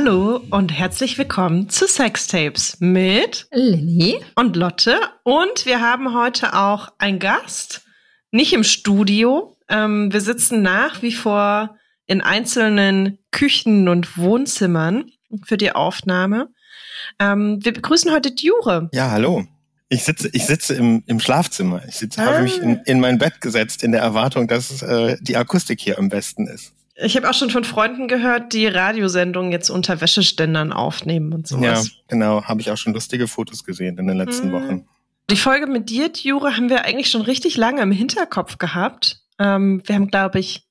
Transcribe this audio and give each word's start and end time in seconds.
Hallo 0.00 0.40
und 0.50 0.68
herzlich 0.68 1.18
willkommen 1.18 1.68
zu 1.70 1.88
Sextapes 1.88 2.76
mit 2.78 3.48
Lilly 3.50 4.20
und 4.36 4.54
Lotte. 4.54 4.96
Und 5.24 5.66
wir 5.66 5.80
haben 5.80 6.14
heute 6.14 6.54
auch 6.54 6.90
einen 6.98 7.18
Gast, 7.18 7.82
nicht 8.30 8.52
im 8.52 8.62
Studio. 8.62 9.56
Ähm, 9.68 10.12
wir 10.12 10.20
sitzen 10.20 10.62
nach 10.62 11.02
wie 11.02 11.10
vor 11.10 11.76
in 12.06 12.20
einzelnen 12.20 13.18
Küchen 13.32 13.88
und 13.88 14.16
Wohnzimmern 14.16 15.10
für 15.44 15.56
die 15.56 15.72
Aufnahme. 15.72 16.46
Ähm, 17.18 17.58
wir 17.64 17.72
begrüßen 17.72 18.12
heute 18.12 18.32
Jure. 18.38 18.90
Ja, 18.92 19.10
hallo. 19.10 19.46
Ich 19.88 20.04
sitze, 20.04 20.30
ich 20.32 20.46
sitze 20.46 20.74
im, 20.74 21.02
im 21.06 21.18
Schlafzimmer. 21.18 21.82
Ich 21.88 21.96
sitze, 21.96 22.22
ah. 22.22 22.26
habe 22.26 22.42
mich 22.42 22.62
in, 22.62 22.82
in 22.84 23.00
mein 23.00 23.18
Bett 23.18 23.40
gesetzt 23.40 23.82
in 23.82 23.90
der 23.90 24.02
Erwartung, 24.02 24.46
dass 24.46 24.80
äh, 24.80 25.16
die 25.20 25.36
Akustik 25.36 25.80
hier 25.80 25.98
am 25.98 26.08
besten 26.08 26.46
ist. 26.46 26.72
Ich 27.00 27.16
habe 27.16 27.30
auch 27.30 27.34
schon 27.34 27.50
von 27.50 27.64
Freunden 27.64 28.08
gehört, 28.08 28.52
die 28.52 28.66
Radiosendungen 28.66 29.52
jetzt 29.52 29.70
unter 29.70 30.00
Wäscheständern 30.00 30.72
aufnehmen 30.72 31.32
und 31.32 31.46
sowas. 31.46 31.88
Ja, 31.88 31.94
genau. 32.08 32.44
Habe 32.44 32.60
ich 32.60 32.70
auch 32.70 32.76
schon 32.76 32.92
lustige 32.92 33.28
Fotos 33.28 33.62
gesehen 33.64 33.98
in 33.98 34.08
den 34.08 34.16
letzten 34.16 34.50
hm. 34.50 34.52
Wochen. 34.52 34.88
Die 35.30 35.36
Folge 35.36 35.66
mit 35.66 35.90
dir, 35.90 36.10
Jure, 36.14 36.56
haben 36.56 36.70
wir 36.70 36.84
eigentlich 36.84 37.10
schon 37.10 37.22
richtig 37.22 37.56
lange 37.56 37.82
im 37.82 37.92
Hinterkopf 37.92 38.58
gehabt. 38.58 39.20
Ähm, 39.38 39.82
wir 39.84 39.94
haben, 39.94 40.08
glaube 40.08 40.40
ich, 40.40 40.66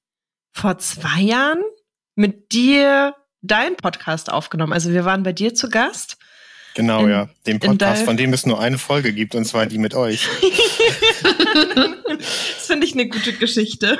vor 0.51 0.77
zwei 0.79 1.21
Jahren 1.21 1.61
mit 2.15 2.51
dir 2.51 3.15
deinen 3.41 3.75
Podcast 3.77 4.31
aufgenommen. 4.31 4.73
Also 4.73 4.91
wir 4.91 5.05
waren 5.05 5.23
bei 5.23 5.31
dir 5.31 5.53
zu 5.53 5.69
Gast. 5.69 6.16
Genau, 6.77 7.05
in, 7.05 7.09
ja. 7.09 7.29
Den 7.47 7.59
Podcast, 7.59 8.05
von 8.05 8.17
dem 8.17 8.33
es 8.33 8.45
nur 8.45 8.59
eine 8.59 8.77
Folge 8.77 9.11
gibt, 9.11 9.33
und 9.33 9.45
zwar 9.45 9.65
die 9.65 9.79
mit 9.79 9.95
euch. 9.95 10.27
das 12.19 12.67
finde 12.67 12.85
ich 12.85 12.93
eine 12.93 13.09
gute 13.09 13.33
Geschichte. 13.33 13.97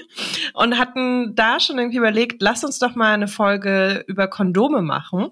und 0.52 0.76
hatten 0.78 1.34
da 1.34 1.58
schon 1.60 1.78
irgendwie 1.78 1.96
überlegt, 1.96 2.42
lass 2.42 2.62
uns 2.62 2.78
doch 2.78 2.94
mal 2.94 3.14
eine 3.14 3.26
Folge 3.26 4.04
über 4.06 4.28
Kondome 4.28 4.82
machen. 4.82 5.30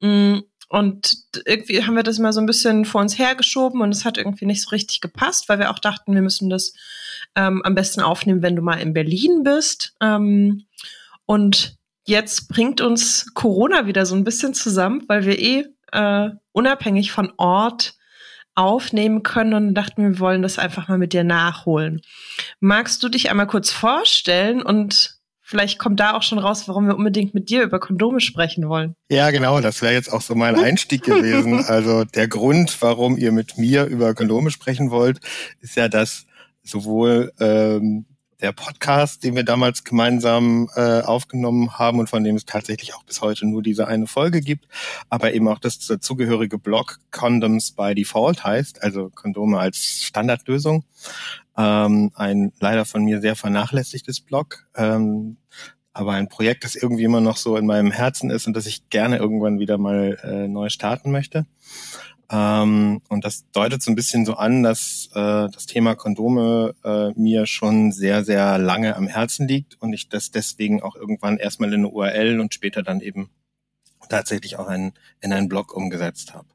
Mm, 0.00 0.40
und 0.68 1.16
irgendwie 1.46 1.84
haben 1.84 1.96
wir 1.96 2.02
das 2.02 2.18
mal 2.18 2.34
so 2.34 2.40
ein 2.40 2.46
bisschen 2.46 2.84
vor 2.84 3.00
uns 3.00 3.18
hergeschoben 3.18 3.80
und 3.80 3.90
es 3.90 4.04
hat 4.04 4.18
irgendwie 4.18 4.44
nicht 4.44 4.60
so 4.60 4.68
richtig 4.70 5.00
gepasst, 5.00 5.48
weil 5.48 5.58
wir 5.58 5.70
auch 5.70 5.78
dachten, 5.78 6.14
wir 6.14 6.20
müssen 6.20 6.50
das 6.50 6.74
ähm, 7.34 7.62
am 7.64 7.74
besten 7.74 8.02
aufnehmen, 8.02 8.42
wenn 8.42 8.56
du 8.56 8.62
mal 8.62 8.78
in 8.78 8.92
Berlin 8.92 9.42
bist. 9.42 9.94
Ähm, 10.02 10.66
und 11.24 11.78
jetzt 12.06 12.48
bringt 12.48 12.82
uns 12.82 13.32
Corona 13.32 13.86
wieder 13.86 14.04
so 14.04 14.14
ein 14.14 14.24
bisschen 14.24 14.52
zusammen, 14.52 15.04
weil 15.08 15.24
wir 15.24 15.38
eh 15.38 15.64
äh, 15.92 16.30
unabhängig 16.52 17.12
von 17.12 17.32
Ort 17.36 17.94
aufnehmen 18.54 19.22
können 19.22 19.54
und 19.54 19.74
dachten, 19.74 20.02
wir 20.02 20.18
wollen 20.18 20.42
das 20.42 20.58
einfach 20.58 20.88
mal 20.88 20.98
mit 20.98 21.12
dir 21.12 21.24
nachholen. 21.24 22.02
Magst 22.58 23.02
du 23.02 23.08
dich 23.08 23.30
einmal 23.30 23.46
kurz 23.46 23.70
vorstellen 23.70 24.62
und 24.62 25.20
vielleicht 25.40 25.78
kommt 25.78 25.98
da 26.00 26.14
auch 26.14 26.22
schon 26.22 26.38
raus, 26.38 26.68
warum 26.68 26.86
wir 26.86 26.96
unbedingt 26.96 27.32
mit 27.34 27.48
dir 27.48 27.62
über 27.62 27.80
Kondome 27.80 28.20
sprechen 28.20 28.68
wollen? 28.68 28.94
Ja, 29.10 29.30
genau, 29.30 29.60
das 29.60 29.82
wäre 29.82 29.94
jetzt 29.94 30.12
auch 30.12 30.20
so 30.20 30.34
mein 30.34 30.56
Einstieg 30.56 31.02
gewesen. 31.02 31.64
Also 31.70 32.04
der 32.04 32.28
Grund, 32.28 32.76
warum 32.82 33.16
ihr 33.16 33.32
mit 33.32 33.56
mir 33.56 33.84
über 33.84 34.14
Kondome 34.14 34.50
sprechen 34.50 34.90
wollt, 34.90 35.20
ist 35.60 35.76
ja, 35.76 35.88
dass 35.88 36.26
sowohl 36.62 37.32
ähm, 37.40 38.06
der 38.40 38.52
Podcast, 38.52 39.22
den 39.24 39.36
wir 39.36 39.44
damals 39.44 39.84
gemeinsam 39.84 40.68
äh, 40.74 41.00
aufgenommen 41.00 41.78
haben 41.78 41.98
und 41.98 42.08
von 42.08 42.24
dem 42.24 42.36
es 42.36 42.44
tatsächlich 42.44 42.94
auch 42.94 43.02
bis 43.04 43.20
heute 43.20 43.46
nur 43.46 43.62
diese 43.62 43.86
eine 43.86 44.06
Folge 44.06 44.40
gibt, 44.40 44.66
aber 45.08 45.32
eben 45.32 45.48
auch 45.48 45.58
das 45.58 45.78
dazugehörige 45.86 46.58
Blog 46.58 46.98
Condoms 47.10 47.72
by 47.72 47.94
Default 47.94 48.44
heißt, 48.44 48.82
also 48.82 49.10
Kondome 49.10 49.58
als 49.58 50.02
Standardlösung. 50.02 50.84
Ähm, 51.56 52.10
ein 52.14 52.52
leider 52.60 52.84
von 52.84 53.04
mir 53.04 53.20
sehr 53.20 53.36
vernachlässigtes 53.36 54.20
Blog, 54.20 54.66
ähm, 54.74 55.36
aber 55.92 56.12
ein 56.12 56.28
Projekt, 56.28 56.64
das 56.64 56.76
irgendwie 56.76 57.04
immer 57.04 57.20
noch 57.20 57.36
so 57.36 57.56
in 57.56 57.66
meinem 57.66 57.90
Herzen 57.90 58.30
ist 58.30 58.46
und 58.46 58.54
das 58.54 58.66
ich 58.66 58.88
gerne 58.88 59.18
irgendwann 59.18 59.58
wieder 59.58 59.76
mal 59.76 60.18
äh, 60.22 60.48
neu 60.48 60.68
starten 60.68 61.10
möchte. 61.10 61.46
Ähm, 62.30 63.02
und 63.08 63.24
das 63.24 63.44
deutet 63.50 63.82
so 63.82 63.90
ein 63.90 63.96
bisschen 63.96 64.24
so 64.24 64.34
an, 64.34 64.62
dass 64.62 65.08
äh, 65.14 65.48
das 65.50 65.66
Thema 65.66 65.96
Kondome 65.96 66.74
äh, 66.84 67.10
mir 67.20 67.46
schon 67.46 67.90
sehr, 67.90 68.24
sehr 68.24 68.56
lange 68.58 68.94
am 68.94 69.08
Herzen 69.08 69.48
liegt 69.48 69.80
und 69.80 69.92
ich 69.92 70.08
das 70.08 70.30
deswegen 70.30 70.80
auch 70.80 70.94
irgendwann 70.94 71.38
erstmal 71.38 71.72
in 71.72 71.80
eine 71.80 71.88
URL 71.88 72.38
und 72.38 72.54
später 72.54 72.82
dann 72.82 73.00
eben 73.00 73.30
tatsächlich 74.08 74.58
auch 74.58 74.68
ein, 74.68 74.92
in 75.20 75.32
einen 75.32 75.48
Blog 75.48 75.74
umgesetzt 75.74 76.34
habe. 76.34 76.46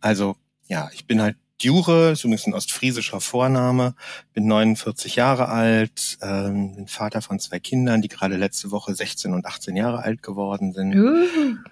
Also 0.00 0.36
ja, 0.66 0.90
ich 0.94 1.06
bin 1.06 1.20
halt 1.20 1.36
Dure, 1.62 2.12
ist 2.12 2.24
übrigens 2.24 2.46
ein 2.46 2.54
ostfriesischer 2.54 3.20
Vorname, 3.20 3.94
bin 4.32 4.46
49 4.46 5.16
Jahre 5.16 5.48
alt, 5.48 6.18
ähm, 6.20 6.74
bin 6.74 6.88
Vater 6.88 7.22
von 7.22 7.38
zwei 7.38 7.60
Kindern, 7.60 8.02
die 8.02 8.08
gerade 8.08 8.36
letzte 8.36 8.70
Woche 8.70 8.94
16 8.94 9.32
und 9.32 9.46
18 9.46 9.76
Jahre 9.76 10.02
alt 10.02 10.22
geworden 10.22 10.72
sind. 10.72 10.94
Uh. 10.96 11.26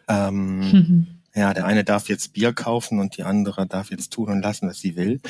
Ähm, 0.08 1.06
Ja, 1.34 1.54
der 1.54 1.64
eine 1.64 1.84
darf 1.84 2.08
jetzt 2.08 2.32
Bier 2.32 2.52
kaufen 2.52 2.98
und 2.98 3.16
die 3.16 3.22
andere 3.22 3.66
darf 3.66 3.90
jetzt 3.90 4.12
tun 4.12 4.30
und 4.30 4.42
lassen, 4.42 4.68
was 4.68 4.80
sie 4.80 4.96
will. 4.96 5.20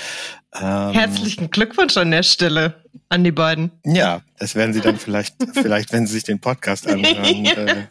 Ähm, 0.54 0.92
Herzlichen 0.92 1.50
Glückwunsch 1.50 1.96
an 1.98 2.10
der 2.10 2.22
Stelle 2.22 2.82
an 3.10 3.22
die 3.22 3.32
beiden. 3.32 3.70
Ja, 3.84 4.22
das 4.38 4.54
werden 4.54 4.72
sie 4.72 4.80
dann 4.80 4.96
vielleicht, 4.96 5.36
vielleicht, 5.52 5.92
wenn 5.92 6.06
sie 6.06 6.14
sich 6.14 6.24
den 6.24 6.40
Podcast 6.40 6.88
anhören, 6.88 7.44
äh, 7.44 7.86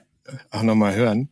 auch 0.49 0.63
nochmal 0.63 0.95
hören. 0.95 1.29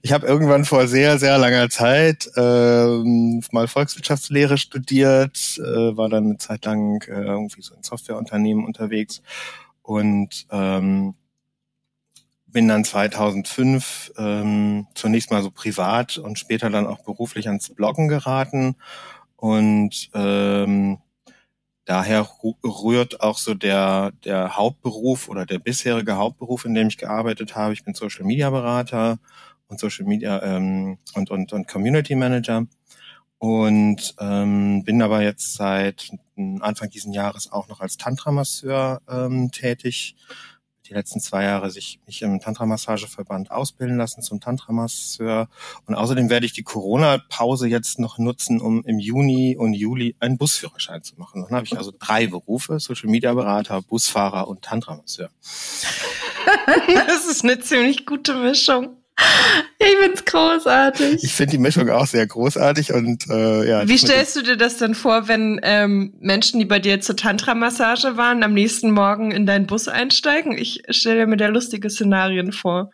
Ich 0.00 0.12
habe 0.12 0.26
irgendwann 0.26 0.64
vor 0.64 0.86
sehr, 0.86 1.18
sehr 1.18 1.38
langer 1.38 1.70
Zeit 1.70 2.30
ähm, 2.36 3.42
mal 3.52 3.68
Volkswirtschaftslehre 3.68 4.58
studiert, 4.58 5.58
äh, 5.58 5.96
war 5.96 6.08
dann 6.08 6.24
eine 6.24 6.38
Zeit 6.38 6.64
lang 6.66 7.02
äh, 7.08 7.22
irgendwie 7.22 7.62
so 7.62 7.74
in 7.74 7.82
Softwareunternehmen 7.82 8.64
unterwegs 8.66 9.22
und 9.82 10.46
ähm, 10.50 11.14
bin 12.54 12.68
dann 12.68 12.84
2005 12.84 14.12
ähm, 14.16 14.86
zunächst 14.94 15.30
mal 15.32 15.42
so 15.42 15.50
privat 15.50 16.16
und 16.16 16.38
später 16.38 16.70
dann 16.70 16.86
auch 16.86 17.00
beruflich 17.04 17.48
ans 17.48 17.68
Bloggen 17.74 18.08
geraten. 18.08 18.76
Und 19.36 20.08
ähm, 20.14 20.98
daher 21.84 22.26
rührt 22.64 23.20
auch 23.20 23.38
so 23.38 23.54
der 23.54 24.12
der 24.24 24.56
Hauptberuf 24.56 25.28
oder 25.28 25.44
der 25.44 25.58
bisherige 25.58 26.16
Hauptberuf, 26.16 26.64
in 26.64 26.74
dem 26.74 26.88
ich 26.88 26.96
gearbeitet 26.96 27.56
habe. 27.56 27.74
Ich 27.74 27.84
bin 27.84 27.94
Social 27.94 28.24
Media 28.24 28.48
Berater 28.50 29.18
und 29.66 29.80
Social 29.80 30.06
Media 30.06 30.40
ähm, 30.42 30.98
und 31.14 31.30
und 31.32 31.52
und 31.52 31.66
Community 31.68 32.14
Manager. 32.14 32.66
Und 33.38 34.14
ähm, 34.20 34.84
bin 34.84 35.02
aber 35.02 35.22
jetzt 35.22 35.54
seit 35.54 36.12
Anfang 36.60 36.88
diesen 36.88 37.12
Jahres 37.12 37.50
auch 37.50 37.68
noch 37.68 37.80
als 37.80 37.96
Tantra 37.96 38.30
Masseur 38.30 39.02
ähm, 39.08 39.50
tätig 39.50 40.14
die 40.86 40.94
letzten 40.94 41.20
zwei 41.20 41.44
Jahre 41.44 41.70
sich 41.70 42.00
mich 42.06 42.22
im 42.22 42.40
Tantra-Massageverband 42.40 43.50
ausbilden 43.50 43.96
lassen 43.96 44.22
zum 44.22 44.40
Tantra-Masseur. 44.40 45.48
Und 45.86 45.94
außerdem 45.94 46.28
werde 46.28 46.46
ich 46.46 46.52
die 46.52 46.62
Corona-Pause 46.62 47.68
jetzt 47.68 47.98
noch 47.98 48.18
nutzen, 48.18 48.60
um 48.60 48.84
im 48.84 48.98
Juni 48.98 49.56
und 49.56 49.72
Juli 49.72 50.14
einen 50.20 50.36
Busführerschein 50.36 51.02
zu 51.02 51.16
machen. 51.16 51.42
Dann 51.42 51.56
habe 51.56 51.66
ich 51.66 51.76
also 51.76 51.92
drei 51.98 52.26
Berufe, 52.26 52.78
Social-Media-Berater, 52.78 53.82
Busfahrer 53.82 54.46
und 54.48 54.62
Tantra-Masseur. 54.62 55.30
das 57.06 57.26
ist 57.26 57.44
eine 57.44 57.58
ziemlich 57.60 58.04
gute 58.04 58.34
Mischung. 58.34 59.03
Ich 59.78 59.96
find's 60.00 60.24
großartig. 60.24 61.22
Ich 61.22 61.32
finde 61.32 61.52
die 61.52 61.58
Mischung 61.58 61.90
auch 61.90 62.06
sehr 62.06 62.26
großartig 62.26 62.92
und 62.92 63.28
äh, 63.28 63.68
ja. 63.68 63.88
Wie 63.88 63.98
stellst 63.98 64.36
du 64.36 64.42
dir 64.42 64.56
das 64.56 64.78
denn 64.78 64.94
vor, 64.94 65.28
wenn 65.28 65.60
ähm, 65.62 66.14
Menschen, 66.20 66.58
die 66.58 66.64
bei 66.64 66.78
dir 66.78 67.00
zur 67.00 67.16
Tantra-Massage 67.16 68.16
waren, 68.16 68.42
am 68.42 68.54
nächsten 68.54 68.90
Morgen 68.90 69.30
in 69.30 69.46
deinen 69.46 69.66
Bus 69.66 69.88
einsteigen? 69.88 70.56
Ich 70.56 70.82
stelle 70.90 71.26
mir 71.26 71.36
da 71.36 71.48
lustige 71.48 71.90
Szenarien 71.90 72.52
vor. 72.52 72.90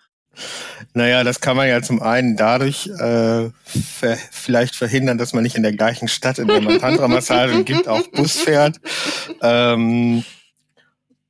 Naja, 0.95 1.25
das 1.25 1.41
kann 1.41 1.57
man 1.57 1.69
ja 1.69 1.83
zum 1.83 2.03
einen 2.03 2.37
dadurch 2.37 2.87
äh, 2.87 3.51
ver 3.51 4.19
vielleicht 4.31 4.75
verhindern, 4.75 5.19
dass 5.19 5.33
man 5.33 5.43
nicht 5.43 5.57
in 5.57 5.63
der 5.63 5.73
gleichen 5.73 6.09
Stadt, 6.09 6.39
in 6.39 6.49
der 6.49 6.61
man 6.61 6.79
Tantra-Massagen 6.81 7.65
gibt, 7.65 7.89
auch 7.89 8.07
Bus 8.09 8.41
fährt. 8.41 8.77
Ähm, 9.43 10.25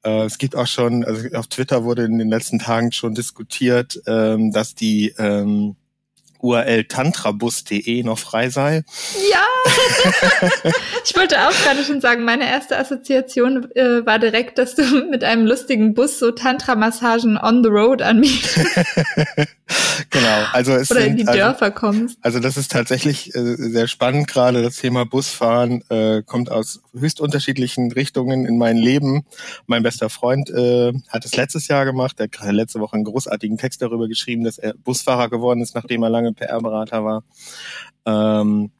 äh, 0.04 0.24
es 0.24 0.38
gibt 0.38 0.56
auch 0.56 0.66
schon, 0.66 1.04
also 1.04 1.28
auf 1.36 1.46
Twitter 1.48 1.84
wurde 1.84 2.04
in 2.04 2.18
den 2.18 2.28
letzten 2.28 2.58
Tagen 2.58 2.92
schon 2.92 3.14
diskutiert, 3.14 4.00
ähm, 4.06 4.52
dass 4.52 4.74
die 4.74 5.14
ähm, 5.18 5.76
URL 6.42 6.84
tantrabus.de 6.84 8.02
noch 8.02 8.18
frei 8.18 8.50
sei. 8.50 8.82
Ja! 9.32 9.44
ich 11.04 11.16
wollte 11.16 11.36
auch 11.46 11.52
gerade 11.64 11.84
schon 11.84 12.00
sagen, 12.00 12.24
meine 12.24 12.48
erste 12.48 12.78
Assoziation 12.78 13.70
äh, 13.74 14.04
war 14.06 14.18
direkt, 14.18 14.58
dass 14.58 14.74
du 14.74 14.82
mit 15.10 15.24
einem 15.24 15.46
lustigen 15.46 15.94
Bus 15.94 16.18
so 16.18 16.30
Tantra-Massagen 16.30 17.38
on 17.38 17.62
the 17.62 17.70
road 17.70 18.02
anbietest. 18.02 18.58
genau, 20.10 20.44
also 20.52 20.72
es 20.72 20.90
Oder 20.90 21.06
in 21.06 21.16
die 21.16 21.26
also, 21.26 21.38
Dörfer 21.38 21.70
kommst. 21.70 22.18
Also 22.22 22.40
das 22.40 22.56
ist 22.56 22.72
tatsächlich 22.72 23.34
äh, 23.34 23.56
sehr 23.56 23.88
spannend 23.88 24.28
gerade. 24.28 24.62
Das 24.62 24.76
Thema 24.76 25.04
Busfahren 25.04 25.82
äh, 25.88 26.22
kommt 26.22 26.50
aus 26.50 26.80
höchst 26.98 27.20
unterschiedlichen 27.20 27.92
Richtungen 27.92 28.46
in 28.46 28.58
mein 28.58 28.76
Leben. 28.76 29.24
Mein 29.66 29.82
bester 29.82 30.10
Freund 30.10 30.50
äh, 30.50 30.92
hat 31.08 31.24
es 31.24 31.36
letztes 31.36 31.68
Jahr 31.68 31.84
gemacht. 31.84 32.18
Er 32.18 32.28
hat 32.38 32.52
letzte 32.52 32.80
Woche 32.80 32.94
einen 32.94 33.04
großartigen 33.04 33.58
Text 33.58 33.82
darüber 33.82 34.08
geschrieben, 34.08 34.44
dass 34.44 34.58
er 34.58 34.74
Busfahrer 34.74 35.28
geworden 35.28 35.60
ist, 35.62 35.74
nachdem 35.74 36.02
er 36.02 36.10
lange 36.10 36.29
PR-Berater 36.32 37.04
war. 37.04 37.24
Ähm, 38.06 38.70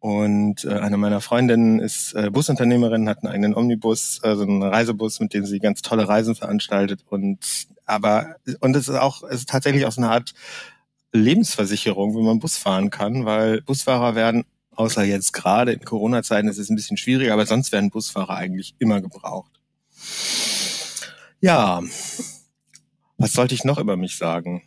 und 0.00 0.64
äh, 0.64 0.78
eine 0.80 0.98
meiner 0.98 1.22
Freundinnen 1.22 1.78
ist 1.78 2.12
äh, 2.12 2.30
Busunternehmerin, 2.30 3.08
hat 3.08 3.24
einen 3.24 3.32
eigenen 3.32 3.54
Omnibus, 3.54 4.20
also 4.22 4.42
einen 4.42 4.62
Reisebus, 4.62 5.18
mit 5.20 5.32
dem 5.32 5.46
sie 5.46 5.60
ganz 5.60 5.80
tolle 5.80 6.06
Reisen 6.06 6.34
veranstaltet. 6.34 7.04
Und 7.08 7.68
aber, 7.86 8.36
und 8.60 8.76
es 8.76 8.88
ist 8.88 8.96
auch, 8.96 9.22
es 9.22 9.40
ist 9.40 9.48
tatsächlich 9.48 9.86
auch 9.86 9.92
so 9.92 10.02
eine 10.02 10.10
Art 10.10 10.34
Lebensversicherung, 11.14 12.14
wenn 12.16 12.24
man 12.24 12.38
Bus 12.40 12.58
fahren 12.58 12.90
kann, 12.90 13.24
weil 13.24 13.62
Busfahrer 13.62 14.14
werden, 14.14 14.44
außer 14.72 15.04
jetzt 15.04 15.32
gerade 15.32 15.72
in 15.72 15.84
Corona-Zeiten, 15.84 16.48
ist 16.48 16.58
es 16.58 16.68
ein 16.68 16.76
bisschen 16.76 16.96
schwieriger, 16.96 17.32
aber 17.32 17.46
sonst 17.46 17.72
werden 17.72 17.90
Busfahrer 17.90 18.36
eigentlich 18.36 18.74
immer 18.78 19.00
gebraucht. 19.00 19.52
Ja, 21.40 21.82
was 23.16 23.32
sollte 23.32 23.54
ich 23.54 23.64
noch 23.64 23.78
über 23.78 23.96
mich 23.96 24.18
sagen? 24.18 24.62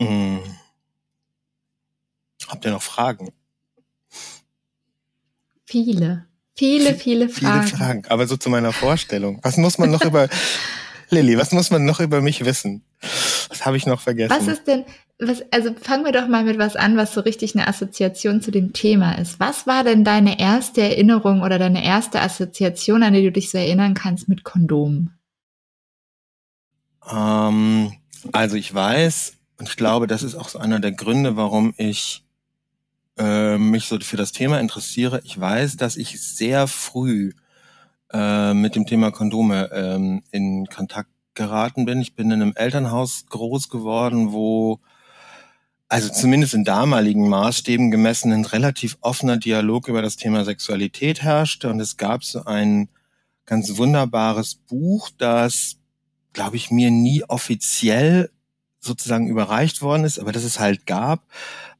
Hm. 0.00 0.40
Habt 2.48 2.64
ihr 2.64 2.70
noch 2.70 2.82
Fragen? 2.82 3.30
Viele. 5.64 6.26
Viele, 6.56 6.94
viele 6.94 7.28
Fragen. 7.28 7.66
Viele 7.66 7.76
Fragen. 7.76 8.02
Aber 8.08 8.26
so 8.26 8.36
zu 8.36 8.50
meiner 8.50 8.72
Vorstellung. 8.72 9.38
Was 9.42 9.56
muss 9.58 9.78
man 9.78 9.90
noch 9.90 10.04
über 10.04 10.28
Lilly, 11.10 11.38
was 11.38 11.52
muss 11.52 11.70
man 11.70 11.84
noch 11.84 12.00
über 12.00 12.20
mich 12.20 12.44
wissen? 12.44 12.82
Was 13.48 13.64
habe 13.64 13.76
ich 13.76 13.86
noch 13.86 14.00
vergessen? 14.00 14.34
Was 14.36 14.46
ist 14.46 14.66
denn, 14.66 14.84
was, 15.18 15.42
also 15.50 15.74
fangen 15.74 16.04
wir 16.04 16.12
doch 16.12 16.28
mal 16.28 16.44
mit 16.44 16.58
was 16.58 16.76
an, 16.76 16.96
was 16.96 17.14
so 17.14 17.20
richtig 17.20 17.54
eine 17.54 17.66
Assoziation 17.66 18.42
zu 18.42 18.50
dem 18.50 18.72
Thema 18.72 19.12
ist. 19.12 19.40
Was 19.40 19.66
war 19.66 19.84
denn 19.84 20.04
deine 20.04 20.38
erste 20.38 20.82
Erinnerung 20.82 21.42
oder 21.42 21.58
deine 21.58 21.84
erste 21.84 22.20
Assoziation, 22.20 23.02
an 23.02 23.14
die 23.14 23.22
du 23.22 23.32
dich 23.32 23.50
so 23.50 23.58
erinnern 23.58 23.94
kannst 23.94 24.28
mit 24.28 24.44
Kondom? 24.44 25.10
Ähm, 27.10 27.92
also 28.32 28.56
ich 28.56 28.74
weiß, 28.74 29.37
und 29.58 29.68
ich 29.68 29.76
glaube, 29.76 30.06
das 30.06 30.22
ist 30.22 30.34
auch 30.34 30.48
so 30.48 30.58
einer 30.58 30.80
der 30.80 30.92
Gründe, 30.92 31.36
warum 31.36 31.74
ich 31.76 32.24
äh, 33.18 33.58
mich 33.58 33.86
so 33.86 33.98
für 34.00 34.16
das 34.16 34.32
Thema 34.32 34.60
interessiere. 34.60 35.20
Ich 35.24 35.38
weiß, 35.38 35.76
dass 35.76 35.96
ich 35.96 36.20
sehr 36.20 36.68
früh 36.68 37.32
äh, 38.12 38.54
mit 38.54 38.76
dem 38.76 38.86
Thema 38.86 39.10
Kondome 39.10 39.70
ähm, 39.72 40.22
in 40.30 40.66
Kontakt 40.66 41.10
geraten 41.34 41.84
bin. 41.84 42.00
Ich 42.00 42.14
bin 42.14 42.30
in 42.30 42.40
einem 42.40 42.52
Elternhaus 42.54 43.26
groß 43.26 43.68
geworden, 43.68 44.32
wo 44.32 44.80
also 45.88 46.10
zumindest 46.10 46.54
in 46.54 46.64
damaligen 46.64 47.28
Maßstäben 47.28 47.90
gemessen 47.90 48.32
ein 48.32 48.44
relativ 48.44 48.98
offener 49.00 49.38
Dialog 49.38 49.88
über 49.88 50.02
das 50.02 50.16
Thema 50.16 50.44
Sexualität 50.44 51.22
herrschte 51.22 51.70
und 51.70 51.80
es 51.80 51.96
gab 51.96 52.24
so 52.24 52.44
ein 52.44 52.90
ganz 53.46 53.78
wunderbares 53.78 54.56
Buch, 54.56 55.08
das, 55.16 55.78
glaube 56.34 56.56
ich, 56.56 56.70
mir 56.70 56.90
nie 56.90 57.24
offiziell 57.24 58.30
sozusagen 58.80 59.28
überreicht 59.28 59.82
worden 59.82 60.04
ist, 60.04 60.18
aber 60.18 60.32
das 60.32 60.44
es 60.44 60.58
halt 60.58 60.86
gab 60.86 61.22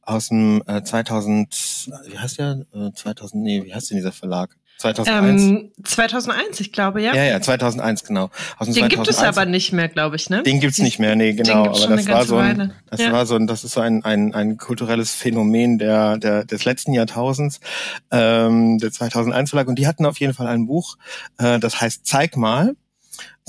aus 0.01 0.29
dem 0.29 0.63
äh, 0.67 0.81
2000, 0.83 1.89
wie 2.07 2.17
heißt 2.17 2.39
der? 2.39 2.65
Äh, 2.73 2.91
2000, 2.93 3.43
nee, 3.43 3.63
wie 3.63 3.73
heißt 3.73 3.89
denn 3.91 3.97
dieser 3.97 4.11
Verlag? 4.11 4.55
2001? 4.79 5.41
Ähm, 5.41 5.71
2001, 5.83 6.59
ich 6.61 6.71
glaube, 6.71 7.01
ja. 7.01 7.13
Ja, 7.13 7.25
ja, 7.25 7.41
2001, 7.41 8.05
genau. 8.05 8.29
Aus 8.57 8.67
dem 8.67 8.75
den 8.75 8.89
2001. 8.89 8.95
gibt 8.95 9.07
es 9.09 9.19
aber 9.19 9.45
nicht 9.45 9.73
mehr, 9.73 9.89
glaube 9.89 10.15
ich, 10.15 10.29
ne? 10.29 10.41
Den 10.41 10.61
gibt's 10.61 10.79
nicht 10.79 10.99
mehr, 10.99 11.17
nee, 11.17 11.33
genau. 11.33 11.65
aber 11.65 11.97
das 11.97 12.07
war 12.07 12.25
so 12.25 12.37
ein, 12.37 12.73
das 12.89 13.01
ja. 13.01 13.11
war 13.11 13.25
so 13.25 13.35
ein, 13.35 13.45
das 13.45 13.65
ist 13.65 13.73
so 13.73 13.81
ein, 13.81 14.05
ein, 14.05 14.33
ein 14.33 14.57
kulturelles 14.57 15.13
Phänomen 15.13 15.79
der, 15.79 16.17
der, 16.17 16.45
des 16.45 16.63
letzten 16.63 16.93
Jahrtausends, 16.93 17.59
ähm, 18.09 18.77
der 18.77 18.91
2001 18.91 19.49
Verlag. 19.49 19.67
Und 19.67 19.77
die 19.79 19.85
hatten 19.85 20.05
auf 20.05 20.17
jeden 20.19 20.33
Fall 20.33 20.47
ein 20.47 20.65
Buch, 20.65 20.97
äh, 21.37 21.59
das 21.59 21.81
heißt 21.81 22.05
Zeig 22.05 22.37
mal. 22.37 22.73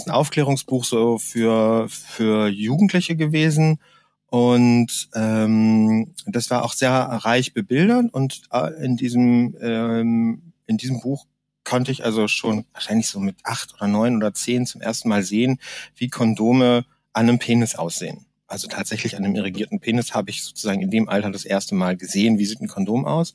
Ist 0.01 0.07
ein 0.07 0.15
Aufklärungsbuch 0.15 0.85
so 0.85 1.19
für, 1.19 1.87
für 1.91 2.49
Jugendliche 2.49 3.17
gewesen. 3.17 3.79
Und 4.27 5.09
ähm, 5.15 6.15
das 6.27 6.51
war 6.51 6.65
auch 6.65 6.73
sehr 6.73 6.93
reich 6.93 7.53
bebildert 7.53 8.15
und 8.15 8.43
äh, 8.53 8.85
in 8.85 8.97
diesem 8.97 9.57
ähm, 9.61 10.53
in 10.67 10.77
diesem 10.77 11.01
Buch 11.01 11.27
konnte 11.65 11.91
ich 11.91 12.05
also 12.05 12.29
schon 12.29 12.65
wahrscheinlich 12.73 13.09
so 13.09 13.19
mit 13.19 13.37
acht 13.43 13.75
oder 13.75 13.89
neun 13.89 14.17
oder 14.17 14.33
zehn 14.33 14.67
zum 14.67 14.81
ersten 14.81 15.09
Mal 15.09 15.25
sehen, 15.25 15.59
wie 15.97 16.09
Kondome 16.09 16.85
an 17.13 17.29
einem 17.29 17.41
Penis 17.41 17.75
aussehen. 17.75 18.25
Also 18.47 18.69
tatsächlich 18.69 19.17
an 19.17 19.25
einem 19.25 19.35
irrigierten 19.35 19.81
Penis 19.81 20.15
habe 20.15 20.31
ich 20.31 20.45
sozusagen 20.45 20.81
in 20.81 20.91
dem 20.91 21.09
Alter 21.09 21.31
das 21.31 21.45
erste 21.45 21.75
Mal 21.75 21.97
gesehen, 21.97 22.39
wie 22.39 22.47
sieht 22.47 22.61
ein 22.61 22.69
Kondom 22.69 23.05
aus. 23.05 23.35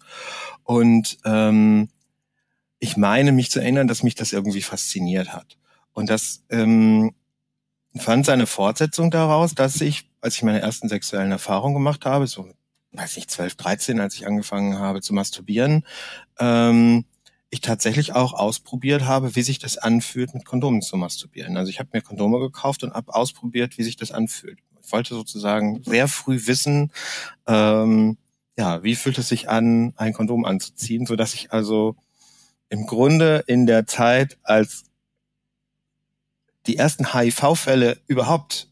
Und 0.63 1.17
ähm, 1.25 1.89
ich 2.79 2.97
meine 2.97 3.31
mich 3.33 3.51
zu 3.51 3.59
erinnern, 3.59 3.87
dass 3.87 4.03
mich 4.03 4.15
das 4.15 4.33
irgendwie 4.33 4.61
fasziniert 4.61 5.33
hat. 5.33 5.57
Und 5.95 6.09
das 6.09 6.43
ähm, 6.49 7.15
fand 7.95 8.25
seine 8.25 8.45
Fortsetzung 8.45 9.09
daraus, 9.09 9.55
dass 9.55 9.81
ich, 9.81 10.07
als 10.21 10.35
ich 10.35 10.43
meine 10.43 10.61
ersten 10.61 10.89
sexuellen 10.89 11.31
Erfahrungen 11.31 11.73
gemacht 11.73 12.05
habe, 12.05 12.27
so 12.27 12.47
weiß 12.91 13.17
ich, 13.17 13.27
12, 13.27 13.55
13, 13.55 13.99
als 13.99 14.15
ich 14.15 14.27
angefangen 14.27 14.77
habe 14.77 15.01
zu 15.01 15.13
masturbieren, 15.13 15.85
ähm, 16.37 17.05
ich 17.49 17.61
tatsächlich 17.61 18.13
auch 18.13 18.33
ausprobiert 18.33 19.05
habe, 19.05 19.35
wie 19.35 19.41
sich 19.41 19.59
das 19.59 19.77
anfühlt, 19.77 20.33
mit 20.33 20.45
Kondomen 20.45 20.81
zu 20.81 20.97
masturbieren. 20.97 21.55
Also 21.57 21.69
ich 21.69 21.79
habe 21.79 21.89
mir 21.93 22.01
Kondome 22.01 22.39
gekauft 22.39 22.83
und 22.83 22.93
habe 22.93 23.15
ausprobiert, 23.15 23.77
wie 23.77 23.83
sich 23.83 23.95
das 23.95 24.11
anfühlt. 24.11 24.59
Ich 24.81 24.91
wollte 24.91 25.15
sozusagen 25.15 25.81
sehr 25.83 26.07
früh 26.07 26.45
wissen, 26.45 26.91
ähm, 27.47 28.17
ja, 28.57 28.83
wie 28.83 28.95
fühlt 28.95 29.17
es 29.17 29.29
sich 29.29 29.49
an, 29.49 29.93
ein 29.95 30.13
Kondom 30.13 30.45
anzuziehen, 30.45 31.05
so 31.05 31.15
dass 31.15 31.33
ich 31.33 31.51
also 31.51 31.95
im 32.69 32.85
Grunde 32.85 33.43
in 33.47 33.65
der 33.65 33.87
Zeit, 33.87 34.37
als 34.43 34.83
die 36.67 36.77
ersten 36.77 37.13
HIV-Fälle 37.13 37.97
überhaupt, 38.07 38.67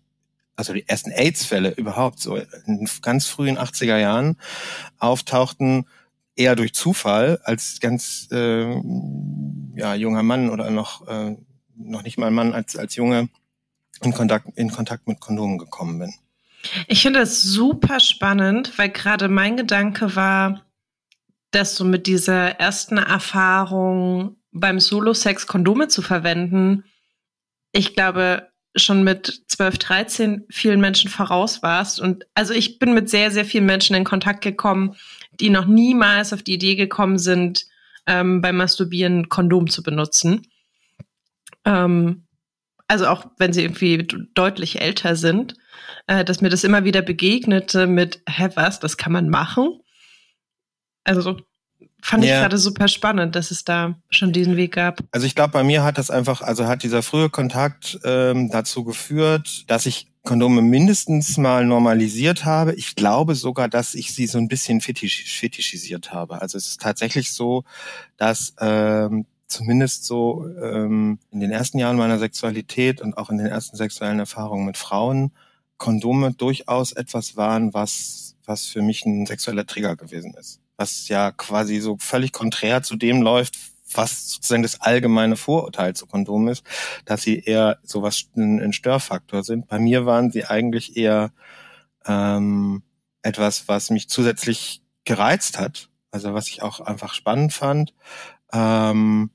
also 0.56 0.74
die 0.74 0.88
ersten 0.88 1.12
AIDS-Fälle 1.12 1.72
überhaupt 1.72 2.20
so 2.20 2.38
in 2.38 2.88
ganz 3.02 3.28
frühen 3.28 3.58
80er 3.58 3.98
Jahren 3.98 4.38
auftauchten, 5.00 5.86
eher 6.36 6.56
durch 6.56 6.74
Zufall 6.74 7.40
als 7.44 7.80
ganz 7.80 8.28
äh, 8.32 8.74
ja, 9.76 9.96
junger 9.96 10.24
Mann 10.24 10.50
oder 10.50 10.72
noch, 10.72 11.08
äh, 11.08 11.36
noch 11.76 12.04
nicht 12.04 12.18
mal 12.18 12.32
Mann 12.32 12.54
als, 12.54 12.76
als 12.76 12.96
Junge 12.96 13.30
in 14.02 14.14
Kontakt, 14.14 14.48
in 14.56 14.72
Kontakt 14.72 15.08
mit 15.08 15.20
Kondomen 15.20 15.58
gekommen 15.58 16.00
bin. 16.00 16.14
Ich 16.88 17.02
finde 17.02 17.20
das 17.20 17.42
super 17.42 18.00
spannend, 18.00 18.78
weil 18.78 18.90
gerade 18.90 19.28
mein 19.28 19.58
Gedanke 19.58 20.16
war, 20.16 20.62
dass 21.52 21.76
du 21.76 21.86
mit 21.86 22.08
dieser 22.08 22.60
ersten 22.60 22.98
Erfahrung 22.98 24.38
beim 24.52 24.80
Solo-Sex 24.80 25.48
Kondome 25.48 25.88
zu 25.88 26.02
verwenden, 26.02 26.84
ich 27.74 27.96
glaube, 27.96 28.48
schon 28.76 29.04
mit 29.04 29.44
12, 29.48 29.78
13 29.78 30.46
vielen 30.50 30.80
Menschen 30.80 31.10
voraus 31.10 31.62
warst. 31.62 32.00
Und 32.00 32.26
also 32.34 32.54
ich 32.54 32.80
bin 32.80 32.94
mit 32.94 33.10
sehr, 33.10 33.30
sehr 33.30 33.46
vielen 33.46 33.66
Menschen 33.66 33.96
in 33.96 34.04
Kontakt 34.04 34.42
gekommen, 34.42 34.96
die 35.40 35.50
noch 35.50 35.66
niemals 35.66 36.34
auf 36.34 36.44
die 36.44 36.54
Idee 36.54 36.76
gekommen 36.76 37.18
sind, 37.18 37.66
ähm, 38.08 38.42
beim 38.42 38.58
Masturbieren 38.58 39.30
Kondom 39.30 39.70
zu 39.70 39.84
benutzen. 39.84 40.48
Ähm, 41.66 42.26
also 42.88 43.08
auch 43.08 43.26
wenn 43.38 43.54
sie 43.54 43.64
irgendwie 43.64 44.08
deutlich 44.34 44.82
älter 44.82 45.16
sind, 45.16 45.56
äh, 46.08 46.26
dass 46.26 46.42
mir 46.42 46.50
das 46.50 46.64
immer 46.64 46.84
wieder 46.84 47.02
begegnete 47.02 47.88
mit, 47.88 48.22
hä, 48.28 48.50
was, 48.56 48.80
das 48.80 48.98
kann 48.98 49.12
man 49.12 49.30
machen? 49.30 49.80
Also 51.04 51.38
fand 52.04 52.24
ja. 52.24 52.36
ich 52.36 52.42
gerade 52.42 52.58
super 52.58 52.88
spannend, 52.88 53.36
dass 53.36 53.52
es 53.52 53.64
da 53.64 53.96
schon 54.10 54.34
diesen 54.34 54.58
Weg 54.58 54.74
gab. 54.74 55.00
Also 55.12 55.26
ich 55.26 55.36
glaube, 55.36 55.52
bei 55.52 55.64
mir 55.64 55.84
hat 55.84 55.98
das 55.98 56.10
einfach, 56.10 56.42
also 56.42 56.68
hat 56.68 56.84
dieser 56.84 57.02
frühe 57.02 57.30
Kontakt 57.30 58.00
ähm, 58.04 58.50
dazu 58.52 58.84
geführt, 58.84 59.66
dass 59.68 59.86
ich 59.86 60.08
Kondome 60.24 60.62
mindestens 60.62 61.38
mal 61.38 61.66
normalisiert 61.66 62.46
habe. 62.46 62.74
Ich 62.76 62.96
glaube 62.96 63.36
sogar, 63.36 63.68
dass 63.68 63.94
ich 63.94 64.14
sie 64.14 64.28
so 64.28 64.38
ein 64.38 64.48
bisschen 64.48 64.80
fetisch, 64.80 65.26
fetischisiert 65.38 66.14
habe. 66.14 66.42
Also 66.42 66.58
es 66.58 66.68
ist 66.68 66.82
tatsächlich 66.82 67.34
so, 67.34 67.64
dass 68.18 68.54
ähm, 68.60 69.26
zumindest 69.48 70.06
so 70.06 70.48
ähm, 70.62 71.20
in 71.32 71.42
den 71.42 71.52
ersten 71.52 71.78
Jahren 71.78 71.98
meiner 71.98 72.20
Sexualität 72.20 73.02
und 73.02 73.18
auch 73.18 73.30
in 73.30 73.38
den 73.38 73.48
ersten 73.48 73.76
sexuellen 73.76 74.20
Erfahrungen 74.20 74.66
mit 74.66 74.78
Frauen 74.78 75.32
Kondome 75.78 76.34
durchaus 76.34 76.94
etwas 76.94 77.36
waren, 77.36 77.74
was, 77.74 78.36
was 78.46 78.66
für 78.66 78.82
mich 78.82 79.06
ein 79.06 79.26
sexueller 79.26 79.66
Trigger 79.66 79.98
gewesen 79.98 80.34
ist. 80.40 80.63
Was 80.78 81.08
ja 81.08 81.32
quasi 81.32 81.80
so 81.80 81.98
völlig 82.00 82.32
konträr 82.32 82.84
zu 82.84 82.96
dem 82.96 83.22
läuft, 83.22 83.56
was 83.94 84.30
sozusagen 84.32 84.64
das 84.64 84.82
allgemeine 84.82 85.36
Vorurteil 85.36 85.96
zu 85.96 86.08
Kondomen 86.08 86.48
ist, 86.48 86.64
dass 87.06 87.22
sie 87.22 87.40
eher 87.40 87.78
sowas 87.84 88.26
ein 88.36 88.74
Störfaktor 88.74 89.44
sind. 89.44 89.68
Bei 89.68 89.80
mir 89.80 90.06
waren 90.06 90.32
sie 90.32 90.46
eigentlich 90.46 90.98
eher 90.98 91.32
ähm, 92.06 92.84
etwas, 93.22 93.68
was 93.68 93.90
mich 93.90 94.10
zusätzlich 94.10 94.82
gereizt 95.06 95.60
hat, 95.60 95.90
also 96.12 96.34
was 96.34 96.48
ich 96.48 96.62
auch 96.62 96.80
einfach 96.80 97.14
spannend 97.14 97.54
fand 97.54 97.94
ähm, 98.52 99.32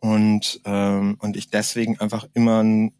und 0.00 0.60
ähm, 0.64 1.16
und 1.20 1.36
ich 1.36 1.50
deswegen 1.50 1.98
einfach 1.98 2.26
immer 2.34 2.62
ein 2.62 2.92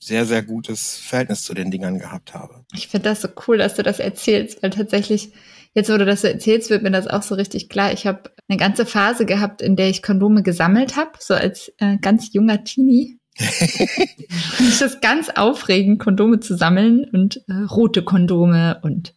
sehr, 0.00 0.26
sehr 0.26 0.42
gutes 0.42 0.96
Verhältnis 0.96 1.42
zu 1.42 1.54
den 1.54 1.70
Dingern 1.70 1.98
gehabt 1.98 2.32
habe. 2.32 2.64
Ich 2.72 2.88
finde 2.88 3.08
das 3.08 3.20
so 3.20 3.28
cool, 3.46 3.58
dass 3.58 3.74
du 3.74 3.82
das 3.82 3.98
erzählst, 3.98 4.62
weil 4.62 4.70
tatsächlich 4.70 5.32
Jetzt, 5.78 5.90
wo 5.90 5.96
du 5.96 6.04
das 6.04 6.22
so 6.22 6.26
erzählst, 6.26 6.70
wird 6.70 6.82
mir 6.82 6.90
das 6.90 7.06
auch 7.06 7.22
so 7.22 7.36
richtig 7.36 7.68
klar. 7.68 7.92
Ich 7.92 8.04
habe 8.04 8.32
eine 8.48 8.58
ganze 8.58 8.84
Phase 8.84 9.26
gehabt, 9.26 9.62
in 9.62 9.76
der 9.76 9.88
ich 9.88 10.02
Kondome 10.02 10.42
gesammelt 10.42 10.96
habe, 10.96 11.12
so 11.20 11.34
als 11.34 11.72
äh, 11.78 11.98
ganz 11.98 12.32
junger 12.32 12.64
Teenie. 12.64 13.20
ich 13.38 14.78
das 14.80 15.00
ganz 15.00 15.30
aufregend, 15.30 16.00
Kondome 16.00 16.40
zu 16.40 16.56
sammeln 16.56 17.04
und 17.12 17.44
äh, 17.46 17.62
rote 17.70 18.02
Kondome 18.02 18.80
und 18.82 19.14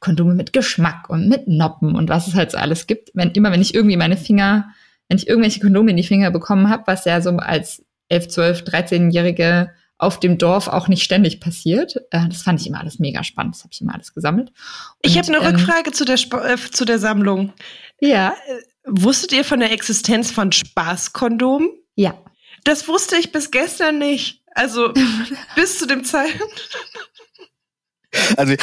Kondome 0.00 0.34
mit 0.34 0.52
Geschmack 0.52 1.08
und 1.08 1.26
mit 1.26 1.48
Noppen 1.48 1.94
und 1.96 2.10
was 2.10 2.28
es 2.28 2.34
halt 2.34 2.50
so 2.50 2.58
alles 2.58 2.86
gibt. 2.86 3.12
Wenn 3.14 3.30
immer, 3.30 3.50
wenn 3.50 3.62
ich 3.62 3.74
irgendwie 3.74 3.96
meine 3.96 4.18
Finger, 4.18 4.74
wenn 5.08 5.16
ich 5.16 5.26
irgendwelche 5.26 5.60
Kondome 5.60 5.92
in 5.92 5.96
die 5.96 6.02
Finger 6.02 6.30
bekommen 6.30 6.68
habe, 6.68 6.82
was 6.84 7.06
ja 7.06 7.22
so 7.22 7.30
als 7.30 7.82
11, 8.10 8.28
12, 8.28 8.60
13-Jährige 8.64 9.70
auf 10.04 10.20
dem 10.20 10.38
Dorf 10.38 10.68
auch 10.68 10.88
nicht 10.88 11.02
ständig 11.02 11.40
passiert. 11.40 11.96
Äh, 12.10 12.28
das 12.28 12.42
fand 12.42 12.60
ich 12.60 12.66
immer 12.66 12.80
alles 12.80 12.98
mega 12.98 13.24
spannend. 13.24 13.54
Das 13.54 13.64
habe 13.64 13.72
ich 13.72 13.80
immer 13.80 13.94
alles 13.94 14.14
gesammelt. 14.14 14.50
Und, 14.50 14.56
ich 15.02 15.18
habe 15.18 15.28
eine 15.28 15.38
ähm, 15.38 15.56
Rückfrage 15.56 15.92
zu 15.92 16.04
der, 16.04 16.14
Sp 16.20 16.36
äh, 16.38 16.56
zu 16.56 16.84
der 16.84 16.98
Sammlung. 16.98 17.52
Ja. 18.00 18.34
Äh, 18.46 18.62
wusstet 18.86 19.32
ihr 19.32 19.44
von 19.44 19.60
der 19.60 19.72
Existenz 19.72 20.30
von 20.30 20.52
Spaßkondomen? 20.52 21.70
Ja. 21.96 22.18
Das 22.64 22.88
wusste 22.88 23.16
ich 23.16 23.32
bis 23.32 23.50
gestern 23.50 23.98
nicht. 23.98 24.42
Also 24.54 24.92
bis 25.56 25.78
zu 25.78 25.86
dem 25.86 26.04
Zeitpunkt. 26.04 26.68
Also 28.36 28.54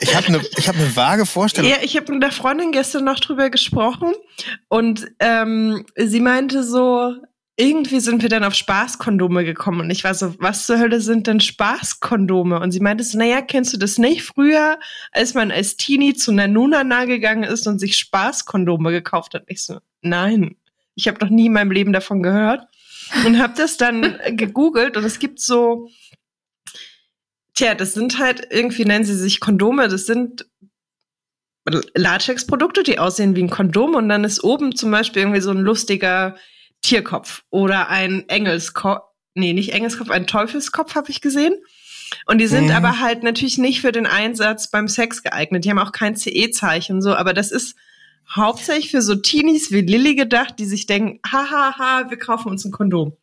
ich 0.00 0.14
habe 0.14 0.26
eine 0.26 0.40
ich 0.56 0.68
hab 0.68 0.76
ne 0.76 0.94
vage 0.94 1.24
Vorstellung. 1.24 1.70
Ja, 1.70 1.78
ich 1.82 1.96
habe 1.96 2.12
mit 2.12 2.22
der 2.22 2.32
Freundin 2.32 2.72
gestern 2.72 3.04
noch 3.04 3.20
drüber 3.20 3.48
gesprochen 3.48 4.12
und 4.68 5.08
ähm, 5.18 5.86
sie 5.96 6.20
meinte 6.20 6.62
so, 6.62 7.14
irgendwie 7.60 7.98
sind 7.98 8.22
wir 8.22 8.28
dann 8.28 8.44
auf 8.44 8.54
Spaßkondome 8.54 9.44
gekommen 9.44 9.80
und 9.80 9.90
ich 9.90 10.04
war 10.04 10.14
so, 10.14 10.32
was 10.38 10.64
zur 10.64 10.78
Hölle 10.78 11.00
sind 11.00 11.26
denn 11.26 11.40
Spaßkondome? 11.40 12.60
Und 12.60 12.70
sie 12.70 12.78
meinte 12.78 13.02
so, 13.02 13.18
naja, 13.18 13.42
kennst 13.42 13.72
du 13.72 13.78
das 13.78 13.98
nicht? 13.98 14.22
Früher, 14.22 14.78
als 15.10 15.34
man 15.34 15.50
als 15.50 15.76
Teenie 15.76 16.14
zu 16.14 16.30
Nanunana 16.30 17.04
gegangen 17.06 17.42
ist 17.42 17.66
und 17.66 17.80
sich 17.80 17.96
Spaßkondome 17.96 18.92
gekauft 18.92 19.34
hat. 19.34 19.42
Ich 19.48 19.64
so, 19.64 19.80
nein, 20.02 20.54
ich 20.94 21.08
habe 21.08 21.18
noch 21.20 21.30
nie 21.30 21.46
in 21.46 21.52
meinem 21.52 21.72
Leben 21.72 21.92
davon 21.92 22.22
gehört 22.22 22.68
und 23.26 23.40
habe 23.40 23.54
das 23.56 23.76
dann 23.76 24.18
gegoogelt 24.36 24.96
und 24.96 25.02
es 25.02 25.18
gibt 25.18 25.40
so, 25.40 25.90
tja, 27.54 27.74
das 27.74 27.92
sind 27.92 28.20
halt 28.20 28.46
irgendwie 28.50 28.84
nennen 28.84 29.04
sie 29.04 29.16
sich 29.16 29.40
Kondome, 29.40 29.88
das 29.88 30.06
sind 30.06 30.46
Latexprodukte, 31.94 32.84
die 32.84 33.00
aussehen 33.00 33.34
wie 33.34 33.42
ein 33.42 33.50
Kondom 33.50 33.96
und 33.96 34.08
dann 34.08 34.22
ist 34.22 34.44
oben 34.44 34.76
zum 34.76 34.92
Beispiel 34.92 35.22
irgendwie 35.22 35.40
so 35.40 35.50
ein 35.50 35.58
lustiger 35.58 36.36
Tierkopf 36.88 37.44
oder 37.50 37.88
ein 37.88 38.26
Engelskopf, 38.28 39.02
nee, 39.34 39.52
nicht 39.52 39.74
Engelskopf, 39.74 40.08
ein 40.08 40.26
Teufelskopf 40.26 40.94
habe 40.94 41.10
ich 41.10 41.20
gesehen. 41.20 41.54
Und 42.24 42.38
die 42.38 42.46
sind 42.46 42.66
mhm. 42.66 42.70
aber 42.70 43.00
halt 43.00 43.22
natürlich 43.22 43.58
nicht 43.58 43.82
für 43.82 43.92
den 43.92 44.06
Einsatz 44.06 44.70
beim 44.70 44.88
Sex 44.88 45.22
geeignet. 45.22 45.66
Die 45.66 45.70
haben 45.70 45.78
auch 45.78 45.92
kein 45.92 46.16
CE-Zeichen 46.16 47.02
so, 47.02 47.14
aber 47.14 47.34
das 47.34 47.50
ist 47.50 47.76
hauptsächlich 48.34 48.90
für 48.90 49.02
so 49.02 49.16
Teenies 49.16 49.70
wie 49.70 49.82
Lilly 49.82 50.14
gedacht, 50.14 50.54
die 50.58 50.64
sich 50.64 50.86
denken, 50.86 51.20
hahaha, 51.30 52.08
wir 52.08 52.18
kaufen 52.18 52.48
uns 52.48 52.64
ein 52.64 52.72
Kondom. 52.72 53.14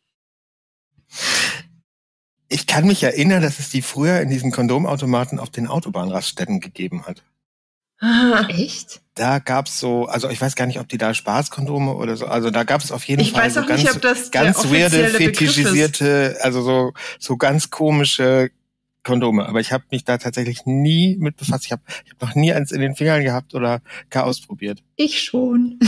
Ich 2.48 2.68
kann 2.68 2.86
mich 2.86 3.02
erinnern, 3.02 3.42
dass 3.42 3.58
es 3.58 3.70
die 3.70 3.82
früher 3.82 4.20
in 4.20 4.30
diesen 4.30 4.52
Kondomautomaten 4.52 5.40
auf 5.40 5.50
den 5.50 5.66
Autobahnraststätten 5.66 6.60
gegeben 6.60 7.04
hat. 7.04 7.24
Echt? 8.48 9.00
Da 9.14 9.38
gab's 9.38 9.80
so, 9.80 10.04
also 10.04 10.28
ich 10.28 10.40
weiß 10.40 10.54
gar 10.54 10.66
nicht, 10.66 10.78
ob 10.78 10.88
die 10.88 10.98
da 10.98 11.14
Spaßkondome 11.14 11.94
oder 11.94 12.16
so, 12.16 12.26
also 12.26 12.50
da 12.50 12.64
gab 12.64 12.82
es 12.82 12.92
auf 12.92 13.04
jeden 13.04 13.22
ich 13.22 13.32
Fall 13.32 13.50
so 13.50 13.64
ganz, 13.64 13.82
nicht, 13.82 14.32
ganz 14.32 14.70
weirde, 14.70 15.08
fetischisierte, 15.08 16.36
also 16.42 16.60
so, 16.60 16.92
so 17.18 17.38
ganz 17.38 17.70
komische 17.70 18.50
Kondome, 19.06 19.46
aber 19.48 19.60
ich 19.60 19.70
habe 19.70 19.84
mich 19.92 20.02
da 20.02 20.18
tatsächlich 20.18 20.66
nie 20.66 21.16
mit 21.20 21.36
befasst. 21.36 21.64
Ich 21.66 21.70
habe 21.70 21.82
ich 22.04 22.10
hab 22.10 22.20
noch 22.22 22.34
nie 22.34 22.52
eins 22.52 22.72
in 22.72 22.80
den 22.80 22.96
Fingern 22.96 23.22
gehabt 23.22 23.54
oder 23.54 23.80
gar 24.10 24.24
ausprobiert. 24.24 24.82
Ich 24.96 25.22
schon. 25.22 25.78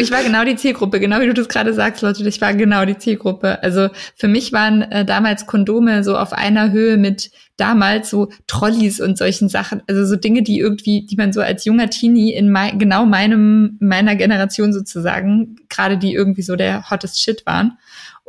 ich 0.00 0.10
war 0.10 0.24
genau 0.24 0.44
die 0.44 0.56
Zielgruppe, 0.56 0.98
genau 0.98 1.20
wie 1.20 1.26
du 1.26 1.34
das 1.34 1.48
gerade 1.48 1.72
sagst, 1.72 2.02
Leute. 2.02 2.28
Ich 2.28 2.40
war 2.40 2.52
genau 2.54 2.84
die 2.84 2.98
Zielgruppe. 2.98 3.62
Also 3.62 3.90
für 4.16 4.26
mich 4.26 4.52
waren 4.52 4.82
äh, 4.82 5.04
damals 5.04 5.46
Kondome 5.46 6.02
so 6.02 6.16
auf 6.16 6.32
einer 6.32 6.72
Höhe 6.72 6.96
mit 6.96 7.30
damals 7.56 8.10
so 8.10 8.30
Trolleys 8.48 9.00
und 9.00 9.16
solchen 9.16 9.48
Sachen. 9.48 9.82
Also 9.86 10.04
so 10.06 10.16
Dinge, 10.16 10.42
die 10.42 10.58
irgendwie, 10.58 11.06
die 11.06 11.16
man 11.16 11.32
so 11.32 11.42
als 11.42 11.64
junger 11.64 11.90
Teenie 11.90 12.34
in 12.34 12.50
mein, 12.50 12.80
genau 12.80 13.06
meinem 13.06 13.76
meiner 13.78 14.16
Generation 14.16 14.72
sozusagen, 14.72 15.54
gerade 15.68 15.96
die 15.96 16.12
irgendwie 16.12 16.42
so 16.42 16.56
der 16.56 16.90
hottest 16.90 17.22
Shit 17.22 17.46
waren. 17.46 17.78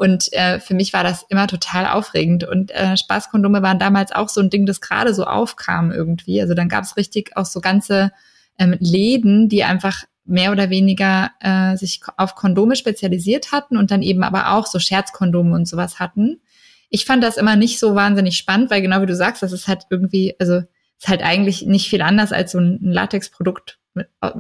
Und 0.01 0.34
äh, 0.34 0.60
für 0.60 0.74
mich 0.74 0.93
war 0.93 1.03
das 1.03 1.27
immer 1.29 1.46
total 1.46 1.86
aufregend. 1.86 2.43
Und 2.43 2.72
äh, 2.72 2.98
Spaßkondome 2.98 3.62
waren 3.62 3.77
damals 3.77 4.12
auch 4.12 4.29
so 4.29 4.41
ein 4.41 4.50
Ding, 4.50 4.65
das 4.65 4.81
gerade 4.81 5.13
so 5.13 5.25
aufkam 5.25 5.91
irgendwie. 5.91 6.41
Also 6.41 6.55
dann 6.55 6.70
gab 6.70 6.86
es 6.86 6.98
richtig 6.98 7.38
auch 7.38 7.46
so 7.46 7.62
ganze 7.62 8.12
ähm, 8.58 8.75
Läden, 8.79 9.48
die 9.48 9.63
einfach 9.63 10.05
mehr 10.25 10.51
oder 10.53 10.72
weniger 10.72 11.29
äh, 11.39 11.77
sich 11.77 12.01
auf 12.17 12.34
Kondome 12.34 12.75
spezialisiert 12.75 13.51
hatten 13.51 13.77
und 13.77 13.91
dann 13.91 14.01
eben 14.01 14.24
aber 14.24 14.53
auch 14.53 14.65
so 14.65 14.79
Scherzkondome 14.79 15.53
und 15.53 15.67
sowas 15.67 16.00
hatten. 16.00 16.41
Ich 16.89 17.05
fand 17.05 17.24
das 17.24 17.38
immer 17.38 17.55
nicht 17.55 17.77
so 17.77 17.93
wahnsinnig 17.93 18.38
spannend, 18.38 18.72
weil 18.72 18.81
genau 18.81 19.03
wie 19.03 19.05
du 19.05 19.15
sagst, 19.15 19.43
das 19.43 19.51
ist 19.51 19.67
halt 19.67 19.84
irgendwie, 19.91 20.34
also 20.39 20.63
ist 20.98 21.10
halt 21.10 21.22
eigentlich 21.22 21.67
nicht 21.67 21.88
viel 21.88 22.01
anders 22.01 22.31
als 22.31 22.53
so 22.53 22.58
ein 22.58 22.79
Latexprodukt, 22.81 23.77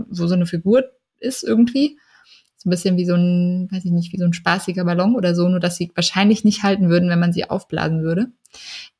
wo 0.09 0.25
so 0.25 0.33
eine 0.33 0.47
Figur 0.47 0.85
ist 1.19 1.43
irgendwie 1.43 1.99
so 2.61 2.69
ein 2.69 2.71
bisschen 2.71 2.95
wie 2.95 3.05
so 3.05 3.15
ein, 3.15 3.67
weiß 3.71 3.85
ich 3.85 3.91
nicht, 3.91 4.13
wie 4.13 4.19
so 4.19 4.25
ein 4.25 4.33
spaßiger 4.33 4.85
Ballon 4.85 5.15
oder 5.15 5.33
so, 5.33 5.49
nur 5.49 5.59
dass 5.59 5.77
sie 5.77 5.91
wahrscheinlich 5.95 6.43
nicht 6.43 6.61
halten 6.61 6.89
würden, 6.89 7.09
wenn 7.09 7.19
man 7.19 7.33
sie 7.33 7.49
aufblasen 7.49 8.03
würde. 8.03 8.27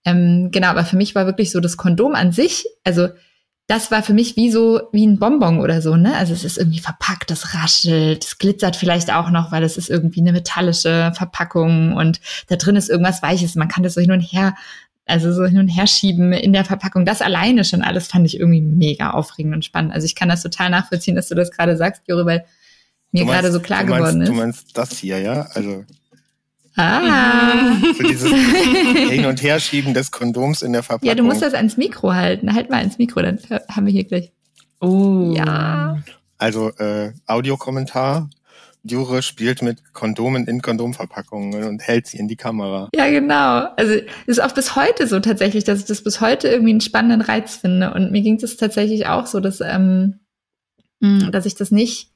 Ähm, 0.04 0.50
genau, 0.52 0.70
aber 0.70 0.84
für 0.84 0.98
mich 0.98 1.14
war 1.14 1.28
wirklich 1.28 1.52
so 1.52 1.60
das 1.60 1.78
Kondom 1.78 2.16
an 2.16 2.32
sich, 2.32 2.66
also 2.84 3.10
das 3.68 3.92
war 3.92 4.02
für 4.02 4.16
mich 4.16 4.36
wie 4.36 4.50
so, 4.50 4.82
wie 4.92 5.06
ein 5.06 5.20
Bonbon 5.20 5.60
oder 5.60 5.82
so, 5.82 5.96
ne? 5.96 6.16
Also 6.16 6.34
es 6.34 6.44
ist 6.44 6.58
irgendwie 6.58 6.80
verpackt, 6.80 7.30
das 7.30 7.54
raschelt, 7.54 8.26
es 8.26 8.40
glitzert 8.40 8.76
vielleicht 8.76 9.14
auch 9.14 9.30
noch, 9.30 9.52
weil 9.52 9.64
es 9.64 9.78
ist 9.78 9.90
irgendwie 9.90 10.22
eine 10.22 10.32
metallische 10.32 11.12
Verpackung 11.16 11.94
und 11.94 12.20
da 12.48 12.56
drin 12.56 12.76
ist 12.76 12.90
irgendwas 12.90 13.22
Weiches. 13.22 13.56
Man 13.56 13.68
kann 13.68 13.84
das 13.84 13.94
so 13.94 14.02
hin 14.02 14.12
und 14.12 14.22
her, 14.22 14.56
also 15.06 15.32
so 15.32 15.46
hin 15.46 15.60
und 15.60 15.68
her 15.68 15.86
schieben 15.86 16.34
in 16.34 16.52
der 16.52 16.66
Verpackung. 16.66 17.06
Das 17.06 17.22
alleine 17.22 17.64
schon 17.64 17.84
alles 17.84 18.08
fand 18.08 18.26
ich 18.26 18.40
irgendwie 18.40 18.62
mega 18.62 19.12
aufregend 19.12 19.54
und 19.54 19.66
spannend. 19.66 19.94
Also 19.94 20.06
ich 20.06 20.16
kann 20.16 20.30
das 20.30 20.42
total 20.42 20.72
nachvollziehen, 20.72 21.16
dass 21.16 21.30
du 21.30 21.36
das 21.36 21.52
gerade 21.52 21.78
sagst, 21.78 22.02
Juri, 22.08 22.26
weil 22.26 22.46
mir 23.12 23.26
gerade 23.26 23.52
so 23.52 23.60
klar 23.60 23.84
meinst, 23.84 23.98
geworden 23.98 24.22
ist. 24.22 24.30
Du 24.30 24.34
meinst 24.34 24.78
das 24.78 24.98
hier, 24.98 25.20
ja? 25.20 25.48
Also. 25.54 25.84
Ah. 26.78 27.76
Für 27.96 28.04
dieses 28.04 28.32
Hin- 29.10 29.26
und 29.26 29.44
Herschieben 29.44 29.94
des 29.94 30.12
Kondoms 30.12 30.62
in 30.62 30.72
der 30.72 30.84
Verpackung. 30.84 31.08
Ja, 31.08 31.16
du 31.16 31.24
musst 31.24 31.42
das 31.42 31.54
ans 31.54 31.78
Mikro 31.78 32.14
halten. 32.14 32.54
Halt 32.54 32.70
mal 32.70 32.78
ans 32.78 32.98
Mikro, 32.98 33.22
dann 33.22 33.40
haben 33.70 33.86
wir 33.86 33.92
hier 33.92 34.06
gleich. 34.06 34.32
Oh. 34.80 35.34
Ja. 35.36 36.02
Also, 36.38 36.70
äh, 36.78 37.12
Audiokommentar. 37.28 38.30
Jure 38.84 39.22
spielt 39.22 39.62
mit 39.62 39.94
Kondomen 39.94 40.48
in 40.48 40.62
Kondomverpackungen 40.62 41.66
und 41.66 41.82
hält 41.82 42.08
sie 42.08 42.18
in 42.18 42.28
die 42.28 42.36
Kamera. 42.36 42.90
Ja, 42.96 43.10
genau. 43.10 43.68
Also 43.76 43.94
ist 44.26 44.42
auch 44.42 44.54
bis 44.54 44.76
heute 44.76 45.06
so 45.06 45.20
tatsächlich, 45.20 45.66
dass 45.66 45.80
ich 45.80 45.86
das 45.86 46.04
bis 46.04 46.20
heute 46.20 46.48
irgendwie 46.48 46.72
einen 46.72 46.82
spannenden 46.82 47.22
Reiz 47.22 47.58
finde. 47.58 47.94
Und 47.94 48.12
mir 48.12 48.22
ging 48.22 48.42
es 48.42 48.58
tatsächlich 48.58 49.06
auch 49.06 49.28
so, 49.28 49.40
dass, 49.40 49.62
ähm, 49.62 50.20
dass 51.00 51.46
ich 51.46 51.54
das 51.54 51.70
nicht 51.70 52.10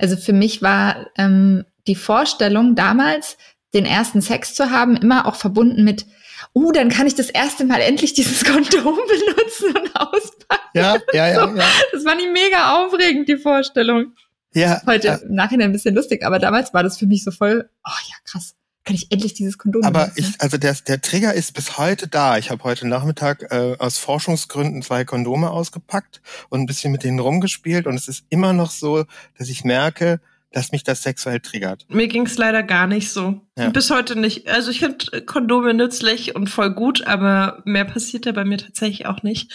also 0.00 0.16
für 0.16 0.32
mich 0.32 0.62
war 0.62 1.06
ähm, 1.16 1.64
die 1.86 1.94
Vorstellung 1.94 2.74
damals, 2.74 3.36
den 3.74 3.84
ersten 3.84 4.20
Sex 4.20 4.54
zu 4.54 4.70
haben, 4.70 4.96
immer 4.96 5.26
auch 5.26 5.36
verbunden 5.36 5.84
mit, 5.84 6.06
uh, 6.54 6.72
dann 6.72 6.88
kann 6.88 7.06
ich 7.06 7.14
das 7.14 7.30
erste 7.30 7.64
Mal 7.64 7.80
endlich 7.80 8.14
dieses 8.14 8.44
Kondom 8.50 8.96
benutzen 8.96 9.76
und 9.76 9.96
auspacken. 9.96 10.70
Ja, 10.74 10.96
ja, 11.12 11.28
ja, 11.28 11.48
so, 11.48 11.56
ja. 11.56 11.64
Das 11.92 12.04
war 12.04 12.14
nicht 12.16 12.32
mega 12.32 12.84
aufregend, 12.84 13.28
die 13.28 13.36
Vorstellung. 13.36 14.14
Ja. 14.52 14.82
Heute 14.86 15.06
ja. 15.06 15.14
im 15.16 15.34
Nachhinein 15.34 15.70
ein 15.70 15.72
bisschen 15.72 15.94
lustig, 15.94 16.24
aber 16.24 16.38
damals 16.38 16.74
war 16.74 16.82
das 16.82 16.98
für 16.98 17.06
mich 17.06 17.22
so 17.22 17.30
voll, 17.30 17.68
oh 17.84 18.00
ja, 18.08 18.16
krass 18.24 18.56
kann 18.84 18.94
ich 18.94 19.10
endlich 19.10 19.34
dieses 19.34 19.58
Kondom 19.58 19.84
Aber 19.84 20.06
benutzen. 20.06 20.34
ich, 20.34 20.40
also 20.40 20.56
der, 20.56 20.74
der 20.74 21.00
Trigger 21.00 21.34
ist 21.34 21.52
bis 21.52 21.76
heute 21.78 22.08
da. 22.08 22.38
Ich 22.38 22.50
habe 22.50 22.64
heute 22.64 22.88
Nachmittag 22.88 23.50
äh, 23.50 23.76
aus 23.78 23.98
Forschungsgründen 23.98 24.82
zwei 24.82 25.04
Kondome 25.04 25.50
ausgepackt 25.50 26.22
und 26.48 26.60
ein 26.60 26.66
bisschen 26.66 26.90
mit 26.92 27.04
denen 27.04 27.18
rumgespielt 27.18 27.86
und 27.86 27.94
es 27.94 28.08
ist 28.08 28.24
immer 28.30 28.52
noch 28.52 28.70
so, 28.70 29.04
dass 29.38 29.48
ich 29.48 29.64
merke, 29.64 30.20
dass 30.52 30.72
mich 30.72 30.82
das 30.82 31.02
sexuell 31.02 31.40
triggert. 31.40 31.86
Mir 31.88 32.08
ging's 32.08 32.36
leider 32.36 32.62
gar 32.62 32.86
nicht 32.86 33.10
so. 33.10 33.40
Ja. 33.56 33.70
Bis 33.70 33.90
heute 33.90 34.16
nicht. 34.18 34.48
Also 34.48 34.70
ich 34.70 34.80
finde 34.80 35.22
Kondome 35.22 35.74
nützlich 35.74 36.34
und 36.34 36.48
voll 36.48 36.74
gut, 36.74 37.06
aber 37.06 37.62
mehr 37.64 37.84
passiert 37.84 38.26
da 38.26 38.32
bei 38.32 38.44
mir 38.44 38.58
tatsächlich 38.58 39.06
auch 39.06 39.22
nicht. 39.22 39.52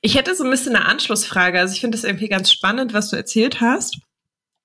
Ich 0.00 0.16
hätte 0.16 0.36
so 0.36 0.44
ein 0.44 0.50
bisschen 0.50 0.76
eine 0.76 0.84
Anschlussfrage. 0.84 1.58
Also 1.58 1.74
ich 1.74 1.80
finde 1.80 1.98
es 1.98 2.04
irgendwie 2.04 2.28
ganz 2.28 2.52
spannend, 2.52 2.92
was 2.92 3.10
du 3.10 3.16
erzählt 3.16 3.60
hast. 3.60 3.98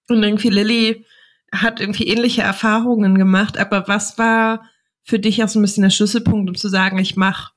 Und 0.10 0.22
irgendwie 0.22 0.50
Lilly 0.50 1.06
hat 1.54 1.80
irgendwie 1.80 2.08
ähnliche 2.08 2.42
Erfahrungen 2.42 3.18
gemacht, 3.18 3.58
aber 3.58 3.88
was 3.88 4.18
war 4.18 4.70
für 5.04 5.20
dich 5.20 5.44
auch 5.44 5.48
so 5.48 5.60
ein 5.60 5.62
bisschen 5.62 5.84
der 5.84 5.90
Schlüsselpunkt, 5.90 6.50
um 6.50 6.56
zu 6.56 6.68
sagen, 6.68 6.98
ich 6.98 7.16
mache 7.16 7.52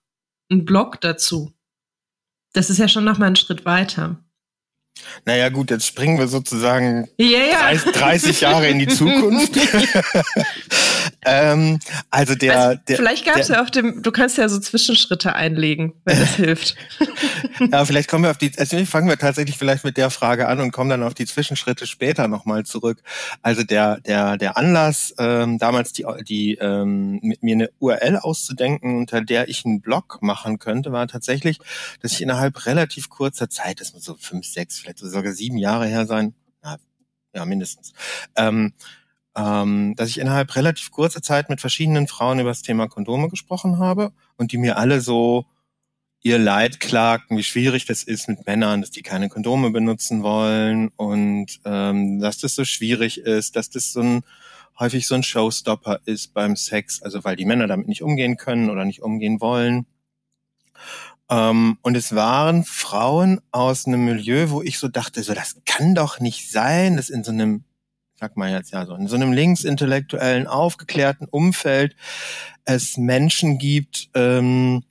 einen 0.50 0.64
Blog 0.64 1.00
dazu? 1.00 1.52
Das 2.52 2.70
ist 2.70 2.78
ja 2.78 2.88
schon 2.88 3.04
noch 3.04 3.18
mal 3.18 3.26
ein 3.26 3.36
Schritt 3.36 3.64
weiter. 3.64 4.16
Naja 5.24 5.48
gut, 5.50 5.70
jetzt 5.70 5.86
springen 5.86 6.18
wir 6.18 6.28
sozusagen 6.28 7.08
ja, 7.18 7.38
ja. 7.50 7.60
30, 7.68 7.92
30 7.92 8.40
Jahre 8.40 8.68
in 8.68 8.78
die 8.78 8.88
Zukunft. 8.88 9.54
ähm, 11.26 11.80
also 12.10 12.34
der, 12.34 12.58
also 12.58 12.80
der 12.88 12.96
vielleicht 12.96 13.26
gab 13.26 13.36
es 13.36 13.48
ja 13.48 13.60
auf 13.60 13.70
dem, 13.70 14.02
du 14.02 14.12
kannst 14.12 14.38
ja 14.38 14.48
so 14.48 14.60
Zwischenschritte 14.60 15.34
einlegen, 15.34 15.92
wenn 16.04 16.20
das 16.20 16.34
hilft. 16.36 16.76
ja, 17.72 17.84
vielleicht 17.84 18.08
kommen 18.08 18.24
wir 18.24 18.30
auf 18.30 18.38
die, 18.38 18.52
also 18.56 18.82
fangen 18.84 19.08
wir 19.08 19.18
tatsächlich 19.18 19.58
vielleicht 19.58 19.84
mit 19.84 19.96
der 19.96 20.10
Frage 20.10 20.46
an 20.46 20.60
und 20.60 20.70
kommen 20.70 20.88
dann 20.88 21.02
auf 21.02 21.14
die 21.14 21.26
Zwischenschritte 21.26 21.86
später 21.86 22.28
nochmal 22.28 22.64
zurück. 22.64 23.02
Also 23.42 23.64
der, 23.64 24.00
der, 24.00 24.36
der 24.36 24.56
Anlass, 24.56 25.14
ähm, 25.18 25.58
damals 25.58 25.92
die, 25.92 26.06
die 26.26 26.54
ähm, 26.54 27.18
mit 27.22 27.42
mir 27.42 27.54
eine 27.56 27.70
URL 27.80 28.18
auszudenken, 28.18 28.98
unter 28.98 29.20
der 29.20 29.48
ich 29.48 29.64
einen 29.64 29.80
Blog 29.80 30.18
machen 30.22 30.60
könnte, 30.60 30.92
war 30.92 31.08
tatsächlich, 31.08 31.58
dass 32.02 32.12
ich 32.12 32.22
innerhalb 32.22 32.66
relativ 32.66 33.10
kurzer 33.10 33.50
Zeit, 33.50 33.80
das 33.80 33.92
muss 33.92 34.04
so 34.04 34.14
fünf, 34.14 34.46
sechs, 34.46 34.78
vielleicht 34.78 34.98
sogar 34.98 35.32
sieben 35.32 35.58
Jahre 35.58 35.86
her 35.86 36.06
sein, 36.06 36.34
ja, 36.62 36.76
ja 37.34 37.44
mindestens, 37.44 37.92
ähm, 38.36 38.72
ähm, 39.36 39.94
dass 39.96 40.08
ich 40.08 40.18
innerhalb 40.18 40.56
relativ 40.56 40.90
kurzer 40.90 41.22
Zeit 41.22 41.50
mit 41.50 41.60
verschiedenen 41.60 42.08
Frauen 42.08 42.40
über 42.40 42.50
das 42.50 42.62
Thema 42.62 42.88
Kondome 42.88 43.28
gesprochen 43.28 43.78
habe 43.78 44.12
und 44.36 44.52
die 44.52 44.58
mir 44.58 44.78
alle 44.78 45.00
so 45.00 45.44
ihr 46.22 46.38
Leid 46.38 46.80
klagten, 46.80 47.36
wie 47.36 47.44
schwierig 47.44 47.84
das 47.84 48.02
ist 48.02 48.28
mit 48.28 48.46
Männern, 48.46 48.80
dass 48.80 48.90
die 48.90 49.02
keine 49.02 49.28
Kondome 49.28 49.70
benutzen 49.70 50.22
wollen 50.22 50.88
und 50.96 51.60
ähm, 51.64 52.18
dass 52.18 52.38
das 52.38 52.54
so 52.54 52.64
schwierig 52.64 53.18
ist, 53.18 53.54
dass 53.54 53.70
das 53.70 53.92
so 53.92 54.00
ein 54.00 54.22
häufig 54.78 55.06
so 55.06 55.14
ein 55.14 55.22
Showstopper 55.22 56.00
ist 56.04 56.34
beim 56.34 56.56
Sex, 56.56 57.02
also 57.02 57.24
weil 57.24 57.36
die 57.36 57.44
Männer 57.44 57.66
damit 57.66 57.88
nicht 57.88 58.02
umgehen 58.02 58.36
können 58.36 58.70
oder 58.70 58.84
nicht 58.84 59.02
umgehen 59.02 59.40
wollen. 59.40 59.86
Ähm, 61.30 61.78
und 61.82 61.96
es 61.96 62.14
waren 62.14 62.64
Frauen 62.64 63.40
aus 63.50 63.86
einem 63.86 64.04
Milieu, 64.04 64.50
wo 64.50 64.62
ich 64.62 64.78
so 64.78 64.88
dachte, 64.88 65.22
so 65.22 65.34
das 65.34 65.56
kann 65.64 65.94
doch 65.94 66.20
nicht 66.20 66.50
sein, 66.50 66.96
dass 66.96 67.08
in 67.08 67.24
so 67.24 67.32
einem 67.32 67.64
sag 68.18 68.36
mal 68.36 68.50
jetzt 68.50 68.72
ja 68.72 68.86
so, 68.86 68.94
in 68.94 69.08
so 69.08 69.16
einem 69.16 69.32
linksintellektuellen, 69.32 70.46
aufgeklärten 70.46 71.26
Umfeld 71.30 71.94
es 72.64 72.96
Menschen 72.96 73.58
gibt, 73.58 74.08
ähm, 74.14 74.82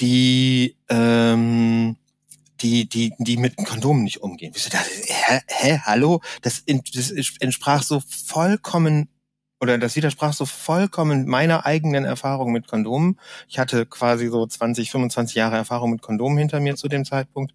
die, 0.00 0.76
ähm, 0.88 1.96
die, 2.60 2.88
die, 2.88 3.12
die 3.18 3.36
mit 3.36 3.56
Kondomen 3.56 4.04
nicht 4.04 4.22
umgehen. 4.22 4.52
Wieso 4.54 4.70
das, 4.70 4.88
hä, 4.88 5.40
hä, 5.46 5.80
hallo? 5.84 6.20
Das, 6.42 6.64
das 6.66 7.12
entsprach 7.40 7.82
so 7.82 8.02
vollkommen 8.26 9.08
oder 9.60 9.78
das 9.78 9.96
widersprach 9.96 10.32
so 10.32 10.44
vollkommen 10.46 11.26
meiner 11.26 11.64
eigenen 11.64 12.04
Erfahrung 12.04 12.52
mit 12.52 12.66
Kondomen. 12.66 13.18
Ich 13.48 13.58
hatte 13.58 13.86
quasi 13.86 14.28
so 14.28 14.46
20, 14.46 14.90
25 14.90 15.36
Jahre 15.36 15.56
Erfahrung 15.56 15.90
mit 15.90 16.02
Kondomen 16.02 16.38
hinter 16.38 16.60
mir 16.60 16.76
zu 16.76 16.88
dem 16.88 17.04
Zeitpunkt. 17.04 17.54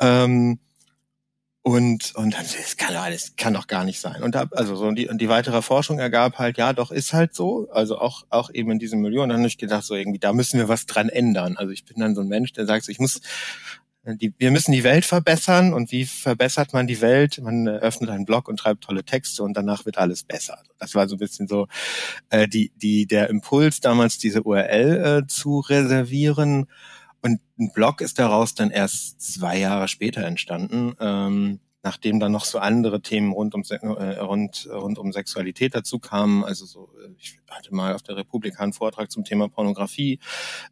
Ähm, 0.00 0.58
und, 1.62 2.14
und 2.14 2.32
dann, 2.32 2.42
das 2.42 2.78
kann 2.78 2.94
doch 2.94 3.02
alles, 3.02 3.34
kann 3.36 3.52
doch 3.52 3.66
gar 3.66 3.84
nicht 3.84 4.00
sein. 4.00 4.22
Und 4.22 4.34
da, 4.34 4.46
also 4.52 4.76
so, 4.76 4.90
die, 4.92 5.08
und 5.08 5.20
die 5.20 5.28
weitere 5.28 5.60
Forschung 5.60 5.98
ergab 5.98 6.38
halt, 6.38 6.56
ja, 6.56 6.72
doch, 6.72 6.90
ist 6.90 7.12
halt 7.12 7.34
so. 7.34 7.68
Also 7.70 7.98
auch, 7.98 8.24
auch 8.30 8.50
eben 8.52 8.70
in 8.70 8.78
diesem 8.78 9.00
Milieu. 9.00 9.22
Und 9.22 9.28
dann 9.28 9.38
habe 9.38 9.48
ich 9.48 9.58
gedacht, 9.58 9.84
so 9.84 9.94
irgendwie, 9.94 10.18
da 10.18 10.32
müssen 10.32 10.58
wir 10.58 10.68
was 10.68 10.86
dran 10.86 11.10
ändern. 11.10 11.58
Also 11.58 11.72
ich 11.72 11.84
bin 11.84 11.98
dann 11.98 12.14
so 12.14 12.22
ein 12.22 12.28
Mensch, 12.28 12.52
der 12.52 12.64
sagt 12.64 12.86
so, 12.86 12.92
ich 12.92 12.98
muss, 12.98 13.20
die, 14.06 14.32
wir 14.38 14.50
müssen 14.50 14.72
die 14.72 14.84
Welt 14.84 15.04
verbessern. 15.04 15.74
Und 15.74 15.92
wie 15.92 16.06
verbessert 16.06 16.72
man 16.72 16.86
die 16.86 17.02
Welt? 17.02 17.38
Man 17.42 17.68
öffnet 17.68 18.08
einen 18.08 18.24
Blog 18.24 18.48
und 18.48 18.58
schreibt 18.58 18.84
tolle 18.84 19.04
Texte 19.04 19.42
und 19.42 19.54
danach 19.54 19.84
wird 19.84 19.98
alles 19.98 20.22
besser. 20.22 20.62
Das 20.78 20.94
war 20.94 21.08
so 21.08 21.16
ein 21.16 21.18
bisschen 21.18 21.46
so, 21.46 21.66
äh, 22.30 22.48
die, 22.48 22.72
die, 22.76 23.06
der 23.06 23.28
Impuls 23.28 23.80
damals, 23.80 24.16
diese 24.16 24.44
URL 24.44 25.24
äh, 25.24 25.26
zu 25.26 25.60
reservieren 25.60 26.68
und 27.22 27.40
ein 27.58 27.72
Blog 27.72 28.00
ist 28.00 28.18
daraus 28.18 28.54
dann 28.54 28.70
erst 28.70 29.20
zwei 29.20 29.58
Jahre 29.58 29.88
später 29.88 30.22
entstanden, 30.24 30.94
ähm, 31.00 31.60
nachdem 31.82 32.20
dann 32.20 32.32
noch 32.32 32.44
so 32.44 32.58
andere 32.58 33.00
Themen 33.00 33.32
rund 33.32 33.54
um, 33.54 33.62
äh, 33.70 34.18
rund, 34.18 34.68
rund 34.70 34.98
um 34.98 35.12
Sexualität 35.12 35.74
dazu 35.74 35.98
kamen. 35.98 36.44
Also 36.44 36.66
so, 36.66 36.90
äh, 37.02 37.10
ich 37.18 37.38
hatte 37.48 37.74
mal 37.74 37.94
auf 37.94 38.02
der 38.02 38.16
Republik 38.16 38.60
einen 38.60 38.72
Vortrag 38.72 39.10
zum 39.10 39.24
Thema 39.24 39.48
Pornografie 39.48 40.18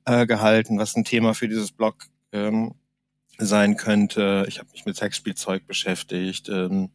äh, 0.04 0.26
gehalten, 0.26 0.78
was 0.78 0.96
ein 0.96 1.04
Thema 1.04 1.34
für 1.34 1.48
dieses 1.48 1.72
Blog 1.72 2.06
ähm, 2.32 2.74
sein 3.38 3.76
könnte. 3.76 4.44
Ich 4.48 4.58
habe 4.58 4.70
mich 4.72 4.84
mit 4.84 4.96
Sexspielzeug 4.96 5.66
beschäftigt. 5.66 6.48
Ähm, 6.48 6.90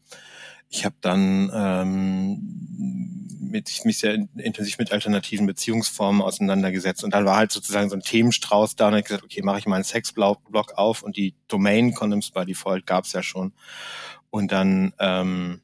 ich 0.74 0.86
habe 0.86 0.96
dann 1.02 1.52
ähm, 1.54 3.28
mit, 3.40 3.70
mich 3.86 4.00
sehr 4.00 4.16
intensiv 4.36 4.80
mit 4.80 4.92
alternativen 4.92 5.46
Beziehungsformen 5.46 6.20
auseinandergesetzt 6.20 7.04
und 7.04 7.14
dann 7.14 7.26
war 7.26 7.38
halt 7.38 7.52
sozusagen 7.52 7.90
so 7.90 7.96
ein 7.96 8.02
Themenstrauß 8.02 8.76
da 8.76 8.88
und 8.88 8.96
ich 8.96 9.06
gesagt, 9.06 9.24
okay, 9.24 9.44
mache 9.44 9.60
ich 9.60 9.68
mal 9.68 9.76
einen 9.76 9.84
Sexblog 9.84 10.40
auf 10.76 11.04
und 11.04 11.16
die 11.16 11.36
Domain 11.48 11.94
Condoms 11.94 12.32
by 12.32 12.44
Default 12.46 12.88
gab 12.88 13.06
es 13.06 13.14
ja 13.14 13.22
schon. 13.22 13.54
Und 14.32 14.52
dann, 14.52 14.94
ähm, 14.98 15.62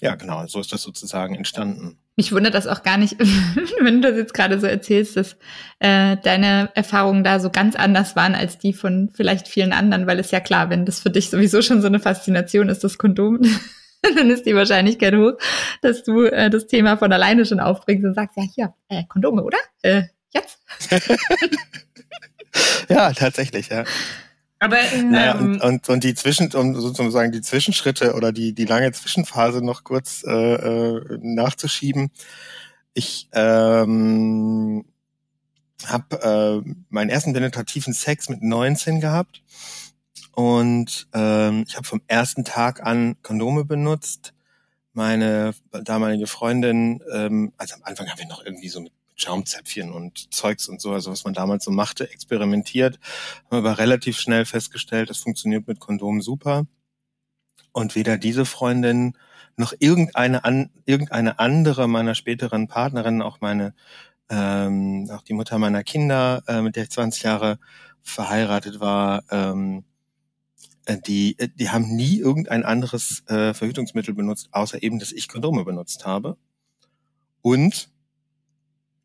ja 0.00 0.16
genau, 0.16 0.44
so 0.48 0.58
ist 0.60 0.72
das 0.72 0.82
sozusagen 0.82 1.36
entstanden. 1.36 1.96
Mich 2.16 2.32
wundert 2.32 2.54
das 2.54 2.66
auch 2.66 2.82
gar 2.82 2.96
nicht, 2.96 3.16
wenn 3.80 4.02
du 4.02 4.08
das 4.08 4.18
jetzt 4.18 4.34
gerade 4.34 4.58
so 4.58 4.66
erzählst, 4.66 5.16
dass 5.16 5.36
äh, 5.78 6.16
deine 6.16 6.70
Erfahrungen 6.74 7.22
da 7.22 7.38
so 7.38 7.48
ganz 7.50 7.76
anders 7.76 8.16
waren 8.16 8.34
als 8.34 8.58
die 8.58 8.72
von 8.72 9.10
vielleicht 9.14 9.46
vielen 9.46 9.72
anderen, 9.72 10.08
weil 10.08 10.18
es 10.18 10.32
ja 10.32 10.40
klar, 10.40 10.68
wenn 10.68 10.84
das 10.84 10.98
für 10.98 11.10
dich 11.10 11.30
sowieso 11.30 11.62
schon 11.62 11.80
so 11.80 11.86
eine 11.86 12.00
Faszination 12.00 12.68
ist, 12.68 12.82
das 12.82 12.98
Kondom, 12.98 13.42
dann 14.16 14.30
ist 14.30 14.46
die 14.46 14.54
Wahrscheinlichkeit 14.54 15.14
hoch, 15.14 15.32
dass 15.82 16.04
du 16.04 16.24
äh, 16.24 16.50
das 16.50 16.66
Thema 16.66 16.96
von 16.96 17.12
alleine 17.12 17.44
schon 17.44 17.60
aufbringst 17.60 18.04
und 18.04 18.14
sagst, 18.14 18.36
ja, 18.36 18.44
hier, 18.54 18.74
äh, 18.88 19.04
Kondome, 19.08 19.42
oder? 19.42 19.58
Äh, 19.82 20.02
jetzt? 20.30 20.58
ja, 22.88 23.12
tatsächlich, 23.12 23.68
ja. 23.68 23.84
Aber 24.60 24.78
ähm, 24.92 25.10
naja, 25.10 25.36
und, 25.36 25.60
und, 25.60 25.88
und 25.88 26.04
die 26.04 26.14
Zwischen, 26.14 26.52
um 26.54 26.74
sozusagen 26.74 27.30
die 27.30 27.42
Zwischenschritte 27.42 28.14
oder 28.14 28.32
die, 28.32 28.54
die 28.54 28.64
lange 28.64 28.90
Zwischenphase 28.92 29.64
noch 29.64 29.84
kurz 29.84 30.24
äh, 30.26 30.32
äh, 30.32 31.18
nachzuschieben. 31.20 32.10
Ich 32.92 33.28
ähm, 33.32 34.84
habe 35.86 36.64
äh, 36.64 36.74
meinen 36.88 37.08
ersten 37.08 37.32
penetrativen 37.32 37.92
Sex 37.92 38.28
mit 38.28 38.42
19 38.42 39.00
gehabt 39.00 39.42
und 40.38 41.08
ähm, 41.14 41.64
ich 41.66 41.74
habe 41.74 41.84
vom 41.84 42.00
ersten 42.06 42.44
Tag 42.44 42.86
an 42.86 43.16
Kondome 43.24 43.64
benutzt. 43.64 44.34
Meine 44.92 45.52
damalige 45.72 46.28
Freundin, 46.28 47.02
ähm, 47.12 47.52
also 47.56 47.74
am 47.74 47.82
Anfang 47.82 48.08
haben 48.08 48.20
wir 48.20 48.28
noch 48.28 48.44
irgendwie 48.44 48.68
so 48.68 48.80
mit 48.80 48.92
Schaumzäpfchen 49.16 49.90
und 49.90 50.32
Zeugs 50.32 50.68
und 50.68 50.80
so, 50.80 50.92
also 50.92 51.10
was 51.10 51.24
man 51.24 51.34
damals 51.34 51.64
so 51.64 51.72
machte, 51.72 52.08
experimentiert, 52.12 53.00
haben 53.46 53.56
aber 53.56 53.78
relativ 53.78 54.20
schnell 54.20 54.44
festgestellt, 54.44 55.10
das 55.10 55.18
funktioniert 55.18 55.66
mit 55.66 55.80
Kondomen 55.80 56.20
super. 56.20 56.66
Und 57.72 57.96
weder 57.96 58.16
diese 58.16 58.44
Freundin 58.44 59.18
noch 59.56 59.72
irgendeine, 59.80 60.44
an, 60.44 60.70
irgendeine 60.86 61.40
andere 61.40 61.88
meiner 61.88 62.14
späteren 62.14 62.68
Partnerinnen, 62.68 63.22
auch 63.22 63.40
meine, 63.40 63.74
ähm, 64.30 65.10
auch 65.12 65.22
die 65.22 65.34
Mutter 65.34 65.58
meiner 65.58 65.82
Kinder, 65.82 66.44
äh, 66.46 66.62
mit 66.62 66.76
der 66.76 66.84
ich 66.84 66.90
20 66.90 67.24
Jahre 67.24 67.58
verheiratet 68.02 68.78
war, 68.78 69.24
ähm, 69.32 69.78
äh, 69.78 69.87
die, 70.96 71.38
äh, 71.38 71.48
die 71.54 71.70
haben 71.70 71.94
nie 71.94 72.18
irgendein 72.18 72.64
anderes 72.64 73.22
äh, 73.28 73.54
Verhütungsmittel 73.54 74.14
benutzt, 74.14 74.48
außer 74.52 74.82
eben, 74.82 74.98
dass 74.98 75.12
ich 75.12 75.28
Kondome 75.28 75.64
benutzt 75.64 76.06
habe. 76.06 76.36
Und 77.42 77.90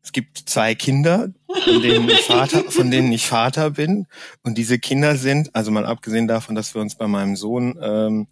es 0.02 0.12
gibt 0.12 0.38
zwei 0.38 0.74
Kinder, 0.74 1.32
von 1.46 1.82
denen 1.82 2.08
ich 2.08 2.22
Vater, 2.22 2.64
von 2.70 2.90
denen 2.90 3.10
ich 3.10 3.26
Vater 3.26 3.70
bin. 3.70 4.06
Und 4.42 4.58
diese 4.58 4.78
Kinder 4.78 5.16
sind, 5.16 5.54
also 5.54 5.70
mal 5.70 5.86
abgesehen 5.86 6.28
davon, 6.28 6.54
dass 6.54 6.74
wir 6.74 6.82
uns 6.82 6.94
bei 6.94 7.06
meinem 7.06 7.36
Sohn, 7.36 7.78
ähm, 7.80 8.26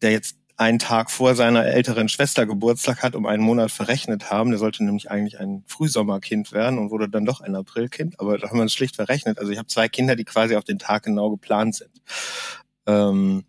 der 0.00 0.10
jetzt 0.10 0.36
einen 0.62 0.78
Tag 0.78 1.10
vor 1.10 1.34
seiner 1.34 1.66
älteren 1.66 2.08
Schwester 2.08 2.46
Geburtstag 2.46 3.02
hat, 3.02 3.14
um 3.14 3.26
einen 3.26 3.42
Monat 3.42 3.70
verrechnet 3.70 4.30
haben. 4.30 4.50
Der 4.50 4.58
sollte 4.58 4.84
nämlich 4.84 5.10
eigentlich 5.10 5.38
ein 5.38 5.64
Frühsommerkind 5.66 6.52
werden 6.52 6.78
und 6.78 6.90
wurde 6.90 7.08
dann 7.08 7.24
doch 7.24 7.40
ein 7.40 7.54
Aprilkind, 7.54 8.18
aber 8.18 8.38
da 8.38 8.48
haben 8.48 8.58
wir 8.58 8.62
uns 8.62 8.72
schlicht 8.72 8.96
verrechnet. 8.96 9.38
Also 9.38 9.50
ich 9.52 9.58
habe 9.58 9.68
zwei 9.68 9.88
Kinder, 9.88 10.16
die 10.16 10.24
quasi 10.24 10.56
auf 10.56 10.64
den 10.64 10.78
Tag 10.78 11.04
genau 11.04 11.30
geplant 11.30 11.74
sind. 11.74 11.90
Ähm, 12.86 13.44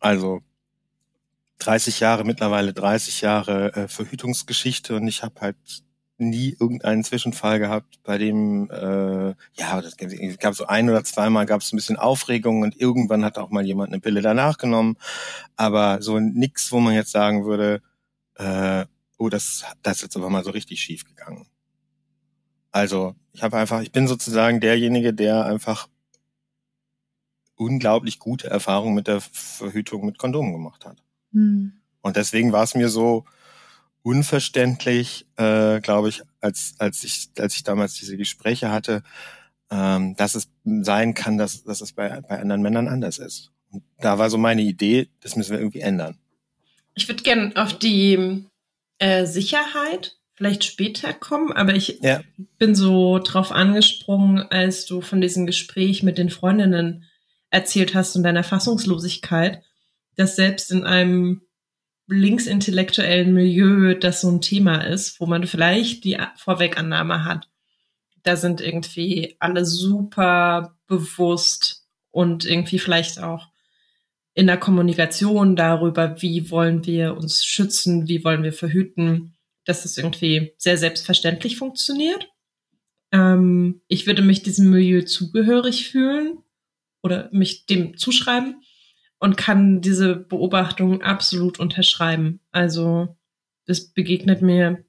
also 0.00 0.40
30 1.58 2.00
Jahre, 2.00 2.24
mittlerweile 2.24 2.72
30 2.72 3.20
Jahre 3.20 3.74
äh, 3.74 3.88
Verhütungsgeschichte 3.88 4.96
und 4.96 5.06
ich 5.06 5.22
habe 5.22 5.40
halt 5.40 5.56
nie 6.28 6.56
irgendeinen 6.58 7.04
Zwischenfall 7.04 7.58
gehabt, 7.58 8.00
bei 8.02 8.18
dem, 8.18 8.70
äh, 8.70 9.34
ja, 9.54 9.80
das 9.80 9.96
gab 10.38 10.54
so 10.54 10.66
ein 10.66 10.88
oder 10.88 11.04
zweimal 11.04 11.46
gab 11.46 11.60
es 11.60 11.72
ein 11.72 11.76
bisschen 11.76 11.96
Aufregung 11.96 12.62
und 12.62 12.80
irgendwann 12.80 13.24
hat 13.24 13.38
auch 13.38 13.50
mal 13.50 13.64
jemand 13.64 13.92
eine 13.92 14.00
Pille 14.00 14.22
danach 14.22 14.58
genommen. 14.58 14.96
Aber 15.56 16.02
so 16.02 16.18
nix, 16.18 16.72
wo 16.72 16.80
man 16.80 16.94
jetzt 16.94 17.12
sagen 17.12 17.44
würde, 17.44 17.82
äh, 18.36 18.84
oh, 19.18 19.28
das, 19.28 19.64
das 19.82 19.98
ist 19.98 20.02
jetzt 20.02 20.16
aber 20.16 20.30
mal 20.30 20.44
so 20.44 20.50
richtig 20.50 20.80
schief 20.80 21.04
gegangen. 21.04 21.46
Also, 22.70 23.14
ich 23.32 23.42
habe 23.42 23.58
einfach, 23.58 23.82
ich 23.82 23.92
bin 23.92 24.08
sozusagen 24.08 24.60
derjenige, 24.60 25.12
der 25.12 25.44
einfach 25.44 25.88
unglaublich 27.56 28.18
gute 28.18 28.48
Erfahrungen 28.48 28.94
mit 28.94 29.06
der 29.06 29.20
Verhütung 29.20 30.06
mit 30.06 30.18
Kondomen 30.18 30.52
gemacht 30.52 30.84
hat. 30.84 31.02
Mhm. 31.32 31.74
Und 32.00 32.16
deswegen 32.16 32.52
war 32.52 32.64
es 32.64 32.74
mir 32.74 32.88
so, 32.88 33.24
unverständlich, 34.02 35.26
äh, 35.36 35.80
glaube 35.80 36.08
ich, 36.08 36.22
als, 36.40 36.74
als 36.78 37.04
ich, 37.04 37.28
als 37.38 37.54
ich 37.54 37.62
damals 37.62 37.94
diese 37.94 38.16
Gespräche 38.16 38.70
hatte, 38.70 39.02
ähm, 39.70 40.16
dass 40.16 40.34
es 40.34 40.48
sein 40.64 41.14
kann, 41.14 41.38
dass, 41.38 41.64
dass 41.64 41.80
es 41.80 41.92
bei, 41.92 42.20
bei 42.20 42.40
anderen 42.40 42.62
Männern 42.62 42.88
anders 42.88 43.18
ist. 43.18 43.50
Und 43.70 43.82
da 43.98 44.18
war 44.18 44.28
so 44.28 44.38
meine 44.38 44.62
Idee, 44.62 45.08
das 45.20 45.36
müssen 45.36 45.52
wir 45.52 45.58
irgendwie 45.58 45.80
ändern. 45.80 46.18
Ich 46.94 47.08
würde 47.08 47.22
gerne 47.22 47.52
auf 47.56 47.78
die 47.78 48.44
äh, 48.98 49.24
Sicherheit 49.24 50.16
vielleicht 50.34 50.64
später 50.64 51.12
kommen, 51.12 51.52
aber 51.52 51.74
ich 51.74 52.00
ja. 52.02 52.20
bin 52.58 52.74
so 52.74 53.18
drauf 53.18 53.52
angesprungen, 53.52 54.38
als 54.50 54.86
du 54.86 55.00
von 55.00 55.20
diesem 55.20 55.46
Gespräch 55.46 56.02
mit 56.02 56.18
den 56.18 56.30
Freundinnen 56.30 57.04
erzählt 57.50 57.94
hast 57.94 58.16
und 58.16 58.24
deiner 58.24 58.44
Fassungslosigkeit, 58.44 59.62
dass 60.16 60.36
selbst 60.36 60.70
in 60.70 60.84
einem 60.84 61.42
linksintellektuellen 62.06 63.32
Milieu 63.32 63.94
das 63.94 64.20
so 64.22 64.30
ein 64.30 64.40
Thema 64.40 64.86
ist, 64.86 65.20
wo 65.20 65.26
man 65.26 65.46
vielleicht 65.46 66.04
die 66.04 66.18
Vorwegannahme 66.36 67.24
hat, 67.24 67.48
da 68.22 68.36
sind 68.36 68.60
irgendwie 68.60 69.36
alle 69.38 69.64
super 69.64 70.76
bewusst 70.86 71.86
und 72.10 72.44
irgendwie 72.44 72.78
vielleicht 72.78 73.20
auch 73.20 73.48
in 74.34 74.46
der 74.46 74.56
Kommunikation 74.56 75.56
darüber, 75.56 76.22
wie 76.22 76.50
wollen 76.50 76.86
wir 76.86 77.16
uns 77.16 77.44
schützen, 77.44 78.08
wie 78.08 78.24
wollen 78.24 78.42
wir 78.42 78.52
verhüten, 78.52 79.34
dass 79.64 79.84
es 79.84 79.98
irgendwie 79.98 80.54
sehr 80.56 80.78
selbstverständlich 80.78 81.56
funktioniert. 81.56 82.28
Ähm, 83.12 83.82
ich 83.88 84.06
würde 84.06 84.22
mich 84.22 84.42
diesem 84.42 84.70
Milieu 84.70 85.02
zugehörig 85.02 85.88
fühlen 85.88 86.38
oder 87.02 87.28
mich 87.32 87.66
dem 87.66 87.96
zuschreiben 87.96 88.61
und 89.22 89.36
kann 89.36 89.80
diese 89.80 90.16
Beobachtung 90.16 91.00
absolut 91.00 91.60
unterschreiben. 91.60 92.40
Also 92.50 93.16
das 93.66 93.86
begegnet 93.86 94.42
mir 94.42 94.84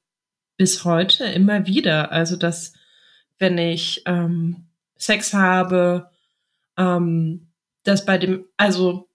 bis 0.58 0.86
heute 0.86 1.26
immer 1.26 1.67
wieder. 1.67 2.12
Also 2.12 2.36
dass 2.36 2.74
wenn 3.38 3.60
ich 3.60 4.02
ähm, 4.08 4.65
Sex 4.98 5.36
habe, 5.36 6.10
ähm, 6.78 7.52
dass 7.84 8.06
bei 8.06 8.17
dem, 8.17 8.46
also 8.58 9.08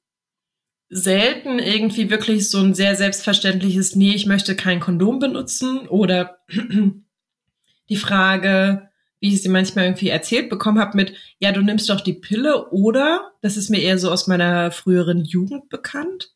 selten 0.88 1.58
irgendwie 1.58 2.10
wirklich 2.10 2.48
so 2.48 2.58
ein 2.60 2.74
sehr 2.74 2.94
selbstverständliches, 2.94 3.96
nee, 3.96 4.14
ich 4.14 4.26
möchte 4.26 4.54
kein 4.54 4.78
Kondom 4.78 5.18
benutzen 5.18 5.88
oder 5.88 6.38
die 7.88 7.96
Frage, 7.96 8.87
wie 9.20 9.34
ich 9.34 9.42
sie 9.42 9.48
manchmal 9.48 9.86
irgendwie 9.86 10.08
erzählt 10.08 10.48
bekommen 10.48 10.78
habe 10.78 10.96
mit, 10.96 11.14
ja, 11.38 11.52
du 11.52 11.60
nimmst 11.60 11.88
doch 11.90 12.00
die 12.00 12.12
Pille 12.12 12.70
oder, 12.70 13.32
das 13.42 13.56
ist 13.56 13.70
mir 13.70 13.80
eher 13.80 13.98
so 13.98 14.10
aus 14.10 14.26
meiner 14.26 14.70
früheren 14.70 15.24
Jugend 15.24 15.68
bekannt, 15.68 16.32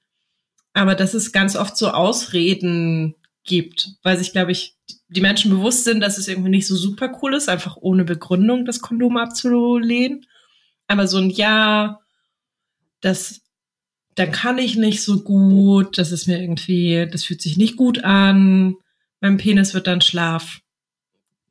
aber 0.73 0.95
dass 0.95 1.14
es 1.14 1.33
ganz 1.33 1.57
oft 1.57 1.77
so 1.77 1.90
Ausreden 1.90 3.14
gibt, 3.45 3.90
weil 4.03 4.16
sich, 4.16 4.33
glaube 4.33 4.53
ich, 4.53 4.77
die 5.09 5.21
Menschen 5.21 5.51
bewusst 5.51 5.85
sind, 5.85 6.01
dass 6.01 6.18
es 6.18 6.29
irgendwie 6.29 6.51
nicht 6.51 6.66
so 6.66 6.77
super 6.77 7.18
cool 7.23 7.35
ist, 7.35 7.49
einfach 7.49 7.77
ohne 7.81 8.05
Begründung 8.05 8.64
das 8.64 8.81
Kondom 8.81 9.16
abzulehnen. 9.16 10.27
Aber 10.87 11.07
so 11.07 11.18
ein 11.18 11.29
Ja, 11.31 12.01
das, 13.01 13.42
dann 14.14 14.33
kann 14.33 14.59
ich 14.59 14.77
nicht 14.77 15.03
so 15.03 15.23
gut, 15.23 15.99
das 15.99 16.12
ist 16.12 16.29
mir 16.29 16.40
irgendwie, 16.40 17.07
das 17.11 17.25
fühlt 17.25 17.42
sich 17.42 17.57
nicht 17.57 17.77
gut 17.77 18.05
an, 18.05 18.77
mein 19.21 19.37
Penis 19.37 19.75
wird 19.75 19.87
dann 19.87 20.01
schlaf. 20.01 20.62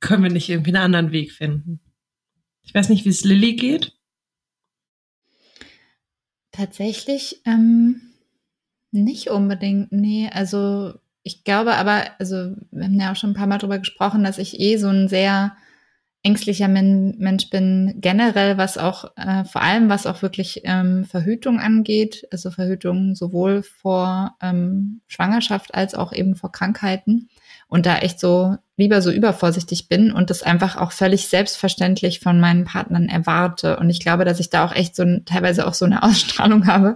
Können 0.02 0.24
wir 0.24 0.32
nicht 0.32 0.50
irgendwie 0.50 0.72
einen 0.72 0.84
anderen 0.84 1.12
Weg 1.12 1.32
finden? 1.32 1.80
Ich 2.64 2.74
weiß 2.74 2.90
nicht, 2.90 3.06
wie 3.06 3.10
es 3.10 3.24
Lilly 3.24 3.56
geht. 3.56 3.94
Tatsächlich 6.52 7.42
ähm, 7.46 8.02
nicht 8.92 9.30
unbedingt, 9.30 9.92
nee. 9.92 10.30
Also 10.32 10.94
ich 11.24 11.44
glaube 11.44 11.76
aber, 11.76 12.08
also 12.20 12.56
wir 12.72 12.84
haben 12.84 13.00
ja 13.00 13.12
auch 13.12 13.16
schon 13.16 13.32
ein 13.32 13.36
paar 13.36 13.48
Mal 13.48 13.58
drüber 13.58 13.80
gesprochen, 13.80 14.24
dass 14.24 14.38
ich 14.38 14.60
eh 14.60 14.78
so 14.78 14.90
ein 14.90 15.08
sehr 15.08 15.56
ängstlicher 16.24 16.68
Men 16.68 17.16
Mensch 17.18 17.50
bin, 17.50 17.96
generell, 17.98 18.58
was 18.58 18.78
auch, 18.78 19.16
äh, 19.18 19.44
vor 19.46 19.62
allem 19.62 19.90
was 19.90 20.06
auch 20.06 20.22
wirklich 20.22 20.62
ähm, 20.66 21.06
Verhütung 21.06 21.60
angeht, 21.60 22.28
also 22.32 22.52
Verhütung 22.52 23.16
sowohl 23.16 23.64
vor 23.64 24.36
ähm, 24.42 25.02
Schwangerschaft 25.08 25.74
als 25.74 25.96
auch 25.96 26.14
eben 26.14 26.36
vor 26.36 26.52
Krankheiten 26.52 27.30
und 27.72 27.88
da 27.88 27.98
echt 28.00 28.20
so 28.20 28.58
lieber 28.78 29.02
so 29.02 29.12
übervorsichtig 29.12 29.88
bin 29.88 30.12
und 30.12 30.30
das 30.30 30.44
einfach 30.44 30.76
auch 30.76 30.92
völlig 30.92 31.28
selbstverständlich 31.28 32.20
von 32.20 32.40
meinen 32.40 32.66
Partnern 32.66 33.10
erwarte. 33.10 33.78
Und 33.78 33.90
ich 33.90 34.00
glaube, 34.00 34.26
dass 34.26 34.40
ich 34.40 34.50
da 34.50 34.66
auch 34.66 34.76
echt 34.76 34.96
so 34.96 35.04
ein, 35.04 35.24
teilweise 35.26 35.66
auch 35.66 35.74
so 35.74 35.86
eine 35.86 36.04
Ausstrahlung 36.04 36.68
habe. 36.68 36.96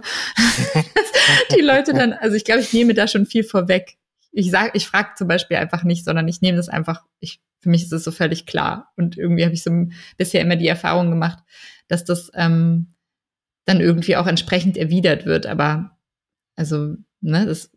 die 1.56 1.62
Leute 1.62 1.94
dann, 1.94 2.12
also 2.12 2.36
ich 2.36 2.44
glaube, 2.44 2.60
ich 2.60 2.72
nehme 2.72 2.94
da 2.94 3.08
schon 3.08 3.26
viel 3.26 3.42
vorweg 3.42 3.96
ich 4.36 4.50
sage, 4.50 4.72
ich 4.74 4.86
frage 4.86 5.14
zum 5.16 5.28
Beispiel 5.28 5.56
einfach 5.56 5.82
nicht, 5.82 6.04
sondern 6.04 6.28
ich 6.28 6.42
nehme 6.42 6.58
das 6.58 6.68
einfach, 6.68 7.02
ich, 7.20 7.40
für 7.60 7.70
mich 7.70 7.84
ist 7.84 7.92
es 7.92 8.04
so 8.04 8.10
völlig 8.10 8.44
klar. 8.44 8.92
Und 8.94 9.16
irgendwie 9.16 9.44
habe 9.44 9.54
ich 9.54 9.62
so 9.62 9.88
bisher 10.18 10.42
immer 10.42 10.56
die 10.56 10.68
Erfahrung 10.68 11.08
gemacht, 11.08 11.38
dass 11.88 12.04
das 12.04 12.30
ähm, 12.34 12.94
dann 13.64 13.80
irgendwie 13.80 14.14
auch 14.14 14.26
entsprechend 14.26 14.76
erwidert 14.76 15.24
wird. 15.24 15.46
Aber 15.46 15.96
also, 16.54 16.96
ne, 17.22 17.46
das, 17.46 17.74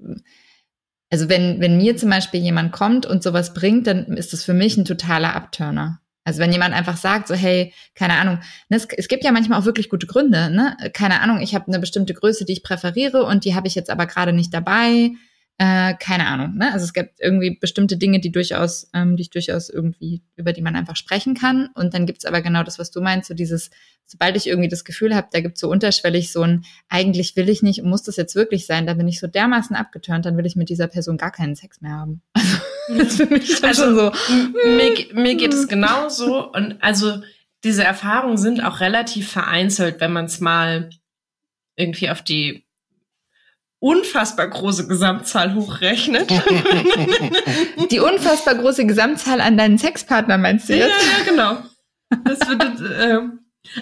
also 1.10 1.30
wenn, 1.30 1.60
wenn 1.60 1.78
mir 1.78 1.98
zum 1.98 2.10
Beispiel 2.10 2.42
jemand 2.42 2.72
kommt 2.72 3.06
und 3.06 3.24
sowas 3.24 3.54
bringt, 3.54 3.88
dann 3.88 4.06
ist 4.18 4.34
das 4.34 4.44
für 4.44 4.54
mich 4.54 4.78
ein 4.78 4.86
totaler 4.86 5.36
Abturner. 5.36 6.02
Also 6.24 6.40
wenn 6.40 6.52
jemand 6.52 6.76
einfach 6.76 6.98
sagt, 6.98 7.28
so 7.28 7.34
hey, 7.34 7.74
keine 7.96 8.14
Ahnung, 8.14 8.40
ne, 8.70 8.78
es, 8.78 8.88
es, 8.96 9.08
gibt 9.08 9.24
ja 9.24 9.32
manchmal 9.32 9.60
auch 9.60 9.66
wirklich 9.66 9.90
gute 9.90 10.06
Gründe, 10.06 10.52
ne? 10.52 10.78
Keine 10.94 11.22
Ahnung, 11.22 11.40
ich 11.42 11.56
habe 11.56 11.68
eine 11.68 11.80
bestimmte 11.80 12.14
Größe, 12.14 12.46
die 12.46 12.54
ich 12.54 12.64
präferiere 12.64 13.24
und 13.24 13.46
die 13.46 13.56
habe 13.56 13.68
ich 13.68 13.74
jetzt 13.74 13.90
aber 13.90 14.06
gerade 14.06 14.34
nicht 14.34 14.54
dabei 14.54 15.12
äh, 15.60 15.94
keine 15.96 16.26
Ahnung. 16.26 16.56
Ne? 16.56 16.72
Also 16.72 16.86
es 16.86 16.94
gibt 16.94 17.20
irgendwie 17.20 17.58
bestimmte 17.60 17.98
Dinge, 17.98 18.22
die 18.22 18.32
durchaus, 18.32 18.90
ähm, 18.94 19.18
die 19.18 19.24
ich 19.24 19.30
durchaus 19.30 19.70
irgendwie, 19.70 20.24
über 20.38 20.54
die 20.54 20.62
man 20.62 20.78
einfach 20.78 20.96
sprechen 20.96 21.36
kann. 21.36 21.68
Und 21.76 21.94
dann 21.94 22.06
gibt's 22.06 22.24
aber 22.24 22.42
genau 22.42 22.64
das, 22.64 22.80
was 22.80 22.92
du 22.92 23.02
meinst, 23.02 23.28
so 23.28 23.34
dieses, 23.34 23.70
sobald 24.06 24.38
ich 24.38 24.48
irgendwie 24.48 24.70
das 24.70 24.86
Gefühl 24.86 25.14
habe, 25.14 25.28
da 25.34 25.42
gibt's 25.42 25.60
so 25.60 25.70
unterschwellig 25.70 26.32
so 26.32 26.44
ein, 26.44 26.64
eigentlich 26.88 27.36
will 27.36 27.50
ich 27.50 27.62
nicht, 27.62 27.84
muss 27.84 28.04
das 28.04 28.16
jetzt 28.16 28.36
wirklich 28.36 28.68
sein, 28.68 28.88
da 28.88 28.94
bin 28.94 29.10
ich 29.10 29.20
so 29.20 29.28
dermaßen 29.28 29.76
abgeturnt, 29.76 30.26
dann 30.26 30.38
will 30.38 30.46
ich 30.46 30.56
mit 30.56 30.70
dieser 30.70 30.88
Person 30.88 31.18
gar 31.18 31.32
keinen 31.32 31.56
Sex 31.56 31.82
mehr 31.82 31.92
haben. 31.92 32.22
Also, 32.90 33.04
das 33.04 33.18
für 33.18 33.26
mich 33.28 33.64
also, 33.64 33.84
schon 33.84 33.96
so. 33.96 34.12
Mir, 34.66 35.14
mir 35.14 35.36
geht 35.36 35.54
es 35.54 35.68
genauso. 35.68 36.52
Und 36.52 36.82
also 36.82 37.22
diese 37.64 37.84
Erfahrungen 37.84 38.40
sind 38.40 38.64
auch 38.64 38.80
relativ 38.80 39.32
vereinzelt, 39.32 40.00
wenn 40.00 40.12
man 40.12 40.26
es 40.26 40.40
mal 40.40 40.90
irgendwie 41.76 42.10
auf 42.10 42.24
die 42.24 42.66
unfassbar 43.80 44.48
große 44.48 44.88
Gesamtzahl 44.88 45.56
hochrechnet. 45.56 46.30
Die 47.92 48.00
unfassbar 48.00 48.56
große 48.56 48.86
Gesamtzahl 48.86 49.42
an 49.42 49.58
deinen 49.58 49.78
Sexpartner 49.78 50.38
meinst 50.38 50.70
du 50.70 50.76
jetzt? 50.76 50.90
Ja, 50.90 51.18
ja, 51.18 51.24
genau. 51.26 51.58
Das 52.26 52.40
wird, 52.48 52.82
äh, 52.82 53.20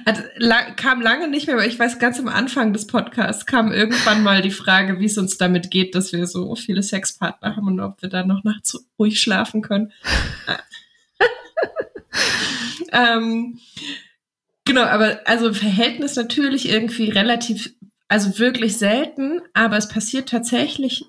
hat, 0.05 0.23
la 0.37 0.71
kam 0.71 1.01
lange 1.01 1.27
nicht 1.27 1.47
mehr, 1.47 1.55
aber 1.55 1.65
ich 1.65 1.79
weiß, 1.79 1.97
ganz 1.97 2.19
am 2.19 2.27
Anfang 2.27 2.73
des 2.73 2.87
Podcasts 2.87 3.45
kam 3.45 3.71
irgendwann 3.71 4.21
mal 4.21 4.41
die 4.41 4.51
Frage, 4.51 4.99
wie 4.99 5.05
es 5.05 5.17
uns 5.17 5.37
damit 5.37 5.71
geht, 5.71 5.95
dass 5.95 6.13
wir 6.13 6.27
so 6.27 6.55
viele 6.55 6.83
Sexpartner 6.83 7.55
haben 7.55 7.67
und 7.67 7.79
ob 7.79 8.01
wir 8.01 8.09
da 8.09 8.23
noch 8.23 8.43
nachts 8.43 8.77
ruhig 8.99 9.19
schlafen 9.19 9.61
können. 9.61 9.93
ähm, 12.91 13.59
genau, 14.65 14.83
aber 14.83 15.21
also 15.25 15.47
im 15.47 15.55
Verhältnis 15.55 16.15
natürlich 16.15 16.69
irgendwie 16.69 17.09
relativ 17.09 17.73
also 18.07 18.39
wirklich 18.39 18.77
selten, 18.77 19.41
aber 19.53 19.77
es 19.77 19.87
passiert 19.87 20.29
tatsächlich 20.29 21.05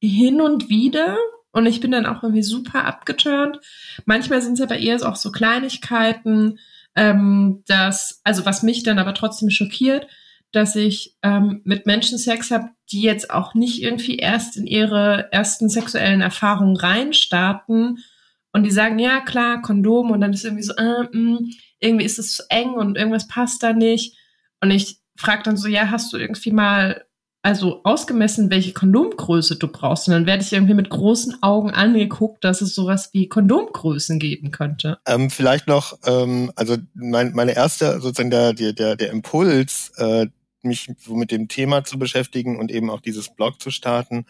hin 0.00 0.40
und 0.40 0.68
wieder. 0.68 1.16
Und 1.52 1.66
ich 1.66 1.80
bin 1.80 1.90
dann 1.90 2.06
auch 2.06 2.22
irgendwie 2.22 2.42
super 2.42 2.84
abgeturnt. 2.84 3.60
Manchmal 4.06 4.40
sind 4.40 4.54
es 4.54 4.60
aber 4.60 4.78
eher 4.78 5.06
auch 5.06 5.16
so 5.16 5.30
Kleinigkeiten, 5.30 6.58
ähm, 6.96 7.62
dass, 7.66 8.20
also 8.24 8.46
was 8.46 8.62
mich 8.62 8.82
dann 8.82 8.98
aber 8.98 9.14
trotzdem 9.14 9.50
schockiert, 9.50 10.06
dass 10.50 10.76
ich 10.76 11.16
ähm, 11.22 11.62
mit 11.64 11.86
Menschen 11.86 12.18
Sex 12.18 12.50
habe, 12.50 12.70
die 12.90 13.02
jetzt 13.02 13.30
auch 13.30 13.54
nicht 13.54 13.82
irgendwie 13.82 14.16
erst 14.16 14.56
in 14.56 14.66
ihre 14.66 15.32
ersten 15.32 15.68
sexuellen 15.68 16.20
Erfahrungen 16.20 16.76
reinstarten 16.76 18.04
und 18.52 18.64
die 18.64 18.70
sagen, 18.70 18.98
ja 18.98 19.20
klar, 19.20 19.62
Kondom 19.62 20.10
und 20.10 20.20
dann 20.20 20.32
ist 20.32 20.44
irgendwie 20.44 20.64
so, 20.64 20.74
äh, 20.74 21.04
mh, 21.12 21.40
mm, 21.40 21.50
irgendwie 21.80 22.04
ist 22.04 22.18
es 22.18 22.34
zu 22.34 22.44
eng 22.50 22.70
und 22.74 22.96
irgendwas 22.96 23.28
passt 23.28 23.62
da 23.62 23.72
nicht. 23.72 24.16
Und 24.60 24.70
ich 24.70 25.01
fragt 25.16 25.46
dann 25.46 25.56
so, 25.56 25.68
ja, 25.68 25.90
hast 25.90 26.12
du 26.12 26.16
irgendwie 26.16 26.52
mal 26.52 27.04
also 27.42 27.80
ausgemessen, 27.82 28.50
welche 28.50 28.72
Kondomgröße 28.72 29.56
du 29.56 29.66
brauchst. 29.66 30.06
Und 30.06 30.14
dann 30.14 30.26
werde 30.26 30.44
ich 30.44 30.52
irgendwie 30.52 30.74
mit 30.74 30.90
großen 30.90 31.42
Augen 31.42 31.72
angeguckt, 31.72 32.44
dass 32.44 32.60
es 32.60 32.74
sowas 32.74 33.10
wie 33.12 33.28
Kondomgrößen 33.28 34.20
geben 34.20 34.52
könnte. 34.52 34.98
Ähm, 35.06 35.28
vielleicht 35.28 35.66
noch, 35.66 35.98
ähm, 36.06 36.52
also 36.54 36.76
mein, 36.94 37.32
meine 37.32 37.54
erste, 37.56 38.00
sozusagen 38.00 38.30
der, 38.30 38.52
der, 38.52 38.72
der, 38.72 38.96
der 38.96 39.10
Impuls, 39.10 39.90
äh, 39.96 40.28
mich 40.62 40.92
so 41.00 41.16
mit 41.16 41.32
dem 41.32 41.48
Thema 41.48 41.82
zu 41.82 41.98
beschäftigen 41.98 42.60
und 42.60 42.70
eben 42.70 42.88
auch 42.88 43.00
dieses 43.00 43.34
Blog 43.34 43.60
zu 43.60 43.72
starten, 43.72 44.24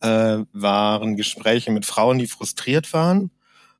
äh, 0.00 0.38
waren 0.54 1.16
Gespräche 1.16 1.70
mit 1.70 1.84
Frauen, 1.84 2.18
die 2.18 2.26
frustriert 2.26 2.94
waren. 2.94 3.30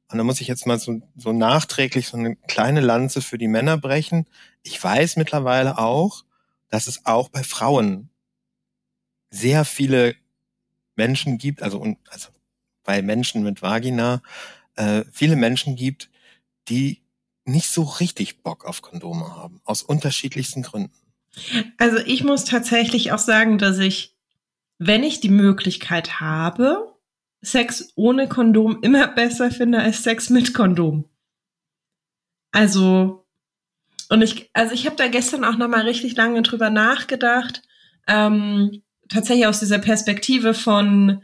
Und 0.09 0.19
da 0.19 0.25
muss 0.25 0.43
ich 0.43 0.49
jetzt 0.49 0.67
mal 0.67 0.79
so, 0.79 1.01
so 1.17 1.33
nachträglich 1.33 2.09
so 2.09 2.19
eine 2.19 2.37
kleine 2.37 2.81
Lanze 2.81 3.23
für 3.23 3.39
die 3.39 3.49
Männer 3.49 3.79
brechen. 3.79 4.27
Ich 4.63 4.83
weiß 4.83 5.17
mittlerweile 5.17 5.79
auch, 5.79 6.26
dass 6.77 6.89
es 6.89 7.07
auch 7.07 7.31
bei 7.31 7.43
Frauen 7.43 8.11
sehr 9.31 9.65
viele 9.65 10.15
Menschen 10.95 11.39
gibt, 11.39 11.62
also, 11.62 11.97
also 12.11 12.29
bei 12.85 13.01
Menschen 13.01 13.43
mit 13.43 13.62
Vagina, 13.62 14.21
äh, 14.75 15.03
viele 15.11 15.37
Menschen 15.37 15.75
gibt, 15.75 16.11
die 16.69 17.01
nicht 17.47 17.71
so 17.71 17.83
richtig 17.83 18.43
Bock 18.43 18.67
auf 18.67 18.83
Kondome 18.83 19.37
haben, 19.37 19.62
aus 19.65 19.83
unterschiedlichsten 19.83 20.61
Gründen. 20.61 20.93
Also 21.79 21.97
ich 21.97 22.23
muss 22.25 22.45
tatsächlich 22.45 23.11
auch 23.11 23.19
sagen, 23.19 23.57
dass 23.57 23.79
ich, 23.79 24.15
wenn 24.77 25.03
ich 25.03 25.21
die 25.21 25.31
Möglichkeit 25.31 26.21
habe, 26.21 26.95
Sex 27.41 27.91
ohne 27.95 28.29
Kondom 28.29 28.83
immer 28.83 29.09
besser 29.09 29.51
finde 29.51 29.79
als 29.79 30.03
Sex 30.03 30.29
mit 30.29 30.53
Kondom. 30.53 31.09
Also 32.53 33.26
und 34.09 34.23
ich, 34.23 34.51
also 34.53 34.75
ich 34.75 34.87
habe 34.87 34.97
da 34.97 35.09
gestern 35.09 35.45
auch 35.45 35.57
noch 35.57 35.69
mal 35.69 35.83
richtig 35.83 36.16
lange 36.16 36.42
drüber 36.42 36.71
nachgedacht. 36.71 37.62
Ähm, 38.07 38.83
tatsächlich 39.09 39.47
aus 39.47 39.61
dieser 39.61 39.79
Perspektive 39.79 40.53
von, 40.55 41.23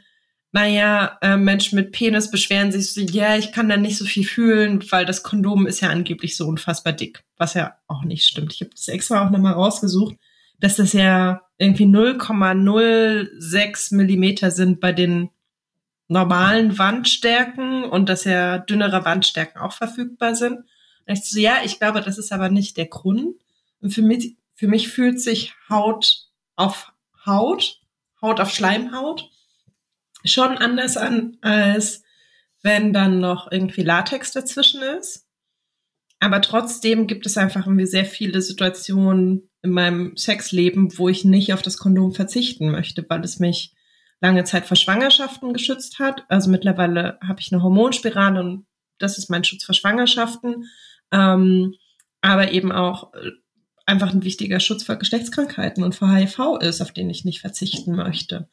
naja, 0.52 1.18
äh, 1.22 1.36
Menschen 1.36 1.76
mit 1.76 1.92
Penis 1.92 2.30
beschweren 2.30 2.72
sich 2.72 2.92
so, 2.92 3.00
ja, 3.00 3.36
ich 3.36 3.52
kann 3.52 3.68
da 3.68 3.76
nicht 3.76 3.98
so 3.98 4.04
viel 4.04 4.24
fühlen, 4.24 4.84
weil 4.90 5.06
das 5.06 5.22
Kondom 5.22 5.66
ist 5.66 5.80
ja 5.80 5.90
angeblich 5.90 6.36
so 6.36 6.46
unfassbar 6.46 6.92
dick, 6.92 7.24
was 7.36 7.54
ja 7.54 7.76
auch 7.86 8.02
nicht 8.04 8.28
stimmt. 8.28 8.52
Ich 8.54 8.60
habe 8.60 8.70
das 8.70 8.88
extra 8.88 9.24
auch 9.24 9.30
noch 9.30 9.38
mal 9.38 9.52
rausgesucht, 9.52 10.16
dass 10.58 10.76
das 10.76 10.92
ja 10.92 11.42
irgendwie 11.58 11.86
0,06 11.86 13.94
Millimeter 13.94 14.50
sind 14.50 14.80
bei 14.80 14.92
den 14.92 15.30
normalen 16.08 16.78
Wandstärken 16.78 17.84
und 17.84 18.08
dass 18.08 18.24
ja 18.24 18.58
dünnere 18.58 19.04
Wandstärken 19.04 19.60
auch 19.60 19.72
verfügbar 19.72 20.34
sind. 20.34 20.64
Und 21.06 21.18
ich 21.18 21.24
so, 21.24 21.38
ja, 21.38 21.58
ich 21.64 21.78
glaube, 21.78 22.00
das 22.00 22.18
ist 22.18 22.32
aber 22.32 22.48
nicht 22.48 22.76
der 22.76 22.86
Grund. 22.86 23.36
Und 23.80 23.90
für 23.90 24.02
mich, 24.02 24.36
für 24.54 24.68
mich 24.68 24.88
fühlt 24.88 25.20
sich 25.20 25.54
Haut 25.68 26.28
auf 26.56 26.92
Haut, 27.26 27.80
Haut 28.20 28.40
auf 28.40 28.50
Schleimhaut 28.50 29.30
schon 30.24 30.56
anders 30.58 30.96
an, 30.96 31.36
als 31.40 32.02
wenn 32.62 32.92
dann 32.92 33.20
noch 33.20 33.50
irgendwie 33.50 33.82
Latex 33.82 34.32
dazwischen 34.32 34.82
ist. 34.82 35.26
Aber 36.20 36.40
trotzdem 36.40 37.08
gibt 37.08 37.26
es 37.26 37.36
einfach 37.36 37.66
irgendwie 37.66 37.86
sehr 37.86 38.04
viele 38.04 38.40
Situationen 38.40 39.50
in 39.62 39.70
meinem 39.70 40.16
Sexleben, 40.16 40.96
wo 40.96 41.08
ich 41.08 41.24
nicht 41.24 41.52
auf 41.52 41.62
das 41.62 41.78
Kondom 41.78 42.12
verzichten 42.12 42.70
möchte, 42.70 43.04
weil 43.08 43.24
es 43.24 43.40
mich 43.40 43.74
lange 44.20 44.44
Zeit 44.44 44.66
vor 44.66 44.76
Schwangerschaften 44.76 45.52
geschützt 45.52 45.98
hat. 45.98 46.24
Also 46.28 46.48
mittlerweile 46.48 47.18
habe 47.26 47.40
ich 47.40 47.52
eine 47.52 47.62
Hormonspirale 47.62 48.40
und 48.40 48.66
das 48.98 49.18
ist 49.18 49.30
mein 49.30 49.42
Schutz 49.42 49.64
vor 49.64 49.74
Schwangerschaften. 49.74 50.66
Ähm, 51.12 51.74
aber 52.20 52.52
eben 52.52 52.72
auch 52.72 53.12
äh, 53.14 53.30
einfach 53.86 54.12
ein 54.12 54.24
wichtiger 54.24 54.60
Schutz 54.60 54.82
vor 54.82 54.96
Geschlechtskrankheiten 54.96 55.84
und 55.84 55.94
vor 55.94 56.12
HIV 56.12 56.58
ist, 56.60 56.80
auf 56.80 56.92
den 56.92 57.10
ich 57.10 57.24
nicht 57.24 57.40
verzichten 57.40 57.94
möchte. 57.94 58.48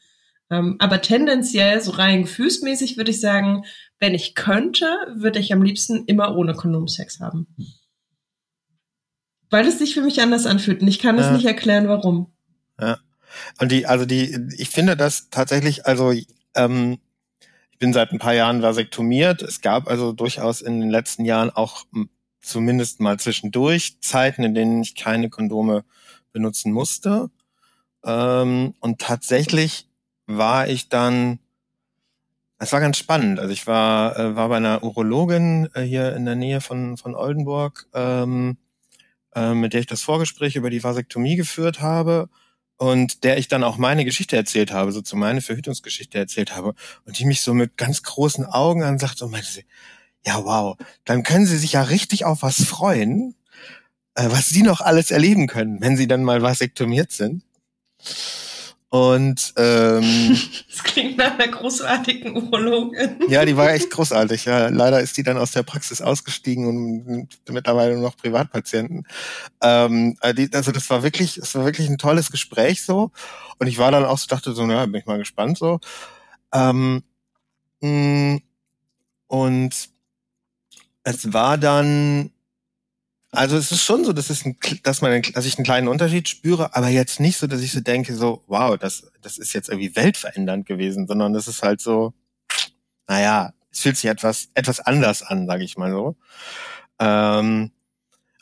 Ähm, 0.52 0.76
aber 0.80 1.02
tendenziell, 1.02 1.80
so 1.82 1.91
rein 1.91 2.24
gefühlsmäßig, 2.24 2.98
würde 2.98 3.12
ich 3.12 3.22
sagen, 3.22 3.63
wenn 4.00 4.15
ich 4.15 4.34
könnte, 4.34 4.86
würde 5.15 5.39
ich 5.39 5.54
am 5.54 5.62
liebsten 5.62 6.06
immer 6.06 6.36
ohne 6.36 6.54
Kondom 6.54 6.88
Sex 6.88 7.19
haben. 7.19 7.48
Weil 9.52 9.67
es 9.67 9.80
sich 9.80 9.93
für 9.93 10.02
mich 10.02 10.22
anders 10.22 10.45
anfühlt 10.45 10.82
und 10.82 10.88
ich 10.88 11.00
kann 11.00 11.17
ja. 11.17 11.26
es 11.26 11.32
nicht 11.32 11.45
erklären, 11.45 11.88
warum. 11.88 12.32
Ja. 12.80 12.98
Und 13.60 13.72
die, 13.72 13.86
also 13.86 14.06
die, 14.06 14.39
ich 14.58 14.69
finde 14.69 14.98
das 14.98 15.30
tatsächlich, 15.30 15.86
also 15.86 16.13
ähm, 16.56 16.98
ich 17.72 17.78
bin 17.78 17.93
seit 17.93 18.12
ein 18.12 18.19
paar 18.19 18.34
Jahren 18.34 18.62
vasektomiert. 18.62 19.43
Es 19.43 19.62
gab 19.62 19.88
also 19.88 20.13
durchaus 20.13 20.62
in 20.62 20.80
den 20.80 20.89
letzten 20.89 21.26
Jahren 21.26 21.52
auch 21.52 21.86
zumindest 22.41 22.99
mal 22.99 23.19
zwischendurch 23.19 23.99
Zeiten, 24.02 24.43
in 24.43 24.54
denen 24.54 24.82
ich 24.82 24.95
keine 24.95 25.30
Kondome 25.30 25.84
benutzen 26.32 26.71
musste. 26.71 27.30
Ähm, 28.04 28.73
und 28.80 28.99
tatsächlich 28.99 29.88
war 30.28 30.67
ich 30.67 30.89
dann, 30.89 31.39
es 32.60 32.71
war 32.71 32.80
ganz 32.80 32.97
spannend. 32.97 33.39
Also 33.39 33.52
ich 33.52 33.67
war, 33.67 34.17
äh, 34.17 34.36
war 34.36 34.49
bei 34.49 34.58
einer 34.58 34.84
Urologin 34.84 35.69
äh, 35.73 35.82
hier 35.82 36.15
in 36.15 36.25
der 36.25 36.36
Nähe 36.36 36.62
von, 36.62 36.97
von 36.97 37.15
Oldenburg, 37.15 37.88
ähm, 37.93 38.58
äh, 39.36 39.54
mit 39.54 39.73
der 39.73 39.82
ich 39.82 39.88
das 39.88 40.02
Vorgespräch 40.02 40.56
über 40.56 40.69
die 40.69 40.84
Vasektomie 40.84 41.36
geführt 41.36 41.82
habe 41.82 42.30
und 42.78 43.23
der 43.23 43.38
ich 43.38 43.49
dann 43.49 43.63
auch 43.63 43.78
meine 43.78 44.06
Geschichte 44.06 44.38
erzählt 44.38 44.71
habe, 44.71 44.91
so 44.91 45.02
zu 45.02 45.17
meine 45.17 45.41
Verhütungsgeschichte 45.41 46.17
erzählt 46.17 46.56
habe 46.56 46.75
und 47.06 47.19
die 47.19 47.25
mich 47.25 47.41
so 47.41 47.54
mit 47.54 47.78
ganz 47.78 48.04
großen 48.04 48.45
Augen 48.45 48.84
ansagt 48.84 49.21
und 49.21 49.32
meinte, 49.32 49.63
ja 50.26 50.44
wow, 50.44 50.78
dann 51.06 51.24
können 51.24 51.46
Sie 51.46 51.58
sich 51.58 51.74
ja 51.74 51.84
richtig 51.84 52.26
auf 52.26 52.42
was 52.42 52.64
freuen, 52.64 53.36
äh, 54.16 54.28
was 54.30 54.48
Sie 54.48 54.64
noch 54.64 54.82
alles 54.82 55.12
erleben 55.12 55.48
können, 55.48 55.82
wenn 55.82 55.98
Sie 55.98 56.08
dann 56.08 56.24
mal 56.24 56.42
vasektomiert 56.42 57.12
sind. 57.12 57.44
Und 58.92 59.54
ähm, 59.56 60.02
das 60.70 60.84
klingt 60.84 61.18
nach 61.18 61.38
einer 61.38 61.48
großartigen 61.48 62.36
Urologin. 62.36 63.20
Ja, 63.30 63.46
die 63.46 63.56
war 63.56 63.72
echt 63.72 63.92
großartig. 63.92 64.46
Ja, 64.46 64.70
leider 64.70 65.00
ist 65.00 65.16
die 65.16 65.24
dann 65.24 65.38
aus 65.38 65.52
der 65.52 65.62
Praxis 65.62 66.02
ausgestiegen 66.02 66.66
und 66.66 67.28
mittlerweile 67.48 67.94
nur 67.94 68.04
noch 68.04 68.18
Privatpatienten. 68.18 69.06
Ähm, 69.62 70.18
äh, 70.22 70.48
also 70.54 70.72
das 70.72 70.90
war 70.90 71.04
wirklich, 71.04 71.36
das 71.36 71.54
war 71.54 71.66
wirklich 71.66 71.88
ein 71.88 72.00
tolles 72.00 72.32
Gespräch 72.32 72.82
so. 72.84 73.12
Und 73.60 73.68
ich 73.68 73.78
war 73.78 73.92
dann 73.92 74.06
auch 74.06 74.18
so, 74.18 74.26
dachte 74.28 74.54
so, 74.54 74.66
na, 74.66 74.84
bin 74.88 74.96
ich 74.96 75.06
mal 75.06 75.20
gespannt 75.20 75.60
so. 75.60 75.80
Ähm, 76.52 77.04
mm, 77.82 78.38
und 79.28 79.90
es 81.10 81.34
war 81.34 81.58
dann 81.58 82.32
also 83.32 83.58
es 83.58 83.72
ist 83.72 83.84
schon 83.84 84.04
so, 84.06 84.13
dass, 84.13 84.30
es 84.30 84.43
ein, 84.43 84.58
dass, 84.84 85.02
man, 85.02 85.22
dass 85.22 85.45
ich 85.45 85.58
einen 85.58 85.65
kleinen 85.65 85.88
Unterschied 85.88 86.28
spüre, 86.28 86.76
aber 86.76 86.88
jetzt 86.88 87.19
nicht 87.19 87.38
so, 87.38 87.45
dass 87.45 87.62
ich 87.62 87.72
so 87.72 87.80
denke, 87.80 88.15
so, 88.15 88.43
wow, 88.48 88.76
das, 88.78 89.12
das 89.22 89.38
ist 89.38 89.54
jetzt 89.54 89.69
irgendwie 89.69 89.95
weltverändernd 89.95 90.65
gewesen, 90.65 91.06
sondern 91.06 91.34
das 91.34 91.48
ist 91.48 91.62
halt 91.62 91.80
so, 91.80 92.13
naja, 93.08 93.54
es 93.72 93.82
fühlt 93.82 93.98
sich 93.98 94.10
etwas, 94.10 94.50
etwas 94.56 94.80
anders 94.80 95.22
an, 95.22 95.45
sage 95.45 95.63
ich 95.63 95.78
mal 95.78 95.91
so. 95.91 96.15
Ähm, 96.98 97.72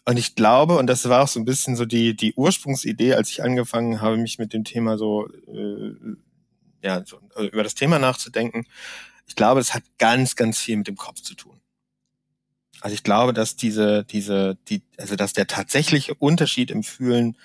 und 0.06 0.18
ich 0.18 0.36
glaube, 0.36 0.78
und 0.78 0.88
das 0.88 1.08
war 1.10 1.24
auch 1.24 1.28
so 1.28 1.40
ein 1.42 1.46
bisschen 1.46 1.76
so 1.76 1.84
die, 1.84 2.16
die 2.16 2.34
Ursprungsidee, 2.36 3.14
als 3.16 3.30
ich 3.30 3.44
angefangen 3.44 4.00
habe, 4.00 4.16
mich 4.16 4.40
mit 4.40 4.54
dem 4.54 4.64
Thema 4.64 4.98
so, 4.98 5.28
äh, 5.48 5.96
ja, 6.82 7.04
so, 7.06 7.20
über 7.42 7.64
das 7.64 7.76
Thema 7.76 8.00
nachzudenken. 8.00 8.66
Ich 9.26 9.36
glaube, 9.36 9.60
es 9.60 9.74
hat 9.74 9.84
ganz, 9.98 10.38
ganz 10.38 10.60
viel 10.60 10.78
mit 10.78 10.88
dem 10.88 10.96
Kopf 10.96 11.22
zu 11.22 11.36
tun. 11.36 11.57
Also 12.82 12.94
ich 12.94 13.04
glaube, 13.04 13.34
dass 13.34 13.56
diese, 13.56 14.04
diese, 14.04 14.58
die, 14.68 14.82
also 14.98 15.16
dass 15.16 15.34
der 15.34 15.48
tatsächliche 15.48 16.14
Unterschied 16.16 16.72
im 16.72 16.84
Fühlen 16.84 17.38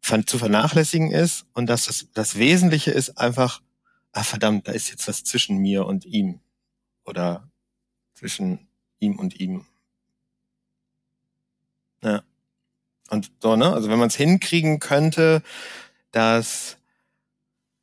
von, 0.00 0.26
zu 0.26 0.38
vernachlässigen 0.38 1.10
ist 1.10 1.46
und 1.54 1.66
dass 1.66 1.86
das, 1.86 2.08
das 2.14 2.38
Wesentliche 2.38 2.90
ist 2.90 3.18
einfach, 3.18 3.62
ah 4.12 4.22
verdammt, 4.22 4.68
da 4.68 4.72
ist 4.72 4.90
jetzt 4.90 5.08
was 5.08 5.24
zwischen 5.24 5.58
mir 5.58 5.86
und 5.86 6.04
ihm 6.04 6.40
oder 7.04 7.48
zwischen 8.14 8.68
ihm 8.98 9.18
und 9.18 9.40
ihm. 9.40 9.64
Ja. 12.02 12.22
Und 13.08 13.30
so, 13.40 13.56
ne? 13.56 13.72
Also 13.72 13.90
wenn 13.90 13.98
man 13.98 14.08
es 14.08 14.16
hinkriegen 14.16 14.78
könnte, 14.78 15.42
dass 16.12 16.76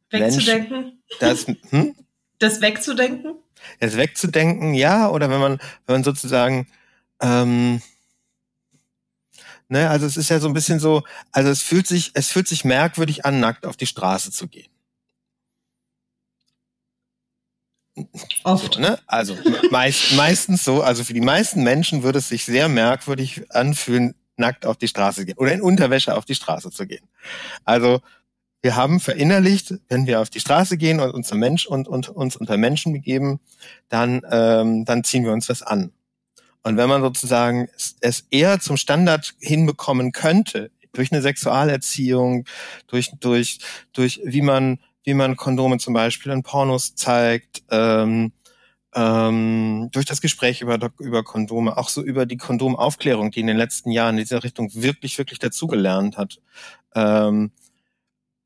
wegzudenken, 0.09 1.03
das, 1.19 1.47
hm? 1.47 1.95
das 2.39 2.61
wegzudenken, 2.61 3.35
es 3.79 3.97
wegzudenken, 3.97 4.73
ja, 4.73 5.09
oder 5.09 5.29
wenn 5.29 5.39
man, 5.39 5.59
wenn 5.85 5.95
man 5.95 6.03
sozusagen, 6.03 6.67
ähm, 7.21 7.81
ne, 9.69 9.89
also 9.89 10.05
es 10.05 10.17
ist 10.17 10.29
ja 10.29 10.39
so 10.39 10.47
ein 10.47 10.53
bisschen 10.53 10.79
so, 10.79 11.03
also 11.31 11.49
es 11.49 11.61
fühlt 11.61 11.87
sich, 11.87 12.11
es 12.13 12.31
fühlt 12.31 12.47
sich 12.47 12.65
merkwürdig 12.65 13.25
an, 13.25 13.39
nackt 13.39 13.65
auf 13.65 13.77
die 13.77 13.87
Straße 13.87 14.31
zu 14.31 14.47
gehen. 14.47 14.69
Oft. 18.43 18.75
So, 18.75 18.79
ne? 18.79 18.99
Also 19.07 19.37
meist, 19.71 20.13
meistens 20.13 20.63
so, 20.63 20.81
also 20.81 21.03
für 21.03 21.13
die 21.13 21.21
meisten 21.21 21.63
Menschen 21.63 22.03
würde 22.03 22.19
es 22.19 22.29
sich 22.29 22.45
sehr 22.45 22.69
merkwürdig 22.69 23.51
anfühlen, 23.51 24.13
nackt 24.37 24.65
auf 24.65 24.77
die 24.77 24.87
Straße 24.87 25.21
zu 25.21 25.25
gehen 25.25 25.37
oder 25.37 25.51
in 25.51 25.61
Unterwäsche 25.61 26.15
auf 26.15 26.25
die 26.25 26.35
Straße 26.35 26.69
zu 26.69 26.85
gehen. 26.85 27.07
Also 27.65 28.01
wir 28.61 28.75
haben 28.75 28.99
verinnerlicht, 28.99 29.75
wenn 29.87 30.07
wir 30.07 30.19
auf 30.19 30.29
die 30.29 30.39
Straße 30.39 30.77
gehen 30.77 30.99
und 30.99 31.11
uns, 31.11 31.33
Mensch 31.33 31.65
und, 31.65 31.87
und 31.87 32.09
uns 32.09 32.35
unter 32.35 32.57
Menschen 32.57 32.93
begeben, 32.93 33.39
dann, 33.89 34.21
ähm, 34.31 34.85
dann 34.85 35.03
ziehen 35.03 35.23
wir 35.23 35.31
uns 35.31 35.47
was 35.49 35.61
an. 35.61 35.91
Und 36.63 36.75
wenn 36.75 36.89
man 36.89 37.01
sozusagen 37.01 37.69
es 38.01 38.25
eher 38.29 38.59
zum 38.59 38.77
Standard 38.77 39.35
hinbekommen 39.39 40.11
könnte, 40.11 40.71
durch 40.91 41.11
eine 41.11 41.21
Sexualerziehung, 41.21 42.45
durch, 42.87 43.11
durch, 43.19 43.59
durch 43.93 44.19
wie 44.23 44.41
man, 44.41 44.79
wie 45.03 45.13
man 45.13 45.37
Kondome 45.37 45.77
zum 45.77 45.93
Beispiel 45.93 46.31
in 46.31 46.43
Pornos 46.43 46.95
zeigt, 46.95 47.63
ähm, 47.69 48.33
ähm, 48.95 49.89
durch 49.91 50.05
das 50.05 50.21
Gespräch 50.21 50.61
über, 50.61 50.79
über 50.99 51.23
Kondome, 51.23 51.77
auch 51.77 51.89
so 51.89 52.01
über 52.01 52.25
die 52.25 52.37
Kondomaufklärung, 52.37 53.31
die 53.31 53.41
in 53.41 53.47
den 53.47 53.57
letzten 53.57 53.91
Jahren 53.91 54.17
in 54.17 54.23
dieser 54.23 54.43
Richtung 54.43 54.69
wirklich, 54.73 55.17
wirklich 55.17 55.39
dazugelernt 55.39 56.17
hat. 56.17 56.41
Ähm, 56.95 57.51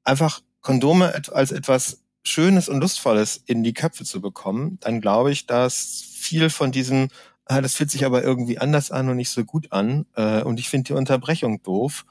einfach 0.03 0.41
Kondome 0.61 1.13
als 1.31 1.51
etwas 1.51 2.03
Schönes 2.23 2.69
und 2.69 2.79
Lustvolles 2.79 3.41
in 3.45 3.63
die 3.63 3.73
Köpfe 3.73 4.05
zu 4.05 4.21
bekommen, 4.21 4.77
dann 4.81 5.01
glaube 5.01 5.31
ich, 5.31 5.47
dass 5.47 6.03
viel 6.13 6.49
von 6.49 6.71
diesem, 6.71 7.09
ah, 7.45 7.61
das 7.61 7.75
fühlt 7.75 7.89
sich 7.89 8.05
aber 8.05 8.23
irgendwie 8.23 8.59
anders 8.59 8.91
an 8.91 9.09
und 9.09 9.17
nicht 9.17 9.31
so 9.31 9.43
gut 9.43 9.71
an 9.71 10.05
äh, 10.15 10.41
und 10.43 10.59
ich 10.59 10.69
finde 10.69 10.87
die 10.89 10.93
Unterbrechung 10.93 11.63
doof, 11.63 12.05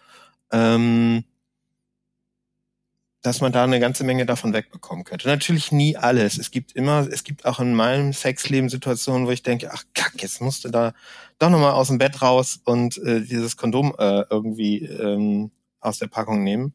ähm, 0.53 1.25
dass 3.23 3.43
man 3.43 3.53
da 3.53 3.65
eine 3.65 3.81
ganze 3.81 4.03
Menge 4.03 4.25
davon 4.25 4.55
wegbekommen 4.55 5.05
könnte. 5.05 5.29
Natürlich 5.29 5.73
nie 5.73 5.97
alles. 5.97 6.39
Es 6.39 6.51
gibt 6.51 6.73
immer, 6.73 7.07
es 7.11 7.23
gibt 7.23 7.45
auch 7.45 7.61
in 7.61 7.75
meinem 7.75 8.13
Sexleben 8.15 8.71
Situationen, 8.71 9.27
wo 9.27 9.31
ich 9.31 9.43
denke, 9.43 9.71
ach 9.73 9.85
kack, 9.95 10.15
jetzt 10.23 10.41
musst 10.41 10.65
du 10.65 10.71
da 10.71 10.95
doch 11.39 11.51
nochmal 11.51 11.73
aus 11.73 11.89
dem 11.89 11.99
Bett 11.99 12.23
raus 12.23 12.61
und 12.65 12.97
äh, 12.99 13.21
dieses 13.21 13.57
Kondom 13.59 13.95
äh, 13.99 14.25
irgendwie 14.31 14.87
ähm, 14.87 15.51
aus 15.81 15.99
der 15.99 16.07
Packung 16.07 16.43
nehmen. 16.43 16.75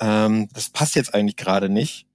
Ähm, 0.00 0.48
das 0.52 0.70
passt 0.70 0.94
jetzt 0.94 1.14
eigentlich 1.14 1.36
gerade 1.36 1.68
nicht. 1.68 2.06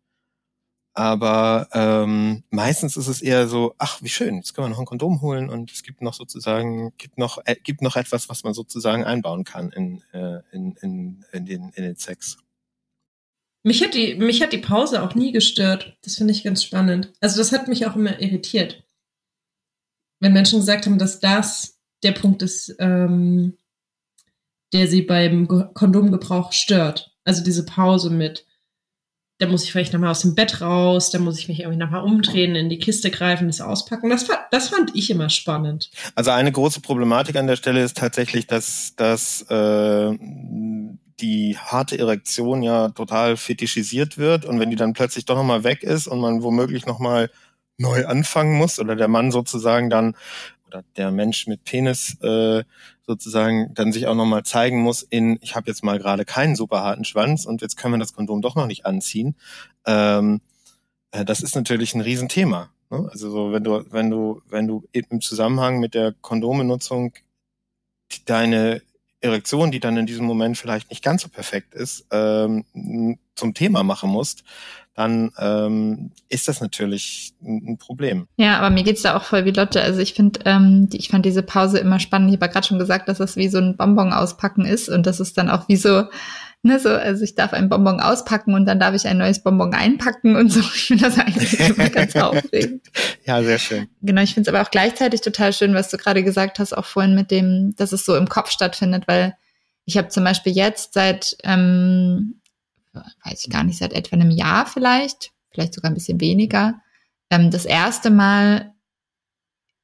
Aber 0.98 1.68
ähm, 1.74 2.44
meistens 2.50 2.98
ist 2.98 3.08
es 3.08 3.22
eher 3.22 3.48
so, 3.48 3.76
ach, 3.78 4.02
wie 4.02 4.10
schön, 4.10 4.38
jetzt 4.38 4.56
können 4.56 4.66
wir 4.66 4.70
noch 4.70 4.80
ein 4.80 4.88
Kondom 4.88 5.22
holen 5.22 5.48
und 5.48 5.72
es 5.72 5.84
gibt 5.84 6.02
noch 6.02 6.16
sozusagen, 6.16 6.92
gibt 6.98 7.20
noch, 7.20 7.38
äh, 7.46 7.56
gibt 7.56 7.84
noch 7.84 7.96
etwas, 7.96 8.30
was 8.30 8.44
man 8.44 8.56
sozusagen 8.56 9.04
einbauen 9.04 9.44
kann 9.44 9.70
in, 9.70 10.02
äh, 10.12 10.40
in, 10.52 10.76
in, 10.82 11.24
in, 11.32 11.46
den, 11.46 11.70
in 11.76 11.84
den 11.84 11.96
Sex. 11.98 12.40
Mich 13.62 13.84
hat, 13.84 13.94
die, 13.94 14.16
mich 14.16 14.42
hat 14.42 14.54
die 14.54 14.58
Pause 14.58 15.04
auch 15.04 15.14
nie 15.14 15.32
gestört. 15.32 15.96
Das 16.02 16.16
finde 16.16 16.34
ich 16.34 16.44
ganz 16.44 16.64
spannend. 16.64 17.14
Also 17.22 17.38
das 17.38 17.52
hat 17.52 17.68
mich 17.68 17.86
auch 17.86 17.96
immer 17.96 18.20
irritiert. 18.20 18.84
Wenn 20.20 20.34
Menschen 20.34 20.60
gesagt 20.60 20.88
haben, 20.88 20.98
dass 20.98 21.20
das 21.20 21.78
der 22.02 22.14
Punkt 22.14 22.42
ist, 22.42 22.76
ähm, 22.80 23.56
der 24.74 24.88
sie 24.88 25.04
beim 25.04 25.48
Kondomgebrauch 25.48 26.54
stört. 26.54 27.16
Also 27.28 27.44
diese 27.44 27.66
Pause 27.66 28.10
mit, 28.10 28.46
da 29.40 29.48
muss 29.48 29.64
ich 29.64 29.72
vielleicht 29.72 29.92
nochmal 29.92 30.12
aus 30.12 30.22
dem 30.22 30.34
Bett 30.34 30.62
raus, 30.62 31.12
da 31.12 31.20
muss 31.20 31.38
ich 31.38 31.50
mich 31.50 31.60
irgendwie 31.60 31.78
nochmal 31.78 32.04
umdrehen, 32.04 32.56
in 32.56 32.70
die 32.70 32.80
Kiste 32.80 33.12
greifen, 33.12 33.48
das 33.48 33.60
auspacken. 33.60 34.10
Das, 34.10 34.26
das 34.50 34.70
fand 34.70 34.96
ich 34.96 35.10
immer 35.10 35.30
spannend. 35.30 35.92
Also 36.16 36.32
eine 36.32 36.52
große 36.52 36.80
Problematik 36.80 37.36
an 37.36 37.48
der 37.48 37.58
Stelle 37.58 37.84
ist 37.84 37.98
tatsächlich, 37.98 38.48
dass, 38.48 38.96
dass 38.96 39.42
äh, 39.50 40.18
die 41.20 41.58
harte 41.58 42.00
Erektion 42.00 42.64
ja 42.64 42.90
total 42.90 43.36
fetischisiert 43.36 44.18
wird 44.18 44.46
und 44.46 44.60
wenn 44.60 44.70
die 44.70 44.78
dann 44.78 44.94
plötzlich 44.94 45.26
doch 45.26 45.36
nochmal 45.36 45.66
weg 45.66 45.84
ist 45.84 46.08
und 46.08 46.22
man 46.22 46.44
womöglich 46.44 46.86
nochmal 46.86 47.30
neu 47.78 48.06
anfangen 48.06 48.58
muss 48.58 48.80
oder 48.80 48.96
der 48.96 49.10
Mann 49.10 49.32
sozusagen 49.32 49.90
dann 49.90 50.16
oder 50.68 50.84
der 50.96 51.12
Mensch 51.12 51.48
mit 51.48 51.64
Penis 51.64 52.20
äh, 52.22 52.64
sozusagen 53.06 53.74
dann 53.74 53.92
sich 53.92 54.08
auch 54.08 54.16
nochmal 54.16 54.44
zeigen 54.44 54.82
muss 54.82 55.02
in, 55.02 55.38
ich 55.42 55.56
habe 55.56 55.68
jetzt 55.68 55.84
mal 55.84 55.98
gerade 55.98 56.26
keinen 56.26 56.56
super 56.56 56.82
harten 56.82 57.06
Schwanz 57.06 57.46
und 57.46 57.62
jetzt 57.62 57.78
können 57.78 57.94
wir 57.94 58.00
das 58.00 58.14
Kondom 58.14 58.42
doch 58.42 58.56
noch 58.56 58.68
nicht 58.68 58.86
anziehen. 58.86 59.36
Ähm, 59.86 60.42
äh, 61.12 61.26
das 61.26 61.42
ist 61.42 61.56
natürlich 61.56 61.96
ein 61.96 62.02
Riesenthema. 62.02 62.70
Ne? 62.90 63.08
Also 63.12 63.30
so, 63.30 63.52
wenn 63.52 63.64
du, 63.64 63.86
wenn 63.92 64.10
du, 64.10 64.42
wenn 64.50 64.68
du 64.68 64.84
im 64.92 65.22
Zusammenhang 65.22 65.80
mit 65.80 65.94
der 65.94 66.14
Kondombenutzung 66.22 67.14
deine 68.26 68.82
Erektion, 69.20 69.72
die 69.72 69.80
dann 69.80 69.98
in 69.98 70.06
diesem 70.06 70.26
Moment 70.26 70.58
vielleicht 70.58 70.90
nicht 70.90 71.04
ganz 71.04 71.24
so 71.24 71.30
perfekt 71.30 71.74
ist, 71.74 72.06
ähm, 72.12 73.18
zum 73.36 73.54
Thema 73.54 73.84
machen 73.84 74.10
musst, 74.10 74.44
dann 74.98 75.32
ähm, 75.38 76.10
ist 76.28 76.48
das 76.48 76.60
natürlich 76.60 77.34
ein, 77.44 77.78
Problem. 77.78 78.28
Ja, 78.36 78.58
aber 78.58 78.72
mir 78.72 78.84
geht's 78.84 79.04
da 79.04 79.16
auch 79.16 79.24
voll 79.24 79.46
wie 79.46 79.52
Lotte. 79.52 79.80
Also 79.80 80.00
ich 80.00 80.16
finde, 80.16 80.40
ähm, 80.46 80.90
ich 80.92 81.10
fand 81.10 81.24
diese 81.24 81.44
Pause 81.44 81.78
immer 81.78 82.00
spannend. 82.00 82.30
Ich 82.30 82.38
habe 82.38 82.48
ja 82.48 82.52
gerade 82.52 82.66
schon 82.66 82.80
gesagt, 82.80 83.08
dass 83.08 83.20
das 83.20 83.36
wie 83.36 83.48
so 83.48 83.60
ein 83.60 83.78
Bonbon 83.78 84.12
auspacken 84.12 84.66
ist 84.66 84.90
und 84.90 85.06
das 85.06 85.20
ist 85.20 85.38
dann 85.38 85.52
auch 85.52 85.70
wie 85.70 85.76
so, 85.76 86.06
ne, 86.64 86.80
so, 86.80 86.90
also 86.90 87.24
ich 87.24 87.36
darf 87.36 87.54
ein 87.54 87.70
Bonbon 87.70 88.00
auspacken 88.00 88.56
und 88.56 88.66
dann 88.66 88.80
darf 88.80 88.96
ich 88.96 89.08
ein 89.08 89.20
neues 89.20 89.44
Bonbon 89.44 89.72
einpacken 89.76 90.36
und 90.36 90.52
so. 90.52 90.62
Ich 90.76 90.86
finde 90.88 91.04
das 91.04 91.20
eigentlich 91.20 91.60
immer 91.60 91.90
ganz 91.90 92.16
aufregend. 92.16 92.88
Ja, 93.24 93.44
sehr 93.44 93.60
schön. 93.60 93.88
Genau, 94.02 94.24
ich 94.24 94.34
finde 94.34 94.50
es 94.50 94.56
aber 94.56 94.66
auch 94.66 94.72
gleichzeitig 94.72 95.22
total 95.22 95.54
schön, 95.54 95.76
was 95.76 95.92
du 95.92 95.98
gerade 95.98 96.24
gesagt 96.24 96.58
hast, 96.58 96.76
auch 96.76 96.86
vorhin 96.86 97.14
mit 97.14 97.30
dem, 97.30 97.76
dass 97.76 97.92
es 97.92 98.04
so 98.04 98.16
im 98.16 98.28
Kopf 98.28 98.50
stattfindet, 98.50 99.08
weil 99.08 99.36
ich 99.86 99.96
habe 99.96 100.08
zum 100.08 100.24
Beispiel 100.24 100.54
jetzt 100.54 100.96
seit 100.96 101.38
ähm, 101.44 102.42
weiß 103.24 103.44
ich 103.44 103.50
gar 103.50 103.64
nicht, 103.64 103.78
seit 103.78 103.94
etwa 103.94 104.16
einem 104.16 104.32
Jahr 104.32 104.66
vielleicht, 104.66 105.32
vielleicht 105.52 105.74
sogar 105.74 105.92
ein 105.92 105.96
bisschen 105.96 106.20
weniger, 106.20 106.82
ähm, 107.30 107.52
das 107.52 107.66
erste 107.66 108.10
Mal 108.10 108.74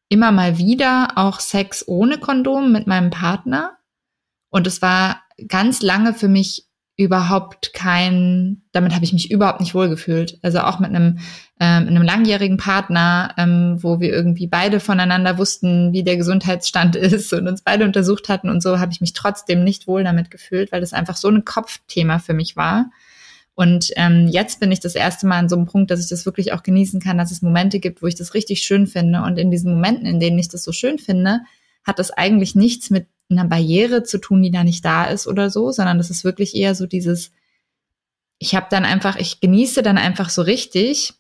immer 0.09 0.31
mal 0.31 0.57
wieder 0.57 1.13
auch 1.15 1.39
Sex 1.39 1.87
ohne 1.87 2.19
Kondom 2.19 2.71
mit 2.71 2.87
meinem 2.87 3.09
Partner. 3.09 3.77
Und 4.49 4.67
es 4.67 4.81
war 4.81 5.23
ganz 5.47 5.81
lange 5.81 6.13
für 6.13 6.27
mich 6.27 6.67
überhaupt 6.95 7.73
kein, 7.73 8.61
damit 8.71 8.93
habe 8.93 9.03
ich 9.03 9.13
mich 9.13 9.31
überhaupt 9.31 9.59
nicht 9.59 9.73
wohlgefühlt. 9.73 10.37
Also 10.43 10.59
auch 10.59 10.79
mit 10.79 10.89
einem, 10.89 11.17
ähm, 11.59 11.87
einem 11.87 12.03
langjährigen 12.03 12.57
Partner, 12.57 13.33
ähm, 13.37 13.81
wo 13.81 13.99
wir 13.99 14.11
irgendwie 14.11 14.45
beide 14.45 14.79
voneinander 14.79 15.37
wussten, 15.39 15.91
wie 15.91 16.03
der 16.03 16.17
Gesundheitsstand 16.17 16.95
ist 16.95 17.33
und 17.33 17.47
uns 17.47 17.63
beide 17.63 17.85
untersucht 17.85 18.29
hatten 18.29 18.49
und 18.49 18.61
so, 18.61 18.79
habe 18.79 18.91
ich 18.91 19.01
mich 19.01 19.13
trotzdem 19.13 19.63
nicht 19.63 19.87
wohl 19.87 20.03
damit 20.03 20.29
gefühlt, 20.29 20.71
weil 20.71 20.81
das 20.81 20.93
einfach 20.93 21.17
so 21.17 21.29
ein 21.29 21.45
Kopfthema 21.45 22.19
für 22.19 22.33
mich 22.33 22.55
war. 22.55 22.91
Und 23.55 23.91
ähm, 23.97 24.27
jetzt 24.27 24.59
bin 24.59 24.71
ich 24.71 24.79
das 24.79 24.95
erste 24.95 25.27
Mal 25.27 25.37
an 25.37 25.49
so 25.49 25.55
einem 25.55 25.65
Punkt, 25.65 25.91
dass 25.91 25.99
ich 25.99 26.09
das 26.09 26.25
wirklich 26.25 26.53
auch 26.53 26.63
genießen 26.63 26.99
kann, 26.99 27.17
dass 27.17 27.31
es 27.31 27.43
Momente 27.43 27.79
gibt, 27.79 28.01
wo 28.01 28.07
ich 28.07 28.15
das 28.15 28.33
richtig 28.33 28.61
schön 28.63 28.87
finde. 28.87 29.21
Und 29.21 29.37
in 29.37 29.51
diesen 29.51 29.73
Momenten, 29.73 30.07
in 30.07 30.19
denen 30.19 30.39
ich 30.39 30.49
das 30.49 30.63
so 30.63 30.71
schön 30.71 30.97
finde, 30.97 31.41
hat 31.83 31.99
das 31.99 32.11
eigentlich 32.11 32.55
nichts 32.55 32.89
mit 32.89 33.07
einer 33.37 33.47
Barriere 33.47 34.03
zu 34.03 34.17
tun, 34.19 34.41
die 34.41 34.51
da 34.51 34.63
nicht 34.63 34.83
da 34.85 35.05
ist 35.05 35.27
oder 35.27 35.49
so, 35.49 35.71
sondern 35.71 35.97
das 35.97 36.09
ist 36.09 36.23
wirklich 36.23 36.55
eher 36.55 36.75
so 36.75 36.85
dieses, 36.85 37.31
ich 38.39 38.55
habe 38.55 38.67
dann 38.69 38.85
einfach, 38.85 39.15
ich 39.17 39.39
genieße 39.39 39.83
dann 39.83 39.97
einfach 39.97 40.29
so 40.29 40.41
richtig, 40.41 41.13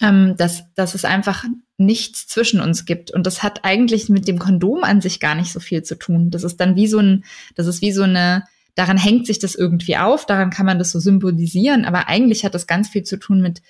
ähm, 0.00 0.36
dass, 0.36 0.72
dass 0.74 0.94
es 0.94 1.04
einfach 1.04 1.44
nichts 1.76 2.26
zwischen 2.26 2.60
uns 2.60 2.84
gibt. 2.84 3.10
Und 3.10 3.26
das 3.26 3.42
hat 3.42 3.64
eigentlich 3.64 4.08
mit 4.08 4.28
dem 4.28 4.38
Kondom 4.38 4.84
an 4.84 5.00
sich 5.00 5.20
gar 5.20 5.34
nicht 5.34 5.52
so 5.52 5.60
viel 5.60 5.82
zu 5.82 5.96
tun. 5.96 6.30
Das 6.30 6.44
ist 6.44 6.58
dann 6.58 6.76
wie 6.76 6.86
so 6.86 6.98
ein, 6.98 7.24
das 7.54 7.66
ist 7.66 7.82
wie 7.82 7.92
so 7.92 8.02
eine, 8.02 8.44
daran 8.74 8.96
hängt 8.96 9.26
sich 9.26 9.38
das 9.38 9.54
irgendwie 9.54 9.96
auf, 9.96 10.26
daran 10.26 10.50
kann 10.50 10.66
man 10.66 10.78
das 10.78 10.90
so 10.90 11.00
symbolisieren, 11.00 11.84
aber 11.84 12.08
eigentlich 12.08 12.44
hat 12.44 12.54
das 12.54 12.66
ganz 12.66 12.88
viel 12.88 13.02
zu 13.02 13.18
tun 13.18 13.40
mit, 13.40 13.62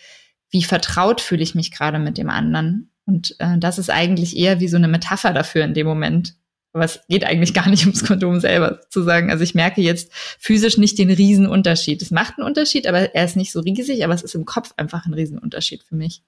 wie 0.51 0.63
vertraut 0.63 1.21
fühle 1.21 1.43
ich 1.43 1.55
mich 1.55 1.71
gerade 1.71 1.99
mit 1.99 2.19
dem 2.19 2.31
anderen. 2.31 2.91
Und 3.07 3.37
äh, 3.39 3.59
das 3.59 3.79
ist 3.79 3.91
eigentlich 3.91 4.37
eher 4.37 4.61
wie 4.61 4.69
so 4.69 4.77
eine 4.77 4.89
Metapher 4.89 5.33
dafür 5.33 5.65
in 5.65 5.75
dem 5.75 5.87
Moment. 5.87 6.37
Aber 6.75 6.85
es 6.85 7.01
geht 7.09 7.25
eigentlich 7.25 7.55
gar 7.55 7.69
nicht 7.71 7.87
ums 7.87 8.05
Kondom 8.05 8.41
selber 8.41 8.81
zu 8.91 9.03
sagen. 9.03 9.31
Also 9.31 9.45
ich 9.45 9.55
merke 9.55 9.81
jetzt 9.81 10.13
physisch 10.13 10.77
nicht 10.77 10.99
den 10.99 11.11
Riesenunterschied. 11.11 12.03
Es 12.03 12.11
macht 12.11 12.37
einen 12.37 12.47
Unterschied, 12.47 12.89
aber 12.89 13.15
er 13.15 13.25
ist 13.25 13.37
nicht 13.37 13.53
so 13.53 13.61
riesig, 13.61 14.05
aber 14.05 14.13
es 14.13 14.23
ist 14.23 14.35
im 14.35 14.45
Kopf 14.45 14.75
einfach 14.77 15.07
ein 15.07 15.15
Riesenunterschied 15.15 15.85
für 15.85 15.95
mich. 15.95 16.23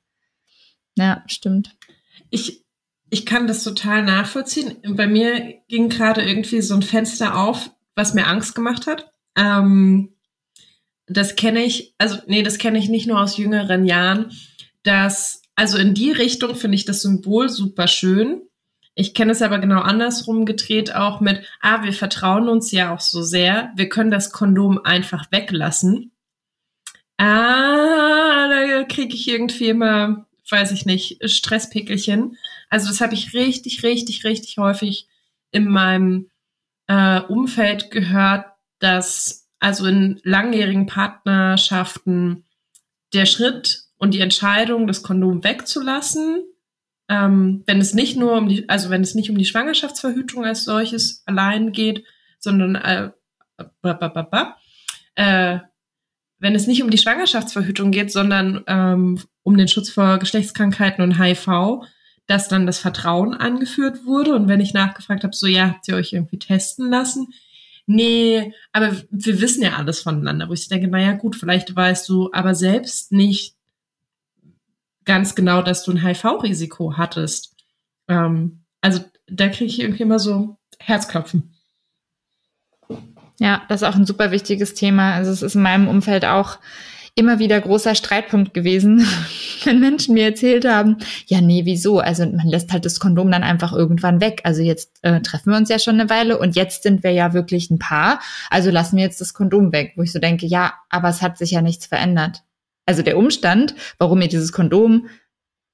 Ja, 0.97 1.25
stimmt. 1.27 1.77
Ich, 2.31 2.65
ich 3.11 3.27
kann 3.27 3.49
das 3.49 3.65
total 3.65 4.05
nachvollziehen. 4.05 4.77
Bei 4.95 5.09
mir 5.09 5.57
ging 5.69 5.89
gerade 5.89 6.23
irgendwie 6.23 6.63
so 6.63 6.75
ein 6.75 6.83
Fenster 6.83 7.37
auf, 7.37 7.71
was 7.97 8.15
mir 8.15 8.29
Angst 8.29 8.55
gemacht 8.55 8.87
hat. 8.87 9.13
Ähm, 9.37 10.15
das 11.07 11.35
kenne 11.35 11.65
ich, 11.65 11.95
also 11.99 12.19
nee, 12.29 12.43
das 12.45 12.59
kenne 12.59 12.79
ich 12.79 12.89
nicht 12.89 13.09
nur 13.09 13.21
aus 13.21 13.37
jüngeren 13.37 13.85
Jahren. 13.85 14.31
dass, 14.85 15.43
also 15.57 15.79
in 15.79 15.95
die 15.95 16.13
Richtung 16.13 16.55
finde 16.55 16.77
ich 16.77 16.85
das 16.85 17.03
Symbol 17.03 17.49
super 17.49 17.89
schön. 17.89 18.43
Ich 18.99 19.13
kenne 19.13 19.33
es 19.33 19.43
aber 19.43 19.59
genau 19.59 19.81
andersrum 19.81 20.47
gedreht 20.47 20.95
auch 20.95 21.21
mit, 21.21 21.45
ah, 21.61 21.85
wir 21.85 21.93
vertrauen 21.93 22.49
uns 22.49 22.73
ja 22.73 22.95
auch 22.95 23.01
so 23.01 23.23
sehr, 23.23 23.71
wir 23.77 23.91
können 23.91 24.11
das 24.11 24.33
Kondom 24.33 24.81
einfach 24.83 25.31
weglassen. 25.31 26.13
Ah, 27.19 28.49
da 28.49 28.85
kriege 28.85 29.15
ich 29.15 29.29
irgendwie 29.29 29.69
immer, 29.69 30.27
weiß 30.49 30.73
ich 30.73 30.87
nicht, 30.87 31.19
Stresspickelchen. 31.31 32.39
Also 32.71 32.89
das 32.89 33.03
habe 33.03 33.13
ich 33.13 33.35
richtig, 33.35 33.83
richtig, 33.83 34.25
richtig 34.25 34.57
häufig 34.57 35.07
in 35.51 35.69
meinem 35.69 36.31
äh, 36.87 37.21
Umfeld 37.21 37.91
gehört, 37.91 38.47
dass 38.79 39.47
also 39.59 39.85
in 39.85 40.21
langjährigen 40.23 40.87
Partnerschaften 40.87 42.45
der 43.13 43.27
Schritt 43.27 43.83
und 43.99 44.15
die 44.15 44.21
Entscheidung, 44.21 44.87
das 44.87 45.03
Kondom 45.03 45.45
wegzulassen, 45.45 46.45
ähm, 47.09 47.63
wenn 47.67 47.81
es 47.81 47.95
nicht 47.95 48.17
nur 48.17 48.37
um 48.37 48.49
die, 48.49 48.69
also 48.69 48.91
wenn 48.91 49.03
es 49.03 49.15
nicht 49.15 49.31
um 49.31 49.39
die 49.39 49.45
Schwangerschaftsverhütung 49.45 50.45
als 50.45 50.65
solches 50.65 51.23
allein 51.27 51.73
geht, 51.73 52.05
sondern 52.39 52.75
äh, 52.75 53.11
äh, 55.15 55.59
wenn 56.39 56.55
es 56.55 56.67
nicht 56.67 56.83
um 56.83 56.91
die 56.91 56.99
Schwangerschaftsverhütung 56.99 57.91
geht, 57.91 58.13
sondern 58.13 58.63
ähm, 58.67 59.21
um 59.43 59.57
den 59.57 59.69
Schutz 59.69 59.89
vor 59.89 60.19
Geschlechtskrankheiten 60.19 61.03
und 61.03 61.19
HIV, 61.19 61.83
dass 62.27 62.49
dann 62.49 62.67
das 62.67 62.79
Vertrauen 62.79 63.35
angeführt 63.35 64.05
wurde. 64.05 64.35
Und 64.35 64.49
wenn 64.49 64.61
ich 64.61 64.75
nachgefragt 64.75 65.23
habe, 65.25 65.35
so 65.35 65.47
ja, 65.47 65.69
habt 65.69 65.89
ihr 65.89 65.97
euch 65.97 66.13
irgendwie 66.13 66.39
testen 66.39 66.91
lassen? 66.91 67.29
Nee, 67.87 68.53
aber 68.73 68.97
wir 69.11 69.41
wissen 69.41 69.63
ja 69.63 69.77
alles 69.77 70.01
voneinander, 70.01 70.49
wo 70.49 70.53
ich 70.53 70.69
denke, 70.69 70.89
naja 70.89 71.13
gut, 71.13 71.37
vielleicht 71.37 71.75
weißt 71.75 72.09
du 72.09 72.31
aber 72.33 72.55
selbst 72.57 73.13
nicht 73.13 73.56
ganz 75.07 75.35
genau, 75.35 75.63
dass 75.63 75.85
du 75.85 75.93
ein 75.93 76.05
HIV-Risiko 76.05 76.97
hattest. 76.97 77.55
Ähm, 78.09 78.65
also 78.83 79.01
da 79.27 79.49
kriege 79.49 79.67
ich 79.67 79.81
irgendwie 79.81 80.03
immer 80.03 80.19
so 80.19 80.59
Herzklopfen. 80.79 81.55
Ja, 83.39 83.63
das 83.69 83.83
ist 83.83 83.89
auch 83.89 83.95
ein 83.95 84.07
super 84.07 84.31
wichtiges 84.31 84.75
Thema. 84.75 85.15
Also 85.15 85.31
es 85.31 85.43
ist 85.43 85.55
in 85.55 85.63
meinem 85.63 85.89
Umfeld 85.89 86.25
auch 86.25 86.59
immer 87.19 87.39
wieder 87.39 87.59
großer 87.59 87.95
Streitpunkt 87.95 88.53
gewesen, 88.53 89.07
wenn 89.65 89.81
Menschen 89.81 90.15
mir 90.15 90.27
erzählt 90.27 90.67
haben, 90.67 90.99
ja, 91.27 91.41
nee, 91.41 91.65
wieso? 91.65 91.99
Also 91.99 92.27
man 92.27 92.47
lässt 92.47 92.73
halt 92.73 92.85
das 92.85 93.01
Kondom 93.01 93.31
dann 93.31 93.43
einfach 93.43 93.73
irgendwann 93.73 94.21
weg. 94.21 94.43
Also 94.45 94.63
jetzt 94.63 94.99
äh, 95.03 95.21
treffen 95.23 95.51
wir 95.51 95.57
uns 95.57 95.71
ja 95.71 95.79
schon 95.79 95.99
eine 95.99 96.11
Weile 96.11 96.39
und 96.39 96.57
jetzt 96.57 96.83
sind 96.83 97.03
wir 97.03 97.13
ja 97.13 97.33
wirklich 97.33 97.71
ein 97.71 97.79
Paar. 97.79 98.21
Also 98.51 98.71
lassen 98.71 98.97
wir 98.97 99.05
jetzt 99.05 99.21
das 99.21 99.33
Kondom 99.33 99.73
weg, 99.73 99.95
wo 99.97 100.03
ich 100.03 100.13
so 100.13 100.19
denke, 100.19 100.47
ja, 100.47 100.75
aber 100.91 101.09
es 101.09 101.23
hat 101.23 101.39
sich 101.39 101.53
ja 101.53 101.63
nichts 101.63 101.87
verändert. 101.87 102.43
Also 102.87 103.03
der 103.03 103.19
Umstand, 103.19 103.75
warum 103.99 104.23
ihr 104.23 104.29
dieses 104.29 104.53
Kondom 104.53 105.09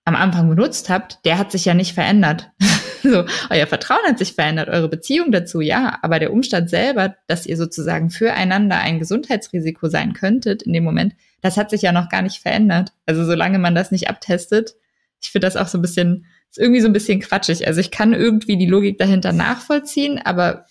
am 0.05 0.17
Anfang 0.17 0.49
benutzt 0.49 0.89
habt, 0.91 1.25
der 1.25 1.39
hat 1.39 1.53
sich 1.53 1.65
ja 1.65 1.75
nicht 1.75 1.95
verändert. 1.95 2.51
so, 3.03 3.25
euer 3.51 3.67
Vertrauen 3.67 4.05
hat 4.07 4.19
sich 4.19 4.33
verändert, 4.33 4.69
eure 4.69 4.89
Beziehung 4.89 5.31
dazu, 5.31 5.61
ja, 5.61 5.99
aber 6.03 6.19
der 6.19 6.33
Umstand 6.33 6.71
selber, 6.71 7.15
dass 7.29 7.47
ihr 7.47 7.57
sozusagen 7.57 8.11
füreinander 8.11 8.79
ein 8.79 8.99
Gesundheitsrisiko 8.99 9.89
sein 9.89 10.13
könntet 10.13 10.63
in 10.63 10.73
dem 10.73 10.83
Moment, 10.83 11.15
das 11.41 11.57
hat 11.57 11.71
sich 11.71 11.83
ja 11.83 11.93
noch 11.93 12.09
gar 12.09 12.23
nicht 12.23 12.39
verändert. 12.39 12.93
Also 13.07 13.25
solange 13.25 13.59
man 13.59 13.75
das 13.75 13.93
nicht 13.93 14.09
abtestet, 14.09 14.75
ich 15.21 15.31
finde 15.31 15.47
das 15.47 15.57
auch 15.57 15.69
so 15.69 15.79
ein 15.79 15.83
bisschen, 15.83 16.27
ist 16.51 16.59
irgendwie 16.59 16.81
so 16.81 16.89
ein 16.89 16.93
bisschen 16.93 17.21
quatschig. 17.21 17.67
Also 17.67 17.81
ich 17.81 17.93
kann 17.93 18.13
irgendwie 18.13 18.57
die 18.57 18.67
Logik 18.67 18.99
dahinter 18.99 19.33
nachvollziehen, 19.33 20.21
aber 20.23 20.67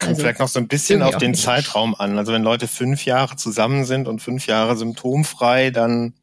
Kommt 0.00 0.10
also, 0.10 0.22
vielleicht 0.22 0.40
noch 0.40 0.48
so 0.48 0.58
ein 0.58 0.66
bisschen 0.66 1.02
auf 1.02 1.18
den 1.18 1.34
Zeitraum 1.34 1.94
an. 1.94 2.16
Also 2.16 2.32
wenn 2.32 2.42
Leute 2.42 2.66
fünf 2.66 3.04
Jahre 3.04 3.36
zusammen 3.36 3.84
sind 3.84 4.08
und 4.08 4.20
fünf 4.20 4.46
Jahre 4.46 4.76
symptomfrei, 4.76 5.70
dann 5.70 6.14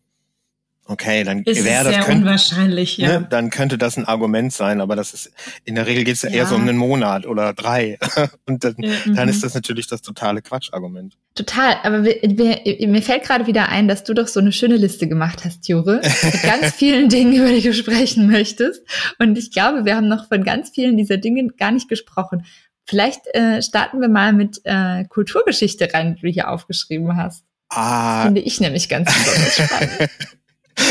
Okay, 0.90 1.26
dann 1.26 1.44
ist 1.44 1.66
wäre 1.66 1.84
das 1.84 2.06
sehr 2.06 2.16
unwahrscheinlich, 2.16 2.96
ja. 2.96 3.20
ne, 3.20 3.28
dann 3.30 3.50
könnte 3.50 3.78
das 3.78 3.98
ein 3.98 4.06
Argument 4.06 4.54
sein, 4.54 4.80
aber 4.80 4.96
das 4.96 5.14
ist 5.14 5.34
in 5.66 5.76
der 5.76 5.86
Regel 5.86 6.06
geht 6.06 6.16
es 6.16 6.22
ja, 6.22 6.30
eher 6.30 6.46
so 6.46 6.56
um 6.56 6.62
einen 6.62 6.78
Monat 6.78 7.26
oder 7.26 7.54
drei 7.54 8.00
und 8.48 8.64
dann, 8.64 8.76
Ja. 8.78 8.92
dann 9.06 9.26
Mhm. 9.26 9.30
ist 9.30 9.44
das 9.44 9.54
natürlich 9.54 9.88
das 9.88 10.02
totale 10.02 10.42
Quatschargument. 10.42 11.18
Total, 11.36 11.76
aber 11.84 12.06
wir, 12.06 12.16
wir, 12.24 12.88
mir 12.88 13.02
fällt 13.02 13.24
gerade 13.24 13.48
wieder 13.48 13.68
ein, 13.68 13.90
dass 13.90 14.06
du 14.06 14.14
doch 14.14 14.28
so 14.28 14.40
eine 14.40 14.54
schöne 14.54 14.78
Liste 14.78 15.10
gemacht 15.10 15.44
hast, 15.44 15.68
Jure, 15.68 16.00
mit 16.24 16.42
ganz 16.44 16.74
vielen 16.74 17.10
Dingen, 17.10 17.34
über 17.34 17.50
die 17.50 17.62
du 17.62 17.74
sprechen 17.74 18.32
möchtest. 18.32 18.82
Und 19.20 19.38
ich 19.38 19.52
glaube, 19.52 19.84
wir 19.84 19.98
haben 19.98 20.08
noch 20.08 20.30
von 20.30 20.46
ganz 20.46 20.70
vielen 20.70 20.96
dieser 20.96 21.18
Dinge 21.18 21.48
gar 21.58 21.72
nicht 21.72 21.90
gesprochen. 21.90 22.46
Vielleicht 22.88 23.28
äh, 23.34 23.62
starten 23.62 24.00
wir 24.00 24.08
mal 24.08 24.34
mit 24.34 24.62
äh, 24.64 25.04
Kulturgeschichte 25.06 25.94
rein, 25.94 26.16
die 26.16 26.22
du 26.22 26.28
hier 26.30 26.50
aufgeschrieben 26.50 27.18
hast. 27.18 27.44
Ah, 27.70 28.24
Finde 28.24 28.42
ich 28.42 28.60
nämlich 28.62 28.88
ganz 28.88 29.14
besonders 29.14 29.56
spannend. 29.56 30.12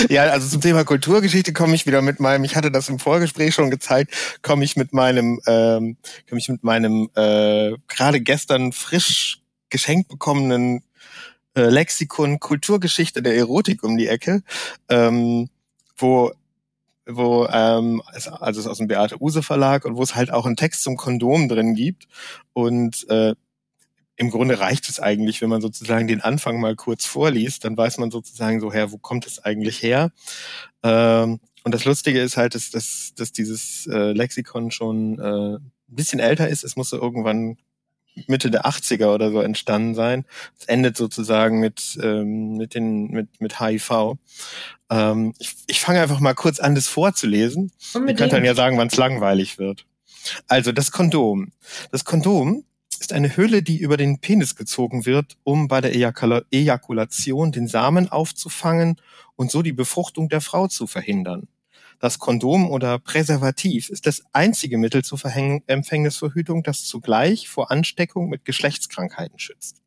Ja, 0.09 0.25
also 0.25 0.49
zum 0.49 0.61
Thema 0.61 0.85
Kulturgeschichte 0.85 1.53
komme 1.53 1.77
ich 1.77 1.87
wieder 1.87 2.03
mit 2.03 2.19
meinem, 2.19 2.43
ich 2.43 2.57
hatte 2.57 2.73
das 2.73 2.89
im 2.89 2.99
Vorgespräch 2.99 3.55
schon 3.55 3.71
gezeigt, 3.71 4.13
komme 4.43 4.65
ich 4.65 4.77
mit 4.77 4.93
meinem, 4.93 5.41
ähm, 5.47 5.97
komme 6.29 6.41
ich 6.41 6.49
mit 6.49 6.65
meinem 6.65 7.09
äh, 7.15 7.73
gerade 7.87 8.21
gestern 8.21 8.73
frisch 8.73 9.43
geschenkt 9.71 10.09
bekommenen 10.09 10.83
äh, 11.55 11.69
Lexikon 11.69 12.41
Kulturgeschichte 12.41 13.23
der 13.23 13.37
Erotik 13.37 13.85
um 13.85 13.97
die 13.97 14.09
Ecke, 14.09 14.43
ähm, 14.89 15.49
wo 15.97 16.33
wo 17.07 17.47
ähm, 17.51 18.03
also 18.07 18.61
es 18.61 18.67
ist 18.67 18.67
aus 18.67 18.79
dem 18.79 18.89
Beate 18.89 19.21
Use 19.21 19.43
Verlag 19.43 19.85
und 19.85 19.97
wo 19.97 20.03
es 20.03 20.15
halt 20.15 20.31
auch 20.33 20.47
einen 20.47 20.57
Text 20.57 20.83
zum 20.83 20.97
Kondom 20.97 21.49
drin 21.49 21.75
gibt 21.75 22.09
und 22.53 23.09
äh, 23.09 23.35
im 24.17 24.31
Grunde 24.31 24.59
reicht 24.59 24.89
es 24.89 24.99
eigentlich, 24.99 25.43
wenn 25.43 25.51
man 25.51 25.61
sozusagen 25.61 26.09
den 26.09 26.23
Anfang 26.23 26.59
mal 26.59 26.75
kurz 26.75 27.05
vorliest, 27.05 27.65
dann 27.65 27.77
weiß 27.77 27.99
man 27.99 28.11
sozusagen 28.11 28.61
so 28.61 28.73
her, 28.73 28.91
wo 28.91 28.99
kommt 28.99 29.27
es 29.27 29.45
eigentlich 29.45 29.83
her? 29.83 30.11
Ähm, 30.83 31.39
und 31.65 31.75
das 31.75 31.85
Lustige 31.85 32.21
ist 32.21 32.37
halt, 32.37 32.55
dass, 32.55 32.71
dass, 32.71 33.13
dass 33.15 33.33
dieses 33.33 33.87
äh, 33.89 34.13
Lexikon 34.13 34.71
schon 34.71 35.19
äh, 35.19 35.57
ein 35.57 35.73
bisschen 35.89 36.21
älter 36.21 36.49
ist. 36.49 36.65
Es 36.65 36.77
muss 36.77 36.91
so 36.91 36.97
irgendwann 36.97 37.59
Mitte 38.27 38.51
der 38.51 38.67
80er 38.67 39.15
oder 39.15 39.31
so 39.31 39.41
entstanden 39.41 39.95
sein. 39.95 40.25
Es 40.59 40.67
endet 40.67 40.97
sozusagen 40.97 41.61
mit, 41.61 41.99
ähm, 42.03 42.57
mit, 42.57 42.75
den, 42.75 43.09
mit, 43.09 43.41
mit 43.41 43.61
HIV. 43.61 44.17
Ähm, 44.91 45.35
ich 45.39 45.55
ich 45.67 45.81
fange 45.81 46.01
einfach 46.01 46.21
mal 46.21 46.35
kurz 46.35 46.59
an, 46.61 46.75
das 46.75 46.89
vorzulesen. 46.89 47.73
Ihr 47.95 48.01
Unbedingt. 48.01 48.19
könnt 48.19 48.33
dann 48.33 48.45
ja 48.45 48.55
sagen, 48.55 48.79
wann 48.79 48.89
es 48.89 48.97
langweilig 48.97 49.59
wird. 49.59 49.85
Also 50.49 50.73
das 50.73 50.93
Kondom. 50.93 51.53
Das 51.93 52.05
Kondom 52.05 52.65
ist 52.99 53.13
eine 53.13 53.37
Hülle, 53.37 53.63
die 53.63 53.79
über 53.79 53.97
den 53.97 54.21
Penis 54.21 54.57
gezogen 54.57 55.07
wird, 55.07 55.37
um 55.45 55.69
bei 55.69 55.81
der 55.81 55.95
Ejakula 55.95 56.43
Ejakulation 56.51 57.53
den 57.53 57.69
Samen 57.69 58.11
aufzufangen 58.11 58.97
und 59.37 59.51
so 59.51 59.63
die 59.63 59.73
Befruchtung 59.73 60.29
der 60.29 60.41
Frau 60.41 60.67
zu 60.67 60.87
verhindern. 60.87 61.49
Das 61.99 62.19
Kondom 62.19 62.71
oder 62.71 62.99
Präservativ 62.99 63.89
ist 63.89 64.07
das 64.07 64.23
einzige 64.33 64.79
Mittel 64.79 65.03
zur 65.03 65.19
Verhäng 65.19 65.63
Empfängnisverhütung, 65.67 66.63
das 66.63 66.85
zugleich 66.85 67.49
vor 67.49 67.71
Ansteckung 67.71 68.29
mit 68.29 68.45
Geschlechtskrankheiten 68.45 69.39
schützt. 69.39 69.83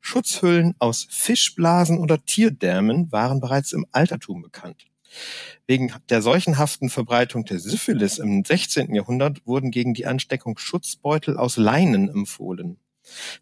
Schutzhüllen 0.00 0.74
aus 0.78 1.06
Fischblasen 1.10 1.98
oder 1.98 2.24
Tierdärmen 2.24 3.10
waren 3.10 3.40
bereits 3.40 3.72
im 3.72 3.84
Altertum 3.90 4.42
bekannt. 4.42 4.86
Wegen 5.66 5.92
der 6.08 6.22
seuchenhaften 6.22 6.88
Verbreitung 6.88 7.44
der 7.44 7.58
Syphilis 7.58 8.18
im 8.18 8.44
16. 8.44 8.94
Jahrhundert 8.94 9.44
wurden 9.44 9.72
gegen 9.72 9.92
die 9.92 10.06
Ansteckung 10.06 10.56
Schutzbeutel 10.56 11.36
aus 11.36 11.56
Leinen 11.56 12.08
empfohlen. 12.08 12.78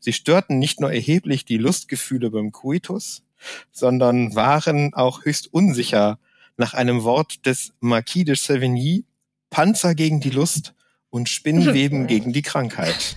Sie 0.00 0.14
störten 0.14 0.59
nicht 0.59 0.80
nur 0.80 0.92
erheblich 0.92 1.44
die 1.44 1.59
Lustgefühle 1.59 2.30
beim 2.30 2.52
Coitus, 2.52 3.22
sondern 3.70 4.34
waren 4.34 4.94
auch 4.94 5.24
höchst 5.24 5.52
unsicher 5.52 6.18
nach 6.59 6.74
einem 6.74 7.04
Wort 7.04 7.46
des 7.46 7.72
Marquis 7.80 8.24
de 8.24 8.34
Sevigny, 8.34 9.04
Panzer 9.48 9.94
gegen 9.94 10.20
die 10.20 10.30
Lust 10.30 10.74
und 11.09 11.28
Spinnweben 11.28 12.06
gegen 12.09 12.32
die 12.32 12.42
Krankheit. 12.42 13.16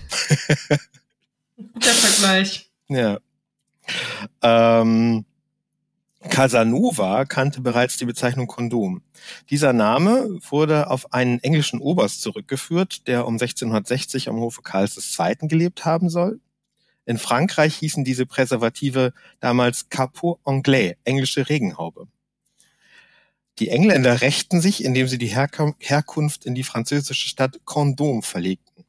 Guter 1.56 1.90
Vergleich. 1.90 2.70
Ja. 2.88 3.18
Ähm, 4.42 5.24
Casanova 6.28 7.24
kannte 7.24 7.60
bereits 7.60 7.96
die 7.96 8.04
Bezeichnung 8.04 8.46
Kondom. 8.46 9.02
Dieser 9.50 9.72
Name 9.72 10.38
wurde 10.48 10.88
auf 10.88 11.12
einen 11.12 11.40
englischen 11.40 11.80
Oberst 11.80 12.22
zurückgeführt, 12.22 13.08
der 13.08 13.26
um 13.26 13.34
1660 13.34 14.28
am 14.28 14.36
Hofe 14.36 14.62
Karls 14.62 14.96
II. 15.18 15.48
gelebt 15.48 15.84
haben 15.84 16.08
soll. 16.08 16.40
In 17.04 17.18
Frankreich 17.18 17.74
hießen 17.76 18.04
diese 18.04 18.26
Präservative 18.26 19.12
damals 19.40 19.88
Capot 19.88 20.38
Anglais, 20.44 20.94
englische 21.04 21.48
Regenhaube. 21.48 22.06
Die 23.58 23.68
Engländer 23.68 24.22
rächten 24.22 24.60
sich, 24.60 24.84
indem 24.84 25.08
sie 25.08 25.18
die 25.18 25.26
Herkom 25.26 25.74
Herkunft 25.78 26.46
in 26.46 26.54
die 26.54 26.64
französische 26.64 27.28
Stadt 27.28 27.60
Condom 27.64 28.22
verlegten. 28.22 28.84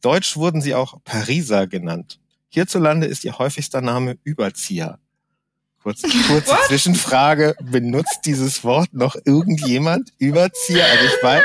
Deutsch 0.00 0.36
wurden 0.36 0.60
sie 0.60 0.74
auch 0.74 1.02
Pariser 1.04 1.66
genannt. 1.66 2.20
Hierzulande 2.48 3.06
ist 3.06 3.24
ihr 3.24 3.38
häufigster 3.38 3.80
Name 3.80 4.18
Überzieher. 4.24 4.98
Kurz, 5.82 6.02
kurze 6.26 6.50
What? 6.50 6.66
Zwischenfrage, 6.66 7.54
benutzt 7.62 8.20
dieses 8.24 8.64
Wort 8.64 8.92
noch 8.92 9.16
irgendjemand? 9.24 10.10
Überzieher? 10.18 10.84
Also 10.84 11.04
ich 11.06 11.22
weiß, 11.22 11.44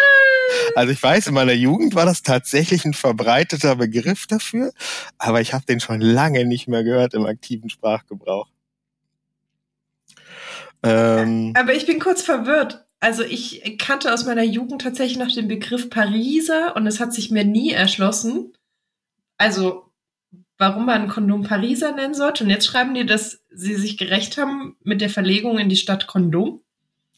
also 0.76 0.92
ich 0.92 1.02
weiß, 1.02 1.28
in 1.28 1.34
meiner 1.34 1.54
Jugend 1.54 1.96
war 1.96 2.06
das 2.06 2.22
tatsächlich 2.22 2.86
ein 2.86 2.94
verbreiteter 2.94 3.76
Begriff 3.76 4.28
dafür, 4.28 4.74
aber 5.18 5.42
ich 5.42 5.54
habe 5.54 5.66
den 5.66 5.80
schon 5.80 6.02
lange 6.02 6.46
nicht 6.46 6.68
mehr 6.68 6.84
gehört 6.84 7.14
im 7.14 7.26
aktiven 7.26 7.70
Sprachgebrauch. 7.70 8.50
Ähm, 10.86 11.54
Aber 11.56 11.74
ich 11.74 11.86
bin 11.86 12.00
kurz 12.00 12.22
verwirrt. 12.22 12.86
Also 13.00 13.24
ich 13.24 13.78
kannte 13.78 14.14
aus 14.14 14.26
meiner 14.26 14.44
Jugend 14.44 14.82
tatsächlich 14.82 15.18
noch 15.18 15.32
den 15.32 15.48
Begriff 15.48 15.90
Pariser 15.90 16.76
und 16.76 16.88
es 16.88 17.00
hat 17.00 17.14
sich 17.14 17.30
mir 17.30 17.44
nie 17.44 17.72
erschlossen. 17.72 18.54
Also 19.38 19.86
warum 20.58 20.86
man 20.86 21.04
ein 21.04 21.08
Kondom 21.08 21.44
Pariser 21.44 21.92
nennen 21.92 22.14
sollte. 22.14 22.44
Und 22.44 22.50
jetzt 22.50 22.66
schreiben 22.66 22.94
die, 22.94 23.06
dass 23.06 23.42
sie 23.54 23.76
sich 23.76 23.98
gerecht 23.98 24.38
haben 24.38 24.76
mit 24.84 25.02
der 25.02 25.10
Verlegung 25.10 25.58
in 25.58 25.70
die 25.70 25.76
Stadt 25.76 26.08
Kondom. 26.08 26.62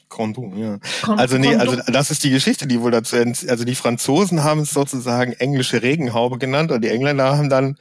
Kondom, 0.09 0.57
ja. 0.57 0.79
Kon 1.03 1.19
Also 1.19 1.37
nee, 1.37 1.55
Kondom. 1.55 1.69
also 1.69 1.91
das 1.91 2.11
ist 2.11 2.23
die 2.23 2.29
Geschichte, 2.29 2.65
die 2.65 2.81
wohl 2.81 2.91
dazu, 2.91 3.17
also 3.17 3.65
die 3.65 3.75
Franzosen 3.75 4.43
haben 4.43 4.61
es 4.61 4.71
sozusagen 4.71 5.33
englische 5.33 5.83
Regenhaube 5.83 6.37
genannt 6.37 6.71
und 6.71 6.81
die 6.81 6.89
Engländer 6.89 7.37
haben 7.37 7.49
dann 7.49 7.77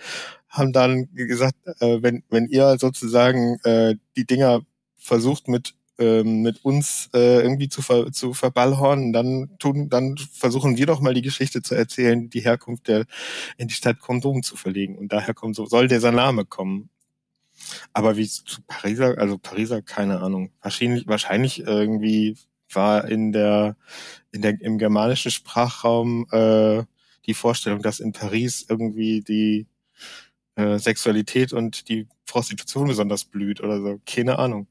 haben 0.48 0.72
dann 0.72 1.08
gesagt, 1.14 1.54
äh, 1.80 2.02
wenn 2.02 2.24
wenn 2.30 2.46
ihr 2.46 2.78
sozusagen 2.78 3.58
äh, 3.64 3.94
die 4.16 4.26
Dinger 4.26 4.62
versucht 5.06 5.48
mit 5.48 5.74
ähm, 5.98 6.42
mit 6.42 6.64
uns 6.64 7.08
äh, 7.14 7.40
irgendwie 7.40 7.68
zu 7.68 7.82
ver 7.82 8.12
zu 8.12 8.34
verballhornen, 8.34 9.12
dann 9.12 9.50
tun 9.58 9.88
dann 9.88 10.16
versuchen 10.32 10.76
wir 10.76 10.86
doch 10.86 11.00
mal 11.00 11.14
die 11.14 11.22
Geschichte 11.22 11.62
zu 11.62 11.74
erzählen, 11.74 12.28
die 12.30 12.40
Herkunft 12.40 12.88
der 12.88 13.06
in 13.56 13.68
die 13.68 13.74
Stadt 13.74 14.00
Kondom 14.00 14.42
zu 14.42 14.56
verlegen 14.56 14.98
und 14.98 15.12
daher 15.12 15.34
kommt 15.34 15.56
so 15.56 15.66
soll 15.66 15.88
dieser 15.88 16.12
Name 16.12 16.44
kommen. 16.44 16.90
Aber 17.92 18.16
wie 18.16 18.28
zu 18.28 18.62
Pariser, 18.66 19.18
also 19.18 19.38
Pariser, 19.38 19.82
keine 19.82 20.20
Ahnung. 20.20 20.50
Wahrscheinlich, 20.62 21.06
wahrscheinlich 21.06 21.60
irgendwie 21.60 22.36
war 22.72 23.06
in 23.08 23.32
der, 23.32 23.76
in 24.32 24.42
der, 24.42 24.60
im 24.60 24.78
germanischen 24.78 25.30
Sprachraum 25.30 26.26
äh, 26.30 26.84
die 27.26 27.34
Vorstellung, 27.34 27.82
dass 27.82 28.00
in 28.00 28.12
Paris 28.12 28.66
irgendwie 28.68 29.22
die 29.22 29.66
äh, 30.56 30.78
Sexualität 30.78 31.52
und 31.52 31.88
die 31.88 32.08
Prostitution 32.26 32.88
besonders 32.88 33.24
blüht 33.24 33.60
oder 33.60 33.80
so. 33.80 34.00
Keine 34.06 34.38
Ahnung. 34.38 34.66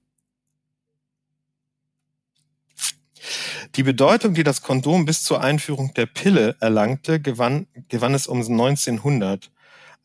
Die 3.76 3.84
Bedeutung, 3.84 4.34
die 4.34 4.44
das 4.44 4.62
Kondom 4.62 5.06
bis 5.06 5.24
zur 5.24 5.42
Einführung 5.42 5.94
der 5.94 6.06
Pille 6.06 6.56
erlangte, 6.60 7.20
gewann, 7.20 7.68
gewann 7.90 8.14
es 8.14 8.28
um 8.28 8.40
1900 8.40 9.52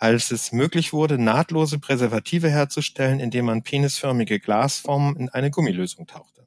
als 0.01 0.31
es 0.31 0.51
möglich 0.51 0.95
wurde, 0.95 1.19
nahtlose 1.19 1.79
Präservative 1.79 2.49
herzustellen, 2.49 3.21
indem 3.21 3.45
man 3.45 3.63
penisförmige 3.63 4.41
Glasformen 4.41 5.15
in 5.17 5.29
eine 5.29 5.51
Gummilösung 5.51 6.07
tauchte. 6.07 6.47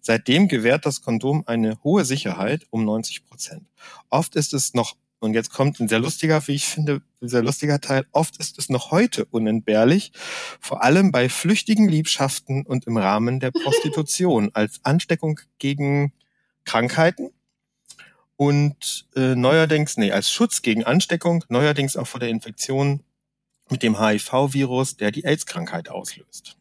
Seitdem 0.00 0.48
gewährt 0.48 0.86
das 0.86 1.02
Kondom 1.02 1.44
eine 1.46 1.78
hohe 1.84 2.06
Sicherheit 2.06 2.66
um 2.70 2.84
90 2.86 3.26
Prozent. 3.26 3.66
Oft 4.08 4.34
ist 4.34 4.54
es 4.54 4.72
noch, 4.72 4.96
und 5.18 5.34
jetzt 5.34 5.50
kommt 5.50 5.80
ein 5.80 5.88
sehr 5.88 5.98
lustiger, 5.98 6.46
wie 6.46 6.54
ich 6.54 6.66
finde, 6.66 7.02
ein 7.22 7.28
sehr 7.28 7.42
lustiger 7.42 7.80
Teil, 7.80 8.06
oft 8.12 8.36
ist 8.38 8.58
es 8.58 8.68
noch 8.68 8.90
heute 8.90 9.24
unentbehrlich, 9.26 10.12
vor 10.60 10.82
allem 10.82 11.10
bei 11.10 11.28
flüchtigen 11.28 11.88
Liebschaften 11.88 12.66
und 12.66 12.86
im 12.86 12.96
Rahmen 12.96 13.40
der 13.40 13.50
Prostitution 13.50 14.50
als 14.54 14.80
Ansteckung 14.84 15.40
gegen 15.58 16.12
Krankheiten 16.64 17.30
und 18.36 19.08
äh, 19.16 19.34
neuerdings, 19.34 19.96
nee, 19.96 20.12
als 20.12 20.30
Schutz 20.30 20.62
gegen 20.62 20.84
Ansteckung, 20.84 21.44
neuerdings 21.48 21.96
auch 21.96 22.06
vor 22.06 22.20
der 22.20 22.28
Infektion 22.28 23.02
mit 23.70 23.82
dem 23.82 23.98
HIV-Virus, 23.98 24.96
der 24.96 25.10
die 25.10 25.24
AIDS-Krankheit 25.24 25.88
auslöst. 25.88 26.56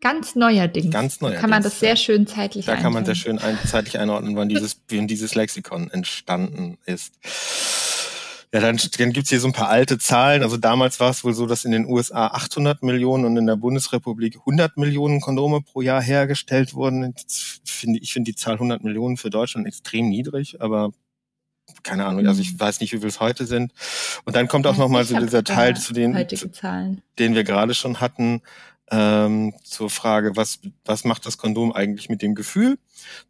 Ganz 0.00 0.36
neuerdings. 0.36 0.92
Ganz 0.92 1.20
neuerdings. 1.20 1.40
Kann 1.40 1.50
man 1.50 1.62
das 1.62 1.80
sehr 1.80 1.96
schön 1.96 2.26
zeitlich 2.26 2.66
Da 2.66 2.76
kann 2.76 2.92
man 2.92 3.04
sehr 3.04 3.16
schön 3.16 3.38
ein, 3.38 3.58
zeitlich 3.66 3.98
einordnen, 3.98 4.36
wann 4.36 4.48
dieses, 4.48 4.80
wann 4.90 5.08
dieses 5.08 5.34
Lexikon 5.34 5.90
entstanden 5.90 6.78
ist. 6.86 7.14
Ja, 8.52 8.60
dann, 8.60 8.80
dann 8.98 9.12
gibt's 9.12 9.28
hier 9.28 9.40
so 9.40 9.48
ein 9.48 9.52
paar 9.52 9.68
alte 9.68 9.98
Zahlen. 9.98 10.42
Also 10.42 10.56
damals 10.56 11.00
war 11.00 11.10
es 11.10 11.22
wohl 11.22 11.34
so, 11.34 11.46
dass 11.46 11.64
in 11.64 11.72
den 11.72 11.84
USA 11.84 12.28
800 12.28 12.82
Millionen 12.82 13.26
und 13.26 13.36
in 13.36 13.46
der 13.46 13.56
Bundesrepublik 13.56 14.36
100 14.36 14.76
Millionen 14.78 15.20
Kondome 15.20 15.60
pro 15.60 15.82
Jahr 15.82 16.00
hergestellt 16.00 16.72
wurden. 16.74 17.14
Ich 17.26 17.72
finde, 17.72 17.98
ich 17.98 18.12
finde 18.12 18.30
die 18.30 18.36
Zahl 18.36 18.54
100 18.54 18.82
Millionen 18.82 19.18
für 19.18 19.28
Deutschland 19.28 19.66
extrem 19.66 20.08
niedrig, 20.08 20.62
aber 20.62 20.92
keine 21.82 22.06
Ahnung, 22.06 22.26
also 22.26 22.40
ich 22.40 22.54
mhm. 22.54 22.60
weiß 22.60 22.80
nicht, 22.80 22.92
wie 22.92 22.98
viel 22.98 23.08
es 23.08 23.20
heute 23.20 23.44
sind. 23.44 23.72
Und 24.24 24.34
dann 24.34 24.48
kommt 24.48 24.66
auch 24.66 24.78
nochmal 24.78 25.04
so 25.04 25.18
dieser 25.18 25.44
Teil 25.44 25.76
zu 25.76 25.92
den, 25.92 26.14
den 27.18 27.34
wir 27.34 27.44
gerade 27.44 27.74
schon 27.74 28.00
hatten, 28.00 28.40
ähm, 28.90 29.54
zur 29.64 29.90
Frage, 29.90 30.36
was, 30.36 30.60
was 30.84 31.04
macht 31.04 31.26
das 31.26 31.38
Kondom 31.38 31.72
eigentlich 31.72 32.08
mit 32.08 32.22
dem 32.22 32.34
Gefühl? 32.34 32.78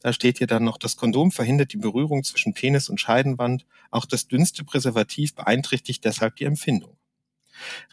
Da 0.01 0.13
steht 0.13 0.39
hier 0.39 0.47
dann 0.47 0.65
noch, 0.65 0.79
das 0.79 0.97
Kondom 0.97 1.33
verhindert 1.33 1.73
die 1.73 1.79
Berührung 1.79 2.25
zwischen 2.25 2.55
Penis 2.55 2.89
und 2.89 3.01
Scheidenwand. 3.01 3.67
Auch 3.91 4.05
das 4.05 4.29
dünnste 4.29 4.65
Präservativ 4.65 5.35
beeinträchtigt 5.35 6.05
deshalb 6.05 6.37
die 6.37 6.45
Empfindung. 6.45 6.97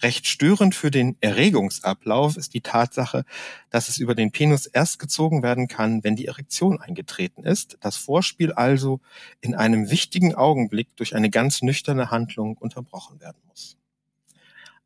Recht 0.01 0.27
störend 0.27 0.75
für 0.75 0.91
den 0.91 1.17
Erregungsablauf 1.21 2.37
ist 2.37 2.53
die 2.53 2.61
Tatsache, 2.61 3.25
dass 3.69 3.89
es 3.89 3.97
über 3.97 4.15
den 4.15 4.31
Penis 4.31 4.67
erst 4.67 4.99
gezogen 4.99 5.43
werden 5.43 5.67
kann, 5.67 6.03
wenn 6.03 6.15
die 6.15 6.27
Erektion 6.27 6.79
eingetreten 6.79 7.43
ist, 7.43 7.77
das 7.81 7.97
Vorspiel 7.97 8.51
also 8.51 9.01
in 9.41 9.55
einem 9.55 9.89
wichtigen 9.89 10.35
Augenblick 10.35 10.95
durch 10.95 11.15
eine 11.15 11.29
ganz 11.29 11.61
nüchterne 11.61 12.11
Handlung 12.11 12.57
unterbrochen 12.57 13.19
werden 13.19 13.41
muss. 13.47 13.77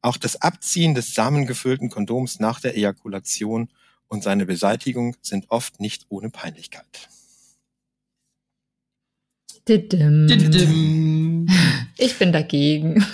Auch 0.02 0.18
das 0.18 0.41
Abziehen 0.41 0.95
des 0.95 1.14
samengefüllten 1.14 1.89
Kondoms 1.89 2.39
nach 2.39 2.60
der 2.62 2.76
Ejakulation 2.76 3.70
und 4.08 4.24
seine 4.24 4.45
Beseitigung 4.45 5.16
sind 5.22 5.50
oft 5.50 5.80
nicht 5.80 6.06
ohne 6.10 6.30
Peinlichkeit. 6.30 7.10
Ich 12.02 12.18
bin 12.18 12.32
dagegen. 12.32 12.95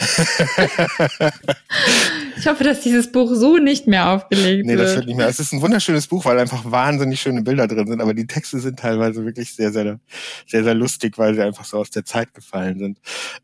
ich 2.37 2.47
hoffe, 2.47 2.63
dass 2.63 2.81
dieses 2.81 3.11
Buch 3.11 3.33
so 3.33 3.57
nicht 3.57 3.87
mehr 3.87 4.09
aufgelegt 4.11 4.59
wird. 4.59 4.67
Nee, 4.67 4.75
das 4.75 4.95
wird 4.95 5.07
nicht 5.07 5.17
mehr. 5.17 5.27
Es 5.27 5.39
ist 5.39 5.51
ein 5.53 5.61
wunderschönes 5.61 6.07
Buch, 6.07 6.23
weil 6.23 6.39
einfach 6.39 6.63
wahnsinnig 6.69 7.19
schöne 7.19 7.41
Bilder 7.41 7.67
drin 7.67 7.87
sind, 7.87 7.99
aber 7.99 8.13
die 8.13 8.27
Texte 8.27 8.59
sind 8.59 8.79
teilweise 8.79 9.25
wirklich 9.25 9.53
sehr, 9.53 9.71
sehr, 9.71 9.99
sehr, 10.47 10.63
sehr 10.63 10.75
lustig, 10.75 11.17
weil 11.17 11.35
sie 11.35 11.41
einfach 11.41 11.65
so 11.65 11.79
aus 11.79 11.89
der 11.89 12.05
Zeit 12.05 12.33
gefallen 12.33 12.79
sind. 12.79 12.99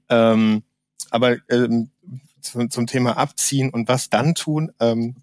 Ähm, 0.10 0.64
aber 1.10 1.38
ähm, 1.50 1.91
zum, 2.42 2.70
zum 2.70 2.88
Thema 2.88 3.18
Abziehen 3.18 3.70
und 3.70 3.88
was 3.88 4.10
dann 4.10 4.36
tun. 4.36 4.72
Ähm, 4.80 5.16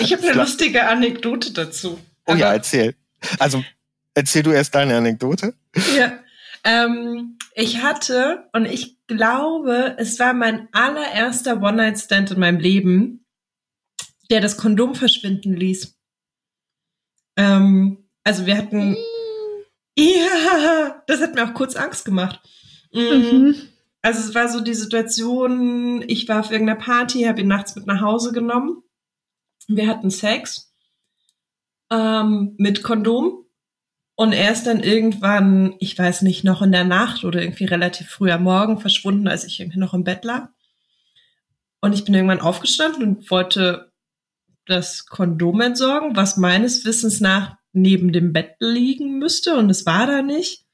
ich 0.00 0.12
habe 0.12 0.22
eine 0.28 0.32
lustige 0.32 0.88
Anekdote 0.88 1.52
dazu. 1.52 1.98
Oh 2.26 2.34
ja, 2.34 2.52
erzähl. 2.52 2.94
Also 3.38 3.64
erzähl 4.14 4.42
du 4.42 4.50
erst 4.50 4.74
deine 4.74 4.96
Anekdote. 4.96 5.54
Ja. 5.96 6.18
Ähm, 6.64 7.38
ich 7.54 7.82
hatte, 7.82 8.48
und 8.52 8.66
ich 8.66 8.96
glaube, 9.06 9.94
es 9.98 10.18
war 10.18 10.32
mein 10.34 10.68
allererster 10.72 11.62
One-Night-Stand 11.62 12.32
in 12.32 12.40
meinem 12.40 12.58
Leben, 12.58 13.24
der 14.30 14.40
das 14.40 14.56
Kondom 14.56 14.96
verschwinden 14.96 15.54
ließ. 15.54 15.96
Ähm, 17.36 18.08
also 18.24 18.46
wir 18.46 18.56
hatten. 18.56 18.96
Ja, 19.96 21.02
das 21.06 21.20
hat 21.20 21.34
mir 21.34 21.48
auch 21.48 21.54
kurz 21.54 21.76
Angst 21.76 22.04
gemacht. 22.04 22.40
Mm. 22.92 22.98
Mhm. 22.98 23.56
Also 24.06 24.20
es 24.20 24.36
war 24.36 24.48
so 24.48 24.60
die 24.60 24.72
Situation, 24.72 26.04
ich 26.06 26.28
war 26.28 26.38
auf 26.38 26.52
irgendeiner 26.52 26.78
Party, 26.78 27.24
habe 27.24 27.40
ihn 27.40 27.48
nachts 27.48 27.74
mit 27.74 27.88
nach 27.88 28.00
Hause 28.00 28.30
genommen. 28.30 28.84
Wir 29.66 29.88
hatten 29.88 30.10
Sex 30.10 30.72
ähm, 31.90 32.54
mit 32.56 32.84
Kondom. 32.84 33.46
Und 34.14 34.32
er 34.32 34.52
ist 34.52 34.64
dann 34.68 34.78
irgendwann, 34.78 35.74
ich 35.80 35.98
weiß 35.98 36.22
nicht, 36.22 36.44
noch 36.44 36.62
in 36.62 36.70
der 36.70 36.84
Nacht 36.84 37.24
oder 37.24 37.42
irgendwie 37.42 37.64
relativ 37.64 38.08
früh 38.08 38.30
am 38.30 38.44
Morgen 38.44 38.78
verschwunden, 38.78 39.26
als 39.26 39.42
ich 39.42 39.58
irgendwie 39.58 39.80
noch 39.80 39.92
im 39.92 40.04
Bett 40.04 40.24
lag. 40.24 40.50
Und 41.80 41.92
ich 41.92 42.04
bin 42.04 42.14
irgendwann 42.14 42.40
aufgestanden 42.40 43.02
und 43.02 43.28
wollte 43.32 43.90
das 44.66 45.06
Kondom 45.06 45.60
entsorgen, 45.62 46.14
was 46.14 46.36
meines 46.36 46.84
Wissens 46.84 47.20
nach 47.20 47.56
neben 47.72 48.12
dem 48.12 48.32
Bett 48.32 48.54
liegen 48.60 49.18
müsste. 49.18 49.56
Und 49.56 49.68
es 49.68 49.84
war 49.84 50.06
da 50.06 50.22
nicht. 50.22 50.64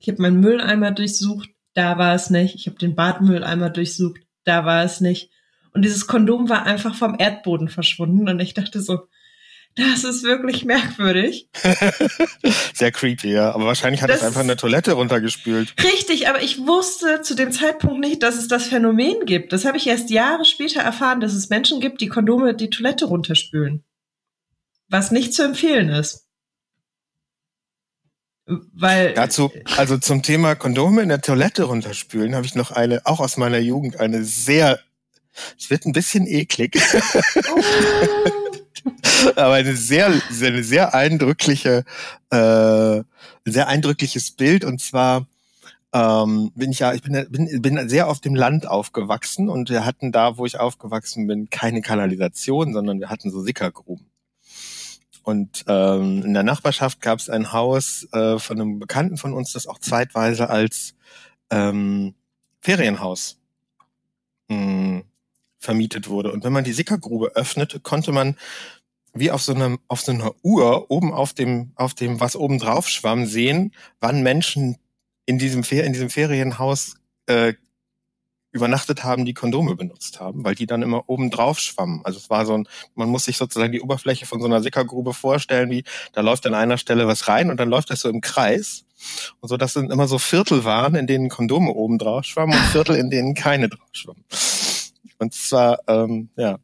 Ich 0.00 0.08
habe 0.08 0.20
meinen 0.22 0.40
Mülleimer 0.40 0.90
durchsucht 0.90 1.50
da 1.74 1.98
war 1.98 2.14
es 2.14 2.30
nicht. 2.30 2.54
Ich 2.54 2.66
habe 2.66 2.78
den 2.78 2.94
Badmülleimer 2.94 3.70
durchsucht, 3.70 4.20
da 4.44 4.64
war 4.64 4.84
es 4.84 5.00
nicht. 5.00 5.30
Und 5.72 5.82
dieses 5.82 6.06
Kondom 6.06 6.48
war 6.48 6.66
einfach 6.66 6.94
vom 6.94 7.16
Erdboden 7.18 7.68
verschwunden 7.68 8.28
und 8.28 8.40
ich 8.40 8.54
dachte 8.54 8.80
so, 8.80 9.06
das 9.76 10.02
ist 10.02 10.24
wirklich 10.24 10.64
merkwürdig. 10.64 11.48
Sehr 12.74 12.90
creepy, 12.90 13.32
ja. 13.32 13.54
Aber 13.54 13.66
wahrscheinlich 13.66 14.02
hat 14.02 14.10
das, 14.10 14.18
es 14.18 14.26
einfach 14.26 14.40
in 14.40 14.48
der 14.48 14.56
Toilette 14.56 14.92
runtergespült. 14.92 15.74
Richtig, 15.82 16.28
aber 16.28 16.42
ich 16.42 16.58
wusste 16.58 17.22
zu 17.22 17.36
dem 17.36 17.52
Zeitpunkt 17.52 18.00
nicht, 18.00 18.22
dass 18.22 18.36
es 18.36 18.48
das 18.48 18.66
Phänomen 18.66 19.26
gibt. 19.26 19.52
Das 19.52 19.64
habe 19.64 19.76
ich 19.76 19.86
erst 19.86 20.10
Jahre 20.10 20.44
später 20.44 20.80
erfahren, 20.80 21.20
dass 21.20 21.34
es 21.34 21.50
Menschen 21.50 21.80
gibt, 21.80 22.00
die 22.00 22.08
Kondome 22.08 22.54
die 22.54 22.70
Toilette 22.70 23.04
runterspülen. 23.04 23.84
Was 24.88 25.12
nicht 25.12 25.34
zu 25.34 25.44
empfehlen 25.44 25.88
ist. 25.88 26.26
Weil 28.72 29.14
dazu, 29.14 29.52
also 29.76 29.98
zum 29.98 30.22
Thema 30.22 30.54
Kondome 30.54 31.02
in 31.02 31.08
der 31.08 31.20
Toilette 31.20 31.64
runterspülen, 31.64 32.34
habe 32.34 32.46
ich 32.46 32.54
noch 32.54 32.70
eine, 32.72 33.02
auch 33.04 33.20
aus 33.20 33.36
meiner 33.36 33.58
Jugend, 33.58 34.00
eine 34.00 34.24
sehr, 34.24 34.80
es 35.58 35.70
wird 35.70 35.86
ein 35.86 35.92
bisschen 35.92 36.26
eklig, 36.26 36.76
oh. 37.54 37.62
aber 39.36 39.54
eine 39.54 39.76
sehr, 39.76 40.12
eine 40.42 40.64
sehr 40.64 40.94
eindrückliche, 40.94 41.84
äh, 42.30 43.02
sehr 43.44 43.68
eindrückliches 43.68 44.32
Bild 44.32 44.64
und 44.64 44.80
zwar 44.80 45.26
ähm, 45.92 46.52
bin 46.54 46.72
ich 46.72 46.80
ja, 46.80 46.92
ich 46.92 47.02
bin, 47.02 47.26
bin, 47.30 47.62
bin 47.62 47.88
sehr 47.88 48.08
auf 48.08 48.20
dem 48.20 48.34
Land 48.34 48.66
aufgewachsen 48.66 49.48
und 49.48 49.70
wir 49.70 49.84
hatten 49.84 50.12
da, 50.12 50.38
wo 50.38 50.46
ich 50.46 50.58
aufgewachsen 50.58 51.26
bin, 51.26 51.50
keine 51.50 51.82
Kanalisation, 51.82 52.72
sondern 52.72 53.00
wir 53.00 53.10
hatten 53.10 53.30
so 53.30 53.42
Sickergruben. 53.42 54.09
Und 55.30 55.64
ähm, 55.68 56.24
in 56.24 56.34
der 56.34 56.42
Nachbarschaft 56.42 57.00
gab 57.00 57.20
es 57.20 57.30
ein 57.30 57.52
Haus 57.52 58.08
äh, 58.12 58.40
von 58.40 58.60
einem 58.60 58.80
Bekannten 58.80 59.16
von 59.16 59.32
uns, 59.32 59.52
das 59.52 59.68
auch 59.68 59.78
zeitweise 59.78 60.50
als 60.50 60.94
ähm, 61.50 62.14
Ferienhaus 62.60 63.38
mh, 64.48 64.56
hm, 64.56 65.04
vermietet 65.60 66.08
wurde. 66.08 66.32
Und 66.32 66.42
wenn 66.42 66.52
man 66.52 66.64
die 66.64 66.72
Sickergrube 66.72 67.36
öffnete, 67.36 67.78
konnte 67.78 68.10
man 68.10 68.36
wie 69.14 69.30
auf 69.30 69.42
so 69.42 69.54
einer 69.54 69.78
auf 69.86 70.00
so 70.00 70.10
einer 70.10 70.32
Uhr 70.42 70.90
oben 70.90 71.12
auf 71.12 71.32
dem 71.32 71.72
auf 71.76 71.94
dem 71.94 72.18
was 72.18 72.34
oben 72.34 72.58
drauf 72.58 72.88
schwamm 72.88 73.26
sehen, 73.26 73.72
wann 74.00 74.22
Menschen 74.22 74.78
in 75.26 75.38
diesem 75.38 75.62
Fer 75.62 75.84
in 75.84 75.92
diesem 75.92 76.10
Ferienhaus 76.10 76.96
äh, 77.26 77.54
übernachtet 78.52 79.04
haben, 79.04 79.24
die 79.24 79.34
Kondome 79.34 79.76
benutzt 79.76 80.20
haben, 80.20 80.44
weil 80.44 80.54
die 80.54 80.66
dann 80.66 80.82
immer 80.82 81.08
oben 81.08 81.30
drauf 81.30 81.60
schwammen. 81.60 82.00
Also 82.04 82.18
es 82.18 82.30
war 82.30 82.46
so 82.46 82.54
ein, 82.54 82.68
man 82.94 83.08
muss 83.08 83.24
sich 83.24 83.36
sozusagen 83.36 83.72
die 83.72 83.80
Oberfläche 83.80 84.26
von 84.26 84.40
so 84.40 84.46
einer 84.46 84.62
Sickergrube 84.62 85.14
vorstellen, 85.14 85.70
wie 85.70 85.84
da 86.12 86.20
läuft 86.20 86.46
an 86.46 86.54
einer 86.54 86.78
Stelle 86.78 87.06
was 87.06 87.28
rein 87.28 87.50
und 87.50 87.58
dann 87.58 87.68
läuft 87.68 87.90
das 87.90 88.00
so 88.00 88.08
im 88.08 88.20
Kreis. 88.20 88.84
Und 89.40 89.48
so, 89.48 89.56
dass 89.56 89.76
es 89.76 89.82
immer 89.82 90.08
so 90.08 90.18
Viertel 90.18 90.64
waren, 90.64 90.94
in 90.94 91.06
denen 91.06 91.28
Kondome 91.28 91.70
oben 91.70 91.98
drauf 91.98 92.24
schwammen 92.24 92.56
und 92.56 92.64
Viertel, 92.66 92.96
in 92.96 93.10
denen 93.10 93.34
keine 93.34 93.68
drauf 93.68 93.88
schwammen. 93.92 94.24
Und 95.18 95.32
zwar, 95.32 95.78
ähm, 95.86 96.30
ja, 96.36 96.58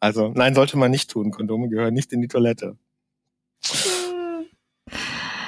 also 0.00 0.28
nein, 0.34 0.54
sollte 0.54 0.76
man 0.76 0.90
nicht 0.90 1.10
tun. 1.10 1.30
Kondome 1.30 1.68
gehören 1.68 1.94
nicht 1.94 2.12
in 2.12 2.20
die 2.20 2.28
Toilette. 2.28 2.76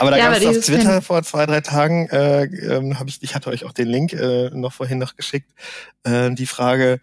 Aber 0.00 0.10
da 0.10 0.16
ja, 0.16 0.30
gab 0.30 0.38
es 0.38 0.46
auf 0.46 0.64
Twitter 0.64 0.82
Fan 0.82 1.02
vor 1.02 1.22
zwei, 1.22 1.44
drei 1.44 1.60
Tagen, 1.60 2.08
äh, 2.08 2.44
äh, 2.44 2.94
habe 2.94 3.10
ich, 3.10 3.22
ich 3.22 3.34
hatte 3.34 3.50
euch 3.50 3.66
auch 3.66 3.72
den 3.72 3.86
Link 3.86 4.14
äh, 4.14 4.48
noch 4.48 4.72
vorhin 4.72 4.96
noch 4.96 5.14
geschickt, 5.14 5.52
äh, 6.04 6.30
die 6.30 6.46
Frage, 6.46 7.00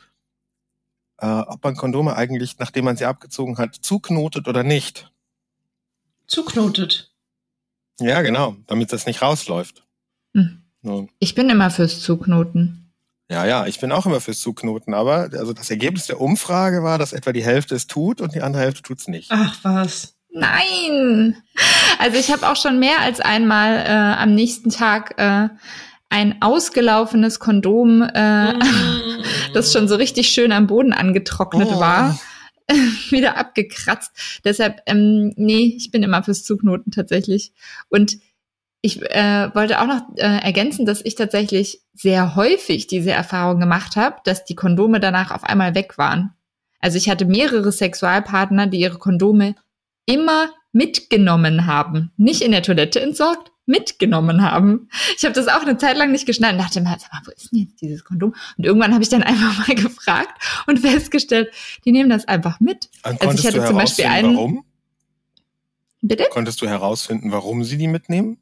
äh, 1.20 1.28
ob 1.28 1.64
man 1.64 1.76
Kondome 1.76 2.16
eigentlich, 2.16 2.58
nachdem 2.58 2.86
man 2.86 2.98
sie 2.98 3.06
abgezogen 3.06 3.60
hat, 3.60 3.76
zuknotet 3.76 4.48
oder 4.48 4.64
nicht. 4.64 5.12
Zuknotet. 6.26 7.14
Ja, 8.00 8.24
genau, 8.24 8.56
damit 8.66 8.92
das 8.92 9.06
nicht 9.06 9.22
rausläuft. 9.22 9.86
Hm. 10.34 10.64
So. 10.82 11.08
Ich 11.20 11.36
bin 11.36 11.52
immer 11.52 11.70
fürs 11.70 12.02
Zuknoten. 12.02 12.92
Ja, 13.30 13.46
ja, 13.46 13.68
ich 13.68 13.80
bin 13.80 13.92
auch 13.92 14.08
immer 14.08 14.22
fürs 14.22 14.40
Zuknoten, 14.40 14.96
aber 14.96 15.30
also 15.34 15.54
das 15.54 15.70
Ergebnis 15.70 16.08
der 16.08 16.20
Umfrage 16.20 16.82
war, 16.82 16.98
dass 16.98 17.14
etwa 17.14 17.32
die 17.32 17.44
Hälfte 17.44 17.76
es 17.76 17.86
tut 17.86 18.22
und 18.22 18.34
die 18.34 18.42
andere 18.42 18.64
Hälfte 18.64 18.82
tut's 18.82 19.08
nicht. 19.08 19.30
Ach 19.32 19.56
was. 19.62 20.17
Nein. 20.30 21.36
Also 22.00 22.18
ich 22.18 22.32
habe 22.32 22.48
auch 22.48 22.56
schon 22.56 22.80
mehr 22.80 23.02
als 23.02 23.20
einmal 23.20 23.78
äh, 23.78 24.22
am 24.22 24.36
nächsten 24.36 24.70
Tag 24.70 25.16
äh, 25.18 25.50
ein 26.10 26.42
ausgelaufenes 26.42 27.40
Kondom, 27.40 28.02
äh, 28.02 28.54
mm. 28.54 29.24
das 29.54 29.74
schon 29.74 29.88
so 29.88 29.96
richtig 29.96 30.30
schön 30.30 30.52
am 30.52 30.68
Boden 30.68 30.94
angetrocknet 30.94 31.70
oh. 31.72 31.80
war, 31.80 32.20
wieder 33.10 33.38
abgekratzt. 33.38 34.42
Deshalb, 34.44 34.82
ähm, 34.86 35.34
nee, 35.36 35.74
ich 35.78 35.92
bin 35.92 36.04
immer 36.04 36.24
fürs 36.24 36.44
Zugnoten 36.44 36.92
tatsächlich. 36.92 37.52
Und 37.90 38.18
ich 38.82 39.02
äh, 39.02 39.54
wollte 39.54 39.82
auch 39.82 39.88
noch 39.88 40.02
äh, 40.16 40.40
ergänzen, 40.44 40.86
dass 40.86 41.04
ich 41.04 41.16
tatsächlich 41.16 41.82
sehr 41.94 42.36
häufig 42.36 42.88
diese 42.88 43.12
Erfahrung 43.12 43.60
gemacht 43.60 43.96
habe, 43.96 44.18
dass 44.24 44.46
die 44.46 44.56
Kondome 44.56 45.00
danach 45.00 45.32
auf 45.32 45.44
einmal 45.44 45.76
weg 45.76 45.98
waren. 45.98 46.34
Also 46.80 46.98
ich 46.98 47.10
hatte 47.10 47.26
mehrere 47.26 47.72
Sexualpartner, 47.72 48.68
die 48.68 48.80
ihre 48.80 49.00
Kondome 49.00 49.56
immer 50.08 50.50
mitgenommen 50.72 51.68
haben. 51.68 52.12
Nicht 52.18 52.42
in 52.42 52.52
der 52.52 52.64
Toilette 52.64 53.00
entsorgt, 53.00 53.52
mitgenommen 53.68 54.42
haben. 54.42 54.90
Ich 55.16 55.26
habe 55.26 55.34
das 55.34 55.48
auch 55.48 55.62
eine 55.62 55.78
Zeit 55.78 55.98
lang 55.98 56.12
nicht 56.12 56.26
geschnallt 56.26 56.54
und 56.54 56.62
dachte 56.62 56.82
mir, 56.82 56.98
sag 56.98 57.14
mal, 57.14 57.22
wo 57.26 57.32
ist 57.32 57.52
denn 57.52 57.60
jetzt 57.60 57.82
dieses 57.82 58.04
Kondom? 58.04 58.34
Und 58.58 58.66
irgendwann 58.66 58.94
habe 58.94 59.04
ich 59.04 59.10
dann 59.10 59.24
einfach 59.24 59.68
mal 59.68 59.76
gefragt 59.76 60.42
und 60.66 60.80
festgestellt, 60.80 61.52
die 61.86 61.92
nehmen 61.92 62.10
das 62.10 62.28
einfach 62.28 62.60
mit. 62.60 62.90
Und 63.04 63.22
also 63.22 63.38
ich 63.38 63.46
hatte 63.46 63.66
zum 63.66 63.76
Beispiel 63.76 64.06
einen. 64.06 64.36
Warum? 64.36 64.64
Bitte? 66.02 66.26
Konntest 66.32 66.62
du 66.62 66.68
herausfinden, 66.68 67.32
warum 67.32 67.64
sie 67.64 67.78
die 67.78 67.88
mitnehmen? 67.88 68.38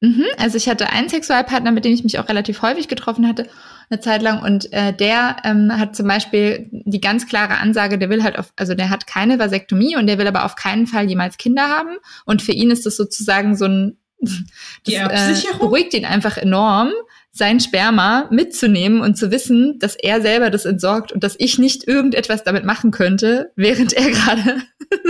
Mhm, 0.00 0.26
also 0.38 0.56
ich 0.56 0.68
hatte 0.68 0.90
einen 0.90 1.08
Sexualpartner, 1.08 1.72
mit 1.72 1.84
dem 1.84 1.92
ich 1.92 2.04
mich 2.04 2.18
auch 2.18 2.28
relativ 2.28 2.62
häufig 2.62 2.88
getroffen 2.88 3.26
hatte, 3.26 3.48
eine 3.90 4.00
Zeit 4.00 4.22
lang. 4.22 4.42
Und 4.42 4.72
äh, 4.72 4.92
der 4.92 5.36
ähm, 5.44 5.70
hat 5.72 5.96
zum 5.96 6.06
Beispiel 6.06 6.68
die 6.70 7.00
ganz 7.00 7.26
klare 7.26 7.58
Ansage, 7.58 7.98
der 7.98 8.08
will 8.08 8.22
halt 8.22 8.38
auf, 8.38 8.52
also 8.56 8.74
der 8.74 8.88
hat 8.88 9.06
keine 9.06 9.38
Vasektomie 9.38 9.96
und 9.96 10.06
der 10.06 10.18
will 10.18 10.26
aber 10.26 10.44
auf 10.44 10.56
keinen 10.56 10.86
Fall 10.86 11.08
jemals 11.08 11.36
Kinder 11.36 11.68
haben. 11.68 11.96
Und 12.24 12.42
für 12.42 12.52
ihn 12.52 12.70
ist 12.70 12.86
das 12.86 12.96
sozusagen 12.96 13.56
so 13.56 13.66
ein 13.66 13.96
das, 14.84 14.94
äh, 14.94 15.58
beruhigt 15.58 15.94
ihn 15.94 16.04
einfach 16.04 16.36
enorm, 16.36 16.92
sein 17.40 17.58
Sperma 17.58 18.28
mitzunehmen 18.30 19.00
und 19.00 19.16
zu 19.16 19.30
wissen, 19.30 19.78
dass 19.78 19.96
er 19.96 20.20
selber 20.20 20.50
das 20.50 20.66
entsorgt 20.66 21.10
und 21.10 21.24
dass 21.24 21.36
ich 21.38 21.58
nicht 21.58 21.88
irgendetwas 21.88 22.44
damit 22.44 22.66
machen 22.66 22.90
könnte, 22.90 23.50
während 23.56 23.94
er 23.94 24.10
gerade 24.10 24.62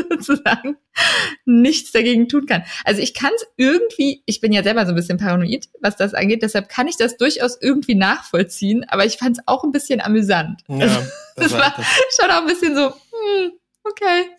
sozusagen 0.08 0.76
nichts 1.44 1.90
dagegen 1.90 2.28
tun 2.28 2.46
kann. 2.46 2.62
Also 2.84 3.02
ich 3.02 3.14
kann 3.14 3.32
es 3.34 3.46
irgendwie, 3.56 4.22
ich 4.26 4.40
bin 4.40 4.52
ja 4.52 4.62
selber 4.62 4.86
so 4.86 4.92
ein 4.92 4.94
bisschen 4.94 5.18
paranoid, 5.18 5.68
was 5.80 5.96
das 5.96 6.14
angeht, 6.14 6.42
deshalb 6.42 6.68
kann 6.68 6.86
ich 6.86 6.96
das 6.96 7.16
durchaus 7.16 7.58
irgendwie 7.60 7.96
nachvollziehen, 7.96 8.86
aber 8.88 9.04
ich 9.04 9.16
fand 9.16 9.38
es 9.38 9.44
auch 9.46 9.64
ein 9.64 9.72
bisschen 9.72 10.00
amüsant. 10.00 10.60
Ja, 10.68 10.86
das, 10.86 11.50
das 11.50 11.52
war 11.52 11.74
das. 11.76 11.86
schon 12.16 12.30
auch 12.30 12.42
ein 12.42 12.46
bisschen 12.46 12.76
so, 12.76 12.90
hm, 12.90 13.52
Okay. 13.90 14.30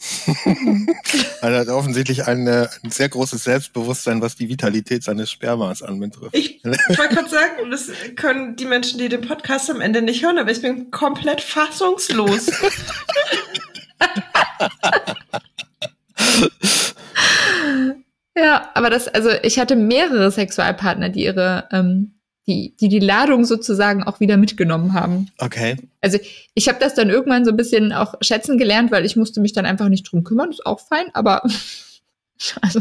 er 1.41 1.60
hat 1.60 1.68
offensichtlich 1.68 2.28
ein, 2.28 2.47
ein, 2.47 2.70
sehr 2.89 3.10
großes 3.10 3.43
Selbstbewusstsein, 3.43 4.22
was 4.22 4.36
die 4.36 4.47
Vitalität 4.49 5.04
seines 5.04 5.30
Spermas 5.32 5.82
anbetrifft. 5.82 6.36
Ich, 6.36 6.64
ich 6.64 6.97
wollte 6.97 7.16
gerade 7.16 7.30
sagen, 7.30 7.70
das 7.70 7.89
können 8.16 8.56
die 8.56 8.66
Menschen, 8.66 8.99
die 8.99 9.10
den 9.10 9.22
Podcast 9.22 9.70
am 9.70 9.82
Ende 9.82 10.02
nicht 10.02 10.24
hören, 10.24 10.38
aber 10.38 10.52
ich 10.52 10.62
bin 10.62 10.89
komplett 10.91 11.41
fassungslos. 11.41 12.47
ja, 18.36 18.70
aber 18.74 18.89
das, 18.89 19.08
also 19.10 19.32
ich 19.43 19.60
hatte 19.60 19.76
mehrere 19.76 20.32
Sexualpartner, 20.32 21.10
die 21.10 21.24
ihre 21.24 21.68
ähm, 21.72 22.21
die, 22.48 22.76
die 22.80 22.89
die 22.89 23.00
Ladung 23.00 23.46
sozusagen 23.46 24.04
auch 24.04 24.20
wieder 24.20 24.38
mitgenommen 24.38 24.94
haben. 24.94 25.30
Okay. 25.38 25.78
Also 26.02 26.18
ich 26.54 26.68
habe 26.68 26.80
das 26.80 26.96
dann 26.96 27.10
irgendwann 27.10 27.46
so 27.46 27.52
ein 27.52 27.58
bisschen 27.58 27.94
auch 27.94 28.16
schätzen 28.22 28.58
gelernt, 28.58 28.92
weil 28.92 29.06
ich 29.06 29.16
musste 29.16 29.42
mich 29.42 29.54
dann 29.54 29.66
einfach 29.66 29.89
nicht 29.89 30.12
drum 30.12 30.24
kümmern, 30.24 30.50
ist 30.50 30.66
auch 30.66 30.80
fein, 30.80 31.14
aber 31.14 31.44
also 32.62 32.80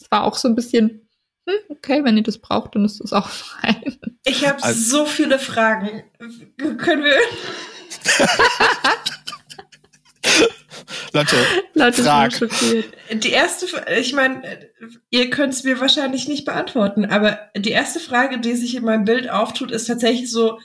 es 0.00 0.10
war 0.10 0.24
auch 0.24 0.36
so 0.36 0.48
ein 0.48 0.54
bisschen, 0.54 1.06
hm, 1.46 1.56
okay, 1.68 2.04
wenn 2.04 2.16
ihr 2.16 2.22
das 2.22 2.38
braucht, 2.38 2.74
dann 2.74 2.84
ist 2.84 3.00
das 3.00 3.12
auch 3.12 3.28
fein. 3.28 3.98
Ich 4.24 4.46
habe 4.46 4.62
also, 4.62 4.98
so 4.98 5.06
viele 5.06 5.38
Fragen. 5.38 6.04
Können 6.78 7.04
wir 7.04 7.14
Leute, 11.12 11.36
Leute 11.74 12.02
frag. 12.02 12.32
Die 13.12 13.30
erste, 13.30 13.66
ich 13.98 14.12
meine, 14.12 14.42
ihr 15.10 15.30
könnt 15.30 15.54
es 15.54 15.64
mir 15.64 15.80
wahrscheinlich 15.80 16.28
nicht 16.28 16.44
beantworten, 16.44 17.04
aber 17.04 17.38
die 17.56 17.70
erste 17.70 18.00
Frage, 18.00 18.40
die 18.40 18.54
sich 18.54 18.74
in 18.74 18.84
meinem 18.84 19.04
Bild 19.04 19.30
auftut, 19.30 19.70
ist 19.70 19.86
tatsächlich 19.86 20.30
so, 20.30 20.58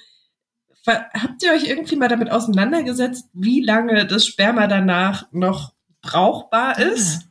habt 0.86 1.44
ihr 1.44 1.52
euch 1.52 1.68
irgendwie 1.68 1.96
mal 1.96 2.08
damit 2.08 2.32
auseinandergesetzt, 2.32 3.30
wie 3.34 3.62
lange 3.62 4.06
das 4.06 4.26
Sperma 4.26 4.68
danach 4.68 5.28
noch 5.32 5.74
brauchbar 6.02 6.78
ah. 6.78 6.82
ist? 6.82 7.22
Ah. 7.22 7.28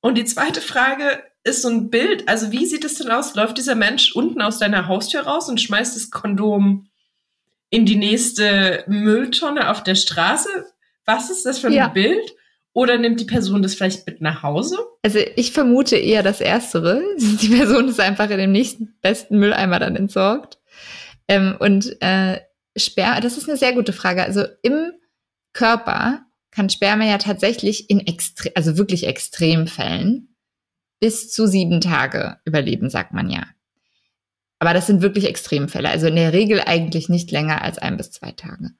Und 0.00 0.14
die 0.16 0.24
zweite 0.24 0.60
Frage 0.60 1.22
ist 1.42 1.62
so 1.62 1.68
ein 1.68 1.90
Bild, 1.90 2.28
also 2.28 2.52
wie 2.52 2.66
sieht 2.66 2.84
es 2.84 2.96
denn 2.96 3.10
aus? 3.10 3.34
Läuft 3.34 3.58
dieser 3.58 3.74
Mensch 3.74 4.12
unten 4.12 4.42
aus 4.42 4.58
deiner 4.58 4.88
Haustür 4.88 5.22
raus 5.22 5.48
und 5.48 5.60
schmeißt 5.60 5.96
das 5.96 6.10
Kondom 6.10 6.88
in 7.70 7.86
die 7.86 7.96
nächste 7.96 8.84
Mülltonne 8.86 9.70
auf 9.70 9.82
der 9.82 9.94
Straße? 9.94 10.48
Was 11.06 11.30
ist 11.30 11.46
das 11.46 11.58
für 11.58 11.68
ein 11.68 11.72
ja. 11.72 11.88
Bild? 11.88 12.34
Oder 12.72 12.98
nimmt 12.98 13.20
die 13.20 13.24
Person 13.24 13.62
das 13.62 13.74
vielleicht 13.74 14.06
mit 14.06 14.20
nach 14.20 14.42
Hause? 14.42 14.76
Also 15.02 15.18
ich 15.36 15.52
vermute 15.52 15.96
eher 15.96 16.22
das 16.22 16.42
Erstere. 16.42 17.02
Die 17.16 17.48
Person 17.48 17.88
ist 17.88 18.00
einfach 18.00 18.28
in 18.28 18.36
dem 18.36 18.52
nächsten 18.52 18.98
besten 19.00 19.38
Mülleimer 19.38 19.78
dann 19.78 19.96
entsorgt. 19.96 20.58
Ähm, 21.26 21.56
und 21.58 21.96
äh, 22.02 22.40
Sperma, 22.76 23.20
das 23.22 23.38
ist 23.38 23.48
eine 23.48 23.56
sehr 23.56 23.72
gute 23.72 23.94
Frage. 23.94 24.22
Also 24.22 24.44
im 24.60 24.92
Körper 25.54 26.26
kann 26.50 26.68
Sperma 26.68 27.06
ja 27.06 27.16
tatsächlich 27.16 27.88
in 27.88 28.00
extrem, 28.00 28.52
also 28.54 28.76
wirklich 28.76 29.06
Extremfällen 29.06 30.36
bis 31.00 31.30
zu 31.30 31.46
sieben 31.46 31.80
Tage 31.80 32.36
überleben, 32.44 32.90
sagt 32.90 33.14
man 33.14 33.30
ja. 33.30 33.46
Aber 34.58 34.74
das 34.74 34.86
sind 34.86 35.00
wirklich 35.00 35.26
Extremfälle. 35.26 35.88
Also 35.88 36.08
in 36.08 36.16
der 36.16 36.34
Regel 36.34 36.60
eigentlich 36.60 37.08
nicht 37.08 37.30
länger 37.30 37.62
als 37.62 37.78
ein 37.78 37.96
bis 37.96 38.10
zwei 38.10 38.32
Tage. 38.32 38.72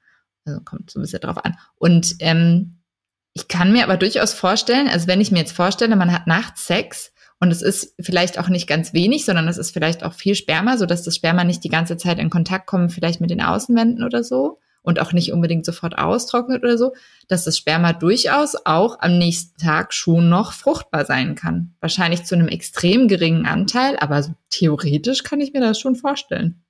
Also 0.47 0.61
kommt 0.61 0.89
so 0.89 0.99
ein 0.99 1.03
bisschen 1.03 1.19
drauf 1.19 1.43
an. 1.43 1.57
Und 1.75 2.15
ähm, 2.19 2.79
ich 3.33 3.47
kann 3.47 3.71
mir 3.71 3.83
aber 3.83 3.97
durchaus 3.97 4.33
vorstellen, 4.33 4.87
also 4.87 5.07
wenn 5.07 5.21
ich 5.21 5.31
mir 5.31 5.39
jetzt 5.39 5.55
vorstelle, 5.55 5.95
man 5.95 6.11
hat 6.11 6.25
nachts 6.25 6.65
Sex 6.65 7.11
und 7.39 7.51
es 7.51 7.61
ist 7.61 7.93
vielleicht 7.99 8.39
auch 8.39 8.49
nicht 8.49 8.65
ganz 8.65 8.93
wenig, 8.93 9.25
sondern 9.25 9.47
es 9.47 9.57
ist 9.57 9.71
vielleicht 9.71 10.03
auch 10.03 10.13
viel 10.13 10.33
Sperma, 10.33 10.77
so 10.77 10.85
dass 10.87 11.03
das 11.03 11.15
Sperma 11.15 11.43
nicht 11.43 11.63
die 11.63 11.69
ganze 11.69 11.97
Zeit 11.97 12.17
in 12.17 12.31
Kontakt 12.31 12.65
kommt, 12.65 12.91
vielleicht 12.91 13.21
mit 13.21 13.29
den 13.29 13.41
Außenwänden 13.41 14.03
oder 14.03 14.23
so 14.23 14.59
und 14.81 14.99
auch 14.99 15.11
nicht 15.11 15.33
unbedingt 15.33 15.65
sofort 15.65 15.97
austrocknet 15.97 16.63
oder 16.63 16.77
so, 16.77 16.93
dass 17.27 17.43
das 17.43 17.57
Sperma 17.57 17.93
durchaus 17.93 18.55
auch 18.65 18.99
am 19.01 19.17
nächsten 19.17 19.59
Tag 19.61 19.93
schon 19.93 20.29
noch 20.29 20.53
fruchtbar 20.53 21.05
sein 21.05 21.35
kann. 21.35 21.75
Wahrscheinlich 21.81 22.23
zu 22.23 22.35
einem 22.35 22.47
extrem 22.47 23.07
geringen 23.07 23.45
Anteil, 23.45 23.97
aber 23.99 24.25
theoretisch 24.49 25.23
kann 25.23 25.41
ich 25.41 25.53
mir 25.53 25.59
das 25.59 25.79
schon 25.79 25.95
vorstellen. 25.95 26.63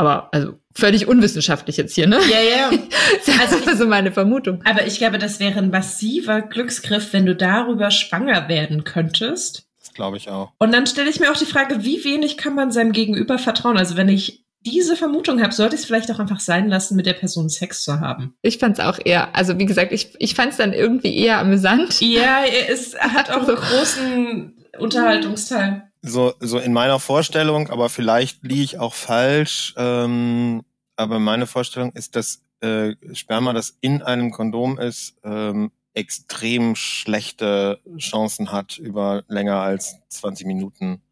Aber 0.00 0.32
also 0.32 0.54
völlig 0.74 1.08
unwissenschaftlich 1.08 1.76
jetzt 1.76 1.94
hier, 1.94 2.06
ne? 2.06 2.18
Ja, 2.30 2.40
ja. 2.40 2.70
das 3.26 3.52
ist 3.52 3.68
also 3.68 3.86
meine 3.86 4.12
Vermutung. 4.12 4.62
Aber 4.64 4.86
ich 4.86 4.96
glaube, 4.96 5.18
das 5.18 5.40
wäre 5.40 5.58
ein 5.58 5.68
massiver 5.68 6.40
Glücksgriff, 6.40 7.12
wenn 7.12 7.26
du 7.26 7.36
darüber 7.36 7.90
schwanger 7.90 8.48
werden 8.48 8.84
könntest. 8.84 9.68
Das 9.78 9.92
glaube 9.92 10.16
ich 10.16 10.30
auch. 10.30 10.52
Und 10.58 10.72
dann 10.72 10.86
stelle 10.86 11.10
ich 11.10 11.20
mir 11.20 11.30
auch 11.30 11.36
die 11.36 11.44
Frage, 11.44 11.84
wie 11.84 12.02
wenig 12.02 12.38
kann 12.38 12.54
man 12.54 12.70
seinem 12.70 12.92
Gegenüber 12.92 13.36
vertrauen? 13.38 13.76
Also 13.76 13.98
wenn 13.98 14.08
ich 14.08 14.46
diese 14.64 14.96
Vermutung 14.96 15.42
habe, 15.42 15.52
sollte 15.52 15.74
ich 15.74 15.82
es 15.82 15.86
vielleicht 15.86 16.10
auch 16.10 16.18
einfach 16.18 16.40
sein 16.40 16.70
lassen, 16.70 16.96
mit 16.96 17.04
der 17.04 17.12
Person 17.12 17.50
Sex 17.50 17.84
zu 17.84 18.00
haben. 18.00 18.34
Ich 18.40 18.56
fand 18.56 18.78
es 18.78 18.82
auch 18.82 18.98
eher, 19.04 19.36
also 19.36 19.58
wie 19.58 19.66
gesagt, 19.66 19.92
ich, 19.92 20.14
ich 20.18 20.34
fand 20.34 20.52
es 20.52 20.56
dann 20.56 20.72
irgendwie 20.72 21.14
eher 21.14 21.40
amüsant. 21.40 22.00
Ja, 22.00 22.42
es 22.46 22.96
hat 22.98 23.30
auch 23.30 23.46
einen 23.46 23.56
großen 23.56 24.56
Unterhaltungsteil 24.78 25.89
so, 26.02 26.34
so 26.40 26.58
in 26.58 26.72
meiner 26.72 26.98
Vorstellung, 26.98 27.68
aber 27.68 27.88
vielleicht 27.88 28.42
liege 28.42 28.62
ich 28.62 28.78
auch 28.78 28.94
falsch, 28.94 29.74
ähm, 29.76 30.62
aber 30.96 31.18
meine 31.18 31.46
Vorstellung 31.46 31.92
ist, 31.92 32.16
dass 32.16 32.42
äh, 32.60 32.94
Sperma, 33.12 33.52
das 33.52 33.76
in 33.80 34.02
einem 34.02 34.30
Kondom 34.30 34.78
ist, 34.78 35.16
ähm, 35.24 35.70
extrem 35.94 36.76
schlechte 36.76 37.80
Chancen 37.98 38.52
hat, 38.52 38.78
über 38.78 39.24
länger 39.28 39.60
als 39.60 39.98
20 40.08 40.46
Minuten 40.46 41.02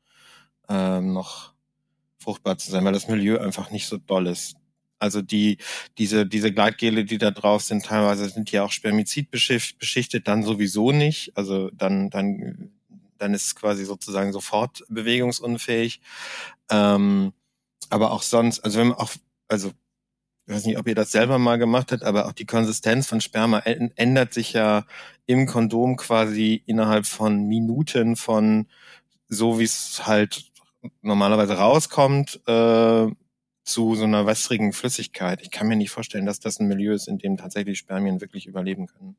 ähm, 0.68 1.12
noch 1.12 1.53
fruchtbar 2.18 2.59
zu 2.59 2.70
sein, 2.70 2.84
weil 2.84 2.93
das 2.93 3.09
Milieu 3.09 3.39
einfach 3.39 3.70
nicht 3.70 3.86
so 3.86 3.97
doll 3.97 4.26
ist. 4.26 4.57
Also 4.99 5.22
die, 5.22 5.59
diese, 5.97 6.26
diese 6.26 6.53
Gleitgele, 6.53 7.05
die 7.05 7.18
da 7.18 7.30
drauf 7.30 7.62
sind, 7.62 7.86
teilweise 7.86 8.28
sind 8.28 8.51
die 8.51 8.59
auch 8.59 8.72
Spermizid 8.72 9.30
beschichtet, 9.30 10.26
dann 10.26 10.43
sowieso 10.43 10.93
nicht. 10.93 11.36
Also 11.36 11.70
dann, 11.70 12.11
dann 12.11 12.72
dann 13.19 13.35
ist 13.35 13.47
es 13.47 13.55
quasi 13.55 13.85
sozusagen 13.85 14.33
sofort 14.33 14.85
bewegungsunfähig. 14.89 16.01
Ähm, 16.71 17.33
aber 17.91 18.12
auch 18.12 18.23
sonst, 18.23 18.61
also 18.61 18.79
wenn 18.79 18.89
man 18.89 18.99
auch, 18.99 19.11
also 19.49 19.73
ich 20.47 20.55
weiß 20.55 20.64
nicht, 20.64 20.79
ob 20.79 20.89
ihr 20.89 20.95
das 20.95 21.12
selber 21.12 21.39
mal 21.39 21.59
gemacht 21.59 21.93
habt, 21.93 22.03
aber 22.03 22.27
auch 22.27 22.33
die 22.33 22.47
Konsistenz 22.47 23.07
von 23.07 23.21
Sperma 23.21 23.59
ändert 23.59 24.33
sich 24.33 24.55
ja 24.55 24.87
im 25.27 25.47
Kondom 25.47 25.97
quasi 25.97 26.62
innerhalb 26.64 27.05
von 27.07 27.45
Minuten 27.45 28.16
von 28.16 28.66
so, 29.29 29.59
wie 29.59 29.64
es 29.64 30.07
halt 30.07 30.51
normalerweise 31.03 31.55
rauskommt, 31.59 32.41
äh, 32.47 33.07
zu 33.64 33.95
so 33.95 34.05
einer 34.05 34.27
wässrigen 34.27 34.73
Flüssigkeit. 34.73 35.43
Ich 35.43 35.51
kann 35.51 35.69
mir 35.69 35.77
nicht 35.77 35.91
vorstellen, 35.91 36.25
dass 36.25 36.41
das 36.41 36.59
ein 36.59 36.69
Milieu 36.69 36.95
ist, 36.95 37.09
in 37.09 37.19
dem 37.19 37.37
tatsächlich 37.37 37.79
Spermien 37.79 38.23
wirklich 38.23 38.47
überleben 38.47 38.87
können. 38.87 39.16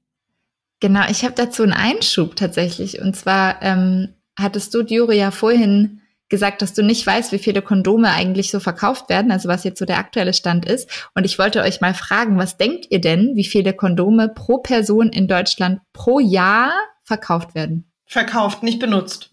Genau, 0.80 1.02
ich 1.10 1.24
habe 1.24 1.36
dazu 1.36 1.64
einen 1.64 1.74
Einschub 1.74 2.36
tatsächlich. 2.36 3.02
Und 3.02 3.16
zwar 3.16 3.62
ähm, 3.62 4.16
hattest 4.38 4.74
du, 4.74 4.82
Juri, 4.82 5.18
ja 5.18 5.32
vorhin 5.32 6.02
gesagt, 6.30 6.62
dass 6.62 6.74
du 6.74 6.84
nicht 6.84 7.06
weißt, 7.06 7.32
wie 7.32 7.40
viele 7.40 7.62
Kondome 7.62 8.12
eigentlich 8.12 8.52
so 8.52 8.60
verkauft 8.60 9.10
werden, 9.10 9.32
also 9.32 9.50
was 9.50 9.64
jetzt 9.64 9.80
so 9.80 9.86
der 9.86 9.98
aktuelle 9.98 10.34
Stand 10.34 10.66
ist. 10.66 11.10
Und 11.16 11.26
ich 11.26 11.40
wollte 11.40 11.62
euch 11.62 11.82
mal 11.82 11.94
fragen, 11.94 12.38
was 12.38 12.56
denkt 12.56 12.86
ihr 12.92 13.02
denn, 13.02 13.36
wie 13.36 13.44
viele 13.44 13.74
Kondome 13.74 14.30
pro 14.30 14.60
Person 14.60 15.10
in 15.10 15.28
Deutschland 15.28 15.82
pro 15.92 16.20
Jahr 16.20 16.72
verkauft 17.04 17.56
werden? 17.56 17.92
Verkauft, 18.06 18.64
nicht 18.64 18.80
benutzt. 18.80 19.32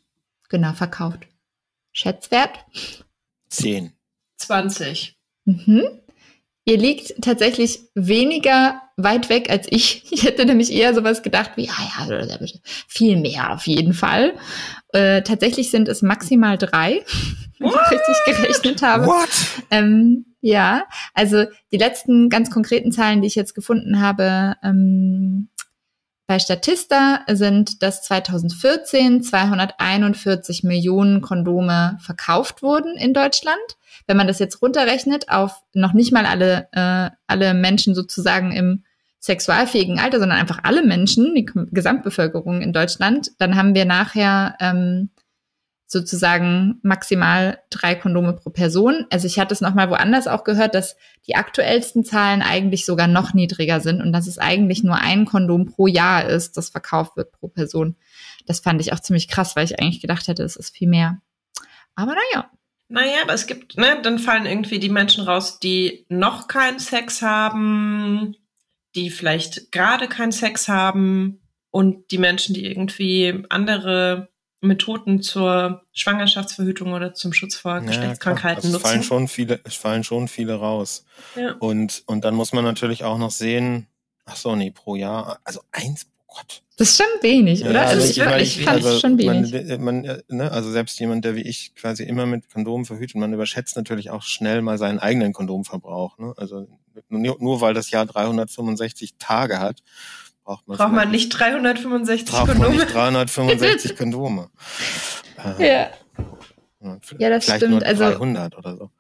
Genau, 0.49 0.73
verkauft. 0.73 1.27
Schätzwert? 1.93 2.65
Zehn. 3.49 3.93
Zwanzig. 4.39 5.17
Mhm. 5.45 5.83
Ihr 6.65 6.79
liegt 6.79 7.23
tatsächlich 7.23 7.81
weniger 7.95 8.83
weit 8.97 9.29
weg 9.29 9.51
als 9.51 9.67
ich. 9.71 10.05
Ich 10.17 10.25
hätte 10.25 10.47
nämlich 10.47 10.73
eher 10.73 10.95
sowas 10.95 11.23
gedacht 11.23 11.53
wie, 11.57 11.67
ja, 11.67 11.75
ja, 12.09 12.39
viel 12.89 13.19
mehr 13.19 13.53
auf 13.53 13.67
jeden 13.67 13.93
Fall. 13.93 14.35
Äh, 14.93 15.23
tatsächlich 15.23 15.71
sind 15.71 15.89
es 15.89 16.01
maximal 16.01 16.57
drei, 16.57 17.05
wenn 17.59 17.69
ich 17.69 17.91
richtig 17.91 18.17
gerechnet 18.25 18.83
habe. 18.83 19.07
What? 19.07 19.29
Ähm, 19.71 20.25
ja, 20.41 20.85
also 21.13 21.45
die 21.73 21.77
letzten 21.77 22.31
ganz 22.31 22.51
konkreten 22.51 22.93
Zahlen, 22.93 23.21
die 23.21 23.27
ich 23.27 23.35
jetzt 23.35 23.55
gefunden 23.55 24.01
habe, 24.01 24.55
ähm, 24.63 25.49
bei 26.27 26.39
Statista 26.39 27.21
sind, 27.29 27.83
dass 27.83 28.03
2014 28.03 29.23
241 29.23 30.65
Millionen 30.65 31.21
Kondome 31.21 31.99
verkauft 32.01 32.63
wurden 32.63 32.97
in 32.97 33.15
Deutschland. 33.15 33.57
Wenn 34.07 34.17
man 34.17 34.27
das 34.27 34.39
jetzt 34.39 34.61
runterrechnet 34.61 35.29
auf 35.29 35.63
noch 35.73 35.93
nicht 35.93 36.13
mal 36.13 36.27
alle, 36.27 36.69
äh, 36.73 37.11
alle 37.27 37.55
Menschen 37.55 37.95
sozusagen 37.95 38.53
im 38.53 38.85
sexualfähigen 39.21 39.99
Alter, 39.99 40.19
sondern 40.19 40.39
einfach 40.39 40.61
alle 40.63 40.85
Menschen, 40.85 41.35
die 41.35 41.47
Gesamtbevölkerung 41.71 42.61
in 42.61 42.73
Deutschland, 42.73 43.31
dann 43.39 43.57
haben 43.57 43.75
wir 43.75 43.85
nachher 43.85 44.57
ähm, 44.61 45.11
sozusagen 45.87 46.81
maximal 46.83 47.61
drei 47.71 47.95
Kondome 47.95 48.33
pro 48.33 48.51
Person. 48.51 49.07
Also 49.11 49.27
ich 49.27 49.39
hatte 49.39 49.55
es 49.55 49.61
nochmal 49.61 49.89
woanders 49.89 50.27
auch 50.27 50.43
gehört, 50.43 50.75
dass 50.75 50.97
die 51.27 51.37
aktuellsten 51.37 52.05
Zahlen 52.05 52.43
eigentlich 52.43 52.85
sogar 52.85 53.07
noch 53.07 53.35
niedriger 53.35 53.81
sind 53.81 54.03
und 54.03 54.13
dass 54.13 54.27
es 54.27 54.39
eigentlich 54.39 54.83
nur 54.83 54.97
ein 54.97 55.27
Kondom 55.27 55.67
pro 55.67 55.87
Jahr 55.87 56.27
ist, 56.27 56.57
das 56.57 56.71
verkauft 56.71 57.17
wird 57.17 57.31
pro 57.33 57.49
Person. 57.49 57.97
Das 58.47 58.61
fand 58.61 58.81
ich 58.81 58.93
auch 58.93 59.01
ziemlich 59.01 59.29
krass, 59.29 59.55
weil 59.55 59.65
ich 59.65 59.79
eigentlich 59.79 60.01
gedacht 60.01 60.27
hätte, 60.27 60.43
es 60.43 60.57
ist 60.57 60.77
viel 60.77 60.89
mehr. 60.89 61.21
Aber 61.95 62.15
naja. 62.15 62.51
Naja, 62.89 63.23
aber 63.23 63.35
es 63.35 63.47
gibt, 63.47 63.77
ne, 63.77 64.01
dann 64.03 64.19
fallen 64.19 64.47
irgendwie 64.47 64.79
die 64.79 64.89
Menschen 64.89 65.25
raus, 65.25 65.59
die 65.59 66.05
noch 66.09 66.47
keinen 66.47 66.79
Sex 66.79 67.23
haben, 67.23 68.37
die 68.95 69.11
vielleicht 69.11 69.73
gerade 69.73 70.09
keinen 70.09 70.33
Sex 70.33 70.69
haben 70.69 71.41
und 71.71 72.11
die 72.11 72.19
Menschen, 72.19 72.55
die 72.55 72.65
irgendwie 72.67 73.45
andere 73.51 74.31
Methoden 74.61 75.23
zur 75.23 75.83
Schwangerschaftsverhütung 75.93 76.93
oder 76.93 77.15
zum 77.15 77.33
Schutz 77.33 77.57
vor 77.57 77.81
Geschlechtskrankheiten 77.81 78.65
ja, 78.65 78.71
nutzen. 78.71 78.85
Es 78.85 78.91
fallen 78.91 79.03
schon 79.03 79.29
viele, 79.29 79.61
es 79.65 79.75
fallen 79.75 80.05
schon 80.05 80.29
viele 80.29 80.55
raus. 80.55 81.05
Ja. 81.37 81.53
Und, 81.59 82.03
und 82.07 82.25
dann 82.25 82.35
muss 82.35 82.53
man 82.53 82.65
natürlich 82.65 83.05
auch 83.05 83.19
noch 83.19 83.31
sehen, 83.31 83.87
ach 84.25 84.37
so, 84.37 84.57
nee, 84.57 84.71
pro 84.71 84.97
Jahr, 84.97 85.39
also 85.45 85.61
eins, 85.73 86.07
oh 86.27 86.35
Gott. 86.37 86.63
Das 86.79 86.91
ist 86.91 86.97
schon 86.99 87.23
wenig, 87.23 87.63
oder? 87.63 87.73
Ja, 87.73 87.83
also, 87.85 88.03
also 88.03 88.11
ich, 88.11 88.19
ich 88.19 88.25
meine, 88.25 88.43
ich 88.43 88.65
fand 88.65 88.85
es 88.85 89.01
schon 89.01 89.19
wenig. 89.19 89.79
Man, 89.79 90.03
man, 90.03 90.23
ne, 90.29 90.53
also 90.53 90.71
selbst 90.71 90.99
jemand, 91.01 91.25
der 91.25 91.35
wie 91.35 91.43
ich 91.43 91.75
quasi 91.75 92.03
immer 92.03 92.27
mit 92.27 92.51
Kondomen 92.51 92.85
verhütet, 92.85 93.17
man 93.17 93.33
überschätzt 93.33 93.77
natürlich 93.77 94.11
auch 94.11 94.23
schnell 94.23 94.61
mal 94.61 94.77
seinen 94.77 94.99
eigenen 94.99 95.33
Kondomverbrauch. 95.33 96.19
Ne? 96.19 96.35
Also 96.37 96.67
nur, 97.09 97.37
nur 97.41 97.61
weil 97.63 97.73
das 97.73 97.91
Jahr 97.91 98.05
365 98.05 99.15
Tage 99.19 99.59
hat, 99.59 99.83
braucht 100.47 100.69
man, 100.69 100.77
braucht 100.79 100.93
man 100.93 101.11
nicht 101.11 101.29
365 101.31 102.31
braucht 102.31 102.47
Kondome. 102.47 102.69
Man 102.69 102.77
nicht 102.79 102.95
365 102.95 103.97
Kondome. 103.99 104.49
Äh, 105.59 105.69
ja. 105.69 105.91
Ja, 107.19 107.31
das 107.31 107.47
Vielleicht 107.47 107.65
stimmt. 107.65 107.73
Nur 107.73 107.81
300 107.81 108.55
also, 108.55 108.59
oder 108.59 108.77
so. 108.77 108.91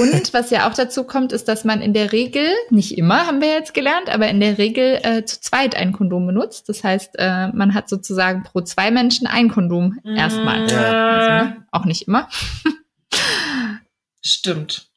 Und 0.00 0.32
was 0.34 0.50
ja 0.50 0.68
auch 0.68 0.74
dazu 0.74 1.02
kommt, 1.02 1.32
ist, 1.32 1.48
dass 1.48 1.64
man 1.64 1.80
in 1.80 1.94
der 1.94 2.12
Regel, 2.12 2.46
nicht 2.70 2.96
immer 2.96 3.26
haben 3.26 3.40
wir 3.40 3.48
jetzt 3.48 3.74
gelernt, 3.74 4.08
aber 4.08 4.28
in 4.28 4.38
der 4.38 4.56
Regel 4.58 5.00
äh, 5.02 5.24
zu 5.24 5.40
zweit 5.40 5.74
ein 5.74 5.92
Kondom 5.92 6.26
benutzt. 6.28 6.68
Das 6.68 6.84
heißt, 6.84 7.16
äh, 7.18 7.48
man 7.48 7.74
hat 7.74 7.88
sozusagen 7.88 8.44
pro 8.44 8.60
zwei 8.60 8.92
Menschen 8.92 9.26
ein 9.26 9.48
Kondom 9.48 9.98
erstmal. 10.04 10.70
Ja. 10.70 11.08
Also, 11.08 11.30
ne? 11.30 11.66
Auch 11.72 11.86
nicht 11.86 12.06
immer. 12.06 12.28
Stimmt. 14.24 14.87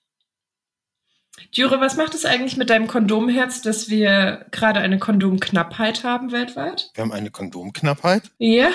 Jure, 1.54 1.82
was 1.82 1.98
macht 1.98 2.16
es 2.16 2.24
eigentlich 2.24 2.56
mit 2.56 2.70
deinem 2.70 2.88
Kondomherz, 2.88 3.62
dass 3.62 3.90
wir 3.90 4.46
gerade 4.52 4.80
eine 4.80 5.00
Kondomknappheit 5.00 6.06
haben 6.06 6.32
weltweit? 6.32 6.92
Wir 6.94 7.02
haben 7.02 7.12
eine 7.12 7.30
Kondomknappheit? 7.30 8.24
Ja. 8.38 8.70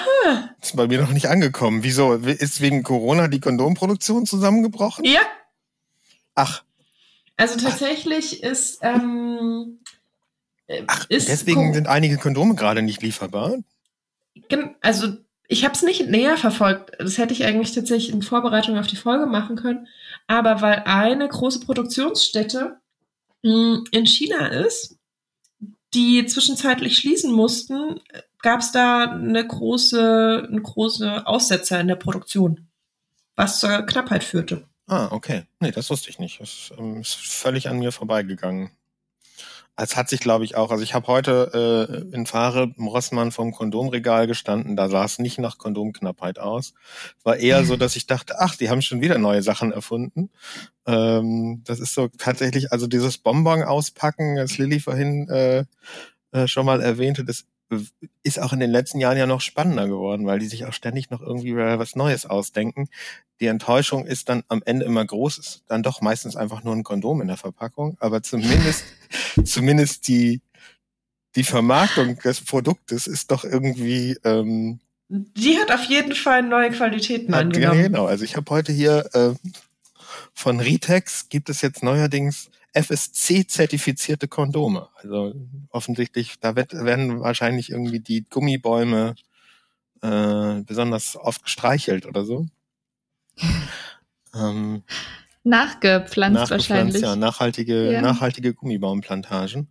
Ist 0.61 0.77
bei 0.77 0.87
mir 0.87 1.01
noch 1.01 1.13
nicht 1.13 1.29
angekommen. 1.29 1.85
Wieso? 1.85 2.13
Ist 2.13 2.61
wegen 2.61 2.83
Corona 2.83 3.29
die 3.29 3.41
Kondomproduktion 3.41 4.27
zusammengebrochen? 4.27 5.07
Ja. 5.07 5.21
Ach. 6.35 6.65
Also 7.39 7.59
tatsächlich 7.59 8.43
Ach. 8.45 8.51
ist, 8.51 8.79
ähm, 8.83 9.79
Ach, 10.87 11.07
ist 11.09 11.29
deswegen 11.29 11.73
sind 11.73 11.87
einige 11.87 12.19
Kondome 12.19 12.57
gerade 12.57 12.83
nicht 12.83 13.03
lieferbar? 13.03 13.57
Also 14.83 15.17
ich 15.49 15.65
habe 15.65 15.75
es 15.75 15.83
nicht 15.83 16.09
näher 16.09 16.37
verfolgt. 16.37 16.93
Das 16.99 17.17
hätte 17.17 17.33
ich 17.33 17.45
eigentlich 17.45 17.73
tatsächlich 17.73 18.13
in 18.13 18.21
Vorbereitung 18.21 18.77
auf 18.79 18.87
die 18.87 18.97
Folge 18.97 19.25
machen 19.25 19.57
können. 19.57 19.89
Aber 20.27 20.61
weil 20.61 20.83
eine 20.85 21.29
große 21.29 21.61
Produktionsstätte 21.61 22.79
hm, 23.43 23.85
in 23.91 24.07
China 24.07 24.49
ist, 24.49 24.97
die 25.95 26.27
zwischenzeitlich 26.27 26.97
schließen 26.97 27.33
mussten, 27.33 28.01
gab 28.43 28.61
es 28.61 28.73
da 28.73 29.11
eine 29.13 29.47
große, 29.47 30.47
eine 30.49 30.63
große 30.63 31.27
Aussetzer 31.27 31.81
in 31.81 31.89
der 31.89 31.97
Produktion, 31.97 32.69
was 33.35 33.61
zur 33.61 33.83
Knappheit 33.83 34.25
führte. 34.25 34.69
Ah, 34.87 35.09
okay. 35.11 35.45
Nee, 35.61 35.73
das 35.73 35.91
wusste 35.91 36.11
ich 36.11 36.19
nicht. 36.19 36.41
Das 36.41 36.73
ähm, 36.79 37.01
ist 37.01 37.15
völlig 37.15 37.69
an 37.69 37.79
mir 37.79 37.93
vorbeigegangen. 37.93 38.71
Es 39.79 39.95
hat 39.95 40.09
sich, 40.09 40.21
glaube 40.21 40.45
ich, 40.45 40.57
auch, 40.57 40.71
also 40.71 40.83
ich 40.83 40.95
habe 40.95 41.07
heute 41.07 42.09
äh, 42.11 42.15
in 42.15 42.25
Fahre 42.25 42.73
im 42.77 42.87
Rossmann 42.87 43.31
vom 43.31 43.53
Kondomregal 43.53 44.27
gestanden, 44.27 44.75
da 44.75 44.89
sah 44.89 45.05
es 45.05 45.19
nicht 45.19 45.39
nach 45.39 45.59
Kondomknappheit 45.59 46.39
aus. 46.39 46.73
Es 47.19 47.25
war 47.25 47.37
eher 47.37 47.65
so, 47.65 47.77
dass 47.77 47.97
ich 47.97 48.07
dachte, 48.07 48.41
ach, 48.41 48.57
die 48.57 48.71
haben 48.71 48.81
schon 48.81 49.03
wieder 49.03 49.19
neue 49.19 49.43
Sachen 49.43 49.73
erfunden. 49.73 50.31
Ähm, 50.87 51.63
das 51.65 51.81
ist 51.81 51.95
so 51.95 52.09
tatsächlich, 52.19 52.73
also 52.73 52.87
dieses 52.87 53.19
Bonbon 53.19 53.63
auspacken, 53.63 54.37
das 54.37 54.57
Lilly 54.57 54.81
vorhin 54.81 55.29
äh, 55.29 55.65
äh, 56.33 56.49
schon 56.49 56.67
mal 56.67 56.81
erwähnte, 56.81 57.25
das 57.25 57.45
ist 58.23 58.41
auch 58.41 58.53
in 58.53 58.61
den 58.61 58.71
letzten 58.71 59.01
Jahren 59.01 59.19
ja 59.19 59.27
noch 59.27 59.41
spannender 59.41 59.89
geworden, 59.89 60.27
weil 60.27 60.39
die 60.39 60.47
sich 60.47 60.67
auch 60.67 60.73
ständig 60.73 61.11
noch 61.11 61.21
irgendwie 61.21 61.57
was 61.57 61.97
Neues 61.97 62.27
ausdenken. 62.27 62.89
Die 63.41 63.47
Enttäuschung 63.47 64.07
ist 64.07 64.29
dann 64.29 64.45
am 64.49 64.63
Ende 64.65 64.87
immer 64.87 65.05
groß, 65.05 65.39
ist 65.39 65.65
dann 65.67 65.83
doch 65.83 66.01
meistens 66.01 66.37
einfach 66.37 66.63
nur 66.63 66.75
ein 66.75 66.85
Kondom 66.85 67.21
in 67.21 67.29
der 67.29 67.37
Verpackung, 67.37 67.97
aber 68.01 68.23
zumindest, 68.23 68.85
zumindest 69.45 70.09
die, 70.09 70.41
die 71.35 71.45
Vermarktung 71.45 72.19
des 72.21 72.41
Produktes 72.41 73.07
ist 73.07 73.31
doch 73.31 73.45
irgendwie, 73.45 74.17
ähm, 74.25 74.81
die 75.09 75.59
hat 75.59 75.71
auf 75.71 75.85
jeden 75.85 76.15
Fall 76.15 76.43
neue 76.43 76.71
Qualitäten 76.71 77.35
hat, 77.35 77.43
angenommen. 77.43 77.83
Genau, 77.83 78.07
also 78.07 78.25
ich 78.25 78.37
habe 78.37 78.51
heute 78.51 78.73
hier 78.73 79.09
äh, 79.13 79.35
von 80.35 80.61
Ritex 80.61 81.29
gibt 81.29 81.49
es 81.49 81.63
jetzt 81.63 81.83
neuerdings 81.83 82.51
FSC-zertifizierte 82.77 84.29
Kondome. 84.29 84.89
Also 84.97 85.35
offensichtlich, 85.71 86.39
da 86.41 86.57
wird, 86.57 86.73
werden 86.73 87.21
wahrscheinlich 87.21 87.71
irgendwie 87.71 88.01
die 88.01 88.25
Gummibäume 88.29 89.15
äh, 90.03 90.63
besonders 90.63 91.17
oft 91.17 91.43
gestreichelt 91.43 92.07
oder 92.07 92.25
so. 92.25 92.47
ähm, 94.35 94.83
nachgepflanzt, 95.43 96.51
wahrscheinlich. 96.51 97.03
Ja, 97.03 97.17
nachhaltige, 97.17 97.93
ja. 97.93 98.01
nachhaltige 98.03 98.53
Gummibaumplantagen. 98.53 99.69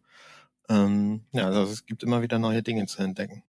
Ähm, 0.68 1.22
ja, 1.32 1.45
also 1.45 1.72
es 1.72 1.86
gibt 1.86 2.01
immer 2.01 2.24
wieder 2.24 2.39
neue 2.39 2.64
Dinge 2.64 2.88
zu 2.88 3.03
entdecken. 3.03 3.43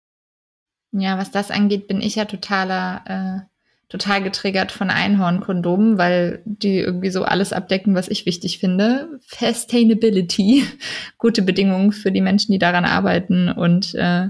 Ja, 0.91 1.17
was 1.17 1.31
das 1.31 1.51
angeht, 1.51 1.87
bin 1.87 2.01
ich 2.01 2.15
ja 2.15 2.25
totaler 2.25 3.45
äh, 3.45 3.54
total 3.97 4.21
getriggert 4.21 4.73
von 4.73 4.89
Einhornkondomen, 4.89 5.97
weil 5.97 6.41
die 6.45 6.79
irgendwie 6.79 7.09
so 7.09 7.23
alles 7.23 7.53
abdecken, 7.53 7.95
was 7.95 8.09
ich 8.09 8.25
wichtig 8.25 8.59
finde. 8.59 9.19
Sustainability, 9.21 10.65
gute 11.17 11.41
Bedingungen 11.41 11.93
für 11.93 12.11
die 12.11 12.21
Menschen, 12.21 12.51
die 12.51 12.59
daran 12.59 12.83
arbeiten 12.83 13.49
und 13.49 13.95
äh, 13.95 14.29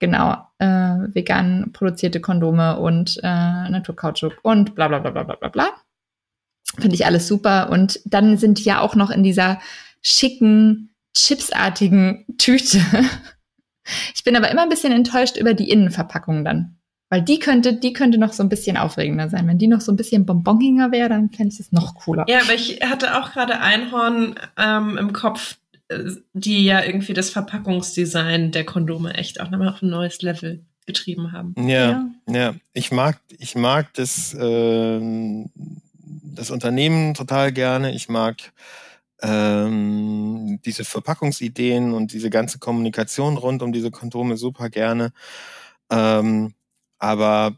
genau 0.00 0.36
äh, 0.58 0.66
vegan 1.14 1.70
produzierte 1.72 2.20
Kondome 2.20 2.80
und 2.80 3.18
äh, 3.22 3.68
Naturkautschuk 3.70 4.38
und 4.42 4.74
bla 4.74 4.88
bla 4.88 4.98
bla 4.98 5.10
bla 5.10 5.22
bla 5.22 5.48
bla. 5.48 5.68
Finde 6.76 6.94
ich 6.96 7.06
alles 7.06 7.28
super. 7.28 7.70
Und 7.70 8.00
dann 8.04 8.36
sind 8.36 8.64
ja 8.64 8.80
auch 8.80 8.96
noch 8.96 9.10
in 9.10 9.22
dieser 9.22 9.60
schicken, 10.00 10.94
chipsartigen 11.14 12.26
Tüte. 12.38 12.80
Ich 14.14 14.22
bin 14.22 14.36
aber 14.36 14.48
immer 14.48 14.62
ein 14.62 14.68
bisschen 14.68 14.92
enttäuscht 14.92 15.36
über 15.36 15.54
die 15.54 15.68
Innenverpackung 15.68 16.44
dann. 16.44 16.78
Weil 17.12 17.20
die 17.20 17.38
könnte, 17.38 17.74
die 17.74 17.92
könnte 17.92 18.16
noch 18.16 18.32
so 18.32 18.42
ein 18.42 18.48
bisschen 18.48 18.78
aufregender 18.78 19.28
sein. 19.28 19.46
Wenn 19.46 19.58
die 19.58 19.66
noch 19.66 19.82
so 19.82 19.92
ein 19.92 19.96
bisschen 19.96 20.24
bonboniger 20.24 20.92
wäre, 20.92 21.10
dann 21.10 21.28
fände 21.28 21.52
ich 21.52 21.58
das 21.58 21.70
noch 21.70 21.94
cooler. 21.94 22.24
Ja, 22.26 22.40
aber 22.40 22.54
ich 22.54 22.80
hatte 22.80 23.18
auch 23.18 23.32
gerade 23.32 23.60
Einhorn 23.60 24.36
ähm, 24.56 24.96
im 24.96 25.12
Kopf, 25.12 25.58
äh, 25.88 26.04
die 26.32 26.64
ja 26.64 26.82
irgendwie 26.82 27.12
das 27.12 27.28
Verpackungsdesign 27.28 28.50
der 28.50 28.64
Kondome 28.64 29.12
echt 29.12 29.42
auch 29.42 29.50
nochmal 29.50 29.68
auf 29.68 29.82
ein 29.82 29.90
neues 29.90 30.22
Level 30.22 30.64
getrieben 30.86 31.32
haben. 31.32 31.54
Ja, 31.58 31.90
ja, 31.90 32.34
ja. 32.34 32.54
Ich 32.72 32.92
mag, 32.92 33.20
ich 33.38 33.56
mag 33.56 33.92
das, 33.92 34.32
äh, 34.32 35.44
das 36.34 36.50
Unternehmen 36.50 37.12
total 37.12 37.52
gerne. 37.52 37.94
Ich 37.94 38.08
mag 38.08 38.36
ähm, 39.20 40.60
diese 40.64 40.86
Verpackungsideen 40.86 41.92
und 41.92 42.14
diese 42.14 42.30
ganze 42.30 42.58
Kommunikation 42.58 43.36
rund 43.36 43.60
um 43.60 43.70
diese 43.70 43.90
Kondome 43.90 44.38
super 44.38 44.70
gerne. 44.70 45.12
Ähm, 45.90 46.54
aber 47.02 47.56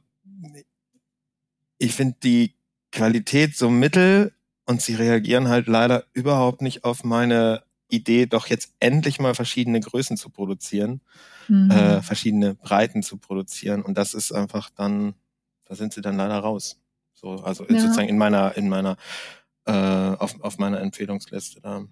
ich 1.76 1.94
finde 1.94 2.16
die 2.22 2.54
Qualität 2.92 3.54
so 3.54 3.68
mittel 3.68 4.32
und 4.64 4.80
sie 4.80 4.94
reagieren 4.94 5.48
halt 5.48 5.66
leider 5.66 6.04
überhaupt 6.14 6.62
nicht 6.62 6.84
auf 6.84 7.04
meine 7.04 7.62
Idee, 7.88 8.24
doch 8.24 8.46
jetzt 8.46 8.72
endlich 8.80 9.20
mal 9.20 9.34
verschiedene 9.34 9.80
Größen 9.80 10.16
zu 10.16 10.30
produzieren, 10.30 11.02
mhm. 11.48 11.70
äh, 11.70 12.00
verschiedene 12.00 12.54
Breiten 12.54 13.02
zu 13.02 13.18
produzieren. 13.18 13.82
Und 13.82 13.98
das 13.98 14.14
ist 14.14 14.32
einfach 14.32 14.70
dann, 14.70 15.12
da 15.66 15.74
sind 15.74 15.92
sie 15.92 16.00
dann 16.00 16.16
leider 16.16 16.38
raus. 16.38 16.80
So, 17.12 17.32
also 17.44 17.66
ja. 17.68 17.78
sozusagen 17.78 18.08
in 18.08 18.16
meiner, 18.16 18.56
in 18.56 18.70
meiner, 18.70 18.96
äh, 19.66 19.72
auf, 19.72 20.40
auf 20.40 20.56
meiner 20.56 20.80
Empfehlungsliste 20.80 21.60
da. 21.60 21.84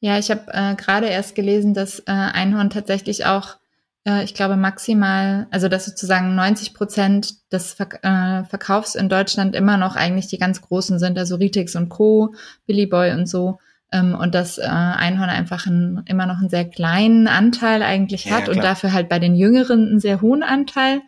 Ja, 0.00 0.18
ich 0.18 0.28
habe 0.32 0.46
äh, 0.48 0.74
gerade 0.74 1.06
erst 1.06 1.36
gelesen, 1.36 1.72
dass 1.72 2.00
äh, 2.00 2.04
Einhorn 2.06 2.70
tatsächlich 2.70 3.26
auch, 3.26 3.58
äh, 4.06 4.24
ich 4.24 4.34
glaube, 4.34 4.56
maximal, 4.56 5.48
also 5.50 5.68
dass 5.68 5.84
sozusagen 5.84 6.34
90 6.34 6.72
Prozent 6.72 7.52
des 7.52 7.74
Ver 7.74 7.88
äh, 8.02 8.44
Verkaufs 8.44 8.94
in 8.94 9.08
Deutschland 9.08 9.54
immer 9.54 9.76
noch 9.76 9.96
eigentlich 9.96 10.28
die 10.28 10.38
ganz 10.38 10.62
großen 10.62 10.98
sind, 10.98 11.18
also 11.18 11.36
Ritix 11.36 11.76
und 11.76 11.88
Co., 11.88 12.34
Billy 12.66 12.86
Boy 12.86 13.12
und 13.12 13.26
so. 13.26 13.58
Ähm, 13.92 14.14
und 14.14 14.34
dass 14.34 14.58
äh, 14.58 14.62
Einhorn 14.62 15.30
einfach 15.30 15.66
ein, 15.66 16.02
immer 16.06 16.26
noch 16.26 16.38
einen 16.38 16.48
sehr 16.48 16.64
kleinen 16.64 17.28
Anteil 17.28 17.82
eigentlich 17.82 18.26
ja, 18.26 18.32
hat 18.32 18.48
ja, 18.48 18.54
und 18.54 18.62
dafür 18.62 18.92
halt 18.92 19.08
bei 19.08 19.18
den 19.18 19.34
Jüngeren 19.34 19.88
einen 19.88 20.00
sehr 20.00 20.20
hohen 20.20 20.42
Anteil. 20.42 21.02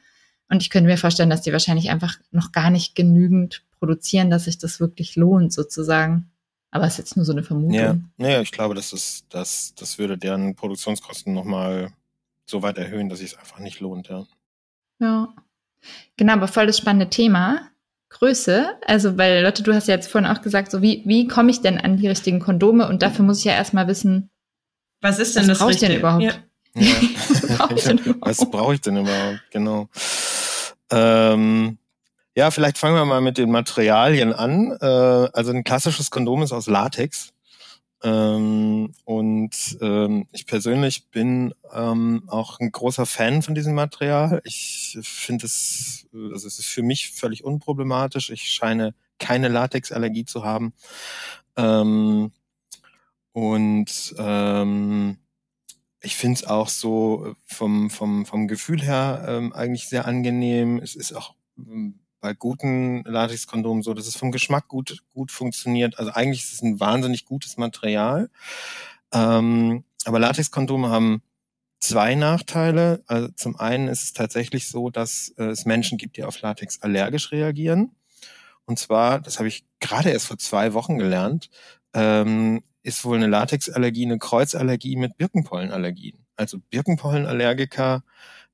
Und 0.50 0.62
ich 0.62 0.70
könnte 0.70 0.88
mir 0.88 0.96
vorstellen, 0.96 1.30
dass 1.30 1.42
die 1.42 1.52
wahrscheinlich 1.52 1.90
einfach 1.90 2.16
noch 2.30 2.52
gar 2.52 2.70
nicht 2.70 2.94
genügend 2.94 3.62
produzieren, 3.78 4.30
dass 4.30 4.44
sich 4.44 4.58
das 4.58 4.80
wirklich 4.80 5.16
lohnt, 5.16 5.52
sozusagen. 5.52 6.30
Aber 6.70 6.84
es 6.84 6.94
ist 6.94 6.98
jetzt 6.98 7.16
nur 7.16 7.24
so 7.24 7.32
eine 7.32 7.42
Vermutung. 7.42 7.74
Ja, 7.74 7.96
naja, 8.16 8.40
ich 8.40 8.52
glaube, 8.52 8.74
das 8.74 8.92
ist, 8.92 9.26
das, 9.30 9.74
das 9.76 9.98
würde 9.98 10.16
deren 10.16 10.54
Produktionskosten 10.54 11.34
nochmal 11.34 11.92
so 12.50 12.62
weit 12.62 12.78
erhöhen, 12.78 13.08
dass 13.08 13.20
es 13.20 13.36
einfach 13.36 13.58
nicht 13.58 13.80
lohnt, 13.80 14.08
ja. 14.08 14.26
Ja. 15.00 15.28
Genau, 16.16 16.32
aber 16.32 16.48
voll 16.48 16.66
das 16.66 16.78
spannende 16.78 17.10
Thema. 17.10 17.70
Größe, 18.10 18.70
also 18.86 19.18
weil 19.18 19.42
Lotte, 19.42 19.62
du 19.62 19.74
hast 19.74 19.86
ja 19.86 19.94
jetzt 19.94 20.10
vorhin 20.10 20.30
auch 20.30 20.40
gesagt, 20.40 20.70
so 20.70 20.80
wie, 20.80 21.02
wie 21.04 21.28
komme 21.28 21.50
ich 21.50 21.60
denn 21.60 21.78
an 21.78 21.98
die 21.98 22.08
richtigen 22.08 22.40
Kondome? 22.40 22.88
Und 22.88 23.02
dafür 23.02 23.24
muss 23.24 23.40
ich 23.40 23.44
ja 23.44 23.52
erstmal 23.52 23.86
wissen, 23.86 24.30
was 25.00 25.18
ist 25.18 25.36
denn 25.36 25.42
was 25.42 25.48
das 25.48 25.58
brauche 25.58 25.70
ich 25.72 25.78
denn 25.78 25.96
überhaupt? 25.96 26.22
Ja. 26.24 26.32
Ja. 26.74 26.94
was 28.20 28.38
brauche 28.50 28.74
ich 28.74 28.80
denn 28.80 28.98
überhaupt? 28.98 29.40
Genau. 29.50 29.88
Ähm, 30.90 31.78
ja, 32.36 32.50
vielleicht 32.52 32.78
fangen 32.78 32.94
wir 32.94 33.04
mal 33.04 33.20
mit 33.20 33.36
den 33.36 33.50
Materialien 33.50 34.32
an. 34.32 34.76
Äh, 34.80 34.86
also 34.86 35.50
ein 35.50 35.64
klassisches 35.64 36.10
Kondom 36.10 36.42
ist 36.42 36.52
aus 36.52 36.68
Latex. 36.68 37.32
Ähm, 38.02 38.94
und 39.04 39.78
ähm, 39.80 40.28
ich 40.32 40.46
persönlich 40.46 41.08
bin 41.10 41.54
ähm, 41.72 42.22
auch 42.28 42.60
ein 42.60 42.70
großer 42.70 43.06
Fan 43.06 43.42
von 43.42 43.54
diesem 43.54 43.74
Material. 43.74 44.40
Ich 44.44 44.98
finde 45.02 45.46
es, 45.46 46.06
also 46.12 46.46
es 46.46 46.58
ist 46.58 46.66
für 46.66 46.82
mich 46.82 47.10
völlig 47.10 47.44
unproblematisch. 47.44 48.30
Ich 48.30 48.52
scheine 48.52 48.94
keine 49.18 49.48
Latexallergie 49.48 50.24
zu 50.24 50.44
haben. 50.44 50.72
Ähm, 51.56 52.30
und 53.32 54.14
ähm, 54.18 55.18
ich 56.00 56.16
finde 56.16 56.34
es 56.36 56.44
auch 56.44 56.68
so 56.68 57.34
vom, 57.44 57.90
vom, 57.90 58.26
vom 58.26 58.48
Gefühl 58.48 58.80
her 58.80 59.24
ähm, 59.28 59.52
eigentlich 59.52 59.88
sehr 59.88 60.06
angenehm. 60.06 60.78
Es 60.78 60.94
ist 60.94 61.12
auch 61.12 61.34
ähm, 61.58 61.98
bei 62.20 62.34
guten 62.34 63.02
Latexkondomen 63.04 63.82
so, 63.82 63.94
dass 63.94 64.06
es 64.06 64.16
vom 64.16 64.32
Geschmack 64.32 64.68
gut, 64.68 65.02
gut 65.12 65.30
funktioniert. 65.30 65.98
Also 65.98 66.12
eigentlich 66.12 66.42
ist 66.42 66.54
es 66.54 66.62
ein 66.62 66.80
wahnsinnig 66.80 67.24
gutes 67.24 67.56
Material. 67.56 68.30
Ähm, 69.12 69.84
aber 70.04 70.18
Latexkondome 70.18 70.88
haben 70.88 71.22
zwei 71.80 72.14
Nachteile. 72.14 73.02
Also 73.06 73.28
zum 73.28 73.56
einen 73.56 73.88
ist 73.88 74.02
es 74.02 74.12
tatsächlich 74.12 74.68
so, 74.68 74.90
dass 74.90 75.34
äh, 75.38 75.44
es 75.44 75.64
Menschen 75.64 75.98
gibt, 75.98 76.16
die 76.16 76.24
auf 76.24 76.40
Latex 76.40 76.82
allergisch 76.82 77.32
reagieren. 77.32 77.92
Und 78.64 78.78
zwar, 78.78 79.20
das 79.20 79.38
habe 79.38 79.48
ich 79.48 79.64
gerade 79.80 80.10
erst 80.10 80.26
vor 80.26 80.38
zwei 80.38 80.74
Wochen 80.74 80.98
gelernt, 80.98 81.48
ähm, 81.94 82.62
ist 82.82 83.04
wohl 83.04 83.16
eine 83.16 83.26
Latexallergie 83.26 84.04
eine 84.04 84.18
Kreuzallergie 84.18 84.96
mit 84.96 85.16
Birkenpollenallergien. 85.16 86.26
Also 86.36 86.58
Birkenpollenallergiker 86.70 88.02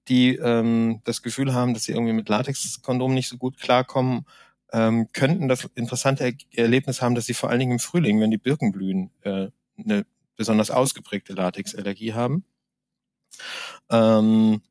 die 0.09 0.37
ähm, 0.37 1.01
das 1.05 1.23
Gefühl 1.23 1.55
haben, 1.55 1.75
dass 1.75 1.85
sie 1.85 1.93
irgendwie 1.93 2.13
mit 2.13 2.29
Latexkondomen 2.29 3.15
nicht 3.15 3.29
so 3.29 3.37
gut 3.37 3.59
klarkommen, 3.59 4.27
ähm, 4.73 5.09
könnten 5.13 5.49
das 5.49 5.69
interessante 5.75 6.25
er 6.25 6.33
Erlebnis 6.65 7.01
haben, 7.01 7.15
dass 7.15 7.27
sie 7.27 7.35
vor 7.35 7.51
allen 7.51 7.61
Dingen 7.61 7.73
im 7.73 7.79
Frühling, 7.79 8.21
wenn 8.21 8.31
die 8.31 8.39
Birken 8.39 8.73
blühen, 8.73 9.11
äh, 9.23 9.49
eine 9.79 10.07
besonders 10.37 10.71
ausgeprägte 10.71 11.33
Latexallergie 11.33 12.13
haben. 12.13 12.45
Ähm, 13.91 14.63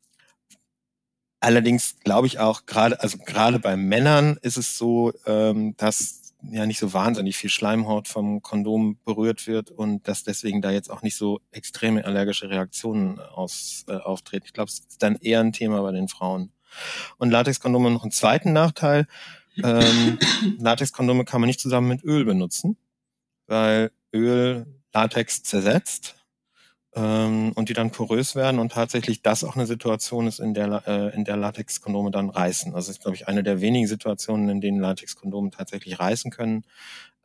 allerdings 1.39 1.99
glaube 1.99 2.27
ich 2.27 2.39
auch 2.39 2.65
gerade, 2.65 3.01
also 3.01 3.17
gerade 3.17 3.59
bei 3.59 3.75
Männern 3.75 4.37
ist 4.41 4.57
es 4.57 4.77
so, 4.77 5.13
ähm, 5.25 5.75
dass 5.77 6.22
ja 6.51 6.65
nicht 6.65 6.79
so 6.79 6.93
wahnsinnig 6.93 7.37
viel 7.37 7.49
Schleimhaut 7.49 8.07
vom 8.07 8.41
Kondom 8.41 8.97
berührt 9.05 9.47
wird 9.47 9.71
und 9.71 10.07
dass 10.07 10.23
deswegen 10.23 10.61
da 10.61 10.71
jetzt 10.71 10.89
auch 10.89 11.01
nicht 11.01 11.15
so 11.15 11.39
extreme 11.51 12.05
allergische 12.05 12.49
Reaktionen 12.49 13.19
aus, 13.19 13.85
äh, 13.87 13.93
auftreten. 13.93 14.45
Ich 14.45 14.53
glaube, 14.53 14.69
es 14.69 14.79
ist 14.79 15.01
dann 15.03 15.15
eher 15.15 15.39
ein 15.39 15.53
Thema 15.53 15.81
bei 15.81 15.91
den 15.91 16.07
Frauen. 16.07 16.51
Und 17.17 17.29
Latexkondome 17.29 17.91
noch 17.91 18.03
einen 18.03 18.11
zweiten 18.11 18.53
Nachteil. 18.53 19.07
Ähm, 19.63 20.17
Latexkondome 20.59 21.25
kann 21.25 21.41
man 21.41 21.47
nicht 21.47 21.59
zusammen 21.59 21.87
mit 21.87 22.03
Öl 22.03 22.25
benutzen, 22.25 22.77
weil 23.47 23.91
Öl 24.13 24.65
Latex 24.93 25.43
zersetzt 25.43 26.22
ähm, 26.95 27.51
und 27.53 27.69
die 27.69 27.73
dann 27.73 27.91
porös 27.91 28.35
werden 28.35 28.59
und 28.59 28.71
tatsächlich 28.71 29.21
das 29.21 29.43
auch 29.43 29.55
eine 29.55 29.65
Situation 29.65 30.27
ist, 30.27 30.39
in 30.39 30.53
der, 30.53 30.83
äh, 30.87 31.15
in 31.15 31.25
der 31.25 31.37
Latexkondome 31.37 32.11
dann 32.11 32.29
reißen. 32.29 32.75
Also 32.75 32.91
ist, 32.91 33.01
glaube 33.01 33.15
ich, 33.15 33.27
eine 33.27 33.43
der 33.43 33.61
wenigen 33.61 33.87
Situationen, 33.87 34.49
in 34.49 34.61
denen 34.61 34.79
Latexkondome 34.79 35.51
tatsächlich 35.51 35.99
reißen 35.99 36.31
können, 36.31 36.63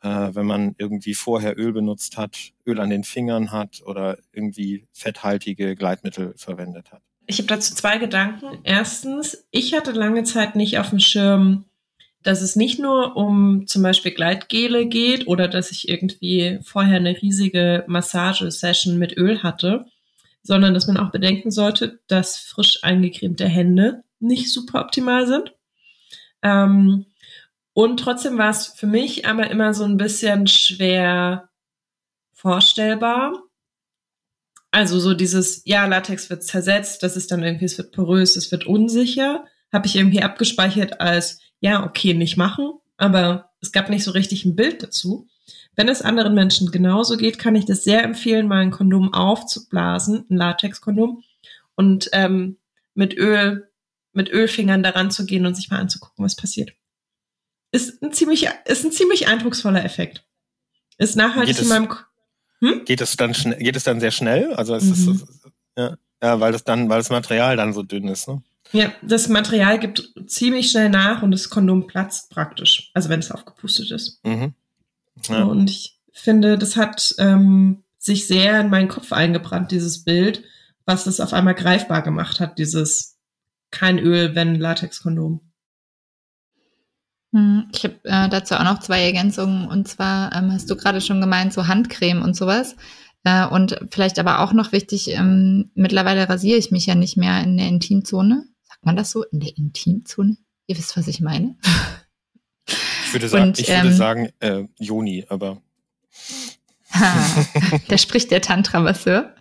äh, 0.03 0.09
wenn 0.09 0.47
man 0.47 0.75
irgendwie 0.79 1.15
vorher 1.15 1.59
Öl 1.59 1.73
benutzt 1.73 2.17
hat, 2.17 2.53
Öl 2.67 2.81
an 2.81 2.91
den 2.91 3.05
Fingern 3.05 3.53
hat 3.53 3.83
oder 3.85 4.19
irgendwie 4.33 4.87
fetthaltige 4.93 5.77
Gleitmittel 5.77 6.35
verwendet 6.37 6.93
hat. 6.93 7.03
Ich 7.27 7.39
habe 7.39 7.49
dazu 7.49 7.75
zwei 7.75 7.99
Gedanken. 7.99 8.59
Erstens, 8.63 9.45
ich 9.51 9.75
hatte 9.75 9.93
lange 9.93 10.25
Zeit 10.25 10.57
nicht 10.57 10.79
auf 10.79 10.89
dem 10.89 10.99
Schirm, 10.99 11.65
dass 12.23 12.43
es 12.43 12.57
nicht 12.57 12.79
nur 12.79 13.17
um 13.17 13.67
zum 13.67 13.83
Beispiel 13.83 14.13
Gleitgele 14.13 14.87
geht 14.87 15.27
oder 15.29 15.49
dass 15.49 15.71
ich 15.71 15.89
irgendwie 15.89 16.59
vorher 16.63 16.97
eine 16.97 17.21
riesige 17.21 17.85
Massagesession 17.87 18.99
mit 18.99 19.17
Öl 19.17 19.43
hatte, 19.43 19.87
sondern 20.43 20.75
dass 20.75 20.87
man 20.87 20.97
auch 20.97 21.11
bedenken 21.11 21.51
sollte, 21.51 22.01
dass 22.09 22.39
frisch 22.39 22.83
eingecremte 22.83 23.47
Hände 23.47 24.03
nicht 24.21 24.53
super 24.53 24.81
optimal 24.81 25.27
sind. 25.27 25.55
Ähm, 26.43 27.07
und 27.73 28.01
trotzdem 28.01 28.39
war 28.39 28.51
es 28.51 28.67
für 28.67 28.87
mich 28.87 29.27
aber 29.27 29.51
immer 29.51 29.73
so 29.75 29.85
ein 29.85 29.97
bisschen 29.97 30.47
schwer 30.49 31.49
vorstellbar. 32.33 33.35
Also 34.71 34.99
so 34.99 35.15
dieses, 35.15 35.63
ja, 35.65 35.87
Latex 35.87 36.29
wird 36.29 36.45
zersetzt, 36.45 37.03
das 37.03 37.17
ist 37.17 37.31
dann 37.31 37.43
irgendwie, 37.43 37.65
es 37.65 37.79
wird 37.79 37.93
porös, 37.93 38.37
es 38.37 38.51
wird 38.51 38.67
unsicher, 38.67 39.45
habe 39.73 39.87
ich 39.87 39.97
irgendwie 39.97 40.23
abgespeichert 40.23 41.01
als, 41.01 41.41
ja, 41.61 41.85
okay, 41.85 42.15
nicht 42.15 42.37
machen, 42.37 42.73
aber 42.97 43.51
es 43.61 43.73
gab 43.73 43.91
nicht 43.91 44.05
so 44.05 44.11
richtig 44.13 44.45
ein 44.45 44.57
Bild 44.57 44.83
dazu. 44.83 45.27
Wenn 45.77 45.89
es 45.89 46.03
anderen 46.03 46.35
Menschen 46.35 46.71
genauso 46.71 47.17
geht, 47.17 47.39
kann 47.39 47.55
ich 47.55 47.65
das 47.65 47.85
sehr 47.85 48.03
empfehlen, 48.03 48.49
mal 48.49 48.61
ein 48.61 48.71
Kondom 48.71 49.15
aufzublasen, 49.15 50.27
ein 50.29 50.37
Latexkondom, 50.37 51.23
und 51.77 52.11
ähm, 52.13 52.57
mit 52.95 53.17
Öl, 53.17 53.71
mit 54.13 54.31
Ölfingern 54.31 54.83
daran 54.83 55.13
zu 55.13 55.25
gehen 55.25 55.47
und 55.47 55.55
sich 55.55 55.71
mal 55.71 55.79
anzugucken, 55.79 56.25
was 56.25 56.35
passiert. 56.35 56.73
Ist 57.71 58.03
ein 58.03 58.13
ziemlich, 58.13 58.49
ist 58.65 58.85
ein 58.85 58.91
ziemlich 58.91 59.29
eindrucksvoller 59.29 59.85
Effekt. 59.85 60.25
Ist 60.97 61.15
nachhaltig 61.15 61.55
geht 61.55 61.63
in 61.63 61.69
meinem. 61.69 61.95
Hm? 62.61 62.85
Geht 62.85 63.01
es 63.01 63.17
dann 63.17 63.33
geht 63.33 63.77
es 63.77 63.85
dann 63.85 64.01
sehr 64.01 64.11
schnell? 64.11 64.53
Also 64.55 64.75
es 64.75 64.85
mhm. 64.85 65.13
ist, 65.13 65.27
ja, 65.77 65.97
ja, 66.21 66.41
weil 66.41 66.51
das 66.51 66.65
dann, 66.65 66.89
weil 66.89 66.99
das 66.99 67.11
Material 67.11 67.57
dann 67.57 67.73
so 67.73 67.85
dünn 67.85 68.09
ist, 68.09 68.27
ne? 68.27 68.43
Ja, 68.73 68.93
das 69.03 69.29
Material 69.29 69.79
gibt 69.79 70.13
ziemlich 70.27 70.71
schnell 70.71 70.91
nach 70.91 71.23
und 71.23 71.31
das 71.31 71.49
Kondom 71.49 71.87
platzt 71.87 72.31
praktisch. 72.31 72.91
Also 72.95 73.09
wenn 73.09 73.21
es 73.21 73.31
aufgepustet 73.31 73.91
ist. 73.91 74.21
Mhm. 74.25 74.55
Ja. 75.29 75.45
Und 75.45 75.71
ich 75.71 75.99
finde, 76.13 76.59
das 76.59 76.77
hat 76.77 77.15
ähm, 77.19 77.83
sich 77.99 78.27
sehr 78.27 78.61
in 78.61 78.71
meinen 78.71 78.89
Kopf 78.89 79.13
eingebrannt, 79.13 79.71
dieses 79.71 80.05
Bild, 80.05 80.43
was 80.85 81.05
das 81.05 81.21
auf 81.21 81.33
einmal 81.33 81.55
greifbar 81.55 82.03
gemacht 82.03 82.41
hat, 82.41 82.59
dieses 82.59 83.19
kein 83.71 83.99
Öl, 83.99 84.35
wenn 84.35 84.55
Latexkondom. 84.55 85.41
Hm, 87.33 87.69
ich 87.75 87.85
habe 87.85 87.97
äh, 88.05 88.29
dazu 88.29 88.55
auch 88.55 88.65
noch 88.65 88.81
zwei 88.81 89.03
Ergänzungen. 89.03 89.69
Und 89.69 89.89
zwar 89.89 90.35
ähm, 90.35 90.53
hast 90.53 90.71
du 90.71 90.77
gerade 90.77 91.01
schon 91.01 91.21
gemeint, 91.21 91.53
so 91.53 91.67
Handcreme 91.67 92.23
und 92.23 92.35
sowas. 92.35 92.77
Äh, 93.25 93.47
und 93.47 93.79
vielleicht 93.91 94.19
aber 94.19 94.41
auch 94.41 94.53
noch 94.53 94.73
wichtig, 94.73 95.09
ähm, 95.11 95.71
mittlerweile 95.75 96.29
rasiere 96.29 96.59
ich 96.59 96.71
mich 96.71 96.87
ja 96.87 96.95
nicht 96.95 97.17
mehr 97.17 97.43
in 97.43 97.57
der 97.57 97.69
Intimzone. 97.69 98.47
Sagt 98.79 98.87
man 98.87 98.97
das 98.97 99.11
so? 99.11 99.25
In 99.25 99.41
der 99.41 99.57
Intimzone? 99.57 100.37
Ihr 100.69 100.79
wisst, 100.79 100.97
was 100.97 101.09
ich 101.09 101.21
meine. 101.21 101.57
Ich 103.05 103.13
würde 103.13 103.29
sagen, 103.29 103.49
Und, 103.49 103.59
ich 103.59 103.67
würde 103.67 103.89
ähm, 103.89 103.93
sagen 103.93 104.29
äh, 104.39 104.65
Joni, 104.79 105.27
aber. 105.29 105.61
Ha, 106.93 107.45
da 107.89 107.99
spricht 107.99 108.31
der 108.31 108.41
Tantra-Masseur. 108.41 109.35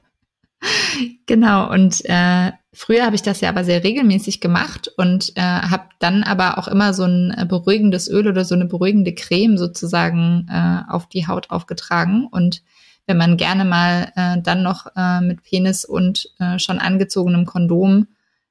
Genau, 1.27 1.71
und 1.71 2.03
äh, 2.05 2.51
früher 2.73 3.05
habe 3.05 3.15
ich 3.15 3.21
das 3.21 3.41
ja 3.41 3.49
aber 3.49 3.63
sehr 3.63 3.83
regelmäßig 3.83 4.41
gemacht 4.41 4.91
und 4.97 5.33
äh, 5.35 5.41
habe 5.41 5.89
dann 5.99 6.23
aber 6.23 6.57
auch 6.57 6.67
immer 6.67 6.95
so 6.95 7.03
ein 7.03 7.45
beruhigendes 7.47 8.09
Öl 8.09 8.27
oder 8.27 8.43
so 8.43 8.55
eine 8.55 8.65
beruhigende 8.65 9.13
Creme 9.13 9.59
sozusagen 9.59 10.47
äh, 10.49 10.81
auf 10.91 11.07
die 11.07 11.27
Haut 11.27 11.51
aufgetragen. 11.51 12.25
Und 12.25 12.63
wenn 13.05 13.17
man 13.17 13.37
gerne 13.37 13.65
mal 13.65 14.11
äh, 14.15 14.41
dann 14.41 14.63
noch 14.63 14.87
äh, 14.95 15.21
mit 15.21 15.43
Penis 15.43 15.85
und 15.85 16.31
äh, 16.39 16.57
schon 16.57 16.79
angezogenem 16.79 17.45
Kondom 17.45 18.07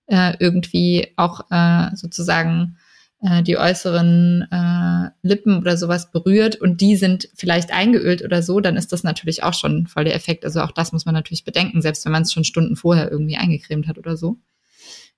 äh, 0.07 0.35
irgendwie 0.39 1.13
auch 1.17 1.51
äh, 1.51 1.95
sozusagen 1.95 2.77
äh, 3.23 3.43
die 3.43 3.57
äußeren 3.57 4.47
äh, 4.51 5.11
Lippen 5.27 5.59
oder 5.59 5.77
sowas 5.77 6.11
berührt 6.11 6.57
und 6.57 6.81
die 6.81 6.97
sind 6.97 7.29
vielleicht 7.35 7.73
eingeölt 7.73 8.23
oder 8.23 8.43
so, 8.43 8.61
dann 8.61 8.77
ist 8.77 8.93
das 8.93 9.05
natürlich 9.05 9.43
auch 9.43 9.55
schon 9.55 9.87
voll 9.87 10.05
der 10.05 10.15
Effekt. 10.15 10.45
Also 10.45 10.61
auch 10.61 10.71
das 10.71 10.93
muss 10.93 11.07
man 11.07 11.15
natürlich 11.15 11.45
bedenken, 11.45 11.83
selbst 11.83 12.05
wenn 12.05 12.13
man 12.13 12.23
es 12.23 12.33
schon 12.33 12.45
Stunden 12.45 12.77
vorher 12.77 13.11
irgendwie 13.11 13.37
eingecremt 13.37 13.89
hat 13.89 13.99
oder 13.99 14.17
so. 14.17 14.39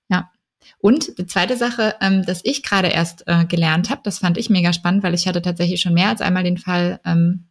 Ja. 0.09 0.31
Und 0.79 1.17
die 1.17 1.25
zweite 1.25 1.57
Sache, 1.57 1.95
ähm, 1.99 2.23
dass 2.23 2.41
ich 2.43 2.63
gerade 2.63 2.87
erst 2.87 3.23
äh, 3.27 3.45
gelernt 3.45 3.89
habe, 3.89 4.01
das 4.03 4.19
fand 4.19 4.37
ich 4.37 4.49
mega 4.49 4.71
spannend, 4.71 5.03
weil 5.03 5.13
ich 5.13 5.27
hatte 5.27 5.41
tatsächlich 5.41 5.81
schon 5.81 5.93
mehr 5.93 6.09
als 6.09 6.21
einmal 6.21 6.43
den 6.43 6.57
Fall, 6.57 7.01
ähm, 7.05 7.49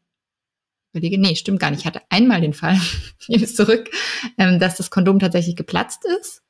überlege, 0.92 1.18
nee, 1.20 1.36
stimmt 1.36 1.60
gar 1.60 1.70
nicht, 1.70 1.80
ich 1.80 1.86
hatte 1.86 2.00
einmal 2.08 2.40
den 2.40 2.54
Fall, 2.54 2.80
ich 3.28 3.54
zurück, 3.54 3.90
ähm, 4.38 4.58
dass 4.58 4.76
das 4.76 4.90
Kondom 4.90 5.18
tatsächlich 5.18 5.56
geplatzt 5.56 6.04
ist 6.20 6.42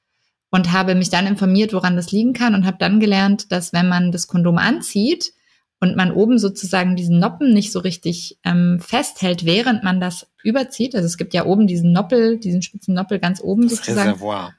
und 0.51 0.73
habe 0.73 0.95
mich 0.95 1.11
dann 1.11 1.27
informiert, 1.27 1.73
woran 1.73 1.97
das 1.97 2.13
liegen 2.13 2.33
kann 2.33 2.55
und 2.55 2.67
habe 2.67 2.79
dann 2.79 3.01
gelernt, 3.01 3.53
dass 3.53 3.73
wenn 3.73 3.89
man 3.89 4.13
das 4.13 4.27
Kondom 4.27 4.59
anzieht 4.59 5.33
und 5.81 5.97
man 5.97 6.11
oben 6.11 6.39
sozusagen 6.39 6.97
diesen 6.97 7.19
Noppen 7.19 7.53
nicht 7.53 7.73
so 7.73 7.81
richtig 7.81 8.39
ähm, 8.45 8.81
festhält, 8.81 9.45
während 9.45 9.85
man 9.85 10.01
das 10.01 10.27
überzieht, 10.43 10.95
also 10.95 11.07
es 11.07 11.19
gibt 11.19 11.35
ja 11.35 11.45
oben 11.45 11.67
diesen 11.67 11.93
Noppel, 11.93 12.39
diesen 12.39 12.63
spitzen 12.63 12.95
Noppel 12.95 13.19
ganz 13.19 13.41
oben 13.41 13.63
das 13.63 13.79
sozusagen. 13.79 14.11
Reservoir. 14.11 14.55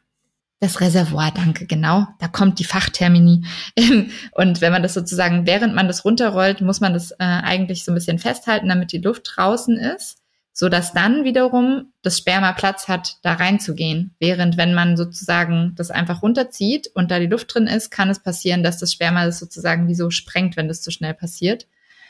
Das 0.62 0.82
Reservoir, 0.82 1.32
danke, 1.34 1.66
genau. 1.66 2.06
Da 2.20 2.28
kommt 2.28 2.60
die 2.60 2.66
Fachtermini. 2.66 3.46
Und 4.34 4.60
wenn 4.60 4.74
man 4.74 4.84
das 4.84 4.94
sozusagen, 4.94 5.48
während 5.48 5.74
man 5.74 5.88
das 5.88 6.04
runterrollt, 6.04 6.60
muss 6.60 6.82
man 6.82 6.94
das 6.94 7.12
äh, 7.12 7.16
eigentlich 7.20 7.86
so 7.86 7.94
ein 7.94 7.96
bisschen 7.96 8.20
festhalten, 8.20 8.68
damit 8.68 8.92
die 8.92 8.98
Luft 8.98 9.32
draußen 9.36 9.78
ist 9.78 10.20
so 10.54 10.70
dass 10.70 10.93
dann 10.93 11.24
wiederum 11.24 11.93
das 12.02 12.18
Sperma 12.18 12.52
Platz 12.54 12.88
hat, 12.88 13.18
da 13.24 13.34
reinzugehen. 13.34 14.16
Während 14.20 14.58
wenn 14.58 14.74
man 14.74 14.97
sozusagen 14.97 15.74
das 15.76 15.91
einfach 15.91 16.22
runterzieht 16.22 16.89
und 16.93 17.12
da 17.12 17.20
die 17.20 17.28
Luft 17.28 17.54
drin 17.54 17.68
ist, 17.68 17.91
kann 17.91 18.10
es 18.10 18.20
passieren, 18.20 18.64
dass 18.64 18.78
das 18.78 18.91
Sperma 18.93 19.26
das 19.26 19.39
sozusagen 19.39 19.88
wie 19.88 19.95
so 19.95 20.10
sprengt, 20.10 20.58
wenn 20.58 20.68
das 20.68 20.82
zu 20.82 20.91
schnell 20.91 21.14
passiert. 21.14 21.68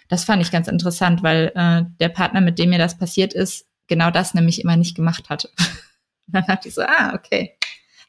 Das 0.08 0.24
fand 0.24 0.42
ich 0.42 0.52
ganz 0.52 0.68
interessant, 0.68 1.22
weil 1.22 1.52
äh, 1.56 1.84
der 2.00 2.10
Partner, 2.10 2.42
mit 2.42 2.58
dem 2.58 2.72
mir 2.72 2.80
das 2.80 2.98
passiert 2.98 3.34
ist, 3.34 3.68
genau 3.88 4.10
das 4.10 4.34
nämlich 4.34 4.62
immer 4.62 4.76
nicht 4.76 4.96
gemacht 4.96 5.30
hat. 5.30 5.50
dann 6.28 6.46
dachte 6.46 6.68
ich 6.68 6.74
so, 6.74 6.82
ah, 6.82 7.14
okay, 7.14 7.56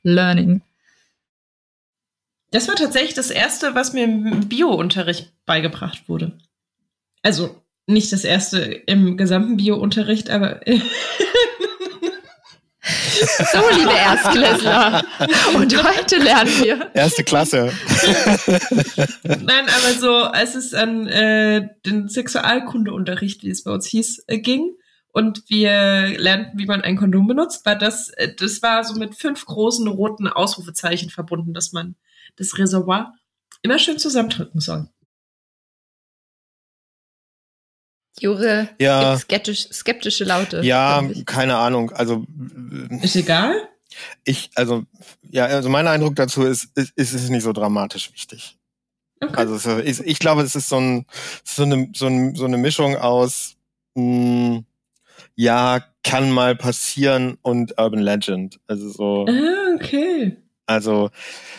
Learning. 0.03 0.63
Das 2.51 2.67
war 2.69 2.75
tatsächlich 2.75 3.15
das 3.15 3.31
erste, 3.31 3.75
was 3.75 3.93
mir 3.93 4.05
im 4.05 4.49
Bio-Unterricht 4.49 5.33
beigebracht 5.47 6.09
wurde. 6.09 6.39
Also 7.23 7.60
nicht 7.93 8.13
das 8.13 8.25
erste 8.25 8.59
im 8.61 9.17
gesamten 9.17 9.57
Bio-Unterricht, 9.57 10.31
aber. 10.31 10.61
so, 12.83 13.59
liebe 13.79 13.93
Erstklässler. 13.93 15.05
Und 15.55 15.83
heute 15.83 16.17
lernen 16.17 16.51
wir. 16.63 16.91
Erste 16.95 17.25
Klasse. 17.25 17.73
Nein, 19.25 19.67
aber 19.67 19.95
so, 19.99 20.15
als 20.15 20.55
es 20.55 20.75
an 20.75 21.07
äh, 21.07 21.69
den 21.85 22.09
Sexualkundeunterricht, 22.09 23.43
wie 23.43 23.51
es 23.51 23.65
bei 23.65 23.73
uns 23.73 23.87
hieß, 23.87 24.25
äh, 24.27 24.39
ging 24.39 24.73
und 25.13 25.43
wir 25.49 26.19
lernten, 26.19 26.59
wie 26.59 26.67
man 26.67 26.83
ein 26.83 26.97
Kondom 26.97 27.27
benutzt, 27.27 27.67
war 27.67 27.77
das, 27.77 28.11
äh, 28.11 28.35
das 28.35 28.63
war 28.63 28.85
so 28.85 28.95
mit 28.95 29.17
fünf 29.17 29.45
großen 29.45 29.87
roten 29.89 30.29
Ausrufezeichen 30.29 31.11
verbunden, 31.11 31.53
dass 31.53 31.73
man 31.73 31.97
das 32.37 32.59
Reservoir 32.59 33.15
immer 33.63 33.79
schön 33.79 33.99
zusammendrücken 33.99 34.61
soll. 34.61 34.89
Jure 38.23 38.69
ja. 38.81 39.17
skeptisch, 39.19 39.69
skeptische 39.73 40.25
Laute. 40.25 40.61
Ja, 40.63 41.03
keine 41.27 41.57
Ahnung. 41.57 41.91
Also 41.93 42.25
ist 43.03 43.17
egal. 43.17 43.55
Ich, 44.25 44.51
also 44.55 44.85
ja, 45.31 45.47
also 45.47 45.69
mein 45.69 45.87
Eindruck 45.87 46.17
dazu 46.17 46.43
ist, 46.43 46.69
ist, 46.77 46.93
ist 46.97 47.15
es 47.15 47.29
nicht 47.29 47.43
so 47.43 47.53
dramatisch 47.53 48.13
wichtig. 48.13 48.57
Okay. 49.21 49.35
Also 49.37 49.79
ist, 49.79 50.01
ich 50.01 50.19
glaube, 50.19 50.43
es 50.43 50.55
ist 50.55 50.69
so, 50.69 50.79
ein, 50.79 51.07
so, 51.45 51.65
eine, 51.65 51.91
so, 51.95 52.07
ein, 52.07 52.35
so 52.35 52.45
eine 52.45 52.57
Mischung 52.57 52.97
aus 52.97 53.57
mh, 53.95 54.03
hm, 54.57 54.65
ja, 55.35 55.81
kann 56.03 56.31
mal 56.31 56.57
passieren 56.57 57.39
und 57.43 57.79
Urban 57.79 58.01
Legend. 58.01 58.61
Also 58.67 58.89
so. 58.91 59.27
Ah, 59.29 59.75
okay. 59.75 60.37
Also, 60.71 61.11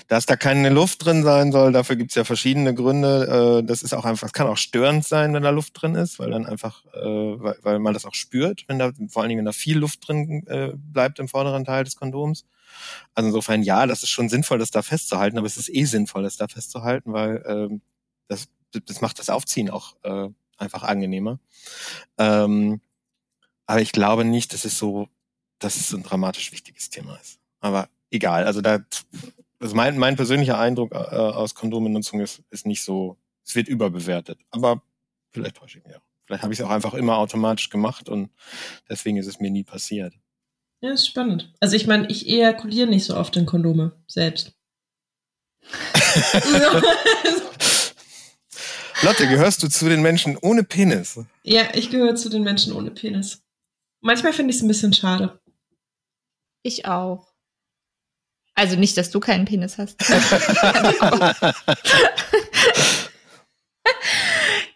dass 0.07 0.25
da 0.25 0.37
keine 0.37 0.69
Luft 0.69 1.03
drin 1.03 1.23
sein 1.23 1.51
soll, 1.51 1.73
dafür 1.73 1.97
gibt's 1.97 2.15
ja 2.15 2.23
verschiedene 2.23 2.73
Gründe. 2.73 3.59
Äh, 3.59 3.67
das 3.67 3.83
ist 3.83 3.93
auch 3.93 4.05
einfach, 4.05 4.27
es 4.27 4.31
kann 4.31 4.47
auch 4.47 4.55
störend 4.55 5.05
sein, 5.05 5.33
wenn 5.33 5.43
da 5.43 5.49
Luft 5.49 5.81
drin 5.81 5.95
ist, 5.95 6.17
weil 6.17 6.29
dann 6.31 6.45
einfach, 6.45 6.85
äh, 6.93 7.01
weil, 7.01 7.57
weil 7.61 7.79
man 7.79 7.93
das 7.93 8.05
auch 8.05 8.13
spürt, 8.13 8.63
wenn 8.69 8.79
da, 8.79 8.93
vor 9.09 9.21
allen 9.21 9.27
Dingen, 9.27 9.39
wenn 9.39 9.45
da 9.45 9.51
viel 9.51 9.77
Luft 9.77 10.07
drin 10.07 10.47
äh, 10.47 10.71
bleibt 10.75 11.19
im 11.19 11.27
vorderen 11.27 11.65
Teil 11.65 11.83
des 11.83 11.97
Kondoms. 11.97 12.45
Also 13.13 13.27
insofern, 13.27 13.63
ja, 13.63 13.85
das 13.85 14.01
ist 14.01 14.11
schon 14.11 14.29
sinnvoll, 14.29 14.59
das 14.59 14.71
da 14.71 14.81
festzuhalten, 14.81 15.37
aber 15.37 15.47
es 15.47 15.57
ist 15.57 15.67
eh 15.67 15.83
sinnvoll, 15.83 16.23
das 16.23 16.37
da 16.37 16.47
festzuhalten, 16.47 17.11
weil 17.11 17.43
ähm, 17.45 17.81
das, 18.29 18.47
das 18.71 19.01
macht 19.01 19.19
das 19.19 19.29
Aufziehen 19.29 19.69
auch 19.69 19.97
äh, 20.03 20.29
einfach 20.55 20.83
angenehmer. 20.83 21.37
Ähm, 22.17 22.79
aber 23.65 23.81
ich 23.81 23.91
glaube 23.91 24.23
nicht, 24.23 24.53
dass 24.53 24.63
es 24.63 24.77
so, 24.77 25.09
dass 25.59 25.75
es 25.75 25.89
so 25.89 25.97
ein 25.97 26.03
dramatisch 26.03 26.53
wichtiges 26.53 26.89
Thema 26.89 27.17
ist. 27.17 27.39
Aber 27.59 27.89
egal. 28.11 28.45
Also 28.45 28.61
da, 28.61 28.79
also 29.59 29.75
mein, 29.75 29.97
mein 29.97 30.15
persönlicher 30.15 30.59
Eindruck 30.59 30.91
äh, 30.91 30.95
aus 30.95 31.55
Kondombenutzung 31.55 32.19
ist, 32.19 32.43
ist 32.49 32.65
nicht 32.65 32.83
so, 32.83 33.17
es 33.45 33.55
wird 33.55 33.67
überbewertet. 33.67 34.39
Aber 34.51 34.83
vielleicht 35.31 35.57
täusche 35.57 35.79
ich 35.79 35.85
mich 35.85 35.95
auch. 35.95 36.01
Vielleicht 36.25 36.43
habe 36.43 36.53
ich 36.53 36.59
es 36.59 36.65
auch 36.65 36.69
einfach 36.69 36.93
immer 36.93 37.17
automatisch 37.17 37.69
gemacht 37.69 38.07
und 38.07 38.29
deswegen 38.89 39.17
ist 39.17 39.27
es 39.27 39.39
mir 39.39 39.49
nie 39.51 39.63
passiert. 39.63 40.13
Ja, 40.81 40.91
ist 40.91 41.07
spannend. 41.07 41.53
Also 41.59 41.75
ich 41.75 41.87
meine, 41.87 42.07
ich 42.09 42.27
ejakuliere 42.27 42.87
nicht 42.87 43.05
so 43.05 43.17
oft 43.17 43.35
in 43.37 43.45
Kondome 43.45 43.91
selbst. 44.07 44.53
Lotte, 49.03 49.27
gehörst 49.27 49.63
du 49.63 49.67
zu 49.67 49.89
den 49.89 50.01
Menschen 50.03 50.37
ohne 50.37 50.63
Penis? 50.63 51.19
Ja, 51.43 51.69
ich 51.73 51.89
gehöre 51.89 52.15
zu 52.15 52.29
den 52.29 52.43
Menschen 52.43 52.73
ohne 52.73 52.91
Penis. 52.91 53.41
Manchmal 53.99 54.31
finde 54.31 54.51
ich 54.51 54.57
es 54.57 54.61
ein 54.61 54.67
bisschen 54.67 54.93
schade. 54.93 55.39
Ich 56.61 56.85
auch. 56.85 57.30
Also 58.61 58.75
nicht, 58.75 58.95
dass 58.95 59.09
du 59.09 59.19
keinen 59.19 59.45
Penis 59.45 59.79
hast. 59.79 59.97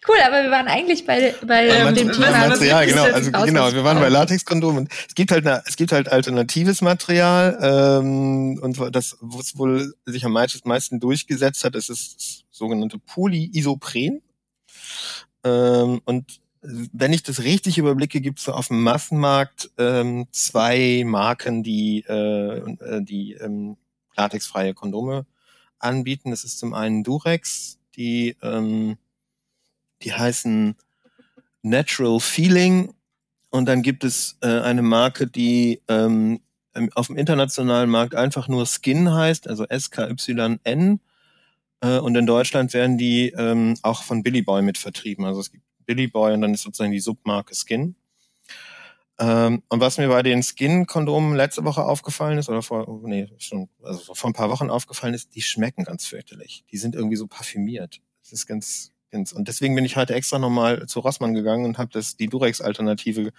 cool, 0.07 0.17
aber 0.25 0.41
wir 0.41 0.49
waren 0.49 0.67
eigentlich 0.67 1.05
bei, 1.05 1.35
bei 1.45 1.67
ja, 1.67 1.91
dem 1.91 2.11
Thema. 2.11 2.31
Material, 2.31 2.87
genau. 2.87 3.03
Also 3.03 3.29
genau, 3.29 3.71
wir 3.71 3.83
waren 3.83 3.99
bei 3.99 4.09
Latexkondomen. 4.09 4.89
Es 5.07 5.13
gibt 5.13 5.29
halt 5.31 5.45
eine, 5.45 5.61
es 5.67 5.75
gibt 5.75 5.91
halt 5.91 6.11
alternatives 6.11 6.81
Material 6.81 7.59
ähm, 7.61 8.57
und 8.59 8.79
das, 8.91 9.17
was 9.21 9.55
wohl 9.55 9.93
sich 10.07 10.25
am 10.25 10.31
meisten 10.31 10.99
durchgesetzt 10.99 11.63
hat, 11.63 11.75
ist 11.75 11.91
das 11.91 12.43
sogenannte 12.49 12.97
Polyisopren. 12.97 14.23
Ähm, 15.43 16.01
und 16.05 16.39
wenn 16.93 17.13
ich 17.13 17.23
das 17.23 17.43
richtig 17.43 17.77
überblicke, 17.77 18.21
gibt 18.21 18.39
es 18.39 18.49
auf 18.49 18.67
dem 18.67 18.81
Massenmarkt 18.81 19.71
ähm, 19.77 20.27
zwei 20.31 21.03
Marken, 21.05 21.63
die, 21.63 22.03
äh, 22.07 22.57
äh, 22.57 23.01
die 23.01 23.33
ähm, 23.33 23.77
latexfreie 24.15 24.73
Kondome 24.73 25.25
anbieten. 25.79 26.31
Das 26.31 26.43
ist 26.43 26.59
zum 26.59 26.73
einen 26.73 27.03
Durex, 27.03 27.77
die, 27.95 28.35
ähm, 28.41 28.97
die 30.01 30.13
heißen 30.13 30.75
Natural 31.61 32.19
Feeling. 32.19 32.93
Und 33.49 33.67
dann 33.67 33.81
gibt 33.81 34.03
es 34.03 34.37
äh, 34.41 34.59
eine 34.59 34.81
Marke, 34.81 35.27
die 35.27 35.81
ähm, 35.87 36.41
auf 36.93 37.07
dem 37.07 37.17
internationalen 37.17 37.89
Markt 37.89 38.15
einfach 38.15 38.47
nur 38.47 38.65
Skin 38.65 39.13
heißt, 39.13 39.47
also 39.47 39.65
S-K-Y-N. 39.65 40.99
Äh, 41.81 41.99
und 41.99 42.15
in 42.15 42.25
Deutschland 42.25 42.73
werden 42.73 42.97
die 42.97 43.29
ähm, 43.29 43.77
auch 43.81 44.03
von 44.03 44.23
Billy 44.23 44.41
Boy 44.41 44.61
mit 44.61 44.77
vertrieben. 44.77 45.25
Also 45.25 45.39
es 45.39 45.51
gibt 45.51 45.63
Billy 45.85 46.07
Boy 46.07 46.33
und 46.33 46.41
dann 46.41 46.53
ist 46.53 46.63
sozusagen 46.63 46.91
die 46.91 46.99
Submarke 46.99 47.53
Skin. 47.55 47.95
Ähm, 49.17 49.63
und 49.69 49.79
was 49.79 49.97
mir 49.97 50.09
bei 50.09 50.23
den 50.23 50.43
Skin-Kondomen 50.43 51.35
letzte 51.35 51.63
Woche 51.63 51.83
aufgefallen 51.83 52.37
ist, 52.37 52.49
oder 52.49 52.61
vor, 52.61 53.01
nee, 53.03 53.29
schon, 53.37 53.69
also 53.81 54.13
vor 54.13 54.29
ein 54.29 54.33
paar 54.33 54.49
Wochen 54.49 54.69
aufgefallen 54.69 55.13
ist, 55.13 55.35
die 55.35 55.41
schmecken 55.41 55.85
ganz 55.85 56.05
fürchterlich. 56.05 56.65
Die 56.71 56.77
sind 56.77 56.95
irgendwie 56.95 57.15
so 57.15 57.27
parfümiert. 57.27 58.01
Das 58.21 58.33
ist 58.33 58.45
ganz, 58.45 58.91
ganz, 59.11 59.31
und 59.31 59.47
deswegen 59.47 59.73
bin 59.75 59.85
ich 59.85 59.95
heute 59.95 60.15
extra 60.15 60.37
nochmal 60.37 60.85
zu 60.87 60.99
Rossmann 60.99 61.33
gegangen 61.33 61.63
und 61.63 61.77
habe 61.77 61.91
das, 61.93 62.17
die 62.17 62.27
Durex-Alternative 62.27 63.31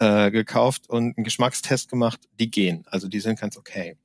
äh, 0.00 0.30
gekauft 0.30 0.90
und 0.90 1.16
einen 1.16 1.24
Geschmackstest 1.24 1.88
gemacht. 1.88 2.20
Die 2.38 2.50
gehen. 2.50 2.84
Also 2.90 3.08
die 3.08 3.20
sind 3.20 3.40
ganz 3.40 3.56
okay. 3.56 3.96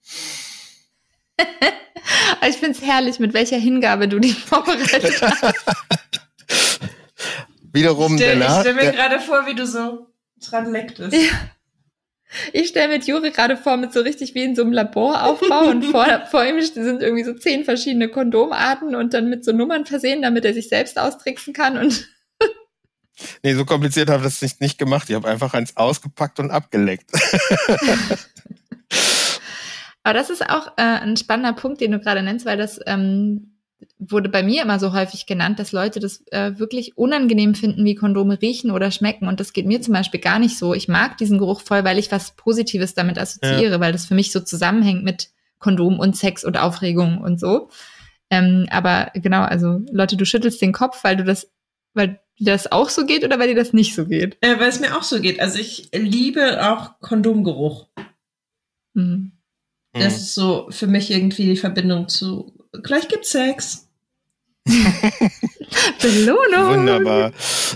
ich 2.48 2.56
find's 2.56 2.82
herrlich, 2.82 3.20
mit 3.20 3.34
welcher 3.34 3.58
Hingabe 3.58 4.08
du 4.08 4.20
die 4.20 4.32
vorbereitet 4.32 5.22
hast. 5.42 5.82
Wiederum 7.74 8.16
ich 8.16 8.22
stell, 8.22 8.40
der 8.40 8.48
Ich 8.48 8.60
stelle 8.60 8.76
mir 8.76 8.92
gerade 8.92 9.20
vor, 9.20 9.46
wie 9.48 9.56
du 9.56 9.66
so 9.66 10.08
dran 10.40 10.72
lecktest. 10.72 11.14
Ja. 11.14 11.30
Ich 12.54 12.70
stelle 12.70 12.88
mit 12.88 13.06
Juri 13.06 13.32
gerade 13.32 13.58
vor, 13.58 13.76
mit 13.76 13.92
so 13.92 14.00
richtig 14.00 14.36
wie 14.36 14.44
in 14.44 14.56
so 14.56 14.62
einem 14.62 14.72
Laboraufbau 14.72 15.66
und 15.70 15.84
vor, 15.84 16.06
vor 16.32 16.46
ihm 16.46 16.62
sind 16.62 17.02
irgendwie 17.02 17.26
so 17.26 17.34
zehn 17.34 17.66
verschiedene 17.66 18.08
Kondomarten 18.08 18.96
und 18.96 19.14
dann 19.14 19.30
mit 19.30 19.44
so 19.44 19.52
Nummern 19.52 19.86
versehen, 19.86 20.22
damit 20.22 20.46
er 20.46 20.54
sich 20.54 20.70
selbst 20.70 20.98
austricksen 20.98 21.54
kann 21.54 21.78
und 21.78 22.08
Nee, 23.44 23.54
so 23.54 23.66
kompliziert 23.66 24.10
habe 24.10 24.20
ich 24.20 24.24
das 24.34 24.42
nicht, 24.42 24.62
nicht 24.62 24.78
gemacht. 24.80 25.10
Ich 25.10 25.16
habe 25.16 25.28
einfach 25.28 25.54
eins 25.54 25.78
ausgepackt 25.78 26.40
und 26.40 26.50
abgeleckt. 26.50 27.12
Aber 30.04 30.14
das 30.14 30.30
ist 30.32 30.50
auch 30.50 30.68
äh, 30.78 30.82
ein 30.82 31.18
spannender 31.18 31.54
Punkt, 31.54 31.82
den 31.82 31.92
du 31.92 32.00
gerade 32.00 32.24
nennst, 32.24 32.46
weil 32.46 32.58
das 32.58 32.80
ähm, 32.88 33.61
wurde 34.00 34.30
bei 34.30 34.44
mir 34.44 34.62
immer 34.64 34.80
so 34.80 34.94
häufig 34.94 35.26
genannt, 35.26 35.60
dass 35.60 35.72
Leute 35.72 36.00
das 36.00 36.24
äh, 36.32 36.58
wirklich 36.58 36.98
unangenehm 36.98 37.56
finden, 37.56 37.86
wie 37.86 37.96
Kondome 37.96 38.42
riechen 38.42 38.72
oder 38.72 38.92
schmecken. 38.92 39.28
Und 39.28 39.40
das 39.40 39.54
geht 39.54 39.66
mir 39.66 39.82
zum 39.82 39.94
Beispiel 39.94 40.20
gar 40.20 40.40
nicht 40.40 40.58
so. 40.58 40.74
Ich 40.74 40.88
mag 40.88 41.18
diesen 41.18 41.38
Geruch 41.38 41.62
voll, 41.62 41.84
weil 41.84 42.00
ich 42.00 42.12
was 42.12 42.36
Positives 42.36 42.94
damit 42.94 43.18
assoziiere, 43.18 43.74
ja. 43.74 43.80
weil 43.80 43.92
das 43.92 44.06
für 44.06 44.16
mich 44.16 44.32
so 44.32 44.40
zusammenhängt 44.40 45.04
mit 45.04 45.30
Kondom 45.60 46.00
und 46.00 46.16
Sex 46.16 46.44
und 46.44 46.58
Aufregung 46.58 47.20
und 47.20 47.40
so. 47.40 47.70
Ähm, 48.30 48.66
aber 48.70 49.12
genau, 49.14 49.42
also 49.42 49.82
Leute, 49.92 50.18
du 50.18 50.26
schüttelst 50.26 50.62
den 50.62 50.72
Kopf, 50.72 51.04
weil 51.04 51.18
du 51.18 51.24
das, 51.24 51.52
weil 51.94 52.20
dir 52.40 52.54
das 52.54 52.72
auch 52.72 52.90
so 52.90 53.06
geht 53.06 53.24
oder 53.24 53.40
weil 53.40 53.50
dir 53.50 53.56
das 53.56 53.74
nicht 53.74 53.94
so 53.94 54.06
geht? 54.06 54.38
Äh, 54.42 54.60
weil 54.60 54.70
es 54.70 54.80
mir 54.80 54.98
auch 54.98 55.04
so 55.04 55.22
geht. 55.22 55.40
Also 55.40 55.60
ich 55.60 55.90
liebe 55.94 56.66
auch 56.72 57.00
Kondomgeruch. 57.00 57.88
Mhm. 58.94 59.34
Das 59.94 60.16
ist 60.16 60.36
so 60.36 60.68
für 60.70 60.88
mich 60.88 61.12
irgendwie 61.12 61.46
die 61.46 61.58
Verbindung 61.58 62.08
zu 62.08 62.61
gleich 62.84 63.08
gibt's 63.08 63.32
Sex. 63.32 63.88
Belohnung. 66.02 66.80
Wunderbar. 66.80 67.32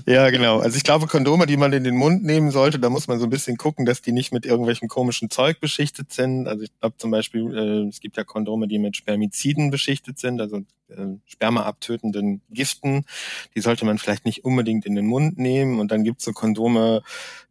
Ja, 0.05 0.29
genau. 0.29 0.59
Also 0.59 0.77
ich 0.77 0.83
glaube, 0.83 1.07
Kondome, 1.07 1.47
die 1.47 1.57
man 1.57 1.73
in 1.73 1.83
den 1.83 1.95
Mund 1.95 2.23
nehmen 2.23 2.51
sollte, 2.51 2.77
da 2.77 2.89
muss 2.89 3.07
man 3.07 3.19
so 3.19 3.25
ein 3.25 3.29
bisschen 3.29 3.57
gucken, 3.57 3.85
dass 3.85 4.01
die 4.01 4.11
nicht 4.11 4.31
mit 4.31 4.45
irgendwelchen 4.45 4.87
komischen 4.87 5.29
Zeug 5.29 5.59
beschichtet 5.59 6.13
sind. 6.13 6.47
Also 6.47 6.63
ich 6.63 6.79
glaube 6.79 6.97
zum 6.97 7.11
Beispiel, 7.11 7.57
äh, 7.57 7.87
es 7.87 7.99
gibt 7.99 8.17
ja 8.17 8.23
Kondome, 8.23 8.67
die 8.67 8.77
mit 8.77 8.95
Spermiziden 8.97 9.71
beschichtet 9.71 10.19
sind, 10.19 10.41
also 10.41 10.57
äh, 10.89 11.17
spermaabtötenden 11.25 12.41
Giften. 12.51 13.05
Die 13.55 13.61
sollte 13.61 13.85
man 13.85 13.97
vielleicht 13.97 14.25
nicht 14.25 14.45
unbedingt 14.45 14.85
in 14.85 14.95
den 14.95 15.07
Mund 15.07 15.39
nehmen. 15.39 15.79
Und 15.79 15.91
dann 15.91 16.03
gibt 16.03 16.19
es 16.19 16.25
so 16.25 16.33
Kondome, 16.33 17.01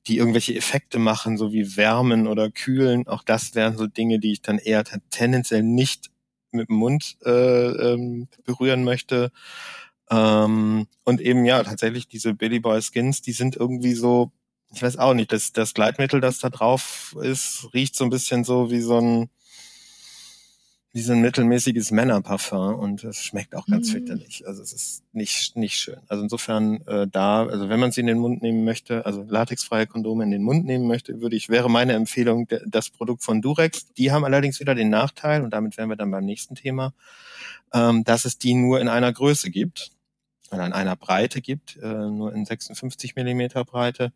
die 0.07 0.19
irgendwelche 0.19 0.55
Effekte 0.55 0.99
machen, 0.99 1.39
so 1.39 1.53
wie 1.53 1.77
Wärmen 1.77 2.29
oder 2.29 2.51
Kühlen. 2.51 3.09
Auch 3.09 3.25
das 3.25 3.55
wären 3.55 3.77
so 3.77 3.87
Dinge, 3.87 4.21
die 4.21 4.33
ich 4.33 4.43
dann 4.43 4.59
eher 4.59 4.85
tendenziell 5.11 5.63
nicht 5.63 6.11
mit 6.55 6.69
dem 6.69 6.77
Mund 6.77 7.17
äh, 7.25 7.31
ähm, 7.31 8.29
berühren 8.45 8.85
möchte. 8.85 9.31
Ähm, 10.11 10.87
und 11.05 11.21
eben 11.21 11.45
ja, 11.45 11.63
tatsächlich 11.63 12.09
diese 12.09 12.35
Billy 12.35 12.61
Boy 12.61 12.81
Skins, 12.83 13.23
die 13.23 13.33
sind 13.33 13.57
irgendwie 13.57 13.95
so, 13.95 14.33
ich 14.73 14.83
weiß 14.83 14.99
auch 14.99 15.15
nicht, 15.15 15.33
das, 15.33 15.53
das 15.53 15.75
Gleitmittel, 15.75 16.21
das 16.21 16.39
da 16.39 16.51
drauf 16.51 17.17
ist, 17.21 17.69
riecht 17.75 17.97
so 17.97 18.05
ein 18.05 18.11
bisschen 18.11 18.45
so 18.45 18.71
wie 18.71 18.81
so 18.81 19.01
ein 19.01 19.31
wie 20.95 21.03
so 21.03 21.13
ein 21.13 21.21
mittelmäßiges 21.23 21.91
Männerparfum 21.91 22.77
und 22.77 23.03
es 23.03 23.21
schmeckt 23.21 23.57
auch 23.57 23.67
ganz 23.67 23.89
mhm. 23.89 23.93
fürchterlich. 23.93 24.47
Also 24.47 24.63
es 24.63 24.73
ist 24.73 25.03
nicht 25.13 25.57
nicht 25.57 25.75
schön. 25.75 25.99
Also 26.07 26.23
insofern 26.23 26.87
äh, 26.87 27.09
da, 27.09 27.45
also 27.45 27.69
wenn 27.69 27.81
man 27.81 27.91
sie 27.91 28.01
in 28.03 28.07
den 28.07 28.21
Mund 28.21 28.43
nehmen 28.43 28.65
möchte, 28.65 29.05
also 29.05 29.27
latexfreie 29.29 29.89
Kondome 29.89 30.23
in 30.23 30.31
den 30.31 30.45
Mund 30.45 30.65
nehmen 30.65 30.87
möchte, 30.87 31.21
würde 31.21 31.35
ich 31.35 31.49
wäre 31.49 31.69
meine 31.69 31.95
Empfehlung 31.95 32.47
das 32.65 32.91
Produkt 32.91 33.25
von 33.25 33.43
Durex. 33.43 33.93
Die 33.95 34.13
haben 34.13 34.25
allerdings 34.25 34.61
wieder 34.61 34.77
den 34.77 34.89
Nachteil 34.89 35.43
und 35.43 35.51
damit 35.51 35.77
wären 35.77 35.89
wir 35.89 35.97
dann 35.97 36.13
beim 36.13 36.25
nächsten 36.25 36.55
Thema, 36.55 36.95
ähm, 37.73 38.05
dass 38.05 38.25
es 38.25 38.39
die 38.39 38.55
nur 38.55 38.81
in 38.81 38.87
einer 38.87 39.13
Größe 39.13 39.51
gibt 39.51 39.91
oder 40.53 40.65
in 40.65 40.73
einer 40.73 40.95
Breite 40.95 41.41
gibt, 41.41 41.77
äh, 41.83 41.89
nur 41.89 42.33
in 42.33 42.45
56 42.45 43.17
Millimeter 43.17 43.65
Breite 43.65 44.13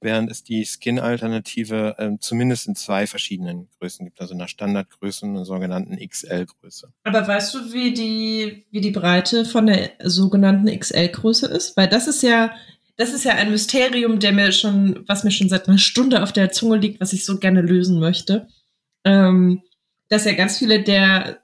während 0.00 0.30
es 0.30 0.44
die 0.44 0.64
Skin-Alternative 0.64 1.96
äh, 1.98 2.10
zumindest 2.20 2.68
in 2.68 2.74
zwei 2.74 3.06
verschiedenen 3.06 3.68
Größen 3.78 4.06
gibt, 4.06 4.20
also 4.20 4.32
in 4.32 4.38
der 4.38 4.48
Standardgröße 4.48 5.26
und 5.26 5.36
einer 5.36 5.44
sogenannten 5.44 5.96
XL-Größe. 5.96 6.92
Aber 7.04 7.26
weißt 7.26 7.54
du, 7.54 7.72
wie 7.72 7.92
die, 7.92 8.66
wie 8.70 8.80
die 8.80 8.90
Breite 8.90 9.44
von 9.44 9.66
der 9.66 9.90
sogenannten 10.04 10.68
XL-Größe 10.68 11.46
ist? 11.46 11.76
Weil 11.76 11.88
das 11.88 12.06
ist 12.06 12.22
ja, 12.22 12.52
das 12.96 13.12
ist 13.12 13.24
ja 13.24 13.34
ein 13.34 13.50
Mysterium, 13.50 14.18
der 14.20 14.32
mir 14.32 14.52
schon, 14.52 15.04
was 15.06 15.24
mir 15.24 15.30
schon 15.30 15.48
seit 15.48 15.68
einer 15.68 15.78
Stunde 15.78 16.22
auf 16.22 16.32
der 16.32 16.50
Zunge 16.52 16.76
liegt, 16.76 17.00
was 17.00 17.12
ich 17.12 17.24
so 17.24 17.38
gerne 17.38 17.60
lösen 17.60 17.98
möchte. 17.98 18.48
Ähm, 19.04 19.62
dass 20.08 20.24
ja 20.24 20.32
ganz 20.32 20.58
viele 20.58 20.82
der 20.82 21.40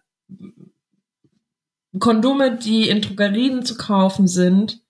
Kondome, 1.98 2.56
die 2.56 2.88
in 2.88 3.02
Drogerien 3.02 3.64
zu 3.64 3.76
kaufen 3.76 4.26
sind, 4.26 4.83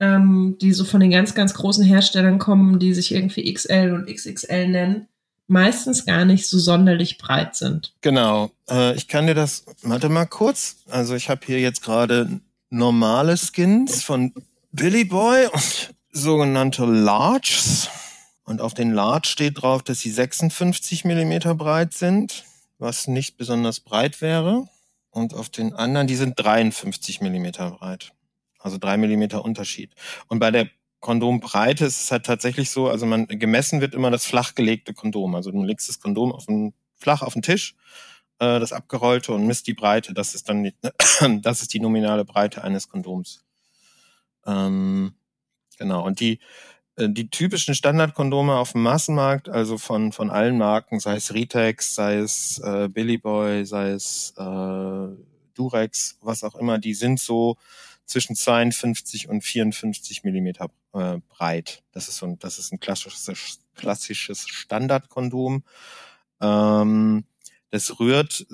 ähm, 0.00 0.56
die 0.60 0.72
so 0.72 0.84
von 0.84 1.00
den 1.00 1.10
ganz, 1.10 1.34
ganz 1.34 1.54
großen 1.54 1.84
Herstellern 1.84 2.38
kommen, 2.38 2.78
die 2.78 2.94
sich 2.94 3.12
irgendwie 3.14 3.52
XL 3.52 3.92
und 3.92 4.12
XXL 4.12 4.68
nennen, 4.68 5.08
meistens 5.46 6.06
gar 6.06 6.24
nicht 6.24 6.46
so 6.46 6.58
sonderlich 6.58 7.18
breit 7.18 7.54
sind. 7.54 7.92
Genau. 8.00 8.50
Äh, 8.68 8.94
ich 8.94 9.08
kann 9.08 9.26
dir 9.26 9.34
das, 9.34 9.64
warte 9.82 10.08
mal 10.08 10.26
kurz. 10.26 10.76
Also 10.88 11.14
ich 11.14 11.28
habe 11.28 11.42
hier 11.44 11.60
jetzt 11.60 11.82
gerade 11.82 12.40
normale 12.70 13.36
Skins 13.36 14.02
von 14.02 14.32
Billy 14.72 15.04
Boy 15.04 15.46
und 15.52 15.94
sogenannte 16.12 16.84
Larges. 16.86 17.88
Und 18.44 18.60
auf 18.60 18.74
den 18.74 18.92
Large 18.92 19.28
steht 19.28 19.62
drauf, 19.62 19.82
dass 19.82 20.00
sie 20.00 20.10
56 20.10 21.04
Millimeter 21.04 21.54
breit 21.54 21.94
sind, 21.94 22.44
was 22.78 23.06
nicht 23.06 23.36
besonders 23.36 23.80
breit 23.80 24.20
wäre. 24.20 24.66
Und 25.10 25.34
auf 25.34 25.48
den 25.48 25.72
anderen, 25.72 26.06
die 26.06 26.16
sind 26.16 26.34
53 26.38 27.20
Millimeter 27.20 27.70
breit. 27.72 28.12
Also 28.60 28.78
drei 28.78 28.96
Millimeter 28.96 29.44
Unterschied. 29.44 29.94
Und 30.28 30.38
bei 30.38 30.50
der 30.50 30.68
Kondombreite 31.00 31.86
ist 31.86 32.02
es 32.02 32.10
halt 32.12 32.26
tatsächlich 32.26 32.70
so, 32.70 32.88
also 32.88 33.06
man 33.06 33.26
gemessen 33.26 33.80
wird 33.80 33.94
immer 33.94 34.10
das 34.10 34.26
flachgelegte 34.26 34.92
Kondom. 34.94 35.34
Also 35.34 35.50
du 35.50 35.62
legst 35.64 35.88
das 35.88 35.98
Kondom 35.98 36.30
auf 36.30 36.46
den, 36.46 36.74
flach 36.96 37.22
auf 37.22 37.32
den 37.32 37.42
Tisch, 37.42 37.74
äh, 38.38 38.60
das 38.60 38.72
abgerollte 38.72 39.32
und 39.32 39.46
misst 39.46 39.66
die 39.66 39.74
Breite. 39.74 40.12
Das 40.12 40.34
ist 40.34 40.48
dann 40.48 40.62
die, 40.62 40.74
das 41.42 41.62
ist 41.62 41.72
die 41.72 41.80
nominale 41.80 42.24
Breite 42.24 42.62
eines 42.62 42.88
Kondoms. 42.88 43.42
Ähm, 44.46 45.14
genau. 45.78 46.04
Und 46.04 46.20
die 46.20 46.38
äh, 46.96 47.08
die 47.08 47.30
typischen 47.30 47.74
Standardkondome 47.74 48.56
auf 48.56 48.72
dem 48.72 48.82
Massenmarkt, 48.82 49.48
also 49.48 49.78
von 49.78 50.12
von 50.12 50.30
allen 50.30 50.58
Marken, 50.58 51.00
sei 51.00 51.16
es 51.16 51.32
Ritex, 51.32 51.94
sei 51.94 52.16
es 52.16 52.58
äh, 52.64 52.88
Billy 52.88 53.18
Boy, 53.18 53.64
sei 53.64 53.90
es 53.90 54.34
äh, 54.36 55.08
Durex, 55.54 56.18
was 56.20 56.44
auch 56.44 56.54
immer, 56.56 56.78
die 56.78 56.94
sind 56.94 57.20
so 57.20 57.56
zwischen 58.10 58.36
52 58.36 59.28
und 59.28 59.42
54 59.42 60.24
Millimeter 60.24 60.70
äh, 60.92 61.18
breit. 61.28 61.82
Das 61.92 62.08
ist 62.08 62.16
so 62.16 62.26
ein, 62.26 62.38
das 62.38 62.58
ist 62.58 62.72
ein 62.72 62.80
klassisches, 62.80 63.60
klassisches 63.74 64.48
Standardkondom. 64.48 65.62
Ähm, 66.40 67.24
das 67.70 68.00
rührt 68.00 68.46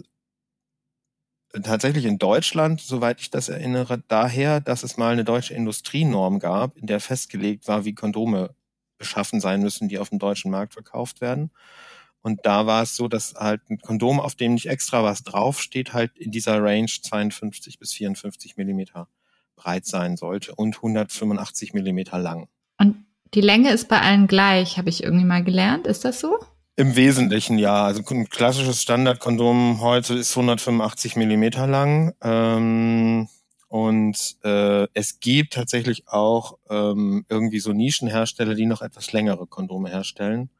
tatsächlich 1.62 2.04
in 2.04 2.18
Deutschland, 2.18 2.80
soweit 2.80 3.20
ich 3.20 3.30
das 3.30 3.48
erinnere, 3.48 4.02
daher, 4.08 4.60
dass 4.60 4.82
es 4.82 4.98
mal 4.98 5.12
eine 5.12 5.24
deutsche 5.24 5.54
Industrienorm 5.54 6.38
gab, 6.38 6.76
in 6.76 6.86
der 6.86 7.00
festgelegt 7.00 7.66
war, 7.66 7.84
wie 7.84 7.94
Kondome 7.94 8.54
beschaffen 8.98 9.40
sein 9.40 9.62
müssen, 9.62 9.88
die 9.88 9.98
auf 9.98 10.10
dem 10.10 10.18
deutschen 10.18 10.50
Markt 10.50 10.74
verkauft 10.74 11.20
werden. 11.20 11.50
Und 12.20 12.44
da 12.44 12.66
war 12.66 12.82
es 12.82 12.96
so, 12.96 13.08
dass 13.08 13.34
halt 13.34 13.62
ein 13.70 13.78
Kondom, 13.78 14.20
auf 14.20 14.34
dem 14.34 14.54
nicht 14.54 14.66
extra 14.66 15.02
was 15.04 15.22
draufsteht, 15.22 15.92
halt 15.92 16.18
in 16.18 16.30
dieser 16.30 16.62
Range 16.62 16.86
52 16.86 17.78
bis 17.78 17.92
54 17.94 18.56
Millimeter 18.56 19.08
breit 19.56 19.86
sein 19.86 20.16
sollte 20.16 20.54
und 20.54 20.76
185 20.76 21.74
Millimeter 21.74 22.18
lang. 22.18 22.48
Und 22.78 23.04
die 23.34 23.40
Länge 23.40 23.70
ist 23.72 23.88
bei 23.88 24.00
allen 24.00 24.26
gleich, 24.26 24.78
habe 24.78 24.88
ich 24.88 25.02
irgendwie 25.02 25.24
mal 25.24 25.42
gelernt. 25.42 25.86
Ist 25.86 26.04
das 26.04 26.20
so? 26.20 26.38
Im 26.76 26.94
Wesentlichen 26.94 27.58
ja. 27.58 27.84
Also 27.84 28.02
ein 28.10 28.28
klassisches 28.28 28.82
Standardkondom 28.82 29.80
heute 29.80 30.14
ist 30.14 30.36
185 30.36 31.16
Millimeter 31.16 31.66
lang. 31.66 32.14
Ähm, 32.22 33.28
und 33.68 34.36
äh, 34.44 34.86
es 34.94 35.20
gibt 35.20 35.54
tatsächlich 35.54 36.06
auch 36.08 36.58
ähm, 36.70 37.24
irgendwie 37.28 37.60
so 37.60 37.72
Nischenhersteller, 37.72 38.54
die 38.54 38.66
noch 38.66 38.82
etwas 38.82 39.12
längere 39.12 39.46
Kondome 39.46 39.88
herstellen. 39.88 40.50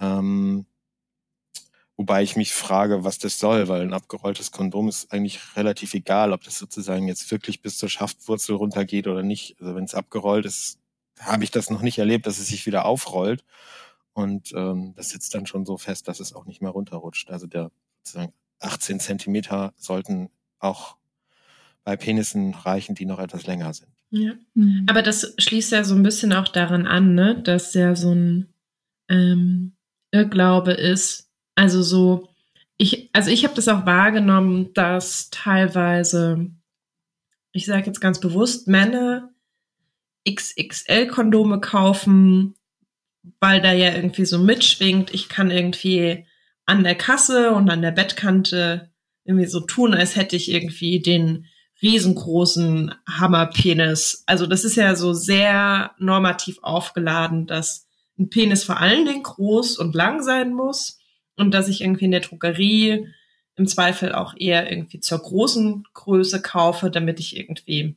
Ähm, 0.00 0.66
Wobei 1.98 2.22
ich 2.22 2.36
mich 2.36 2.52
frage, 2.54 3.02
was 3.02 3.18
das 3.18 3.40
soll, 3.40 3.66
weil 3.66 3.82
ein 3.82 3.92
abgerolltes 3.92 4.52
Kondom 4.52 4.88
ist 4.88 5.12
eigentlich 5.12 5.56
relativ 5.56 5.94
egal, 5.94 6.32
ob 6.32 6.44
das 6.44 6.56
sozusagen 6.56 7.08
jetzt 7.08 7.28
wirklich 7.32 7.60
bis 7.60 7.76
zur 7.76 7.88
Schaftwurzel 7.88 8.54
runtergeht 8.54 9.08
oder 9.08 9.24
nicht. 9.24 9.56
Also 9.60 9.74
wenn 9.74 9.82
es 9.82 9.96
abgerollt 9.96 10.46
ist, 10.46 10.78
habe 11.18 11.42
ich 11.42 11.50
das 11.50 11.70
noch 11.70 11.82
nicht 11.82 11.98
erlebt, 11.98 12.26
dass 12.26 12.38
es 12.38 12.46
sich 12.46 12.66
wieder 12.66 12.84
aufrollt. 12.84 13.44
Und 14.12 14.52
ähm, 14.54 14.94
das 14.94 15.08
sitzt 15.08 15.34
dann 15.34 15.46
schon 15.46 15.66
so 15.66 15.76
fest, 15.76 16.06
dass 16.06 16.20
es 16.20 16.32
auch 16.32 16.46
nicht 16.46 16.62
mehr 16.62 16.70
runterrutscht. 16.70 17.30
Also 17.30 17.48
der 17.48 17.72
sozusagen 18.04 18.32
18 18.60 19.00
Zentimeter 19.00 19.74
sollten 19.76 20.30
auch 20.60 20.96
bei 21.82 21.96
Penissen 21.96 22.54
reichen, 22.54 22.94
die 22.94 23.06
noch 23.06 23.18
etwas 23.18 23.48
länger 23.48 23.74
sind. 23.74 23.90
Ja. 24.10 24.34
Mhm. 24.54 24.86
Aber 24.88 25.02
das 25.02 25.34
schließt 25.36 25.72
ja 25.72 25.82
so 25.82 25.96
ein 25.96 26.04
bisschen 26.04 26.32
auch 26.32 26.46
daran 26.46 26.86
an, 26.86 27.16
ne, 27.16 27.42
dass 27.42 27.74
ja 27.74 27.96
so 27.96 28.14
ein 28.14 28.54
ähm, 29.08 29.72
Irrglaube 30.12 30.72
ist, 30.72 31.27
also 31.58 31.82
so, 31.82 32.28
ich, 32.76 33.10
also 33.12 33.32
ich 33.32 33.42
habe 33.42 33.56
das 33.56 33.66
auch 33.66 33.84
wahrgenommen, 33.84 34.72
dass 34.74 35.28
teilweise, 35.30 36.52
ich 37.50 37.66
sage 37.66 37.86
jetzt 37.86 38.00
ganz 38.00 38.20
bewusst, 38.20 38.68
Männer 38.68 39.30
XXL-Kondome 40.24 41.60
kaufen, 41.60 42.54
weil 43.40 43.60
da 43.60 43.72
ja 43.72 43.92
irgendwie 43.92 44.24
so 44.24 44.38
mitschwingt, 44.38 45.12
ich 45.12 45.28
kann 45.28 45.50
irgendwie 45.50 46.26
an 46.64 46.84
der 46.84 46.94
Kasse 46.94 47.50
und 47.50 47.68
an 47.70 47.82
der 47.82 47.90
Bettkante 47.90 48.92
irgendwie 49.24 49.46
so 49.46 49.58
tun, 49.58 49.94
als 49.94 50.14
hätte 50.14 50.36
ich 50.36 50.52
irgendwie 50.52 51.00
den 51.00 51.46
riesengroßen 51.82 52.94
Hammerpenis. 53.08 54.22
Also 54.26 54.46
das 54.46 54.62
ist 54.62 54.76
ja 54.76 54.94
so 54.94 55.12
sehr 55.12 55.90
normativ 55.98 56.58
aufgeladen, 56.62 57.48
dass 57.48 57.88
ein 58.16 58.30
Penis 58.30 58.62
vor 58.62 58.78
allen 58.78 59.06
Dingen 59.06 59.24
groß 59.24 59.76
und 59.78 59.96
lang 59.96 60.22
sein 60.22 60.54
muss 60.54 60.97
und 61.38 61.52
dass 61.52 61.68
ich 61.68 61.80
irgendwie 61.80 62.06
in 62.06 62.10
der 62.10 62.20
Drogerie 62.20 63.08
im 63.56 63.66
Zweifel 63.66 64.12
auch 64.12 64.34
eher 64.36 64.70
irgendwie 64.70 65.00
zur 65.00 65.18
großen 65.18 65.84
Größe 65.94 66.42
kaufe, 66.42 66.90
damit 66.90 67.18
ich 67.18 67.36
irgendwie 67.36 67.96